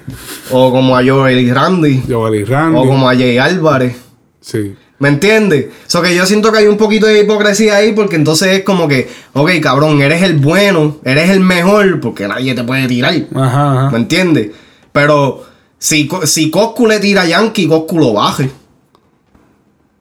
O 0.52 0.72
como 0.72 0.96
a 0.98 1.04
Joel 1.04 1.40
y 1.40 1.52
Randy. 1.52 2.04
Joel 2.08 2.36
y 2.36 2.44
Randy. 2.46 2.78
O 2.80 2.86
como 2.86 3.10
a 3.10 3.14
Jay 3.16 3.38
Álvarez. 3.38 3.96
Sí. 4.42 4.76
¿Me 4.98 5.10
entiendes? 5.10 5.68
So 5.88 6.02
que 6.02 6.16
yo 6.16 6.26
siento 6.26 6.52
que 6.54 6.60
hay 6.60 6.68
un 6.68 6.78
poquito 6.78 7.06
de 7.06 7.20
hipocresía 7.22 7.76
ahí 7.76 7.92
porque 7.92 8.16
entonces 8.16 8.48
es 8.60 8.64
como 8.64 8.88
que, 8.88 9.10
ok, 9.34 9.52
cabrón, 9.62 10.02
eres 10.02 10.22
el 10.24 10.38
bueno, 10.38 10.98
eres 11.04 11.30
el 11.32 11.42
mejor, 11.42 12.00
porque 12.00 12.28
nadie 12.30 12.56
te 12.56 12.64
puede 12.64 12.88
tirar. 12.88 13.14
Ajá, 13.36 13.72
ajá. 13.74 13.90
¿Me 13.92 13.98
entiendes? 13.98 14.52
Pero 14.94 15.44
si, 15.78 16.10
si 16.24 16.50
Coscu 16.50 16.88
le 16.88 17.00
tira 17.02 17.24
a 17.24 17.26
Yankee, 17.26 17.68
Coscu 17.68 18.00
lo 18.00 18.14
baje. 18.14 18.50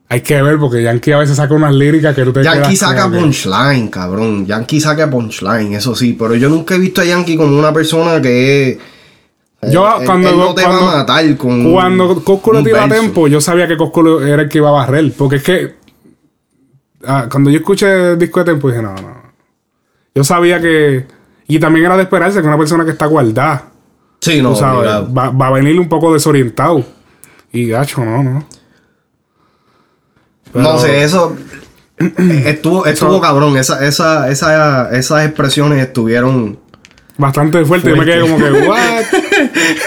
Hay 0.08 0.20
que 0.20 0.40
ver 0.40 0.58
porque 0.58 0.80
Yankee 0.82 1.10
a 1.12 1.18
veces 1.18 1.36
saca 1.38 1.54
unas 1.54 1.74
líricas 1.74 2.14
que 2.14 2.22
tú 2.22 2.32
te 2.32 2.44
Yankee 2.44 2.76
saca 2.76 3.10
que- 3.10 3.18
punchline, 3.18 3.88
cabrón. 3.88 4.46
Yankee 4.46 4.80
saca 4.80 5.10
punchline, 5.10 5.74
eso 5.74 5.96
sí. 5.96 6.14
Pero 6.16 6.36
yo 6.36 6.48
nunca 6.48 6.76
he 6.76 6.78
visto 6.78 7.00
a 7.00 7.04
Yankee 7.04 7.36
como 7.36 7.58
una 7.58 7.72
persona 7.72 8.22
que 8.22 8.70
es... 8.70 8.78
Yo 9.70 9.98
él- 9.98 10.06
cuando, 10.06 10.28
él 10.30 10.38
no 10.38 10.54
te 10.54 10.62
cuando, 10.62 10.86
va 10.86 10.92
a 10.92 10.96
matar 10.98 11.36
con 11.36 11.72
cuando 11.72 12.24
Coscu 12.24 12.52
le 12.52 12.62
tira 12.62 12.88
tempo, 12.88 13.28
yo 13.28 13.40
sabía 13.40 13.66
que 13.68 13.76
Coscu 13.76 14.20
era 14.20 14.42
el 14.42 14.48
que 14.48 14.58
iba 14.58 14.68
a 14.68 14.72
barrer. 14.72 15.12
Porque 15.16 15.36
es 15.36 15.42
que 15.42 15.74
ah, 17.06 17.28
cuando 17.30 17.50
yo 17.50 17.58
escuché 17.58 18.12
el 18.12 18.18
disco 18.18 18.40
de 18.40 18.46
tempo, 18.52 18.68
dije, 18.68 18.82
no, 18.82 18.94
no. 18.94 19.22
Yo 20.14 20.24
sabía 20.24 20.60
que. 20.60 21.06
Y 21.46 21.58
también 21.58 21.86
era 21.86 21.96
de 21.96 22.04
esperarse 22.04 22.40
que 22.40 22.46
una 22.46 22.58
persona 22.58 22.84
que 22.84 22.92
está 22.92 23.06
guardada. 23.06 23.70
Sí, 24.20 24.40
no, 24.40 24.54
sabes, 24.56 24.88
va, 25.16 25.30
va 25.30 25.46
a 25.48 25.50
venir 25.50 25.78
un 25.78 25.88
poco 25.88 26.12
desorientado. 26.12 26.82
Y 27.52 27.68
gacho, 27.68 28.04
no, 28.04 28.22
no. 28.22 28.32
No 28.32 28.46
Pero- 30.52 30.78
sé, 30.78 31.02
eso 31.02 31.36
estuvo, 32.46 32.86
estuvo 32.86 33.20
cabrón. 33.20 33.56
Esa, 33.56 33.84
esa, 33.86 34.30
esa, 34.30 34.96
esas 34.96 35.26
expresiones 35.26 35.80
estuvieron 35.86 36.58
Bastante 37.16 37.64
fuerte. 37.64 37.90
Yo 37.90 37.96
me 37.96 38.04
quedé 38.04 38.20
como 38.20 38.38
que, 38.38 38.50
what? 38.68 39.04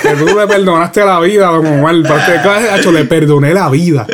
Que 0.02 0.10
tú 0.16 0.26
le 0.38 0.48
perdonaste 0.48 1.06
la 1.06 1.20
vida, 1.20 1.48
don 1.48 1.66
Omar. 1.66 1.96
Hecho, 2.76 2.92
le 2.92 3.06
perdoné 3.06 3.54
la 3.54 3.70
vida. 3.70 4.08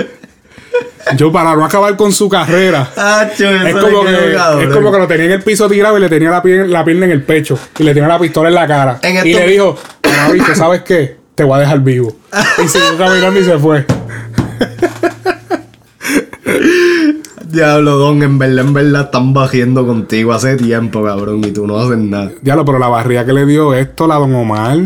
Yo 1.18 1.32
para 1.32 1.56
no 1.56 1.66
acabar 1.66 1.96
con 1.96 2.12
su 2.12 2.30
carrera. 2.30 2.90
es, 3.38 3.76
como 3.76 4.04
que, 4.04 4.36
es 4.62 4.70
como 4.70 4.92
que 4.92 4.98
lo 4.98 5.08
tenía 5.08 5.26
en 5.26 5.32
el 5.34 5.42
piso 5.44 5.70
tirado 5.70 5.98
y 5.98 6.02
le 6.02 6.10
tenía 6.10 6.30
la, 6.30 6.42
la 6.44 6.86
pierna 6.86 7.06
en 7.06 7.12
el 7.12 7.24
pecho. 7.24 7.58
Y 7.78 7.84
le 7.84 7.94
tenía 7.94 8.08
la 8.08 8.20
pistola 8.20 8.50
en 8.50 8.56
la 8.56 8.68
cara. 8.68 9.00
En 9.02 9.26
y 9.28 9.34
le 9.34 9.48
dijo, 9.48 9.78
"Mami, 10.04 10.40
¿tú 10.40 10.56
¿sabes 10.56 10.82
qué? 10.82 11.18
Te 11.36 11.44
voy 11.44 11.58
a 11.58 11.60
dejar 11.60 11.80
vivo. 11.82 12.16
y 12.64 12.68
siguió 12.68 12.98
caminando 12.98 13.40
y 13.40 13.44
se 13.44 13.58
fue. 13.58 13.86
Diablo, 17.46 17.98
Don, 17.98 18.24
en 18.24 18.40
verdad, 18.40 18.66
en 18.66 18.74
verdad 18.74 19.02
están 19.04 19.34
bajiendo 19.34 19.86
contigo 19.86 20.34
hace 20.34 20.56
tiempo, 20.56 21.04
cabrón, 21.04 21.44
y 21.44 21.52
tú 21.52 21.68
no 21.68 21.78
haces 21.78 21.98
nada. 22.00 22.32
Diablo, 22.42 22.66
pero 22.66 22.80
la 22.80 22.88
barriga 22.88 23.26
que 23.26 23.34
le 23.34 23.46
dio 23.46 23.76
esto, 23.76 24.08
la 24.08 24.16
don 24.16 24.34
Omar, 24.34 24.78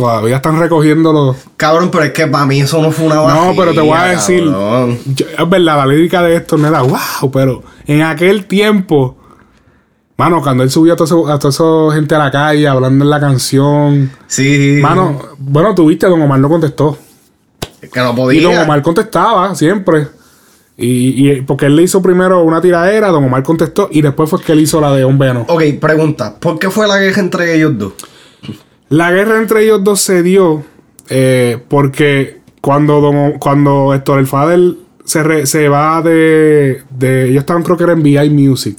todavía 0.00 0.36
están 0.36 0.58
recogiendo 0.58 1.12
los. 1.12 1.36
Cabrón, 1.56 1.90
pero 1.90 2.04
es 2.04 2.12
que 2.12 2.26
para 2.26 2.46
mí 2.46 2.60
eso 2.60 2.80
no 2.82 2.90
fue 2.90 3.06
una 3.06 3.16
No, 3.16 3.24
bajía, 3.24 3.52
pero 3.56 3.72
te 3.74 3.80
voy 3.80 3.96
a 3.96 4.04
decir. 4.06 4.44
yo- 4.44 5.26
es 5.38 5.48
verdad, 5.50 5.76
la 5.76 5.86
lírica 5.86 6.22
de 6.22 6.36
esto 6.36 6.56
no 6.56 6.66
era 6.68 6.82
wow, 6.82 7.30
pero 7.32 7.62
en 7.86 8.02
aquel 8.02 8.46
tiempo. 8.46 9.16
Mano, 10.16 10.42
cuando 10.42 10.62
él 10.62 10.70
subió 10.70 10.92
a 10.92 10.96
toda 10.96 11.48
esa- 11.48 11.94
gente 11.94 12.14
a 12.14 12.18
la 12.18 12.30
calle 12.30 12.68
hablando 12.68 13.04
en 13.04 13.10
la 13.10 13.20
canción. 13.20 14.10
Sí. 14.26 14.78
Mano, 14.82 15.18
bueno, 15.38 15.74
tuviste, 15.74 16.06
Don 16.06 16.20
Omar 16.20 16.38
no 16.40 16.48
contestó. 16.48 16.98
Es 17.80 17.88
que 17.90 18.00
no 18.00 18.12
Y 18.12 18.16
podía. 18.16 18.42
Don 18.42 18.58
Omar 18.58 18.82
contestaba 18.82 19.54
siempre. 19.54 20.08
Y, 20.76 21.30
y 21.30 21.40
porque 21.42 21.66
él 21.66 21.76
le 21.76 21.82
hizo 21.82 22.00
primero 22.02 22.42
una 22.42 22.60
tiradera, 22.60 23.08
Don 23.08 23.24
Omar 23.24 23.42
contestó 23.42 23.88
y 23.90 24.00
después 24.02 24.28
fue 24.30 24.40
que 24.42 24.52
él 24.52 24.60
hizo 24.60 24.80
la 24.80 24.92
de 24.94 25.04
Hombre 25.04 25.32
no. 25.34 25.44
Ok, 25.48 25.62
pregunta, 25.80 26.34
¿por 26.38 26.58
qué 26.58 26.70
fue 26.70 26.86
la 26.88 26.98
guerra 26.98 27.20
entre 27.20 27.54
ellos 27.54 27.72
dos? 27.78 27.92
La 28.90 29.10
guerra 29.12 29.38
entre 29.38 29.64
ellos 29.64 29.82
dos 29.82 30.00
se 30.00 30.22
dio 30.22 30.62
eh, 31.08 31.58
porque 31.68 32.38
cuando, 32.60 33.00
Don- 33.00 33.38
cuando 33.38 33.94
Héctor 33.94 34.18
el 34.18 34.26
Fader 34.26 34.74
se, 35.04 35.22
re- 35.22 35.46
se 35.46 35.68
va 35.68 36.02
de, 36.02 36.82
de- 36.90 37.24
Ellos 37.30 37.40
estaban, 37.40 37.62
creo 37.62 37.76
que 37.76 37.84
era 37.84 37.92
en 37.94 38.02
VI 38.02 38.28
Music. 38.30 38.78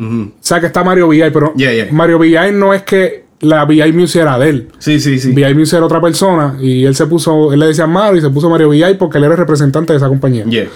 O 0.00 0.32
sea, 0.40 0.58
que 0.60 0.66
está 0.66 0.82
Mario 0.84 1.08
VI, 1.08 1.30
pero 1.32 1.52
Yeah, 1.56 1.72
yeah. 1.72 1.88
Mario 1.92 2.18
VI 2.18 2.52
no 2.52 2.74
es 2.74 2.82
que 2.82 3.24
la 3.40 3.64
VI 3.64 3.92
Music 3.92 4.20
era 4.22 4.36
de 4.38 4.48
él. 4.50 4.68
Sí, 4.78 4.98
sí, 4.98 5.18
sí. 5.20 5.32
VI 5.32 5.54
Music 5.54 5.74
era 5.76 5.86
otra 5.86 6.00
persona 6.00 6.56
y 6.60 6.84
él 6.84 6.94
se 6.96 7.06
puso, 7.06 7.52
él 7.52 7.60
le 7.60 7.66
decía 7.66 7.86
Mario 7.86 8.18
y 8.18 8.20
se 8.20 8.30
puso 8.30 8.50
Mario 8.50 8.68
VI 8.70 8.94
porque 8.98 9.18
él 9.18 9.24
era 9.24 9.34
el 9.34 9.38
representante 9.38 9.92
de 9.92 9.98
esa 9.98 10.08
compañía. 10.08 10.44
Yeah. 10.44 10.66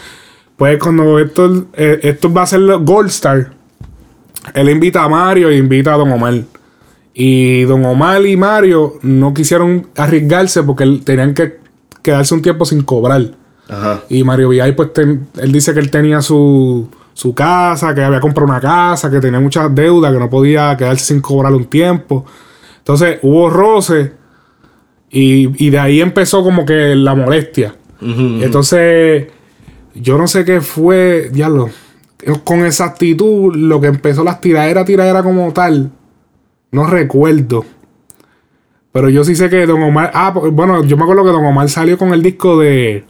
Pues 0.57 0.79
cuando 0.79 1.19
esto, 1.19 1.67
eh, 1.75 1.99
esto 2.05 2.33
va 2.33 2.43
a 2.43 2.47
ser 2.47 2.61
Gold 2.83 3.09
Star, 3.09 3.51
él 4.55 4.71
invita 4.71 5.03
a 5.03 5.09
Mario 5.09 5.51
e 5.51 5.57
invita 5.57 5.93
a 5.95 5.97
Don 5.97 6.11
Omar. 6.13 6.35
Y 7.19 7.63
Don 7.63 7.83
Omar 7.87 8.27
y 8.27 8.37
Mario 8.37 8.99
no 9.01 9.33
quisieron 9.33 9.87
arriesgarse 9.97 10.63
porque 10.63 11.01
tenían 11.03 11.33
que 11.33 11.59
quedarse 12.03 12.35
un 12.35 12.43
tiempo 12.43 12.67
sin 12.67 12.83
cobrar. 12.83 13.31
Ajá. 13.69 14.03
Y 14.11 14.23
Mario 14.23 14.51
VI, 14.51 14.73
pues 14.73 14.93
ten- 14.93 15.27
él 15.41 15.51
dice 15.51 15.73
que 15.73 15.81
él 15.81 15.91
tenía 15.91 16.21
su, 16.21 16.89
su 17.15 17.35
casa, 17.35 17.95
que 17.95 18.03
había 18.05 18.21
comprado 18.21 18.51
una 18.51 18.61
casa, 18.61 19.11
que 19.11 19.19
tenía 19.19 19.41
muchas 19.41 19.75
deudas, 19.75 20.13
que 20.13 20.19
no 20.19 20.29
podía 20.29 20.77
quedarse 20.77 21.07
sin 21.07 21.21
cobrar 21.23 21.55
un 21.55 21.65
tiempo. 21.65 22.27
Entonces 22.79 23.19
hubo 23.23 23.49
roce 23.49 24.13
y, 25.11 25.65
y 25.67 25.71
de 25.71 25.79
ahí 25.79 26.03
empezó 26.03 26.43
como 26.43 26.67
que 26.67 26.95
la 26.95 27.15
molestia. 27.15 27.75
Entonces, 28.43 29.27
yo 29.95 30.19
no 30.19 30.27
sé 30.27 30.45
qué 30.45 30.61
fue, 30.61 31.31
diablo, 31.33 31.71
con 32.45 32.65
exactitud 32.67 33.57
lo 33.57 33.81
que 33.81 33.87
empezó 33.87 34.23
las 34.23 34.39
tiraderas, 34.43 34.85
tiradera 34.85 35.23
como 35.23 35.51
tal, 35.55 35.91
no 36.71 36.87
recuerdo. 36.87 37.65
Pero 38.93 39.09
yo 39.11 39.25
sí 39.25 39.37
sé 39.37 39.51
que 39.51 39.67
Don 39.67 39.83
Omar, 39.83 40.11
ah, 40.15 40.31
bueno, 40.31 40.83
yo 40.85 40.97
me 40.97 41.03
acuerdo 41.03 41.23
que 41.25 41.31
Don 41.31 41.45
Omar 41.45 41.69
salió 41.69 41.99
con 41.99 42.15
el 42.15 42.23
disco 42.23 42.59
de... 42.59 43.05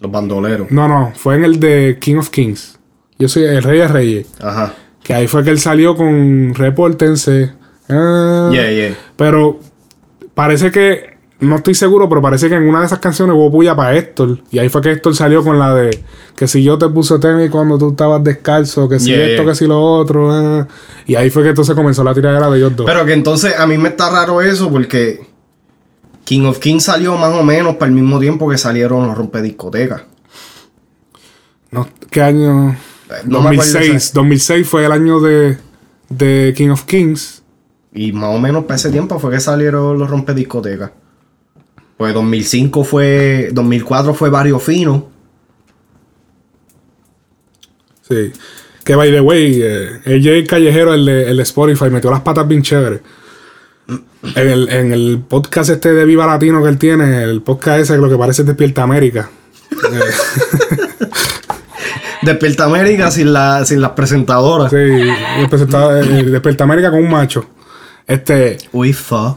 Los 0.00 0.10
bandoleros. 0.10 0.70
No, 0.70 0.88
no, 0.88 1.12
fue 1.14 1.36
en 1.36 1.44
el 1.44 1.60
de 1.60 1.98
King 2.00 2.16
of 2.16 2.30
Kings. 2.30 2.78
Yo 3.18 3.28
soy 3.28 3.44
el 3.44 3.62
Rey 3.62 3.80
de 3.80 3.88
Reyes. 3.88 4.26
Ajá. 4.40 4.74
Que 5.02 5.12
ahí 5.14 5.26
fue 5.28 5.44
que 5.44 5.50
él 5.50 5.58
salió 5.58 5.94
con 5.94 6.54
Repórtense. 6.54 7.52
Ah, 7.88 8.50
Yeah, 8.52 8.70
yeah. 8.70 8.96
Pero 9.16 9.60
parece 10.34 10.70
que, 10.70 11.13
no 11.40 11.56
estoy 11.56 11.74
seguro, 11.74 12.08
pero 12.08 12.22
parece 12.22 12.48
que 12.48 12.54
en 12.54 12.68
una 12.68 12.80
de 12.80 12.86
esas 12.86 13.00
canciones 13.00 13.34
hubo 13.34 13.50
puya 13.50 13.74
para 13.74 13.96
Héctor. 13.96 14.38
Y 14.50 14.58
ahí 14.58 14.68
fue 14.68 14.80
que 14.80 14.92
Héctor 14.92 15.14
salió 15.16 15.42
con 15.42 15.58
la 15.58 15.74
de 15.74 16.02
que 16.36 16.46
si 16.46 16.62
yo 16.62 16.78
te 16.78 16.88
puse 16.88 17.18
tenis 17.18 17.50
cuando 17.50 17.76
tú 17.76 17.90
estabas 17.90 18.22
descalzo, 18.22 18.88
que 18.88 18.98
si 18.98 19.10
Yeah, 19.10 19.26
esto, 19.26 19.42
yeah. 19.42 19.52
que 19.52 19.56
si 19.56 19.66
lo 19.66 19.80
otro. 19.80 20.30
ah. 20.32 20.66
Y 21.06 21.16
ahí 21.16 21.30
fue 21.30 21.42
que 21.42 21.50
entonces 21.50 21.74
comenzó 21.74 22.04
la 22.04 22.14
tiradera 22.14 22.48
de 22.50 22.58
ellos 22.58 22.76
dos. 22.76 22.86
Pero 22.86 23.04
que 23.04 23.12
entonces 23.12 23.54
a 23.58 23.66
mí 23.66 23.76
me 23.78 23.90
está 23.90 24.10
raro 24.10 24.40
eso 24.40 24.70
porque 24.70 25.26
King 26.24 26.46
of 26.46 26.58
Kings 26.58 26.84
salió 26.84 27.16
más 27.16 27.34
o 27.34 27.42
menos 27.42 27.76
para 27.76 27.88
el 27.88 27.94
mismo 27.94 28.18
tiempo 28.18 28.48
que 28.48 28.56
salieron 28.56 29.06
los 29.06 29.16
rompediscotecas. 29.18 30.02
No, 31.70 31.88
¿Qué 32.10 32.22
año? 32.22 32.70
Eh, 32.70 33.14
no 33.26 33.40
me 33.40 33.50
acuerdo 33.50 33.72
2006. 33.72 33.94
ese. 33.94 34.12
2006 34.14 34.68
fue 34.68 34.86
el 34.86 34.92
año 34.92 35.20
de, 35.20 35.58
de 36.08 36.54
King 36.56 36.70
of 36.70 36.84
Kings. 36.84 37.42
Y 37.92 38.12
más 38.12 38.34
o 38.34 38.38
menos 38.38 38.64
para 38.64 38.76
ese 38.76 38.90
tiempo 38.90 39.18
fue 39.18 39.32
que 39.32 39.40
salieron 39.40 39.98
los 39.98 40.08
rompediscotecas. 40.08 40.92
Pues 41.96 42.14
2005 42.14 42.84
fue. 42.84 43.50
2004 43.52 44.14
fue 44.14 44.30
Barrio 44.30 44.58
Fino. 44.58 45.10
Sí. 48.08 48.32
Que 48.84 48.94
by 48.96 49.10
the 49.10 49.20
way, 49.20 49.60
eh, 49.62 50.00
AJ 50.04 50.46
Callejero, 50.46 50.92
el 50.92 51.06
de, 51.06 51.30
el 51.30 51.36
de 51.38 51.42
Spotify, 51.42 51.88
metió 51.90 52.10
las 52.10 52.20
patas 52.20 52.46
bien 52.46 52.62
chéveres. 52.62 53.00
En 53.86 54.48
el, 54.48 54.68
en 54.70 54.92
el 54.92 55.22
podcast 55.26 55.70
este 55.70 55.92
de 55.92 56.04
Viva 56.04 56.26
Latino 56.26 56.62
que 56.62 56.68
él 56.68 56.78
tiene, 56.78 57.22
el 57.24 57.42
podcast 57.42 57.80
ese 57.80 57.94
que 57.94 58.00
lo 58.00 58.08
que 58.08 58.16
parece 58.16 58.42
es 58.42 58.46
Despierta 58.48 58.82
América. 58.82 59.30
Despierta 62.22 62.64
América 62.64 63.10
sin, 63.10 63.32
la, 63.32 63.64
sin 63.64 63.80
las 63.82 63.90
presentadoras. 63.92 64.70
Sí, 64.70 64.76
Despierta 64.76 66.64
América 66.64 66.90
con 66.90 67.04
un 67.04 67.10
macho. 67.10 67.46
Este. 68.06 68.58
Uy, 68.72 68.92
fa. 68.92 69.36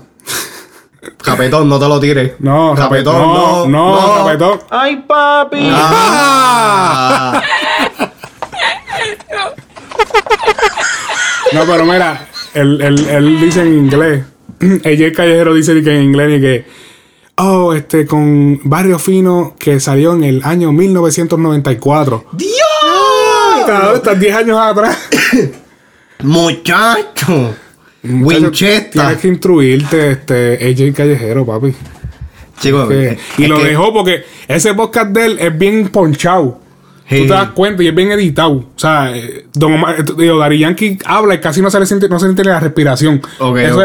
Capetón, 1.24 1.69
no 1.69 1.80
te 1.80 1.88
lo 1.88 1.99
tires. 1.99 2.34
No, 2.40 2.74
Capetón, 2.76 3.15
no, 3.15 3.68
no. 3.68 3.95
no, 3.95 4.26
Capetón. 4.26 4.60
Ay, 4.69 5.03
papi. 5.07 5.69
Ah. 5.72 7.41
No, 11.53 11.65
pero 11.65 11.86
mira, 11.86 12.28
él, 12.53 12.82
él- 12.82 13.07
él 13.10 13.40
dice 13.40 13.61
en 13.61 13.74
inglés. 13.78 14.26
AJ 14.60 15.14
Callejero 15.15 15.53
dice 15.53 15.82
que 15.84 15.95
en 15.95 16.03
inglés 16.03 16.38
y 16.38 16.41
que. 16.41 16.65
Oh, 17.40 17.74
este, 17.74 18.07
con 18.07 18.60
Barrio 18.64 18.98
Fino 18.98 19.56
que 19.60 19.80
salió 19.80 20.14
en 20.14 20.24
el 20.24 20.44
año 20.44 20.72
1994. 20.72 22.26
¡Dios! 22.34 22.49
Cabrón, 23.68 23.95
estás 23.98 24.19
10 24.19 24.36
años 24.36 24.57
atrás. 24.60 24.98
Muchacho. 26.24 27.53
Winchester. 28.12 28.90
Tienes 28.92 29.18
que 29.18 29.28
instruirte, 29.28 30.12
este, 30.12 30.54
AJ 30.70 30.94
Callejero, 30.96 31.46
papi. 31.46 31.74
Que- 32.88 33.10
es- 33.10 33.20
y 33.38 33.48
lo 33.48 33.58
que- 33.60 33.66
dejó 33.66 33.94
porque 33.94 34.24
ese 34.48 34.74
podcast 34.74 35.12
de 35.12 35.26
él 35.26 35.38
es 35.40 35.58
bien 35.58 35.88
ponchado. 35.90 36.60
Tú 37.10 37.16
te 37.16 37.28
das 37.28 37.52
cuenta 37.52 37.82
y 37.84 37.88
es 37.88 37.96
bien 37.96 38.12
editado. 38.12 38.52
O 38.52 38.66
sea, 38.76 39.16
eh, 39.16 39.46
Don 39.54 39.74
Omar, 39.76 39.96
eh, 39.98 40.04
digo, 40.18 40.38
Dari 40.40 40.60
Yankee 40.60 41.00
habla 41.06 41.36
y 41.36 41.40
casi 41.40 41.62
no 41.62 41.72
se 41.72 41.80
le 41.80 41.86
siente, 41.86 42.10
no 42.10 42.20
se 42.20 42.26
siente 42.26 42.44
la 42.44 42.60
respiración. 42.60 43.22
Ok, 43.40 43.58
Eso 43.60 43.78
ok. 43.78 43.84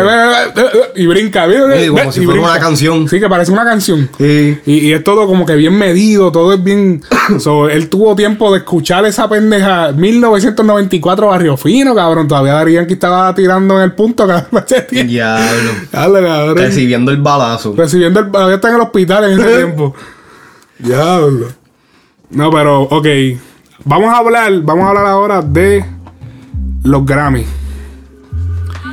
es, 0.56 0.62
eh, 0.64 0.78
y 0.96 1.06
brinca. 1.06 1.46
Sí, 1.46 1.88
como 1.88 2.10
si 2.12 2.20
fuera 2.24 2.32
brinca. 2.40 2.50
una 2.50 2.58
canción. 2.60 3.08
Sí, 3.08 3.20
que 3.20 3.28
parece 3.28 3.52
una 3.52 3.64
canción. 3.64 4.10
Sí. 4.18 4.58
Y, 4.66 4.88
y 4.88 4.92
es 4.92 5.04
todo 5.04 5.28
como 5.28 5.46
que 5.46 5.54
bien 5.54 5.78
medido, 5.78 6.32
todo 6.32 6.52
es 6.52 6.64
bien. 6.64 7.00
so, 7.38 7.68
él 7.68 7.88
tuvo 7.88 8.16
tiempo 8.16 8.50
de 8.50 8.58
escuchar 8.58 9.06
esa 9.06 9.28
pendeja. 9.28 9.92
1994 9.92 11.28
Barrio 11.28 11.56
Fino, 11.56 11.94
cabrón. 11.94 12.26
Todavía 12.26 12.54
Dari 12.54 12.72
Yankee 12.72 12.94
estaba 12.94 13.32
tirando 13.36 13.76
en 13.76 13.82
el 13.84 13.92
punto, 13.92 14.26
cabrón. 14.26 14.64
Diablo. 14.90 15.70
Dale, 15.92 16.22
cabrón. 16.26 16.56
Recibiendo 16.56 17.12
el 17.12 17.18
balazo. 17.18 17.72
Recibiendo 17.76 18.18
el. 18.18 18.32
Todavía 18.32 18.56
está 18.56 18.68
en 18.70 18.74
el 18.74 18.80
hospital 18.80 19.30
en 19.30 19.38
ese 19.40 19.56
tiempo. 19.58 19.94
Diablo. 20.80 21.61
No, 22.32 22.50
pero, 22.50 22.82
ok. 22.82 23.06
Vamos 23.84 24.12
a 24.14 24.18
hablar, 24.18 24.52
vamos 24.62 24.84
a 24.84 24.88
hablar 24.88 25.06
ahora 25.06 25.42
de 25.42 25.84
los 26.84 27.04
Grammy. 27.04 27.44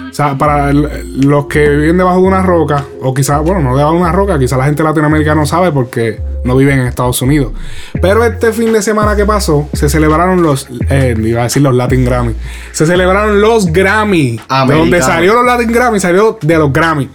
O 0.09 0.13
sea, 0.13 0.37
para 0.37 0.71
el- 0.71 1.21
los 1.21 1.45
que 1.45 1.69
viven 1.69 1.97
debajo 1.97 2.17
de 2.21 2.27
una 2.27 2.41
roca, 2.41 2.83
o 3.01 3.13
quizás, 3.13 3.41
bueno, 3.43 3.61
no 3.61 3.77
debajo 3.77 3.95
de 3.95 4.01
una 4.01 4.11
roca, 4.11 4.37
quizás 4.39 4.57
la 4.57 4.65
gente 4.65 4.81
de 4.83 4.89
Latinoamérica 4.89 5.35
no 5.35 5.45
sabe 5.45 5.71
porque 5.71 6.19
no 6.43 6.57
viven 6.57 6.79
en 6.79 6.87
Estados 6.87 7.21
Unidos. 7.21 7.53
Pero 8.01 8.25
este 8.25 8.51
fin 8.51 8.73
de 8.73 8.81
semana 8.81 9.15
que 9.15 9.25
pasó, 9.25 9.69
se 9.73 9.87
celebraron 9.87 10.41
los, 10.41 10.67
eh, 10.89 11.15
iba 11.17 11.41
a 11.41 11.43
decir 11.43 11.61
los 11.61 11.73
Latin 11.75 12.03
Grammy, 12.03 12.33
se 12.71 12.85
celebraron 12.85 13.39
los 13.39 13.67
Grammy. 13.71 14.41
De 14.67 14.73
donde 14.73 15.01
salió 15.01 15.33
los 15.35 15.45
Latin 15.45 15.71
Grammy, 15.71 15.99
salió 15.99 16.37
de 16.41 16.57
los 16.57 16.73
Grammy. 16.73 17.07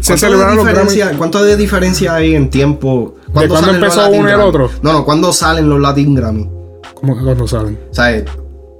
Se 0.00 0.08
¿Cuánto 0.08 0.12
de, 0.12 0.18
celebraron 0.18 0.56
los 0.56 0.66
Grammy. 0.66 1.16
¿Cuánto 1.18 1.44
de 1.44 1.56
diferencia 1.56 2.14
hay 2.14 2.34
en 2.34 2.50
tiempo? 2.50 3.16
Cuándo 3.32 3.70
empezó 3.72 4.08
uno 4.10 4.28
y 4.28 4.32
el 4.32 4.40
otro? 4.40 4.70
No, 4.82 4.92
no, 4.92 5.04
¿cuándo 5.04 5.32
salen 5.32 5.68
los 5.68 5.80
Latin 5.80 6.14
Grammy? 6.14 6.48
¿Cómo 6.94 7.16
que 7.16 7.24
cuando 7.24 7.46
salen? 7.48 7.78
O 7.90 7.94
sea, 7.94 8.16
eh, 8.16 8.24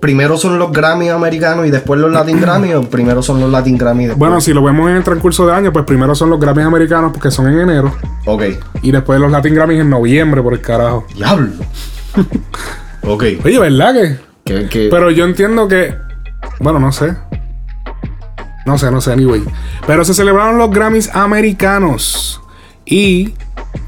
primero 0.00 0.36
son 0.36 0.58
los 0.58 0.70
Grammy 0.72 1.08
americanos 1.08 1.66
y 1.66 1.70
después 1.70 1.98
los 2.00 2.10
Latin 2.12 2.40
Grammy 2.40 2.72
o 2.74 2.82
primero 2.82 3.22
son 3.22 3.40
los 3.40 3.50
Latin 3.50 3.76
Grammy 3.78 4.04
después. 4.06 4.18
Bueno, 4.18 4.40
si 4.40 4.52
lo 4.52 4.62
vemos 4.62 4.90
en 4.90 4.96
el 4.96 5.04
transcurso 5.04 5.46
de 5.46 5.54
año, 5.54 5.72
pues 5.72 5.84
primero 5.84 6.14
son 6.14 6.30
los 6.30 6.38
Grammys 6.40 6.66
americanos 6.66 7.12
porque 7.12 7.30
son 7.30 7.48
en 7.48 7.60
enero. 7.60 7.92
Ok. 8.26 8.42
Y 8.82 8.90
después 8.92 9.18
los 9.20 9.30
Latin 9.30 9.54
Grammys 9.54 9.80
en 9.80 9.90
noviembre, 9.90 10.42
por 10.42 10.52
el 10.54 10.60
carajo. 10.60 11.06
Diablo. 11.14 11.48
ok. 13.02 13.24
Oye, 13.44 13.58
¿verdad 13.58 13.94
que? 13.94 14.16
Que, 14.44 14.68
que- 14.68 14.88
Pero 14.90 15.10
yo 15.10 15.24
entiendo 15.24 15.68
que. 15.68 15.94
Bueno, 16.60 16.78
no 16.78 16.92
sé. 16.92 17.16
No 18.66 18.78
sé, 18.78 18.90
no 18.90 19.00
sé, 19.00 19.12
anyway. 19.12 19.42
Pero 19.86 20.04
se 20.04 20.14
celebraron 20.14 20.58
los 20.58 20.70
Grammys 20.70 21.10
americanos. 21.14 22.40
Y. 22.84 23.34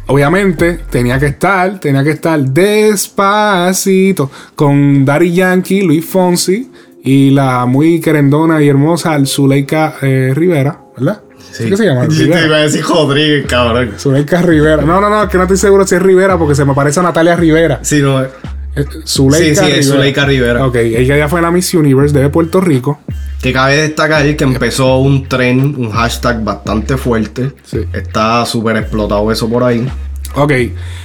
Obviamente 0.07 0.81
tenía 0.91 1.19
que 1.19 1.27
estar, 1.27 1.81
tenía 1.81 2.05
que 2.05 2.11
estar 2.11 2.39
despacito 2.41 4.31
con 4.55 5.05
Daddy 5.05 5.33
Yankee, 5.33 5.83
Luis 5.83 6.05
Fonsi 6.05 6.71
y 7.03 7.31
la 7.31 7.65
muy 7.67 8.01
querendona 8.01 8.63
y 8.63 8.69
hermosa 8.69 9.19
Zuleika 9.25 9.97
eh, 10.03 10.33
Rivera, 10.35 10.79
¿verdad? 10.97 11.23
Sí. 11.53 11.69
¿Qué 11.69 11.77
se 11.77 11.87
llama? 11.87 12.07
Yo 12.09 12.31
te 12.31 12.47
iba 12.47 12.57
a 12.57 12.61
decir 12.61 12.85
Rodríguez, 12.85 13.47
cabrón. 13.47 13.93
Zuleika 13.99 14.43
Rivera. 14.43 14.83
No, 14.83 15.01
no, 15.01 15.09
no, 15.09 15.23
es 15.23 15.29
que 15.31 15.37
no 15.37 15.45
estoy 15.45 15.59
seguro 15.59 15.87
si 15.87 15.95
es 15.95 16.03
Rivera 16.03 16.39
porque 16.39 16.55
se 16.55 16.65
me 16.65 16.75
parece 16.75 17.01
a 17.01 17.03
Natalia 17.03 17.37
Rivera. 17.37 17.81
Sí, 17.83 18.01
no. 18.03 18.23
Eh, 18.23 18.29
Zuleika 19.07 19.65
Sí, 19.65 19.73
sí, 19.73 19.79
es 19.79 19.89
Zuleika 19.89 20.25
Rivera. 20.25 20.67
Ok, 20.67 20.77
ella 20.77 21.17
ya 21.17 21.29
fue 21.29 21.39
en 21.39 21.45
la 21.45 21.51
Miss 21.51 21.73
Universe 21.75 22.19
de 22.19 22.29
Puerto 22.29 22.61
Rico. 22.61 23.01
Que 23.45 23.53
cabe 23.53 23.77
destacar 23.77 24.37
que 24.37 24.45
empezó 24.45 24.97
un 24.97 25.29
tren, 25.29 25.75
un 25.77 25.91
hashtag 25.91 26.43
bastante 26.43 26.97
fuerte. 26.97 27.53
Está 27.93 28.47
súper 28.47 28.79
explotado 28.79 29.31
eso 29.31 29.51
por 29.51 29.63
ahí. 29.63 29.87
Ok, 30.35 30.53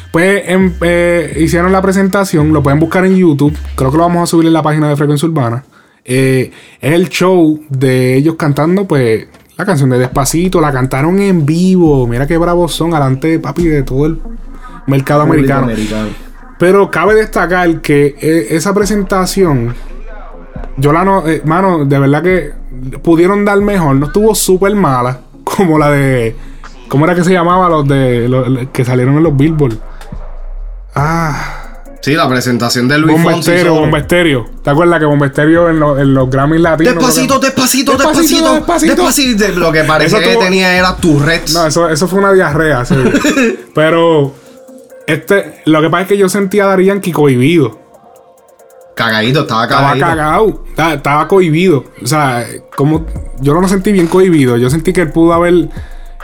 pues 0.09 0.43
em, 0.45 0.73
eh, 0.79 1.37
hicieron 1.37 1.73
la 1.73 1.81
presentación, 1.81 2.53
lo 2.53 2.63
pueden 2.63 2.79
buscar 2.79 3.03
en 3.03 3.17
YouTube. 3.17 3.53
Creo 3.75 3.91
que 3.91 3.97
lo 3.97 4.03
vamos 4.03 4.23
a 4.23 4.25
subir 4.25 4.47
en 4.47 4.53
la 4.53 4.63
página 4.63 4.87
de 4.87 4.95
Frecuencia 4.95 5.27
Urbana. 5.27 5.65
Eh, 6.05 6.49
es 6.79 6.93
el 6.93 7.09
show 7.09 7.59
de 7.67 8.15
ellos 8.15 8.35
cantando, 8.35 8.87
pues, 8.87 9.27
la 9.57 9.65
canción 9.65 9.89
de 9.89 9.99
Despacito. 9.99 10.61
La 10.61 10.71
cantaron 10.71 11.19
en 11.19 11.45
vivo. 11.45 12.07
Mira 12.07 12.25
qué 12.25 12.37
bravos 12.37 12.73
son, 12.73 12.93
adelante, 12.93 13.37
papi, 13.39 13.65
de 13.65 13.83
todo 13.83 14.05
el 14.05 14.17
mercado 14.87 15.23
americano. 15.23 15.67
Pero 16.57 16.89
cabe 16.89 17.15
destacar 17.15 17.81
que 17.81 18.15
eh, 18.21 18.47
esa 18.51 18.73
presentación, 18.73 19.75
yo 20.79 20.91
la 20.93 21.03
no, 21.03 21.27
eh, 21.27 21.41
mano, 21.45 21.85
de 21.85 21.99
verdad 21.99 22.23
que 22.23 22.51
pudieron 23.01 23.45
dar 23.45 23.59
mejor. 23.61 23.95
No 23.95 24.07
estuvo 24.07 24.33
súper 24.35 24.73
mala 24.75 25.21
como 25.43 25.77
la 25.77 25.89
de, 25.91 26.35
¿cómo 26.87 27.05
era 27.05 27.15
que 27.15 27.23
se 27.23 27.31
llamaba 27.33 27.69
los 27.69 27.87
de 27.87 28.27
los 28.29 28.67
que 28.73 28.83
salieron 28.85 29.17
en 29.17 29.23
los 29.23 29.35
Billboard? 29.35 29.77
Ah, 30.95 31.55
Sí, 32.01 32.13
la 32.13 32.29
presentación 32.29 32.87
de 32.87 32.97
Luis. 32.97 33.11
Bomba 33.21 33.97
Estéreo. 33.99 34.45
¿Te 34.63 34.69
acuerdas 34.69 34.99
que 34.99 35.05
Bomba 35.05 35.25
Estéreo 35.25 35.69
en, 35.69 35.81
los- 35.81 35.99
en 35.99 36.13
los 36.13 36.29
Grammys 36.29 36.61
latinos? 36.61 36.95
Despacito, 36.95 37.39
despacito, 37.39 37.97
despacito, 37.97 38.53
despacito, 38.53 39.47
Lo 39.59 39.69
que 39.73 39.83
parecía 39.83 40.17
Eso 40.19 40.25
que 40.29 40.33
tuvo- 40.35 40.43
tenía 40.45 40.77
era 40.77 40.95
Tourette's. 40.95 41.53
No, 41.53 41.67
eso, 41.67 41.89
eso 41.89 42.07
fue 42.07 42.19
una 42.19 42.31
diarrea, 42.31 42.85
sí. 42.85 42.95
Pero 43.75 44.33
este, 45.07 45.61
lo 45.65 45.81
que 45.81 45.89
pasa 45.89 46.03
es 46.03 46.07
que 46.07 46.17
yo 46.17 46.29
sentía 46.29 46.63
a 46.63 46.67
Daddy 46.67 46.85
Yankee 46.85 47.11
cohibido. 47.11 47.78
Cagadito, 48.99 49.39
estaba 49.41 49.63
Estaba 49.63 49.81
cagadito. 49.93 50.05
cagado, 50.05 50.63
estaba, 50.67 50.93
estaba 50.95 51.27
cohibido. 51.29 51.85
O 52.03 52.07
sea, 52.07 52.45
como 52.75 53.05
yo 53.39 53.53
no 53.53 53.61
lo 53.61 53.67
sentí 53.69 53.93
bien 53.93 54.07
cohibido. 54.07 54.57
Yo 54.57 54.69
sentí 54.69 54.91
que 54.91 55.01
él 55.01 55.11
pudo 55.11 55.31
haber 55.33 55.69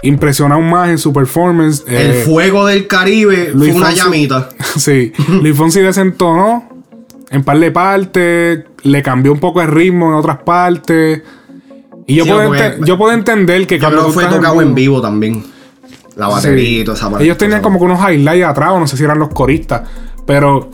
impresionado 0.03 0.60
más 0.61 0.89
en 0.89 0.97
su 0.97 1.14
performance. 1.14 1.84
El 1.88 2.11
Eh, 2.11 2.23
fuego 2.26 2.65
del 2.65 2.85
Caribe 2.88 3.52
Luis 3.53 3.72
fue 3.72 3.81
una 3.81 3.91
Fonsi- 3.91 3.95
llamita. 3.95 4.49
sí, 4.76 5.14
Luis 5.41 5.56
Fonsi 5.56 5.80
desentonó 5.80 6.68
en 7.31 7.43
par 7.45 7.60
de 7.60 7.72
partes, 7.72 8.65
le 8.84 9.02
cambió 9.02 9.31
un 9.31 9.39
poco 9.39 9.61
el 9.61 9.69
ritmo 9.69 10.07
en 10.10 10.15
otras 10.15 10.39
partes. 10.39 11.22
Y 12.07 12.15
yo, 12.15 12.26
Sí, 12.26 12.30
puedo, 12.30 12.47
porque- 12.47 12.76
yo 12.85 12.97
puedo 12.97 13.14
entender 13.14 13.65
que 13.68 13.80
Yo 13.80 13.88
creo 13.88 14.02
tú 14.02 14.07
que 14.07 14.14
fue 14.14 14.26
tocado 14.26 14.61
en 14.61 14.76
vivo 14.76 15.02
también. 15.02 15.43
La 16.18 16.27
batería 16.27 16.81
y 16.81 16.84
toda 16.84 16.97
esa 16.97 17.10
parte. 17.10 17.23
Ellos 17.23 17.38
tenían 17.38 17.61
como 17.61 17.80
que 17.80 17.85
unos 17.85 17.99
highlights 18.02 18.45
atrás, 18.45 18.72
o 18.72 18.80
no 18.80 18.85
sé 18.88 18.95
si 18.97 19.03
eran 19.06 19.18
los 19.19 19.30
coristas. 19.30 19.81
Pero 20.26 20.69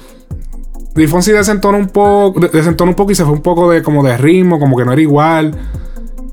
Luis 0.94 1.10
Fonsi 1.10 1.32
desentona 1.32 1.78
un 1.78 1.88
poco, 1.88 2.40
de- 2.40 2.50
desentona 2.50 2.92
un 2.92 2.96
poco 2.96 3.12
y 3.12 3.16
se 3.16 3.24
fue 3.24 3.34
un 3.34 3.42
poco 3.42 3.72
de 3.72 3.82
como 3.82 4.04
de 4.04 4.18
ritmo, 4.18 4.60
como 4.60 4.78
que 4.78 4.86
no 4.86 4.92
era 4.92 5.02
igual. 5.02 5.56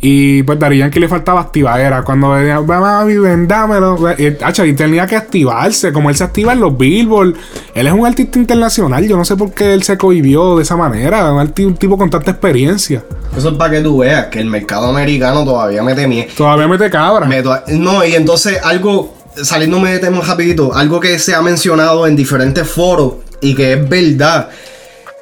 Y 0.00 0.44
pues 0.44 0.58
Daddy 0.60 0.78
Yankee 0.78 1.00
le 1.00 1.08
faltaba 1.08 1.40
activadera. 1.40 2.02
Cuando 2.04 2.30
venía, 2.30 2.60
mami, 2.60 3.16
ven, 3.18 3.48
dámelo. 3.48 3.98
Y, 4.16 4.72
tenía 4.74 5.06
que 5.08 5.16
activarse, 5.16 5.92
como 5.92 6.08
él 6.08 6.14
se 6.14 6.22
activa 6.22 6.52
en 6.52 6.60
los 6.60 6.78
Billboard. 6.78 7.34
Él 7.74 7.86
es 7.86 7.92
un 7.92 8.06
artista 8.06 8.38
internacional. 8.38 9.06
Yo 9.08 9.16
no 9.16 9.24
sé 9.24 9.36
por 9.36 9.50
qué 9.52 9.74
él 9.74 9.82
se 9.82 9.98
cohibió 9.98 10.56
de 10.56 10.62
esa 10.62 10.76
manera. 10.76 11.32
Un, 11.32 11.52
un 11.66 11.76
tipo 11.76 11.98
con 11.98 12.10
tanta 12.10 12.30
experiencia. 12.30 13.02
Eso 13.36 13.48
es 13.48 13.54
para 13.56 13.72
que 13.72 13.80
tú 13.80 13.98
veas 13.98 14.26
que 14.26 14.40
el 14.40 14.46
mercado 14.46 14.86
americano 14.86 15.44
todavía 15.44 15.82
mete 15.82 16.06
miedo. 16.06 16.28
Todavía 16.36 16.68
mete 16.68 16.88
cabra. 16.90 17.28
no, 17.68 18.04
y 18.04 18.14
entonces 18.14 18.60
algo, 18.62 19.14
saliéndome 19.42 19.92
de 19.94 19.98
tema 19.98 20.20
rapidito, 20.20 20.74
algo 20.74 21.00
que 21.00 21.18
se 21.18 21.34
ha 21.34 21.42
mencionado 21.42 22.06
en 22.06 22.14
diferentes 22.14 22.68
foros 22.68 23.14
y 23.40 23.54
que 23.54 23.74
es 23.74 23.88
verdad. 23.88 24.48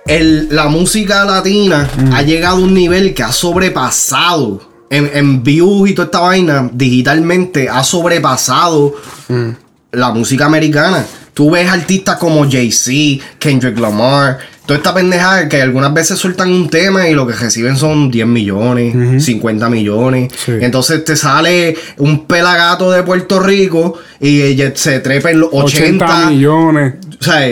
El- 0.07 0.49
la 0.55 0.69
música 0.69 1.25
latina 1.25 1.89
Mm. 1.97 2.13
ha 2.13 2.23
llegado 2.23 2.57
a 2.57 2.61
un 2.61 2.73
nivel 2.75 3.13
que 3.15 3.23
ha 3.25 3.33
sobrepasado 3.33 4.61
en, 4.89 5.11
en 5.15 5.43
views 5.43 5.91
y 5.91 5.95
toda 5.95 6.07
esta 6.07 6.21
vaina 6.21 6.71
digitalmente 6.73 7.69
ha 7.69 7.83
sobrepasado 7.83 8.95
Mm. 9.29 9.49
la 9.93 10.11
música 10.13 10.47
americana. 10.47 11.05
Tú 11.35 11.51
ves 11.51 11.69
artistas 11.69 12.17
como 12.17 12.49
Jay-Z, 12.51 13.23
Kendrick 13.39 13.79
Lamar, 13.79 14.39
toda 14.65 14.79
esta 14.79 14.95
pendejada 14.95 15.49
que 15.49 15.61
algunas 15.61 15.93
veces 15.93 16.19
sueltan 16.19 16.51
un 16.51 16.71
tema 16.71 17.09
y 17.09 17.15
lo 17.15 17.27
que 17.27 17.35
reciben 17.35 17.77
son 17.77 18.11
10 18.11 18.27
millones, 18.27 19.23
50 19.25 19.69
millones. 19.69 20.33
Entonces 20.47 21.05
te 21.05 21.15
sale 21.17 21.77
un 21.99 22.27
pelagato 22.27 22.91
de 22.91 23.03
Puerto 23.03 23.39
Rico 23.41 23.99
y 24.21 24.57
se 24.75 25.01
trepa 25.01 25.31
en 25.31 25.41
los 25.41 25.51
80, 25.53 26.05
80 26.07 26.31
millones. 26.31 26.95
O 27.21 27.25
sea, 27.25 27.47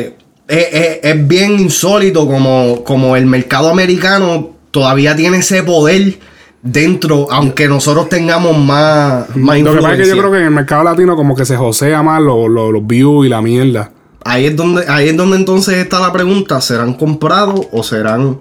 es, 0.49 0.67
es- 0.73 0.99
es 1.03 1.29
bien 1.29 1.59
insólito 1.61 2.27
como, 2.27 2.83
como 2.85 3.17
el 3.17 3.27
mercado 3.27 3.71
americano 3.71 4.51
todavía 4.71 5.15
tiene 5.17 5.39
ese 5.39 5.63
poder 5.63 6.19
dentro, 6.63 7.27
aunque 7.31 7.69
nosotros 7.69 8.09
tengamos 8.09 8.57
más, 8.59 9.35
más 9.37 9.61
Lo 9.61 9.75
que 9.75 9.81
pasa 9.83 9.95
es 9.95 10.01
que 10.03 10.09
yo 10.09 10.19
creo 10.19 10.31
que 10.33 10.39
en 10.39 10.45
el 10.45 10.51
mercado 10.51 10.83
latino 10.85 11.15
como 11.17 11.37
que 11.37 11.45
se 11.45 11.57
josea 11.57 12.03
más 12.03 12.21
los, 12.23 12.49
los, 12.49 12.73
los 12.73 12.87
views 12.87 13.27
y 13.27 13.29
la 13.29 13.43
mierda. 13.43 13.91
Ahí 14.25 14.47
es 14.47 14.57
donde, 14.57 14.85
ahí 14.89 15.09
es 15.11 15.17
donde 15.17 15.37
entonces 15.37 15.77
está 15.77 16.01
la 16.01 16.11
pregunta, 16.13 16.61
¿serán 16.63 16.95
comprados 16.95 17.67
o 17.73 17.83
serán 17.83 18.39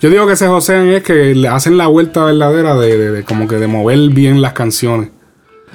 Yo 0.00 0.08
digo 0.08 0.26
que 0.28 0.36
se 0.36 0.46
josean 0.46 0.88
es 0.90 1.02
que 1.02 1.34
le 1.34 1.48
hacen 1.48 1.76
la 1.76 1.88
vuelta 1.88 2.22
verdadera 2.24 2.76
de, 2.76 2.96
de- 2.96 3.10
de 3.10 3.22
como 3.24 3.48
que 3.48 3.56
de 3.56 3.66
mover 3.66 3.98
bien 4.10 4.40
las 4.40 4.52
canciones. 4.52 5.10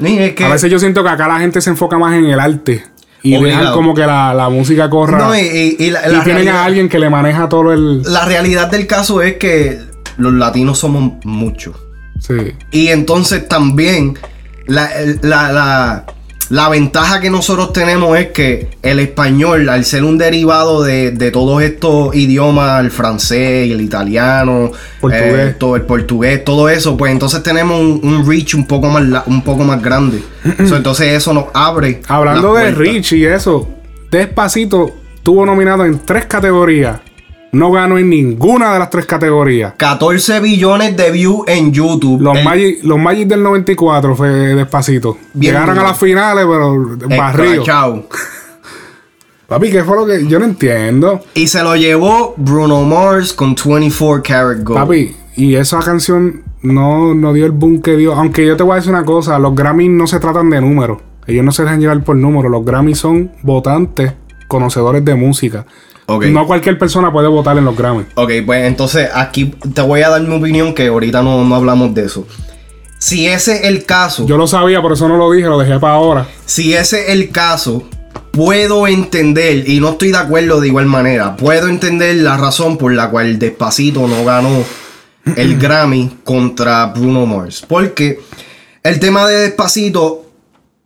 es 0.01 0.33
que- 0.35 0.45
A 0.45 0.49
veces 0.49 0.71
yo 0.71 0.79
siento 0.79 1.03
que 1.03 1.09
acá 1.09 1.27
la 1.27 1.39
gente 1.39 1.59
se 1.59 1.69
enfoca 1.69 1.97
más 1.97 2.13
en 2.15 2.25
el 2.25 2.39
arte. 2.39 2.85
Y 3.23 3.35
Obligado. 3.35 3.61
dejan 3.61 3.73
como 3.75 3.93
que 3.93 4.05
la, 4.05 4.33
la 4.33 4.49
música 4.49 4.89
corra. 4.89 5.17
No, 5.17 5.35
y, 5.37 5.41
y- 5.41 5.75
y 5.79 5.89
la, 5.91 6.07
y 6.07 6.11
la 6.13 6.23
tienen 6.23 6.45
realidad, 6.45 6.55
a 6.57 6.65
alguien 6.65 6.87
que 6.89 6.99
le 6.99 7.09
maneja 7.09 7.49
todo 7.49 7.73
el. 7.73 8.01
la 8.03 8.25
realidad 8.25 8.69
del 8.71 8.87
caso 8.87 9.21
es 9.21 9.37
que 9.37 9.79
los 10.17 10.33
latinos 10.33 10.79
somos 10.79 11.13
muchos. 11.25 11.75
Sí. 12.19 12.53
Y 12.71 12.87
entonces 12.87 13.47
también 13.47 14.17
la, 14.67 14.89
la, 15.21 15.51
la, 15.51 16.05
la 16.49 16.67
ventaja 16.69 17.19
que 17.21 17.29
nosotros 17.29 17.73
tenemos 17.73 18.17
es 18.17 18.27
que 18.29 18.69
el 18.81 18.99
español, 18.99 19.69
al 19.69 19.85
ser 19.85 20.03
un 20.03 20.17
derivado 20.17 20.83
de, 20.83 21.11
de 21.11 21.31
todos 21.31 21.61
estos 21.61 22.15
idiomas, 22.15 22.81
el 22.83 22.91
francés, 22.91 23.71
el 23.71 23.81
italiano, 23.81 24.71
Portugués. 24.99 25.51
eh, 25.51 25.55
todo 25.59 25.75
el 25.75 25.83
portugués, 25.83 26.43
todo 26.43 26.67
eso, 26.69 26.97
pues 26.97 27.11
entonces 27.11 27.43
tenemos 27.43 27.79
un, 27.79 27.99
un 28.03 28.27
reach 28.27 28.55
un 28.55 28.65
poco 28.65 28.89
más, 28.89 29.23
un 29.27 29.43
poco 29.43 29.63
más 29.63 29.81
grande. 29.81 30.23
So, 30.67 30.75
entonces 30.75 31.13
eso 31.13 31.33
nos 31.33 31.45
abre. 31.53 32.01
Hablando 32.07 32.53
de. 32.53 32.71
Rich 32.71 33.13
y 33.13 33.25
eso, 33.25 33.67
Despacito 34.09 34.91
tuvo 35.21 35.45
nominado 35.45 35.85
en 35.85 35.99
tres 35.99 36.25
categorías. 36.25 36.99
No 37.51 37.71
ganó 37.71 37.97
en 37.97 38.09
ninguna 38.09 38.73
de 38.73 38.79
las 38.79 38.89
tres 38.89 39.05
categorías. 39.05 39.73
14 39.77 40.39
billones 40.39 40.95
de 40.95 41.11
views 41.11 41.47
en 41.47 41.71
YouTube. 41.71 42.21
Los, 42.21 42.37
El- 42.37 42.43
Magic, 42.45 42.83
los 42.83 42.99
Magic 42.99 43.27
del 43.27 43.41
94 43.43 44.15
fue 44.15 44.29
Despacito. 44.29 45.17
Bien 45.33 45.53
Llegaron 45.53 45.79
a 45.79 45.83
las 45.83 45.97
finales, 45.97 46.45
pero 46.47 46.97
barrido. 47.17 47.51
Escrachado. 47.53 48.05
Papi, 49.47 49.71
¿qué 49.71 49.83
fue 49.83 49.95
lo 49.97 50.05
que.? 50.05 50.27
Yo 50.27 50.37
no 50.37 50.45
entiendo. 50.45 51.21
Y 51.33 51.47
se 51.47 51.63
lo 51.63 51.75
llevó 51.75 52.35
Bruno 52.37 52.83
Mars 52.83 53.33
con 53.33 53.55
24 53.55 54.21
Karat 54.21 54.63
Gold. 54.63 54.79
Papi, 54.79 55.15
y 55.35 55.55
esa 55.55 55.79
canción 55.79 56.43
no, 56.61 57.15
no 57.15 57.33
dio 57.33 57.47
el 57.47 57.51
boom 57.51 57.81
que 57.81 57.95
dio. 57.95 58.13
Aunque 58.13 58.45
yo 58.45 58.55
te 58.55 58.61
voy 58.61 58.73
a 58.73 58.75
decir 58.75 58.91
una 58.91 59.05
cosa: 59.05 59.39
los 59.39 59.55
Grammys 59.55 59.89
no 59.89 60.05
se 60.05 60.19
tratan 60.19 60.51
de 60.51 60.61
números. 60.61 60.99
Ellos 61.25 61.43
no 61.43 61.51
se 61.51 61.63
dejan 61.63 61.79
llevar 61.79 62.03
por 62.03 62.15
números. 62.15 62.51
Los 62.51 62.63
Grammys 62.63 62.99
son 62.99 63.31
votantes, 63.41 64.13
conocedores 64.47 65.03
de 65.03 65.15
música. 65.15 65.65
No 66.31 66.47
cualquier 66.47 66.77
persona 66.77 67.11
puede 67.11 67.27
votar 67.27 67.57
en 67.57 67.65
los 67.65 67.75
Grammys. 67.77 68.07
Ok, 68.15 68.31
pues 68.45 68.65
entonces 68.65 69.09
aquí 69.13 69.53
te 69.73 69.81
voy 69.81 70.01
a 70.01 70.09
dar 70.09 70.21
mi 70.21 70.35
opinión 70.35 70.73
que 70.73 70.87
ahorita 70.87 71.21
no, 71.21 71.43
no 71.43 71.55
hablamos 71.55 71.93
de 71.93 72.05
eso. 72.05 72.25
Si 72.97 73.27
ese 73.27 73.57
es 73.57 73.63
el 73.63 73.85
caso, 73.85 74.25
Yo 74.25 74.35
lo 74.37 74.45
sabía, 74.45 74.81
por 74.81 74.91
eso 74.91 75.07
no 75.07 75.15
lo 75.17 75.31
dije, 75.31 75.47
lo 75.47 75.57
dejé 75.57 75.79
para 75.79 75.93
ahora. 75.93 76.27
si 76.45 76.73
ese 76.73 77.03
es 77.03 77.09
el 77.09 77.29
caso, 77.29 77.83
puedo 78.31 78.87
entender, 78.87 79.69
y 79.69 79.79
no 79.79 79.91
estoy 79.91 80.11
de 80.11 80.17
acuerdo 80.17 80.59
de 80.59 80.67
igual 80.67 80.85
manera, 80.85 81.37
puedo 81.37 81.69
entender 81.69 82.15
la 82.17 82.35
razón 82.35 82.77
por 82.77 82.93
la 82.93 83.09
cual 83.09 83.39
Despacito 83.39 84.05
no 84.07 84.25
ganó 84.25 84.63
el 85.35 85.57
Grammy 85.59 86.17
contra 86.25 86.87
Bruno 86.87 87.25
Mars. 87.25 87.63
Porque 87.67 88.19
el 88.83 88.99
tema 88.99 89.27
de 89.27 89.35
Despacito, 89.43 90.25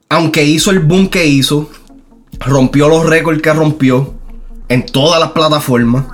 aunque 0.09 0.43
hizo 0.43 0.69
el 0.69 0.79
boom 0.79 1.09
que 1.09 1.25
hizo, 1.25 1.69
rompió 2.45 2.89
los 2.89 3.07
récords 3.07 3.41
que 3.41 3.53
rompió 3.53 4.12
en 4.73 4.85
todas 4.85 5.19
las 5.19 5.31
plataformas. 5.31 6.05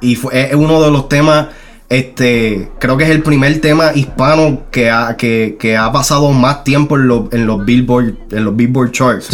Y 0.00 0.14
fue, 0.16 0.48
es 0.50 0.54
uno 0.54 0.80
de 0.82 0.90
los 0.90 1.08
temas, 1.08 1.48
este, 1.88 2.70
creo 2.78 2.96
que 2.96 3.04
es 3.04 3.10
el 3.10 3.22
primer 3.22 3.60
tema 3.60 3.92
hispano 3.94 4.62
que 4.70 4.90
ha, 4.90 5.16
que, 5.16 5.56
que 5.58 5.76
ha 5.76 5.90
pasado 5.90 6.30
más 6.32 6.62
tiempo 6.64 6.96
en 6.96 7.08
los, 7.08 7.32
en 7.32 7.46
los 7.46 7.64
Billboard, 7.64 8.14
en 8.30 8.44
los 8.44 8.54
Billboard 8.54 8.92
Charts. 8.92 9.30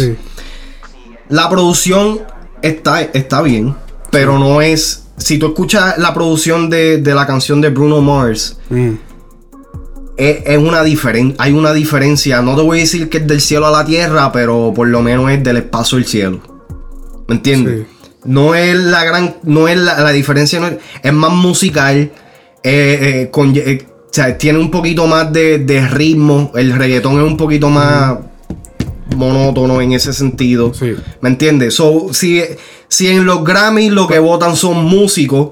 La 1.29 1.49
producción 1.49 2.19
está, 2.61 3.01
está 3.01 3.41
bien, 3.41 3.75
pero 4.11 4.39
no 4.39 4.61
es. 4.61 5.03
Si 5.17 5.37
tú 5.37 5.47
escuchas 5.47 5.97
la 5.97 6.13
producción 6.13 6.69
de, 6.69 6.97
de 6.97 7.13
la 7.15 7.25
canción 7.25 7.61
de 7.61 7.69
Bruno 7.69 8.01
Mars, 8.01 8.59
Mm. 8.69 8.91
es, 10.17 10.37
es 10.45 10.57
una 10.57 10.83
diferencia. 10.83 11.35
Hay 11.43 11.53
una 11.53 11.73
diferencia. 11.73 12.41
No 12.41 12.55
te 12.55 12.61
voy 12.63 12.79
a 12.79 12.81
decir 12.81 13.09
que 13.09 13.17
es 13.19 13.27
del 13.27 13.39
cielo 13.41 13.67
a 13.67 13.71
la 13.71 13.85
tierra, 13.85 14.31
pero 14.31 14.73
por 14.75 14.87
lo 14.87 15.01
menos 15.01 15.29
es 15.31 15.43
del 15.43 15.57
espacio 15.57 15.97
al 15.97 16.05
cielo. 16.05 16.39
¿Me 17.27 17.35
entiendes? 17.35 17.87
No 18.25 18.55
es 18.55 18.75
la 18.75 19.03
gran. 19.05 19.35
No 19.43 19.67
es 19.67 19.77
la, 19.77 19.99
la 20.01 20.11
diferencia. 20.11 20.59
no 20.59 20.67
es, 20.67 20.75
es 21.03 21.13
más 21.13 21.31
musical. 21.31 22.11
eh, 22.63 22.99
eh, 23.23 23.29
con- 23.31 23.53
eh, 23.55 23.85
o 23.87 24.13
sea, 24.15 24.37
tiene 24.37 24.59
un 24.59 24.71
poquito 24.71 25.07
más 25.07 25.31
de, 25.33 25.59
de 25.59 25.87
ritmo. 25.87 26.51
El 26.55 26.73
reggaetón 26.73 27.17
es 27.17 27.23
un 27.27 27.37
poquito 27.37 27.69
más 27.69 28.17
monótono 29.15 29.81
en 29.81 29.93
ese 29.93 30.13
sentido. 30.13 30.71
¿Me 31.21 31.29
entiendes? 31.29 31.75
So, 31.75 32.13
si, 32.13 32.41
si 32.87 33.07
en 33.07 33.25
los 33.25 33.43
Grammys 33.43 33.91
lo 33.91 34.07
que 34.07 34.19
votan 34.19 34.55
son 34.55 34.85
músicos, 34.85 35.51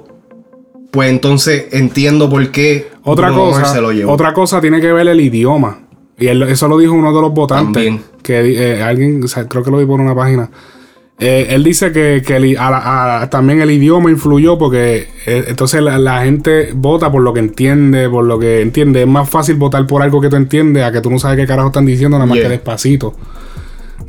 pues 0.91 1.09
entonces 1.09 1.65
entiendo 1.71 2.29
por 2.29 2.51
qué 2.51 2.89
Otra 3.03 3.27
Bruno 3.31 3.51
cosa, 3.51 3.65
se 3.65 3.81
lo 3.81 3.91
llevó. 3.91 4.11
otra 4.11 4.33
cosa 4.33 4.61
tiene 4.61 4.79
que 4.81 4.91
ver 4.91 5.07
el 5.07 5.19
idioma. 5.19 5.79
Y 6.17 6.27
él- 6.27 6.43
eso 6.43 6.67
lo 6.67 6.77
dijo 6.77 6.93
uno 6.93 7.13
de 7.13 7.21
los 7.21 7.33
votantes. 7.33 7.73
También. 7.73 8.01
Que 8.21 8.75
eh, 8.77 8.81
alguien, 8.83 9.21
o 9.23 9.27
sea, 9.27 9.47
creo 9.47 9.63
que 9.63 9.71
lo 9.71 9.77
vi 9.77 9.85
por 9.85 9.99
una 9.99 10.15
página. 10.15 10.49
Eh, 11.19 11.47
él 11.51 11.63
dice 11.63 11.91
que, 11.91 12.21
que 12.25 12.35
el 12.37 12.45
i- 12.45 12.55
a 12.55 12.69
la- 12.71 13.21
a- 13.21 13.29
también 13.29 13.61
el 13.61 13.69
idioma 13.71 14.09
influyó 14.09 14.57
porque 14.57 15.07
eh, 15.27 15.45
entonces 15.47 15.81
la, 15.81 15.97
la 15.99 16.23
gente 16.23 16.71
vota 16.75 17.11
por 17.11 17.21
lo 17.21 17.33
que 17.33 17.39
entiende, 17.39 18.09
por 18.09 18.25
lo 18.25 18.39
que 18.39 18.61
entiende. 18.61 19.01
Es 19.01 19.07
más 19.07 19.29
fácil 19.29 19.55
votar 19.55 19.85
por 19.87 20.01
algo 20.01 20.19
que 20.19 20.29
tú 20.29 20.35
entiendes 20.35 20.83
a 20.83 20.91
que 20.91 21.01
tú 21.01 21.09
no 21.11 21.19
sabes 21.19 21.37
qué 21.37 21.45
carajo 21.47 21.67
están 21.69 21.85
diciendo, 21.85 22.17
nada 22.17 22.25
más 22.25 22.35
Yeah. 22.37 22.47
que 22.47 22.51
despacito. 22.51 23.13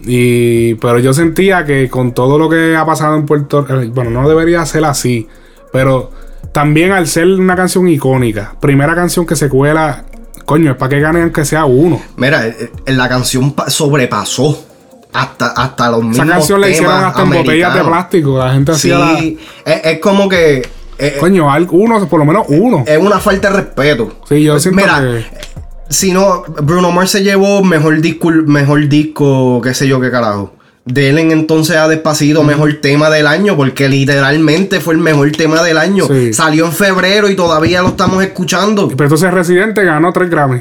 Y, 0.07 0.75
pero 0.77 0.99
yo 0.99 1.13
sentía 1.15 1.65
que 1.65 1.89
con 1.89 2.13
todo 2.13 2.39
lo 2.39 2.49
que 2.49 2.77
ha 2.77 2.85
pasado 2.85 3.17
en 3.17 3.27
Puerto 3.27 3.63
Rico, 3.65 3.93
bueno, 3.95 4.11
no 4.11 4.29
debería 4.29 4.65
ser 4.67 4.85
así, 4.85 5.29
pero 5.73 6.11
también 6.53 6.93
al 6.93 7.07
ser 7.07 7.27
una 7.29 7.57
canción 7.57 7.89
icónica, 7.89 8.55
primera 8.61 8.95
canción 8.95 9.25
que 9.27 9.35
se 9.37 9.49
cuela, 9.49 10.05
coño, 10.45 10.73
es 10.73 10.77
para 10.77 10.91
que 10.91 11.01
gane 11.01 11.23
aunque 11.23 11.45
sea 11.45 11.65
uno. 11.65 12.01
Mira, 12.17 12.47
eh, 12.47 12.71
eh, 12.87 12.93
la 12.93 13.09
canción 13.09 13.53
pa- 13.55 13.71
sobrepasó 13.71 14.67
hasta, 15.15 15.47
hasta 15.49 15.91
los 15.91 16.01
mismos 16.05 16.27
Esa 16.27 16.27
canción 16.35 16.61
la 16.61 16.69
hicieron 16.69 17.05
hasta 17.05 17.23
en 17.23 17.31
botellas 17.31 17.75
de 17.75 17.85
plástico, 17.85 18.39
la 18.39 18.53
gente 18.53 18.75
Sí, 18.75 18.91
hacía 18.93 18.99
la... 18.99 19.19
es, 19.21 19.37
es 19.85 19.99
como 20.01 20.29
que... 20.29 20.69
eh, 20.99 21.17
Coño, 21.19 21.51
al- 21.51 21.69
uno, 21.71 22.07
por 22.09 22.19
lo 22.19 22.25
menos 22.27 22.45
uno. 22.49 22.85
Es 22.87 22.99
una 22.99 23.19
falta 23.21 23.49
de 23.51 23.57
respeto. 23.57 24.13
Sí, 24.29 24.43
yo 24.43 24.59
siento 24.61 24.81
Mira, 24.81 25.01
que... 25.01 25.25
Si 25.89 26.13
no, 26.13 26.43
Bruno 26.63 26.91
Mars 26.91 27.11
se 27.13 27.23
llevó 27.23 27.63
mejor 27.63 28.01
disco, 28.01 28.31
mejor 28.31 28.89
disco, 28.89 29.61
qué 29.63 29.75
sé 29.75 29.87
yo 29.87 30.01
qué 30.01 30.11
carajo. 30.11 30.53
Delen 30.87 31.31
entonces 31.31 31.77
a 31.77 31.89
Despacito 31.89 32.43
mejor 32.43 32.75
tema 32.83 33.09
del 33.09 33.27
año, 33.27 33.57
porque 33.57 33.89
literalmente 33.89 34.81
fue 34.81 34.95
el 34.95 35.01
mejor 35.01 35.31
tema 35.33 35.63
del 35.63 35.79
año. 35.79 36.07
Sí. 36.07 36.33
Salió 36.35 36.67
en 36.67 36.73
febrero 36.73 37.29
y 37.31 37.37
todavía 37.37 37.81
lo 37.83 37.89
estamos 37.89 38.23
escuchando. 38.23 38.89
Pero 38.89 39.05
entonces 39.05 39.33
Residente 39.33 39.83
ganó 39.85 40.13
tres 40.13 40.29
Grammy. 40.29 40.61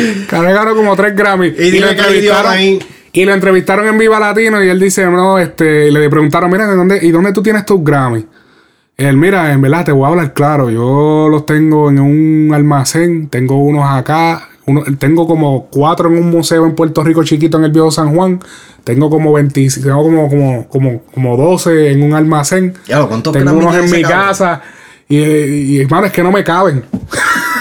Cara 0.28 0.52
ganó 0.52 0.74
como 0.74 0.94
tres 0.96 1.14
Grammy. 1.16 1.48
Y 1.48 1.52
que 1.52 1.66
idioma 1.68 1.92
entrevistaron- 1.92 2.50
ahí. 2.50 2.78
Y 3.14 3.24
lo 3.26 3.34
entrevistaron 3.34 3.86
en 3.86 3.98
Viva 3.98 4.18
Latino 4.18 4.64
y 4.64 4.68
él 4.70 4.80
dice, 4.80 5.04
no, 5.06 5.38
este, 5.38 5.88
y 5.88 5.90
le 5.90 6.08
preguntaron, 6.08 6.50
mira, 6.50 6.66
¿de 6.66 6.74
dónde, 6.76 6.98
¿y 7.02 7.10
dónde 7.10 7.32
tú 7.34 7.42
tienes 7.42 7.66
tus 7.66 7.84
Grammy? 7.84 8.24
Él, 8.96 9.16
mira, 9.18 9.52
en 9.52 9.60
verdad 9.60 9.84
te 9.84 9.92
voy 9.92 10.04
a 10.06 10.08
hablar 10.08 10.32
claro, 10.32 10.70
yo 10.70 11.28
los 11.30 11.44
tengo 11.44 11.90
en 11.90 11.98
un 12.00 12.52
almacén, 12.54 13.28
tengo 13.28 13.56
unos 13.62 13.84
acá, 13.86 14.48
uno, 14.64 14.82
tengo 14.98 15.26
como 15.26 15.66
cuatro 15.70 16.08
en 16.08 16.16
un 16.18 16.30
museo 16.30 16.64
en 16.64 16.74
Puerto 16.74 17.02
Rico 17.04 17.22
chiquito 17.24 17.58
en 17.58 17.64
el 17.64 17.72
viejo 17.72 17.90
San 17.90 18.14
Juan, 18.14 18.40
tengo 18.84 19.10
como 19.10 19.32
20, 19.34 19.68
tengo 19.82 20.02
como, 20.02 20.28
como, 20.30 20.68
como, 20.68 21.02
como 21.12 21.36
12 21.36 21.90
en 21.92 22.02
un 22.02 22.14
almacén, 22.14 22.72
Ya, 22.86 23.02
¿cuántos 23.04 23.32
tengo 23.34 23.52
unos 23.52 23.74
en 23.74 23.90
mi 23.90 24.02
cabrón? 24.02 24.20
casa 24.28 24.62
y, 25.08 25.18
y, 25.18 25.80
hermano, 25.82 26.06
es 26.06 26.12
que 26.12 26.22
no 26.22 26.30
me 26.32 26.42
caben. 26.44 26.82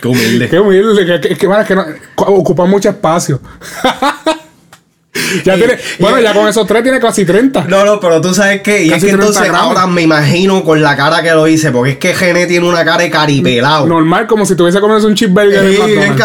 Qué 0.00 0.08
humilde. 0.08 0.48
Qué 0.48 0.58
humilde, 0.58 1.06
que, 1.06 1.20
que, 1.20 1.36
que, 1.36 1.64
que 1.66 1.74
no, 1.74 1.84
ocupa 2.16 2.64
mucho 2.64 2.88
espacio. 2.88 3.40
ya 5.44 5.54
tiene, 5.56 5.78
bueno, 5.98 6.20
ya 6.20 6.32
con 6.32 6.48
esos 6.48 6.66
tres 6.66 6.82
tiene 6.82 7.00
casi 7.00 7.24
30. 7.24 7.64
No, 7.64 7.84
no, 7.84 8.00
pero 8.00 8.20
tú 8.20 8.34
sabes 8.34 8.62
que, 8.62 8.84
y 8.84 8.88
es 8.88 8.94
que 8.94 9.08
30 9.08 9.14
entonces 9.16 9.42
gramos. 9.44 9.68
ahora 9.68 9.86
me 9.86 10.02
imagino 10.02 10.64
con 10.64 10.80
la 10.82 10.96
cara 10.96 11.22
que 11.22 11.32
lo 11.32 11.46
hice, 11.46 11.70
porque 11.70 11.92
es 11.92 11.98
que 11.98 12.14
Gené 12.14 12.46
tiene 12.46 12.68
una 12.68 12.84
cara 12.84 13.02
de 13.02 13.10
caripelado. 13.10 13.86
Normal, 13.86 14.26
como 14.26 14.46
si 14.46 14.54
tuviese 14.54 14.80
comiendo 14.80 15.06
un 15.06 15.14
cheeseburger 15.14 15.64
es 15.64 16.12
que, 16.12 16.24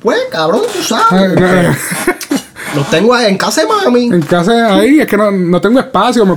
pues, 0.00 0.18
cabrón, 0.30 0.62
tú 0.72 0.82
sabes. 0.82 1.32
Los 2.74 2.90
tengo 2.90 3.18
en 3.18 3.38
casa 3.38 3.62
de 3.62 3.66
mami. 3.66 4.04
En 4.06 4.22
casa 4.22 4.76
ahí, 4.76 5.00
es 5.00 5.06
que 5.06 5.16
no, 5.16 5.30
no 5.30 5.60
tengo 5.60 5.80
espacio, 5.80 6.26
me, 6.26 6.34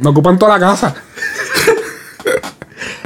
me 0.00 0.10
ocupan 0.10 0.38
toda 0.38 0.56
la 0.56 0.60
casa. 0.64 0.94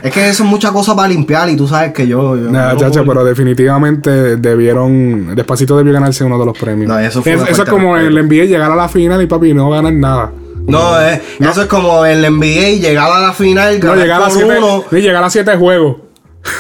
Es 0.03 0.13
que 0.13 0.29
eso 0.29 0.45
es 0.45 0.49
mucha 0.49 0.71
cosa 0.73 0.95
para 0.95 1.09
limpiar 1.09 1.49
y 1.49 1.57
tú 1.57 1.67
sabes 1.69 1.93
que 1.93 2.07
yo. 2.07 2.37
yo 2.37 2.51
Nada, 2.51 2.73
yo- 2.75 2.79
chacho, 2.81 3.05
pero 3.07 3.25
definitivamente 3.25 4.37
debieron. 4.37 5.35
Despacito 5.35 5.77
debió 5.77 5.93
ganarse 5.93 6.25
uno 6.25 6.39
de 6.39 6.47
los 6.47 6.57
premios. 6.59 6.89
No, 6.89 6.99
eso 6.99 7.23
fue 7.23 7.33
Es- 7.33 7.43
eso 7.49 7.63
es 7.63 7.69
como 7.69 7.97
el 7.97 8.17
NBA 8.17 8.45
llegar 8.47 8.71
a 8.71 8.77
la 8.77 8.89
final 8.89 9.23
y 9.23 9.27
papi 9.27 9.55
no 9.55 9.71
ganar 9.71 9.93
nada. 9.93 10.33
No, 10.67 11.01
eh, 11.01 11.23
eso 11.39 11.63
es 11.63 11.69
como 11.69 12.05
el 12.05 12.25
NBA 12.25 12.79
llegar 12.81 13.11
a 13.11 13.21
la 13.21 13.33
final, 13.33 13.79
No, 13.81 13.95
llegar 13.95 14.23
a 14.23 14.31
siete, 14.31 14.59
uno. 14.59 14.85
sí, 14.91 14.97
llegar 15.01 15.23
a 15.23 15.31
siete 15.31 15.55
juegos 15.57 15.97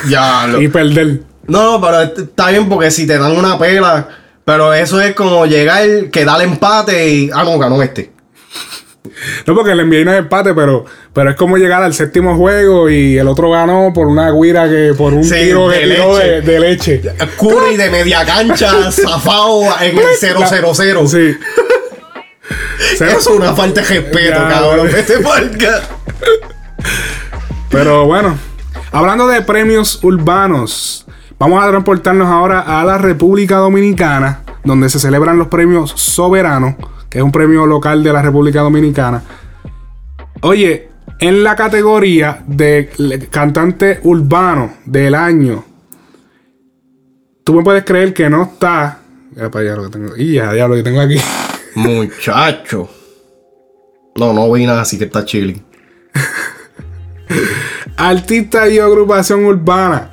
Ya, 0.09 0.47
lo- 0.47 0.61
y 0.63 0.69
perder. 0.69 1.23
No, 1.49 1.73
no, 1.73 1.81
pero 1.81 2.01
est- 2.03 2.19
está 2.19 2.51
bien 2.51 2.69
porque 2.69 2.91
si 2.91 3.07
te 3.07 3.19
dan 3.19 3.33
una 3.37 3.59
pela, 3.59 4.09
pero 4.45 4.73
eso 4.75 5.01
es 5.01 5.15
como 5.15 5.45
llegar, 5.47 5.85
quedar 6.13 6.41
empate 6.43 7.09
y. 7.11 7.31
Ah, 7.35 7.43
no, 7.45 7.59
ganó 7.59 7.83
este. 7.83 8.13
No, 9.47 9.55
porque 9.55 9.73
el 9.73 9.89
NBA 9.89 10.05
no 10.05 10.13
es 10.13 10.19
empate, 10.19 10.55
pero, 10.55 10.85
pero 11.13 11.31
es 11.31 11.37
como 11.37 11.57
llegar 11.57 11.83
al 11.83 11.95
séptimo 11.95 12.37
juego 12.37 12.89
y 12.91 13.17
el 13.19 13.29
otro 13.29 13.51
ganó 13.51 13.93
por 13.95 14.07
una 14.07 14.31
guira 14.33 14.69
que, 14.69 14.95
por 14.97 15.13
un 15.15 15.25
Sí, 15.25 15.35
tiro 15.35 15.69
que 15.69 15.79
de 15.79 15.95
tiró 15.95 16.19
leche. 16.19 16.31
de, 16.31 16.41
de 16.43 16.61
leche. 16.61 17.03
Curry 17.39 17.77
de 17.77 17.91
media 17.91 18.25
cancha, 18.25 18.71
zafado 18.91 19.63
en 19.81 19.97
el 19.99 20.05
0-0-0. 20.21 21.07
Sí. 21.07 21.37
Eso 22.95 23.05
es 23.05 23.27
una 23.27 23.53
falta 23.55 23.81
de 23.81 23.87
respeto, 23.89 24.39
Ya, 24.39 24.49
cabrón. 24.49 24.89
Este 24.89 25.19
podcast. 25.19 25.91
Pero 27.71 28.07
bueno, 28.07 28.37
hablando 28.93 29.27
de 29.27 29.43
premios 29.43 29.99
urbanos, 30.03 31.07
vamos 31.39 31.63
a 31.65 31.69
transportarnos 31.69 32.29
ahora 32.29 32.61
a 32.61 32.85
la 32.85 32.99
República 32.99 33.57
Dominicana, 33.57 34.43
donde 34.65 34.89
se 34.89 34.99
celebran 35.01 35.39
los 35.39 35.49
premios 35.49 35.91
Soberanos, 35.97 36.75
que 37.11 37.19
es 37.19 37.25
un 37.25 37.33
premio 37.33 37.67
local 37.67 38.03
de 38.03 38.13
la 38.13 38.23
República 38.23 38.61
Dominicana. 38.61 39.23
Oye, 40.43 40.89
en 41.19 41.43
la 41.43 41.57
categoría 41.57 42.43
de 42.47 43.29
cantante 43.31 44.01
urbano 44.03 44.75
del 44.85 45.15
año, 45.15 45.65
tú 47.45 47.55
me 47.55 47.63
puedes 47.63 47.85
creer 47.85 48.13
que 48.13 48.29
no 48.29 48.43
está. 48.43 49.01
Ya 49.35 49.51
para 49.51 49.65
allá 49.65 49.77
lo 49.77 49.85
que 49.85 49.91
tengo. 49.99 50.17
Y 50.17 50.33
ya, 50.35 50.53
diablo, 50.53 50.77
que 50.77 50.83
tengo 50.83 51.01
aquí. 51.01 51.17
Muchacho. 51.75 52.89
No, 54.17 54.33
no 54.33 54.51
vi 54.53 54.65
nada, 54.67 54.83
así 54.83 54.99
que 54.99 55.05
está 55.05 55.25
chilling. 55.25 55.63
Artista 57.97 58.69
y 58.69 58.79
agrupación 58.79 59.45
urbana 59.45 60.11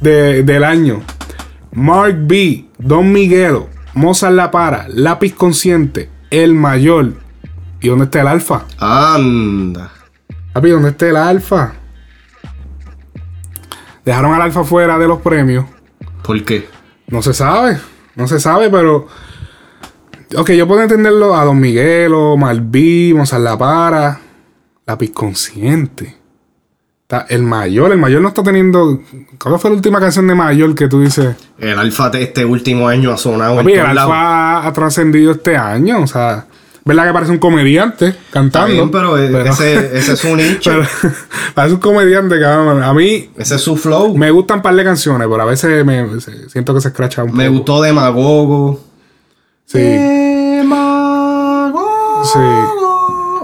de- 0.00 0.42
del 0.42 0.64
año. 0.64 1.02
Mark 1.72 2.16
B, 2.26 2.66
Don 2.78 3.12
Miguelo, 3.12 3.68
Mozart 3.94 4.34
La 4.34 4.50
Para, 4.50 4.86
Lápiz 4.88 5.34
Consciente, 5.34 6.08
El 6.30 6.54
Mayor. 6.54 7.14
¿Y 7.80 7.88
dónde 7.88 8.04
está 8.04 8.20
el 8.20 8.28
Alfa? 8.28 8.64
Anda. 8.78 9.90
Papi, 10.52 10.70
¿dónde 10.70 10.90
está 10.90 11.08
el 11.08 11.16
Alfa? 11.16 11.74
Dejaron 14.04 14.34
al 14.34 14.42
Alfa 14.42 14.64
fuera 14.64 14.98
de 14.98 15.06
los 15.06 15.20
premios. 15.20 15.66
¿Por 16.22 16.42
qué? 16.44 16.68
No 17.06 17.22
se 17.22 17.32
sabe. 17.32 17.78
No 18.16 18.26
se 18.26 18.40
sabe, 18.40 18.68
pero. 18.68 19.06
Ok, 20.36 20.50
yo 20.50 20.66
puedo 20.66 20.82
entenderlo 20.82 21.34
a 21.34 21.44
Don 21.44 21.58
Miguelo, 21.58 22.36
Malví, 22.36 23.14
Mozart 23.14 23.42
La 23.42 23.56
Para, 23.56 24.20
Lápiz 24.86 25.10
Consciente. 25.12 26.17
Está 27.10 27.24
el 27.30 27.42
mayor, 27.42 27.90
el 27.92 27.96
mayor 27.96 28.20
no 28.20 28.28
está 28.28 28.42
teniendo. 28.42 29.00
¿Cuál 29.42 29.58
fue 29.58 29.70
la 29.70 29.76
última 29.76 29.98
canción 29.98 30.26
de 30.26 30.34
mayor 30.34 30.74
que 30.74 30.88
tú 30.88 31.00
dices? 31.00 31.36
El 31.58 31.78
alfa 31.78 32.10
de 32.10 32.22
este 32.22 32.44
último 32.44 32.86
año 32.86 33.10
ha 33.10 33.16
sonado 33.16 33.58
en 33.60 33.66
el. 33.70 33.80
Alfa 33.80 34.66
ha 34.66 34.72
trascendido 34.74 35.32
este 35.32 35.56
año. 35.56 36.00
O 36.02 36.06
sea, 36.06 36.44
¿verdad 36.84 37.06
que 37.06 37.12
parece 37.14 37.32
un 37.32 37.38
comediante 37.38 38.14
cantando? 38.30 38.74
bien, 38.74 38.90
pero 38.90 39.16
ese- 39.16 39.96
ese 39.96 40.12
es 40.12 40.18
su 40.18 40.36
nicho. 40.36 40.70
pero 40.70 41.14
parece 41.54 41.74
un 41.76 41.80
comediante, 41.80 42.38
cabrón. 42.38 42.82
A 42.82 42.92
mí. 42.92 43.30
Ese 43.38 43.54
es 43.54 43.62
su 43.62 43.74
flow. 43.78 44.14
Me 44.14 44.30
gustan 44.30 44.58
un 44.58 44.62
par 44.64 44.74
de 44.74 44.84
canciones, 44.84 45.26
pero 45.30 45.40
a 45.42 45.46
veces 45.46 45.86
me 45.86 46.06
siento 46.50 46.74
que 46.74 46.82
se 46.82 46.88
escracha 46.88 47.24
un 47.24 47.34
Me 47.34 47.44
poco. 47.46 47.56
gustó 47.56 47.80
Demagogo. 47.80 48.80
Sí. 49.64 49.78
Sí. 52.34 52.38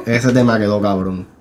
Ese 0.05 0.33
tema 0.35 0.59
quedó 0.59 0.83
cabrón. 0.83 1.33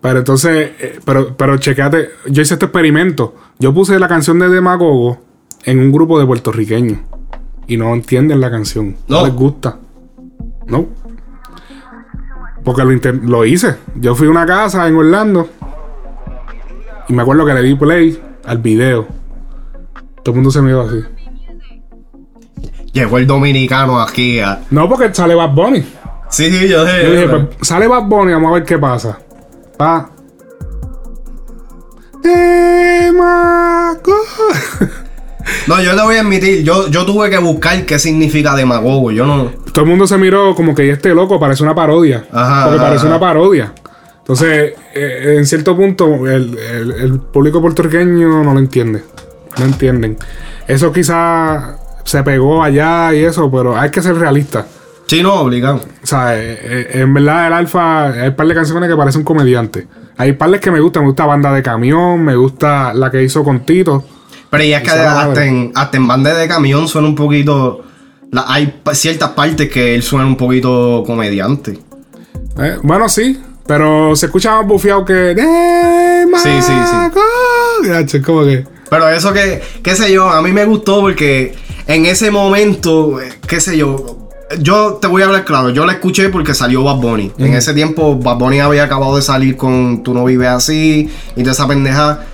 Pero 0.00 0.18
entonces, 0.20 0.70
eh, 0.78 1.00
pero, 1.04 1.36
pero 1.36 1.56
chequeate, 1.56 2.10
yo 2.28 2.42
hice 2.42 2.54
este 2.54 2.66
experimento. 2.66 3.34
Yo 3.58 3.74
puse 3.74 3.98
la 3.98 4.06
canción 4.08 4.38
de 4.38 4.48
Demagogo 4.48 5.18
en 5.64 5.80
un 5.80 5.90
grupo 5.92 6.18
de 6.20 6.26
puertorriqueños. 6.26 6.98
Y 7.66 7.76
no 7.76 7.92
entienden 7.92 8.40
la 8.40 8.50
canción. 8.50 8.96
No, 9.08 9.20
No. 9.20 9.26
les 9.26 9.34
gusta. 9.34 9.78
No. 10.66 10.86
Porque 12.64 12.84
lo, 12.84 13.12
lo 13.24 13.44
hice. 13.44 13.76
Yo 13.96 14.14
fui 14.14 14.26
a 14.28 14.30
una 14.30 14.46
casa 14.46 14.86
en 14.86 14.96
Orlando. 14.96 15.48
Y 17.08 17.12
me 17.12 17.22
acuerdo 17.22 17.44
que 17.44 17.54
le 17.54 17.62
di 17.62 17.74
play 17.74 18.20
al 18.44 18.58
video. 18.58 19.06
Todo 20.22 20.32
el 20.32 20.34
mundo 20.36 20.50
se 20.50 20.62
miró 20.62 20.82
así. 20.82 21.00
Llegó 22.92 23.18
el 23.18 23.26
dominicano 23.26 24.00
aquí. 24.00 24.40
a- 24.40 24.60
No, 24.70 24.88
porque 24.88 25.12
sale 25.14 25.34
Bad 25.34 25.50
Bunny. 25.54 25.80
Sí, 26.30 26.50
sí, 26.50 26.68
yo 26.68 26.86
sé. 26.86 27.02
Yo 27.04 27.10
dije, 27.12 27.28
pues, 27.28 27.42
sale 27.68 27.86
Bad 27.86 28.04
Bunny, 28.04 28.32
vamos 28.32 28.50
a 28.50 28.54
ver 28.54 28.64
qué 28.64 28.78
pasa. 28.78 29.18
Pa. 29.78 30.10
Demagogo. 33.08 34.16
No, 35.66 35.80
yo 35.82 35.92
le 35.94 36.02
voy 36.02 36.16
a 36.16 36.20
admitir, 36.20 36.62
yo, 36.62 36.88
yo 36.88 37.06
tuve 37.06 37.30
que 37.30 37.38
buscar 37.38 37.84
qué 37.86 37.98
significa 37.98 38.54
demagogo. 38.54 39.10
Yo 39.10 39.24
no. 39.26 39.44
Todo 39.72 39.84
el 39.84 39.90
mundo 39.90 40.06
se 40.06 40.18
miró 40.18 40.54
como 40.54 40.74
que 40.74 40.90
este 40.90 41.14
loco 41.14 41.38
parece 41.40 41.62
una 41.62 41.74
parodia. 41.74 42.26
Ajá, 42.32 42.64
porque 42.66 42.78
parece 42.80 42.98
ajá. 43.06 43.08
una 43.08 43.20
parodia. 43.20 43.72
Entonces, 44.18 44.74
eh, 44.94 45.34
en 45.38 45.46
cierto 45.46 45.74
punto, 45.76 46.26
el, 46.26 46.58
el- 46.58 46.92
el 46.92 47.20
público 47.20 47.60
puertorriqueño 47.62 48.42
no 48.42 48.52
lo 48.52 48.58
entiende. 48.58 49.02
No 49.58 49.64
entienden. 49.64 50.18
Eso 50.66 50.92
quizás 50.92 51.76
se 52.04 52.22
pegó 52.22 52.62
allá 52.62 53.14
y 53.14 53.24
eso, 53.24 53.50
pero 53.50 53.78
hay 53.78 53.90
que 53.90 54.02
ser 54.02 54.16
realista. 54.16 54.66
Sí, 55.08 55.22
no, 55.22 55.34
obligado. 55.40 55.80
O 56.02 56.06
sea, 56.06 56.36
eh, 56.36 56.58
eh, 56.62 56.88
en 57.00 57.14
verdad 57.14 57.46
el 57.48 57.52
Alfa, 57.54 58.08
hay 58.08 58.28
un 58.28 58.36
par 58.36 58.46
de 58.46 58.54
canciones 58.54 58.88
que 58.88 58.96
parece 58.96 59.18
un 59.18 59.24
comediante. 59.24 59.86
Hay 60.16 60.32
partes 60.32 60.60
que 60.60 60.70
me 60.70 60.80
gustan, 60.80 61.02
me 61.02 61.08
gusta 61.08 61.24
Banda 61.26 61.52
de 61.52 61.62
Camión, 61.62 62.22
me 62.22 62.36
gusta 62.36 62.92
la 62.94 63.10
que 63.10 63.22
hizo 63.22 63.42
con 63.42 63.60
Tito. 63.60 64.04
Pero 64.50 64.64
ya 64.64 64.78
es 64.78 64.82
que 64.82 64.90
hasta 64.90 65.44
en, 65.46 65.72
hasta 65.74 65.96
en 65.98 66.06
banda 66.08 66.34
de 66.34 66.48
camión 66.48 66.88
suena 66.88 67.06
un 67.08 67.14
poquito. 67.14 67.84
la- 68.32 68.44
hay 68.48 68.80
ciertas 68.92 69.30
partes 69.30 69.68
que 69.70 69.94
él 69.94 70.02
suena 70.02 70.26
un 70.26 70.36
poquito 70.36 71.02
comediante. 71.06 71.78
Eh, 72.58 72.76
bueno, 72.82 73.08
sí, 73.10 73.38
pero 73.66 74.16
se 74.16 74.26
escucha 74.26 74.56
más 74.56 74.66
bufiado 74.66 75.04
que... 75.04 75.34
Sí, 76.42 76.50
sí, 76.62 76.72
sí. 78.10 78.20
Como 78.22 78.44
que... 78.44 78.64
Pero 78.90 79.08
eso 79.10 79.32
que, 79.34 79.60
qué 79.82 79.94
sé 79.94 80.10
yo, 80.12 80.28
a 80.30 80.40
mí 80.42 80.50
me 80.52 80.64
gustó 80.64 81.00
porque 81.00 81.54
en 81.86 82.06
ese 82.06 82.30
momento, 82.30 83.18
qué 83.46 83.60
sé 83.60 83.76
yo, 83.76 84.17
yo 84.60 84.98
te 85.00 85.06
voy 85.06 85.22
a 85.22 85.26
hablar 85.26 85.44
claro, 85.44 85.70
yo 85.70 85.84
la 85.84 85.92
escuché 85.92 86.28
porque 86.30 86.54
salió 86.54 86.82
Bad 86.82 86.96
Bunny. 86.96 87.32
En 87.38 87.54
ese 87.54 87.74
tiempo 87.74 88.16
Bad 88.16 88.38
Bunny 88.38 88.60
había 88.60 88.84
acabado 88.84 89.16
de 89.16 89.22
salir 89.22 89.56
con 89.56 90.02
Tú 90.02 90.14
no 90.14 90.24
vives 90.24 90.48
así 90.48 91.10
y 91.36 91.40
toda 91.40 91.52
esa 91.52 91.68
pendeja. 91.68 92.24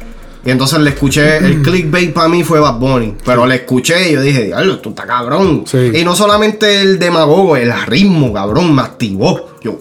Y 0.45 0.51
entonces 0.51 0.79
le 0.81 0.91
escuché, 0.91 1.39
el 1.39 1.63
clickbait 1.63 2.13
para 2.13 2.29
mí 2.29 2.45
fue 2.45 2.61
Bad 2.61 2.79
Bunny. 2.79 3.17
Pero 3.25 3.47
le 3.47 3.57
escuché 3.57 4.11
y 4.11 4.13
yo 4.13 4.21
dije, 4.21 4.45
diablo, 4.45 4.79
tú 4.79 4.91
estás 4.91 5.07
cabrón. 5.07 5.65
Y 5.93 6.05
no 6.05 6.15
solamente 6.15 6.83
el 6.83 6.99
demagogo, 6.99 7.57
el 7.57 7.73
ritmo, 7.87 8.33
cabrón, 8.33 8.75
me 8.75 8.83
activó. 8.83 9.49
Yo, 9.63 9.81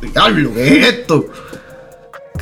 diablo, 0.00 0.54
¿qué 0.54 0.80
es 0.80 0.88
esto? 0.88 1.26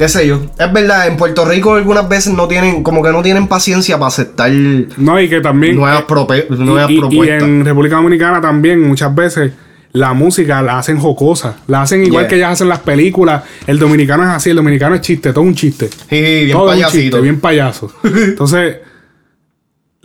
¿Qué 0.03 0.09
sé 0.09 0.27
yo. 0.27 0.41
Es 0.59 0.73
verdad, 0.73 1.07
en 1.07 1.17
Puerto 1.17 1.45
Rico 1.45 1.75
algunas 1.75 2.09
veces 2.09 2.33
no 2.35 2.49
tienen, 2.49 2.83
como 2.83 3.03
que 3.05 3.13
no 3.13 3.23
tienen 3.23 3.47
paciencia 3.47 3.97
para 3.99 4.09
aceptar 4.09 4.51
No, 4.51 5.21
y 5.21 5.29
que 5.29 5.41
también. 5.41 5.77
nuevas, 5.77 6.05
nuevas 6.51 6.91
y, 6.91 6.95
y 6.95 6.99
propuestas. 6.99 7.43
en 7.45 7.65
República 7.65 7.97
Dominicana 7.97 8.41
también 8.41 8.83
muchas 8.83 9.15
veces 9.15 9.53
la 9.93 10.13
música 10.13 10.61
la 10.61 10.79
hacen 10.81 10.99
jocosa. 10.99 11.59
La 11.69 11.83
hacen 11.83 12.03
igual 12.05 12.23
Yeah. 12.25 12.29
que 12.31 12.35
ellas 12.37 12.53
hacen 12.55 12.69
las 12.69 12.81
películas. 12.81 13.45
El 13.67 13.79
dominicano 13.79 14.25
es 14.25 14.31
así, 14.31 14.51
el 14.51 14.57
dominicano 14.57 14.97
es 14.97 15.03
chiste, 15.03 15.33
todo 15.33 15.45
un 15.45 15.55
chiste. 15.55 15.89
Sí, 16.11 16.21
bien 16.47 16.51
todo 16.53 16.65
un 16.65 16.69
payasito. 16.71 16.99
chiste, 17.01 17.21
bien 17.21 17.39
payaso. 17.41 17.93
Entonces, 18.03 18.79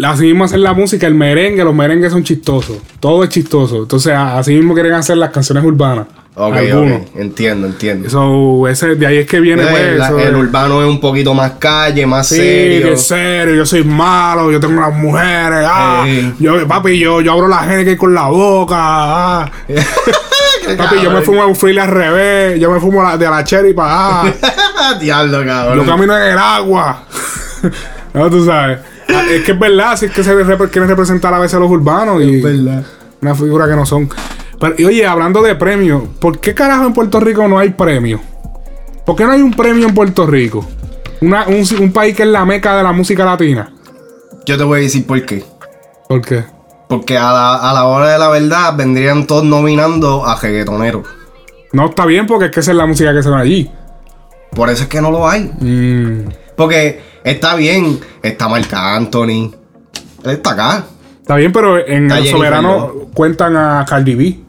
así 0.03 0.25
mismo 0.25 0.43
hacen 0.43 0.61
la 0.61 0.73
música, 0.73 1.07
el 1.07 1.15
merengue, 1.15 1.63
los 1.63 1.73
merengues 1.73 2.11
son 2.11 2.23
chistosos. 2.23 2.77
Todo 2.99 3.23
es 3.23 3.29
chistoso. 3.29 3.77
Entonces, 3.83 4.13
así 4.15 4.53
mismo 4.53 4.73
quieren 4.73 4.93
hacer 4.93 5.17
las 5.17 5.31
canciones 5.31 5.63
urbanas. 5.63 6.05
Ok, 6.39 6.55
Algunos. 6.55 7.01
ok, 7.01 7.07
entiendo, 7.15 7.65
entiendo. 7.65 8.09
So, 8.11 8.67
ese, 8.67 8.93
de 8.95 9.07
ahí 9.07 9.17
es 9.17 9.27
que 9.27 9.39
viene, 9.39 9.65
pues, 9.65 9.97
la- 9.97 10.05
eso 10.05 10.19
el 10.19 10.33
de- 10.33 10.39
urbano 10.39 10.83
es 10.83 10.87
un 10.87 10.99
poquito 10.99 11.33
más 11.33 11.53
calle, 11.53 12.05
más 12.05 12.27
Sí, 12.27 12.35
serio. 12.35 12.87
que 12.87 12.93
es 12.93 13.07
serio, 13.07 13.55
yo 13.55 13.65
soy 13.65 13.83
malo, 13.83 14.51
yo 14.51 14.59
tengo 14.59 14.77
unas 14.77 14.93
mujeres, 14.93 15.65
ah, 15.67 16.05
yo, 16.37 16.67
papi, 16.67 16.99
yo, 16.99 17.21
yo 17.21 17.31
abro 17.31 17.47
la 17.47 17.63
gente 17.63 17.97
con 17.97 18.13
la 18.13 18.27
boca, 18.27 18.75
ah. 18.77 19.51
papi, 20.77 21.01
yo 21.01 21.09
me 21.09 21.21
fumo 21.21 21.43
un 21.47 21.55
fil 21.55 21.79
al 21.79 21.87
revés, 21.87 22.59
yo 22.59 22.69
me 22.69 22.79
fumo 22.79 23.01
la, 23.01 23.17
de 23.17 23.27
la 23.27 23.43
cherry 23.43 23.73
para 23.73 24.21
ah. 24.21 24.33
Diablo, 25.01 25.43
cabrón. 25.43 25.77
yo 25.79 25.85
camino 25.91 26.15
en 26.15 26.33
el 26.33 26.37
agua. 26.37 27.03
no, 28.13 28.29
tú 28.29 28.45
sabes. 28.45 28.77
Ah, 29.09 29.23
Es 29.31 29.43
que 29.43 29.53
es 29.53 29.59
verdad, 29.59 29.97
si 29.97 30.05
es 30.05 30.11
que 30.11 30.23
se 30.23 30.35
quieren 30.69 30.87
representar 30.87 31.33
a 31.33 31.39
veces 31.39 31.55
a 31.55 31.59
los 31.59 31.69
urbanos 31.71 32.21
y 32.21 32.41
una 33.21 33.33
figura 33.33 33.67
que 33.67 33.75
no 33.75 33.85
son. 33.87 34.07
Pero, 34.59 34.75
y 34.77 34.85
oye, 34.85 35.05
hablando 35.05 35.41
de 35.41 35.55
premios, 35.55 36.03
¿por 36.19 36.39
qué 36.39 36.53
carajo 36.53 36.85
en 36.85 36.93
Puerto 36.93 37.19
Rico 37.19 37.47
no 37.47 37.59
hay 37.59 37.69
premio? 37.71 38.19
¿Por 39.05 39.15
qué 39.15 39.25
no 39.25 39.31
hay 39.31 39.41
un 39.41 39.53
premio 39.53 39.87
en 39.87 39.93
Puerto 39.93 40.25
Rico? 40.25 40.65
Una- 41.21 41.45
un, 41.47 41.63
un 41.79 41.91
país 41.93 42.15
que 42.15 42.23
es 42.23 42.29
la 42.29 42.45
meca 42.45 42.75
de 42.75 42.83
la 42.83 42.91
música 42.91 43.23
latina. 43.25 43.71
Yo 44.45 44.57
te 44.57 44.63
voy 44.63 44.79
a 44.79 44.81
decir 44.83 45.05
por 45.05 45.23
qué. 45.25 45.43
¿Por 46.07 46.21
qué? 46.21 46.43
Porque 46.89 47.17
a 47.17 47.31
la, 47.33 47.55
a 47.69 47.73
la 47.73 47.85
hora 47.85 48.09
de 48.11 48.17
la 48.19 48.29
verdad 48.29 48.75
vendrían 48.75 49.27
todos 49.27 49.43
nominando 49.43 50.25
a 50.25 50.39
reggaetoneros. 50.39 51.03
No 51.73 51.87
está 51.89 52.05
bien 52.05 52.25
porque 52.25 52.45
es 52.45 52.51
que 52.51 52.59
esa 52.61 52.71
es 52.71 52.77
la 52.77 52.85
música 52.85 53.13
que 53.13 53.21
se 53.21 53.29
ve 53.29 53.35
allí. 53.35 53.71
Por 54.51 54.69
eso 54.69 54.83
es 54.83 54.89
que 54.89 55.01
no 55.01 55.11
lo 55.11 55.27
hay. 55.27 55.51
Mm. 55.59 56.29
Porque 56.55 57.01
está 57.23 57.55
bien, 57.55 57.99
está 58.23 58.47
Marc 58.47 58.73
Anthony. 58.73 59.51
Está 60.23 60.51
acá. 60.51 60.83
Está 61.21 61.35
bien, 61.35 61.51
pero 61.51 61.77
en 61.85 62.05
Está 62.05 62.19
el 62.19 62.27
soberano 62.27 62.93
cuentan 63.13 63.55
a 63.57 63.85
Cardi 63.87 64.15
B. 64.15 64.39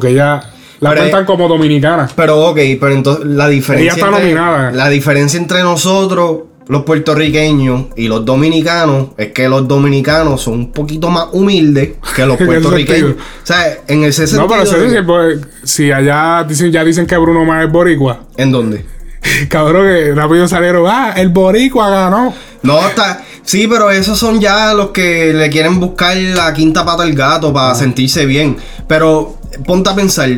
Porque 0.00 0.10
ella 0.12 0.42
la 0.80 0.90
Pero 0.90 1.02
cuentan 1.02 1.20
es- 1.22 1.26
como 1.26 1.48
dominicana. 1.48 2.08
Pero 2.14 2.48
ok, 2.48 2.58
pero 2.78 2.92
entonces 2.92 3.24
la 3.26 3.48
diferencia. 3.48 3.92
Ella 3.92 3.94
está 3.94 4.06
entre- 4.08 4.22
nominada. 4.34 4.70
La 4.72 4.88
diferencia 4.88 5.38
entre 5.40 5.62
nosotros, 5.62 6.40
los 6.68 6.82
puertorriqueños, 6.82 7.86
y 7.96 8.08
los 8.08 8.24
dominicanos, 8.24 9.08
es 9.16 9.32
que 9.32 9.48
los 9.48 9.66
dominicanos 9.66 10.42
son 10.42 10.54
un 10.54 10.72
poquito 10.72 11.08
más 11.10 11.26
humildes 11.32 11.90
que 12.14 12.26
los 12.26 12.32
¿En 12.32 12.38
qué 12.38 12.44
puertorriqueños. 12.46 13.12
O 13.12 13.46
sea, 13.46 13.78
en 13.86 14.04
ese 14.04 14.26
sentido. 14.26 14.42
No, 14.42 14.48
pero 14.48 14.66
se 14.66 14.78
de- 14.78 14.84
dice, 14.86 15.02
pues, 15.02 15.38
si 15.64 15.90
allá 15.92 16.44
dicen, 16.46 16.70
ya 16.72 16.84
dicen 16.84 17.06
que 17.06 17.16
Bruno 17.16 17.44
Mars 17.44 17.66
es 17.66 17.72
boricua. 17.72 18.20
¿En 18.36 18.52
dónde? 18.52 18.84
Cabrón, 19.48 19.86
que 19.86 20.12
rápido 20.14 20.46
salieron, 20.48 20.84
ah, 20.88 21.14
el 21.16 21.28
boricua 21.30 21.88
ganó. 21.88 22.34
No, 22.62 22.86
está. 22.86 23.22
Sí, 23.44 23.68
pero 23.68 23.90
esos 23.92 24.18
son 24.18 24.40
ya 24.40 24.74
los 24.74 24.90
que 24.90 25.32
le 25.32 25.48
quieren 25.50 25.78
buscar 25.78 26.16
la 26.16 26.52
quinta 26.52 26.84
pata 26.84 27.04
al 27.04 27.14
gato 27.14 27.52
para 27.52 27.74
sentirse 27.76 28.26
bien. 28.26 28.56
Pero 28.88 29.36
ponte 29.64 29.90
a 29.90 29.94
pensar. 29.94 30.30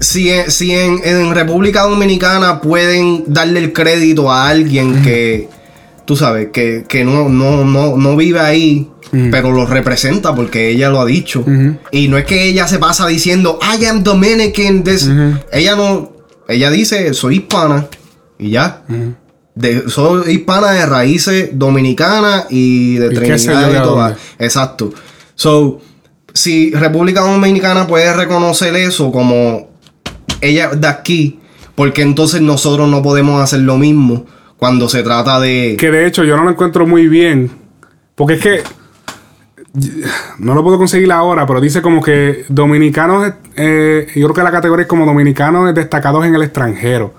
Si, 0.00 0.30
en, 0.30 0.50
si 0.50 0.72
en, 0.72 1.00
en 1.04 1.34
República 1.34 1.82
Dominicana 1.82 2.60
pueden 2.60 3.24
darle 3.26 3.60
el 3.60 3.72
crédito 3.72 4.30
a 4.30 4.48
alguien 4.48 5.02
que, 5.02 5.48
tú 6.06 6.16
sabes, 6.16 6.48
que, 6.52 6.84
que 6.88 7.04
no, 7.04 7.28
no, 7.28 7.64
no, 7.64 7.96
no 7.96 8.16
vive 8.16 8.40
ahí, 8.40 8.88
pero 9.30 9.50
lo 9.50 9.66
representa 9.66 10.34
porque 10.34 10.70
ella 10.70 10.88
lo 10.88 11.00
ha 11.00 11.04
dicho. 11.04 11.44
Y 11.90 12.08
no 12.08 12.16
es 12.16 12.24
que 12.24 12.46
ella 12.46 12.66
se 12.66 12.78
pasa 12.78 13.06
diciendo, 13.06 13.58
I 13.62 13.84
am 13.84 14.02
Dominican. 14.02 14.84
this-". 14.84 15.10
Ella 15.52 15.76
no, 15.76 16.12
ella 16.48 16.70
dice, 16.70 17.12
soy 17.12 17.36
hispana. 17.36 17.86
Y 18.38 18.50
ya. 18.50 18.84
De, 19.54 19.90
soy 19.90 20.32
hispana 20.32 20.70
de 20.70 20.86
raíces 20.86 21.50
dominicanas 21.52 22.46
y 22.50 22.94
de 22.94 23.06
¿Y 23.06 23.18
qué 23.18 23.38
sé 23.38 23.46
yo 23.48 23.60
Trinidad 23.60 23.70
y 23.70 23.86
dónde? 23.86 24.16
Exacto. 24.38 24.92
So, 25.34 25.80
si 26.34 26.72
República 26.72 27.20
Dominicana 27.20 27.86
puede 27.86 28.12
reconocer 28.14 28.74
eso 28.76 29.10
como 29.12 29.68
ella 30.40 30.68
de 30.68 30.86
aquí, 30.88 31.40
porque 31.74 32.02
entonces 32.02 32.40
nosotros 32.40 32.88
no 32.88 33.02
podemos 33.02 33.40
hacer 33.42 33.60
lo 33.60 33.76
mismo 33.78 34.26
cuando 34.56 34.88
se 34.88 35.02
trata 35.02 35.40
de. 35.40 35.76
Que 35.78 35.90
de 35.90 36.06
hecho 36.06 36.24
yo 36.24 36.36
no 36.36 36.44
lo 36.44 36.50
encuentro 36.50 36.86
muy 36.86 37.08
bien. 37.08 37.50
Porque 38.14 38.34
es 38.34 38.40
que. 38.40 38.62
No 40.38 40.54
lo 40.54 40.64
puedo 40.64 40.78
conseguir 40.78 41.12
ahora, 41.12 41.46
pero 41.46 41.60
dice 41.60 41.80
como 41.80 42.02
que 42.02 42.44
dominicanos. 42.48 43.32
eh, 43.56 44.06
yo 44.14 44.26
creo 44.26 44.34
que 44.34 44.42
la 44.42 44.50
categoría 44.50 44.82
es 44.82 44.88
como 44.88 45.06
dominicanos 45.06 45.74
destacados 45.74 46.26
en 46.26 46.34
el 46.34 46.42
extranjero. 46.42 47.14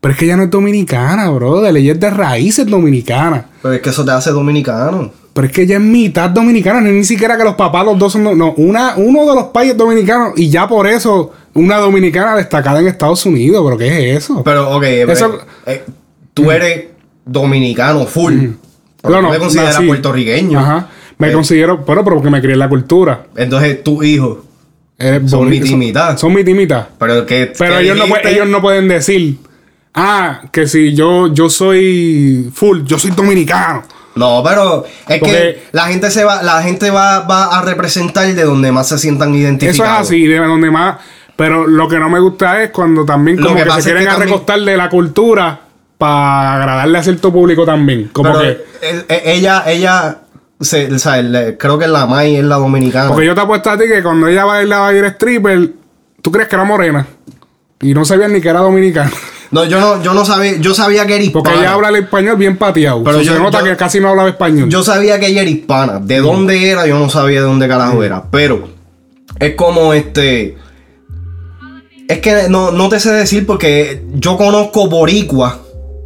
Pero 0.00 0.12
es 0.12 0.18
que 0.18 0.26
ella 0.26 0.36
no 0.36 0.44
es 0.44 0.50
dominicana, 0.50 1.28
bro. 1.30 1.60
De 1.60 1.70
ella 1.78 1.92
es 1.92 2.00
de 2.00 2.10
raíces 2.10 2.66
dominicanas. 2.66 3.44
Pero 3.60 3.74
es 3.74 3.80
que 3.80 3.90
eso 3.90 4.04
te 4.04 4.12
hace 4.12 4.30
dominicano. 4.30 5.10
Pero 5.36 5.48
es 5.48 5.52
que 5.52 5.62
ella 5.64 5.74
es 5.76 5.82
mitad 5.82 6.30
dominicana. 6.30 6.80
No 6.80 6.88
es 6.88 6.94
ni 6.94 7.04
siquiera 7.04 7.36
que 7.36 7.44
los 7.44 7.56
papás, 7.56 7.84
los 7.84 7.98
dos 7.98 8.10
son. 8.10 8.24
No, 8.38 8.54
una, 8.56 8.94
uno 8.96 9.20
de 9.28 9.34
los 9.34 9.44
países 9.48 9.76
dominicanos. 9.76 10.32
Y 10.36 10.48
ya 10.48 10.66
por 10.66 10.86
eso, 10.86 11.30
una 11.52 11.76
dominicana 11.76 12.34
destacada 12.34 12.80
en 12.80 12.86
Estados 12.88 13.26
Unidos. 13.26 13.62
¿Pero 13.62 13.76
qué 13.76 14.12
es 14.12 14.24
eso? 14.24 14.42
Pero, 14.42 14.74
ok, 14.74 14.82
Eso- 14.82 15.34
eh, 15.66 15.72
eh, 15.72 15.84
tú 16.32 16.50
eres 16.50 16.86
dominicano 17.26 18.06
full. 18.06 18.32
Pero 19.02 19.14
No, 19.16 19.20
no, 19.22 19.30
me 19.30 19.38
consideras 19.38 19.78
puertorriqueño. 19.82 20.58
Ajá. 20.58 20.88
Me 21.18 21.28
Eh, 21.28 21.32
considero. 21.32 21.84
Pero, 21.84 22.02
pero 22.02 22.14
porque 22.16 22.30
me 22.30 22.40
crié 22.40 22.54
en 22.54 22.60
la 22.60 22.68
cultura. 22.70 23.26
Entonces, 23.36 23.84
tu 23.84 24.02
hijo. 24.02 24.42
Eres 24.98 25.30
Son 25.30 25.52
y 25.52 25.60
mitad. 25.76 26.16
Son 26.16 26.32
mitad 26.32 26.48
y 26.50 26.54
mitad. 26.54 26.86
Pero 26.98 27.26
que. 27.26 27.52
Pero 27.58 27.78
ellos 27.78 27.98
no, 27.98 28.04
dijiste- 28.06 28.30
ellos 28.32 28.48
no 28.48 28.62
pueden 28.62 28.88
decir. 28.88 29.36
Ah, 29.92 30.44
que 30.50 30.66
si 30.66 30.94
yo, 30.94 31.30
yo 31.34 31.50
soy 31.50 32.50
full, 32.54 32.84
yo 32.84 32.98
soy 32.98 33.10
dominicano. 33.10 33.82
No, 34.16 34.42
pero 34.44 34.84
es 35.08 35.18
Porque- 35.20 35.32
que 35.32 35.62
la 35.72 35.84
gente 35.86 36.10
se 36.10 36.24
va, 36.24 36.42
la 36.42 36.62
gente 36.62 36.90
va, 36.90 37.20
va 37.20 37.58
a 37.58 37.62
representar 37.62 38.26
de 38.26 38.42
donde 38.44 38.72
más 38.72 38.88
se 38.88 38.98
sientan 38.98 39.34
identificados. 39.34 39.76
Eso 39.76 39.84
es 39.84 40.08
así, 40.08 40.26
de 40.26 40.38
donde 40.38 40.70
más. 40.70 40.96
Pero 41.36 41.66
lo 41.66 41.86
que 41.86 41.98
no 41.98 42.08
me 42.08 42.18
gusta 42.18 42.62
es 42.62 42.70
cuando 42.70 43.04
también 43.04 43.36
como 43.40 43.54
que 43.54 43.62
se 43.64 43.68
es 43.78 43.84
que 43.86 43.92
quieren 43.94 44.18
recostar 44.18 44.58
de 44.60 44.76
la 44.76 44.88
cultura 44.88 45.60
para 45.98 46.54
agradarle 46.56 46.98
a 46.98 47.02
cierto 47.02 47.30
público 47.32 47.64
también. 47.66 48.08
Como 48.12 48.32
Pero 48.32 48.40
que. 48.40 48.88
el- 48.88 49.04
e- 49.08 49.22
ella, 49.34 49.64
ella, 49.66 50.18
se, 50.60 50.92
o 50.94 50.98
sea, 50.98 51.18
el- 51.18 51.56
creo 51.58 51.78
que 51.78 51.86
la 51.86 52.06
May 52.06 52.36
es 52.36 52.44
la 52.44 52.56
dominicana. 52.56 53.08
Porque 53.08 53.26
yo 53.26 53.34
te 53.34 53.42
apuesto 53.42 53.70
a 53.70 53.76
ti 53.76 53.84
que 53.86 54.02
cuando 54.02 54.28
ella 54.28 54.46
bailaba 54.46 54.94
y 54.94 54.96
era 54.98 55.08
stripper, 55.08 55.72
tú 56.22 56.32
crees 56.32 56.48
que 56.48 56.56
era 56.56 56.64
morena. 56.64 57.06
Y 57.82 57.92
no 57.92 58.06
sabías 58.06 58.30
ni 58.30 58.40
que 58.40 58.48
era 58.48 58.60
dominicana. 58.60 59.10
No, 59.50 59.64
yo 59.64 59.80
no, 59.80 60.02
yo 60.02 60.12
no 60.14 60.24
sabía, 60.24 60.56
yo 60.58 60.74
sabía 60.74 61.06
que 61.06 61.14
era 61.14 61.24
hispana. 61.24 61.42
Porque 61.44 61.58
ella 61.60 61.72
habla 61.72 61.88
el 61.90 61.96
español 61.96 62.36
bien 62.36 62.56
pateado. 62.56 63.02
Pero 63.04 63.20
yo- 63.22 63.34
se 63.34 63.38
nota 63.40 63.60
yo- 63.60 63.64
que 63.66 63.76
casi 63.76 64.00
no 64.00 64.08
hablaba 64.08 64.28
español. 64.28 64.68
Yo 64.68 64.82
sabía 64.82 65.18
que 65.20 65.26
ella 65.28 65.42
era 65.42 65.50
hispana. 65.50 65.98
De 66.00 66.18
dónde 66.18 66.68
era, 66.70 66.86
yo 66.86 66.98
no 66.98 67.08
sabía 67.08 67.40
de 67.40 67.46
dónde 67.46 67.68
carajo 67.68 68.02
era. 68.02 68.24
Pero 68.30 68.68
es 69.38 69.54
como 69.54 69.94
este. 69.94 70.56
Es 72.08 72.18
que 72.20 72.48
no, 72.48 72.70
no 72.70 72.88
te 72.88 73.00
sé 73.00 73.12
decir 73.12 73.46
porque 73.46 74.04
yo 74.14 74.36
conozco 74.36 74.88
boricuas 74.88 75.56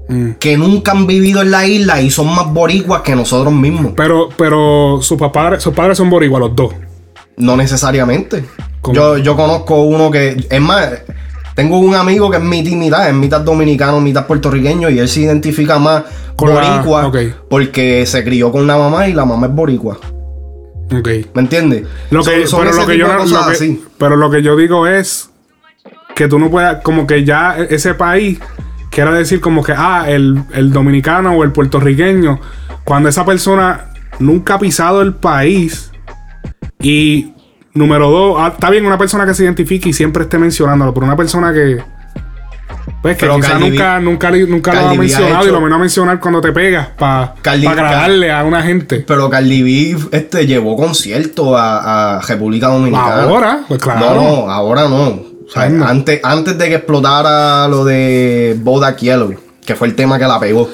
Mm. 0.09 0.33
que 0.41 0.57
nunca 0.57 0.91
han 0.91 1.07
vivido 1.07 1.41
en 1.41 1.53
la 1.53 1.65
isla 1.67 2.01
y 2.03 2.11
son 2.11 2.35
más 2.35 2.53
boricuas 2.53 3.03
que 3.03 3.15
nosotros 3.15 3.53
mismos. 3.55 3.93
Pero, 3.97 4.29
pero 4.37 4.99
sus 5.03 5.17
papás, 5.17 5.63
sus 5.63 5.73
padres 5.73 5.97
son 5.99 6.11
boricuas, 6.11 6.41
los 6.41 6.57
dos. 6.57 6.75
No 7.37 7.57
necesariamente. 7.57 8.45
¿Cómo? 8.81 8.95
Yo, 8.95 9.19
yo 9.19 9.37
conozco 9.37 9.83
uno 9.83 10.11
que. 10.11 10.47
Es 10.51 10.61
más, 10.61 10.89
tengo 11.61 11.79
un 11.79 11.95
amigo 11.95 12.31
que 12.31 12.39
es 12.39 12.43
mitad 12.43 12.71
y 12.71 12.77
mitad, 12.77 13.09
es 13.09 13.15
mitad 13.15 13.41
dominicano, 13.43 14.01
mitad 14.01 14.27
puertorriqueño, 14.27 14.89
y 14.91 14.99
él 14.99 15.09
se 15.09 15.21
identifica 15.21 15.79
más 15.79 16.05
Con 16.37 16.55
la- 16.55 16.55
boricua 16.55 17.13
porque 17.49 18.05
se 18.07 18.25
crió 18.25 18.51
con 18.51 18.67
la 18.67 18.77
mamá 18.79 19.09
y 19.09 19.13
la 19.13 19.25
mamá 19.25 19.47
es 19.47 19.53
boricua. 19.55 19.99
Ok. 20.93 21.09
¿Me 21.35 21.43
entiendes? 21.43 21.85
Lo 22.11 22.23
que, 22.25 22.47
Son- 22.47 22.49
son 22.49 22.59
pero, 22.61 22.71
ese 22.71 22.81
lo 22.81 22.87
que 22.87 22.99
yo 22.99 23.07
lo 23.09 23.25
que- 23.47 23.53
así. 23.53 23.85
pero 23.99 24.17
lo 24.17 24.31
que 24.31 24.43
yo 24.43 24.57
digo 24.57 24.87
es 24.87 25.31
que 26.17 26.29
tú 26.29 26.39
no 26.39 26.51
puedes, 26.51 26.77
como 26.83 27.07
que 27.07 27.25
ya 27.25 27.57
e- 27.59 27.75
ese 27.75 27.95
país 27.95 28.39
quiera 28.91 29.13
decir 29.13 29.41
como 29.41 29.63
que, 29.63 29.73
ah, 29.77 30.05
el, 30.09 30.43
el 30.53 30.73
dominicano 30.73 31.33
o 31.35 31.45
el 31.45 31.53
puertorriqueño, 31.53 32.41
cuando 32.85 33.09
esa 33.09 33.25
persona 33.25 33.93
nunca 34.19 34.55
ha 34.55 34.59
pisado 34.59 35.01
el 35.03 35.15
país 35.15 35.93
y 36.81 37.33
número 37.75 38.11
dos, 38.11 38.37
ah, 38.39 38.49
está 38.53 38.71
bien 38.71 38.85
una 38.87 38.99
persona 38.99 39.27
que 39.27 39.35
se 39.35 39.45
identifique 39.45 39.89
y 39.89 39.93
siempre 39.93 40.25
esté 40.25 40.39
mencionándolo, 40.39 40.93
pero 40.95 41.07
una 41.07 41.17
persona 41.17 41.53
que... 41.53 41.83
Pues 43.03 43.17
que 43.17 43.27
B- 43.27 43.33
nunca, 43.33 43.99
nunca, 43.99 44.31
nunca 44.31 44.75
lo 44.75 44.89
ha 44.89 44.95
mencionado 44.95 45.47
y 45.47 45.51
lo 45.51 45.61
menos 45.61 45.77
a 45.77 45.81
mencionar 45.81 46.21
cuando 46.21 46.41
te 46.41 46.53
pegas 46.53 46.89
para 46.99 47.35
Cardi- 47.43 47.67
agradarle 47.67 48.31
a 48.31 48.45
una 48.45 48.63
gente. 48.63 49.05
Pero 49.07 49.31
Cardi 49.31 49.63
B 49.63 49.97
este, 50.13 50.47
llevó 50.47 50.77
concierto 50.77 51.57
a, 51.57 52.17
a 52.17 52.21
República 52.21 52.69
Dominicana. 52.69 53.23
Ahora, 53.23 53.61
pues 53.69 53.81
claro. 53.83 54.01
No, 54.01 54.15
no, 54.15 54.51
ahora 54.51 54.89
no. 54.89 55.07
O 55.07 55.53
sea, 55.53 55.63
antes, 55.65 56.21
antes 56.23 56.59
de 56.59 56.69
que 56.69 56.75
explotara 56.77 57.67
lo 57.69 57.85
de 57.85 58.57
Bodak 58.61 58.99
Yellow, 58.99 59.35
que 59.65 59.75
fue 59.75 59.89
el 59.89 59.95
tema 59.95 60.19
que 60.19 60.27
la 60.27 60.39
pegó. 60.39 60.69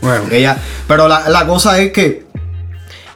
Bueno. 0.00 0.24
Ella, 0.30 0.56
pero 0.86 1.08
la, 1.08 1.28
la 1.28 1.46
cosa 1.46 1.78
es 1.78 1.92
que 1.92 2.25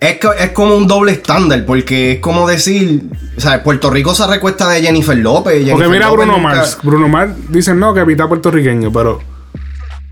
es, 0.01 0.19
co- 0.19 0.33
es 0.33 0.51
como 0.51 0.75
un 0.77 0.87
doble 0.87 1.13
estándar, 1.13 1.65
porque 1.67 2.13
es 2.13 2.21
como 2.21 2.49
decir, 2.49 3.03
o 3.37 3.41
sea, 3.41 3.63
Puerto 3.63 3.91
Rico 3.91 4.15
se 4.15 4.27
recuesta 4.27 4.69
de 4.69 4.81
Jennifer 4.83 5.17
López. 5.17 5.53
Porque 5.55 5.65
Jennifer 5.67 5.89
mira 5.91 6.07
a 6.07 6.11
López 6.11 6.27
Bruno 6.27 6.39
nunca- 6.43 6.57
Mars. 6.57 6.79
Bruno 6.83 7.09
Mars 7.09 7.33
dicen 7.49 7.79
no, 7.79 7.93
que 7.95 8.05
mitad 8.05 8.27
puertorriqueño, 8.29 8.91
pero. 8.93 9.21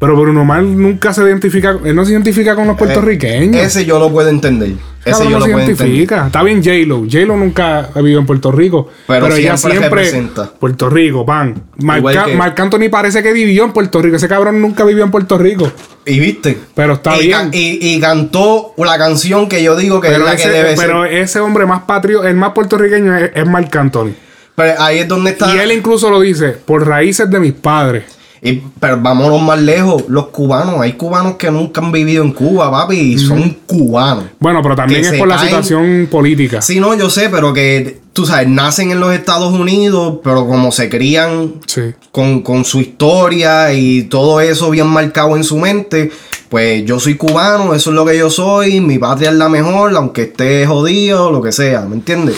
Pero 0.00 0.14
Bruno 0.14 0.44
Mars 0.44 0.64
nunca 0.64 1.12
se 1.12 1.22
identifica. 1.22 1.76
Él 1.84 1.94
no 1.96 2.04
se 2.04 2.12
identifica 2.12 2.54
con 2.54 2.68
los 2.68 2.76
puertorriqueños. 2.76 3.56
Eh, 3.56 3.64
Ese 3.64 3.84
yo 3.84 3.98
lo 3.98 4.10
puedo 4.12 4.28
entender. 4.28 4.70
Ese 5.04 5.10
Cabrón, 5.10 5.24
yo 5.24 5.30
no 5.30 5.38
lo 5.40 5.44
se 5.46 5.50
puedo 5.52 5.64
entender. 5.66 5.86
identifica. 5.88 6.26
Está 6.26 6.42
bien 6.44 6.62
J-Lo. 6.62 6.98
J-Lo 7.00 7.36
nunca 7.36 7.90
ha 7.92 7.98
vivido 8.00 8.20
en 8.20 8.26
Puerto 8.26 8.52
Rico. 8.52 8.88
Pero 9.08 9.24
Pero, 9.26 9.34
ella 9.36 9.56
siempre 9.56 9.80
siempre. 9.80 10.02
representa. 10.04 10.52
Puerto 10.52 10.88
Rico, 10.88 11.26
pan. 11.26 11.62
Marc, 11.78 12.04
que- 12.26 12.34
Marc 12.36 12.60
Anthony 12.60 12.88
parece 12.90 13.24
que 13.24 13.32
vivió 13.32 13.64
en 13.64 13.72
Puerto 13.72 14.00
Rico. 14.00 14.14
Ese 14.16 14.28
cabrón 14.28 14.60
nunca 14.62 14.84
vivió 14.84 15.02
en 15.02 15.10
Puerto 15.10 15.36
Rico. 15.36 15.72
Y 16.06 16.20
viste. 16.20 16.56
Pero 16.76 16.92
está 16.92 17.16
y, 17.20 17.26
bien. 17.26 17.50
y, 17.52 17.94
y 17.94 18.00
cantó 18.00 18.74
la 18.78 18.98
canción 18.98 19.48
que 19.48 19.64
yo 19.64 19.74
digo 19.74 20.00
que 20.00 20.08
Pero, 20.10 20.20
es 20.20 20.30
la 20.30 20.36
que 20.36 20.42
ese, 20.42 20.50
debe 20.50 20.74
pero 20.76 21.02
ser. 21.02 21.14
ese 21.14 21.40
hombre 21.40 21.66
más 21.66 21.82
patrio, 21.82 22.22
el 22.22 22.36
más 22.36 22.52
puertorriqueño 22.52 23.16
es, 23.16 23.32
es 23.34 23.46
Marc 23.48 23.74
Anthony. 23.74 24.12
Pero 24.54 24.80
ahí 24.80 24.98
es 25.00 25.08
donde 25.08 25.30
está. 25.32 25.52
Y 25.54 25.58
él 25.58 25.72
incluso 25.72 26.08
lo 26.08 26.20
dice, 26.20 26.50
por 26.50 26.86
raíces 26.86 27.28
de 27.28 27.40
mis 27.40 27.52
padres. 27.52 28.04
Y- 28.42 28.62
pero 28.80 29.00
vámonos 29.00 29.42
más 29.42 29.60
lejos, 29.60 30.04
los 30.08 30.28
cubanos. 30.28 30.80
Hay 30.80 30.92
cubanos 30.92 31.34
que 31.36 31.50
nunca 31.50 31.80
han 31.80 31.90
vivido 31.92 32.22
en 32.22 32.32
Cuba, 32.32 32.70
papi, 32.70 32.96
y 32.96 33.18
son 33.18 33.56
cubanos. 33.66 34.24
Bueno, 34.38 34.60
pero 34.62 34.76
también 34.76 35.04
es 35.04 35.12
por 35.14 35.28
la 35.28 35.38
situación 35.38 36.08
política. 36.10 36.62
Sí, 36.62 36.78
no, 36.80 36.94
yo 36.94 37.10
sé, 37.10 37.28
pero 37.30 37.52
que 37.52 38.00
tú 38.12 38.26
sabes, 38.26 38.48
nacen 38.48 38.90
en 38.90 39.00
los 39.00 39.12
Estados 39.14 39.52
Unidos, 39.52 40.18
pero 40.24 40.46
como 40.46 40.72
se 40.72 40.88
crían 40.88 41.54
Sí. 41.66 41.82
con, 42.10 42.42
con 42.42 42.64
su 42.64 42.80
historia 42.80 43.72
y 43.72 44.02
todo 44.04 44.40
eso 44.40 44.70
bien 44.70 44.86
marcado 44.88 45.36
en 45.36 45.44
su 45.44 45.56
mente, 45.58 46.10
pues 46.48 46.84
yo 46.84 46.98
soy 46.98 47.14
cubano, 47.16 47.74
eso 47.74 47.90
es 47.90 47.94
lo 47.96 48.04
que 48.04 48.18
yo 48.18 48.30
soy, 48.30 48.80
mi 48.80 48.98
patria 48.98 49.30
es 49.30 49.36
la 49.36 49.48
mejor, 49.48 49.94
aunque 49.94 50.22
esté 50.22 50.66
jodido, 50.66 51.30
lo 51.30 51.42
que 51.42 51.52
sea, 51.52 51.82
¿me 51.82 51.94
entiendes? 51.96 52.36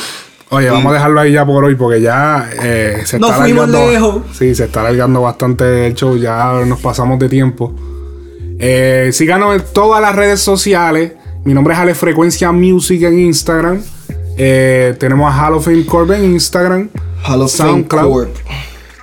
Oye, 0.50 0.66
Y- 0.66 0.70
vamos 0.70 0.90
a 0.90 0.94
dejarlo 0.94 1.20
ahí 1.20 1.32
ya 1.32 1.46
por 1.46 1.64
hoy 1.64 1.74
porque 1.76 2.00
ya 2.00 2.50
eh, 2.62 3.02
se 3.04 3.18
Nos 3.18 3.30
está 3.30 3.42
fuimos 3.42 3.68
lejos. 3.68 4.22
Sí, 4.32 4.54
se 4.54 4.64
está 4.64 4.80
alargando 4.80 5.22
bastante 5.22 5.86
el 5.86 5.94
show. 5.94 6.16
Ya 6.16 6.52
nos 6.66 6.80
pasamos 6.80 7.18
de 7.18 7.28
tiempo. 7.28 7.72
Eh, 8.58 9.10
síganos 9.12 9.56
en 9.56 9.62
todas 9.72 10.02
las 10.02 10.14
redes 10.14 10.40
sociales. 10.40 11.12
Mi 11.44 11.54
nombre 11.54 11.74
es 11.74 11.80
Ale 11.80 11.94
Frecuencia 11.94 12.52
Music 12.52 13.02
en 13.02 13.18
Instagram. 13.20 13.80
Eh, 14.36 14.94
tenemos 14.98 15.32
a 15.32 15.60
Fame 15.60 15.86
Corp 15.86 16.10
en 16.10 16.24
Instagram. 16.24 16.88
Fame 17.22 17.48
SoundCloud. 17.48 18.12
Corp. 18.12 18.36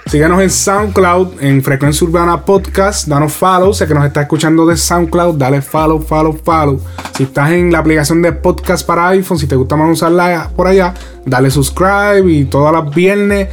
Síganos 0.10 0.42
en 0.42 0.50
SoundCloud, 0.50 1.42
en 1.42 1.62
Frecuencia 1.62 2.08
Urbana 2.08 2.46
Podcast. 2.46 3.10
Danos 3.10 3.34
follow. 3.34 3.74
Sé 3.74 3.88
que 3.88 3.94
nos 3.94 4.06
está 4.06 4.22
escuchando 4.22 4.66
de 4.66 4.78
SoundCloud. 4.78 5.38
Dale 5.38 5.62
follow, 5.62 6.02
follow, 6.02 6.40
follow. 6.42 6.80
Si 7.14 7.24
estás 7.24 7.52
en 7.52 7.74
la 7.74 7.80
aplicación 7.80 8.22
de 8.22 8.32
podcast 8.32 8.88
para 8.88 9.10
iPhone, 9.10 9.38
si 9.38 9.48
te 9.48 9.58
gusta 9.58 9.76
más 9.76 9.92
usarla 9.92 10.50
por 10.56 10.68
allá, 10.68 10.94
dale 11.26 11.52
subscribe. 11.52 12.24
Y 12.32 12.46
todas 12.46 12.72
las 12.72 12.96
viernes, 12.96 13.50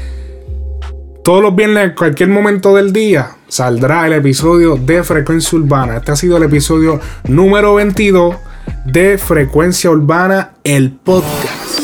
todos 1.25 1.43
los 1.43 1.57
viernes, 1.57 1.87
en 1.87 1.95
cualquier 1.97 2.29
momento 2.29 2.73
del 2.77 2.93
día, 2.93 3.31
saldrá 3.49 4.07
el 4.07 4.13
episodio 4.13 4.77
de 4.77 5.03
Frecuencia 5.03 5.59
Urbana. 5.59 5.97
Este 5.97 6.13
ha 6.13 6.17
sido 6.17 6.37
el 6.37 6.45
episodio 6.45 7.01
número 7.27 7.75
22 7.75 8.37
de 8.87 9.19
Frecuencia 9.19 9.91
Urbana, 9.91 10.53
el 10.63 10.93
podcast. 10.93 11.84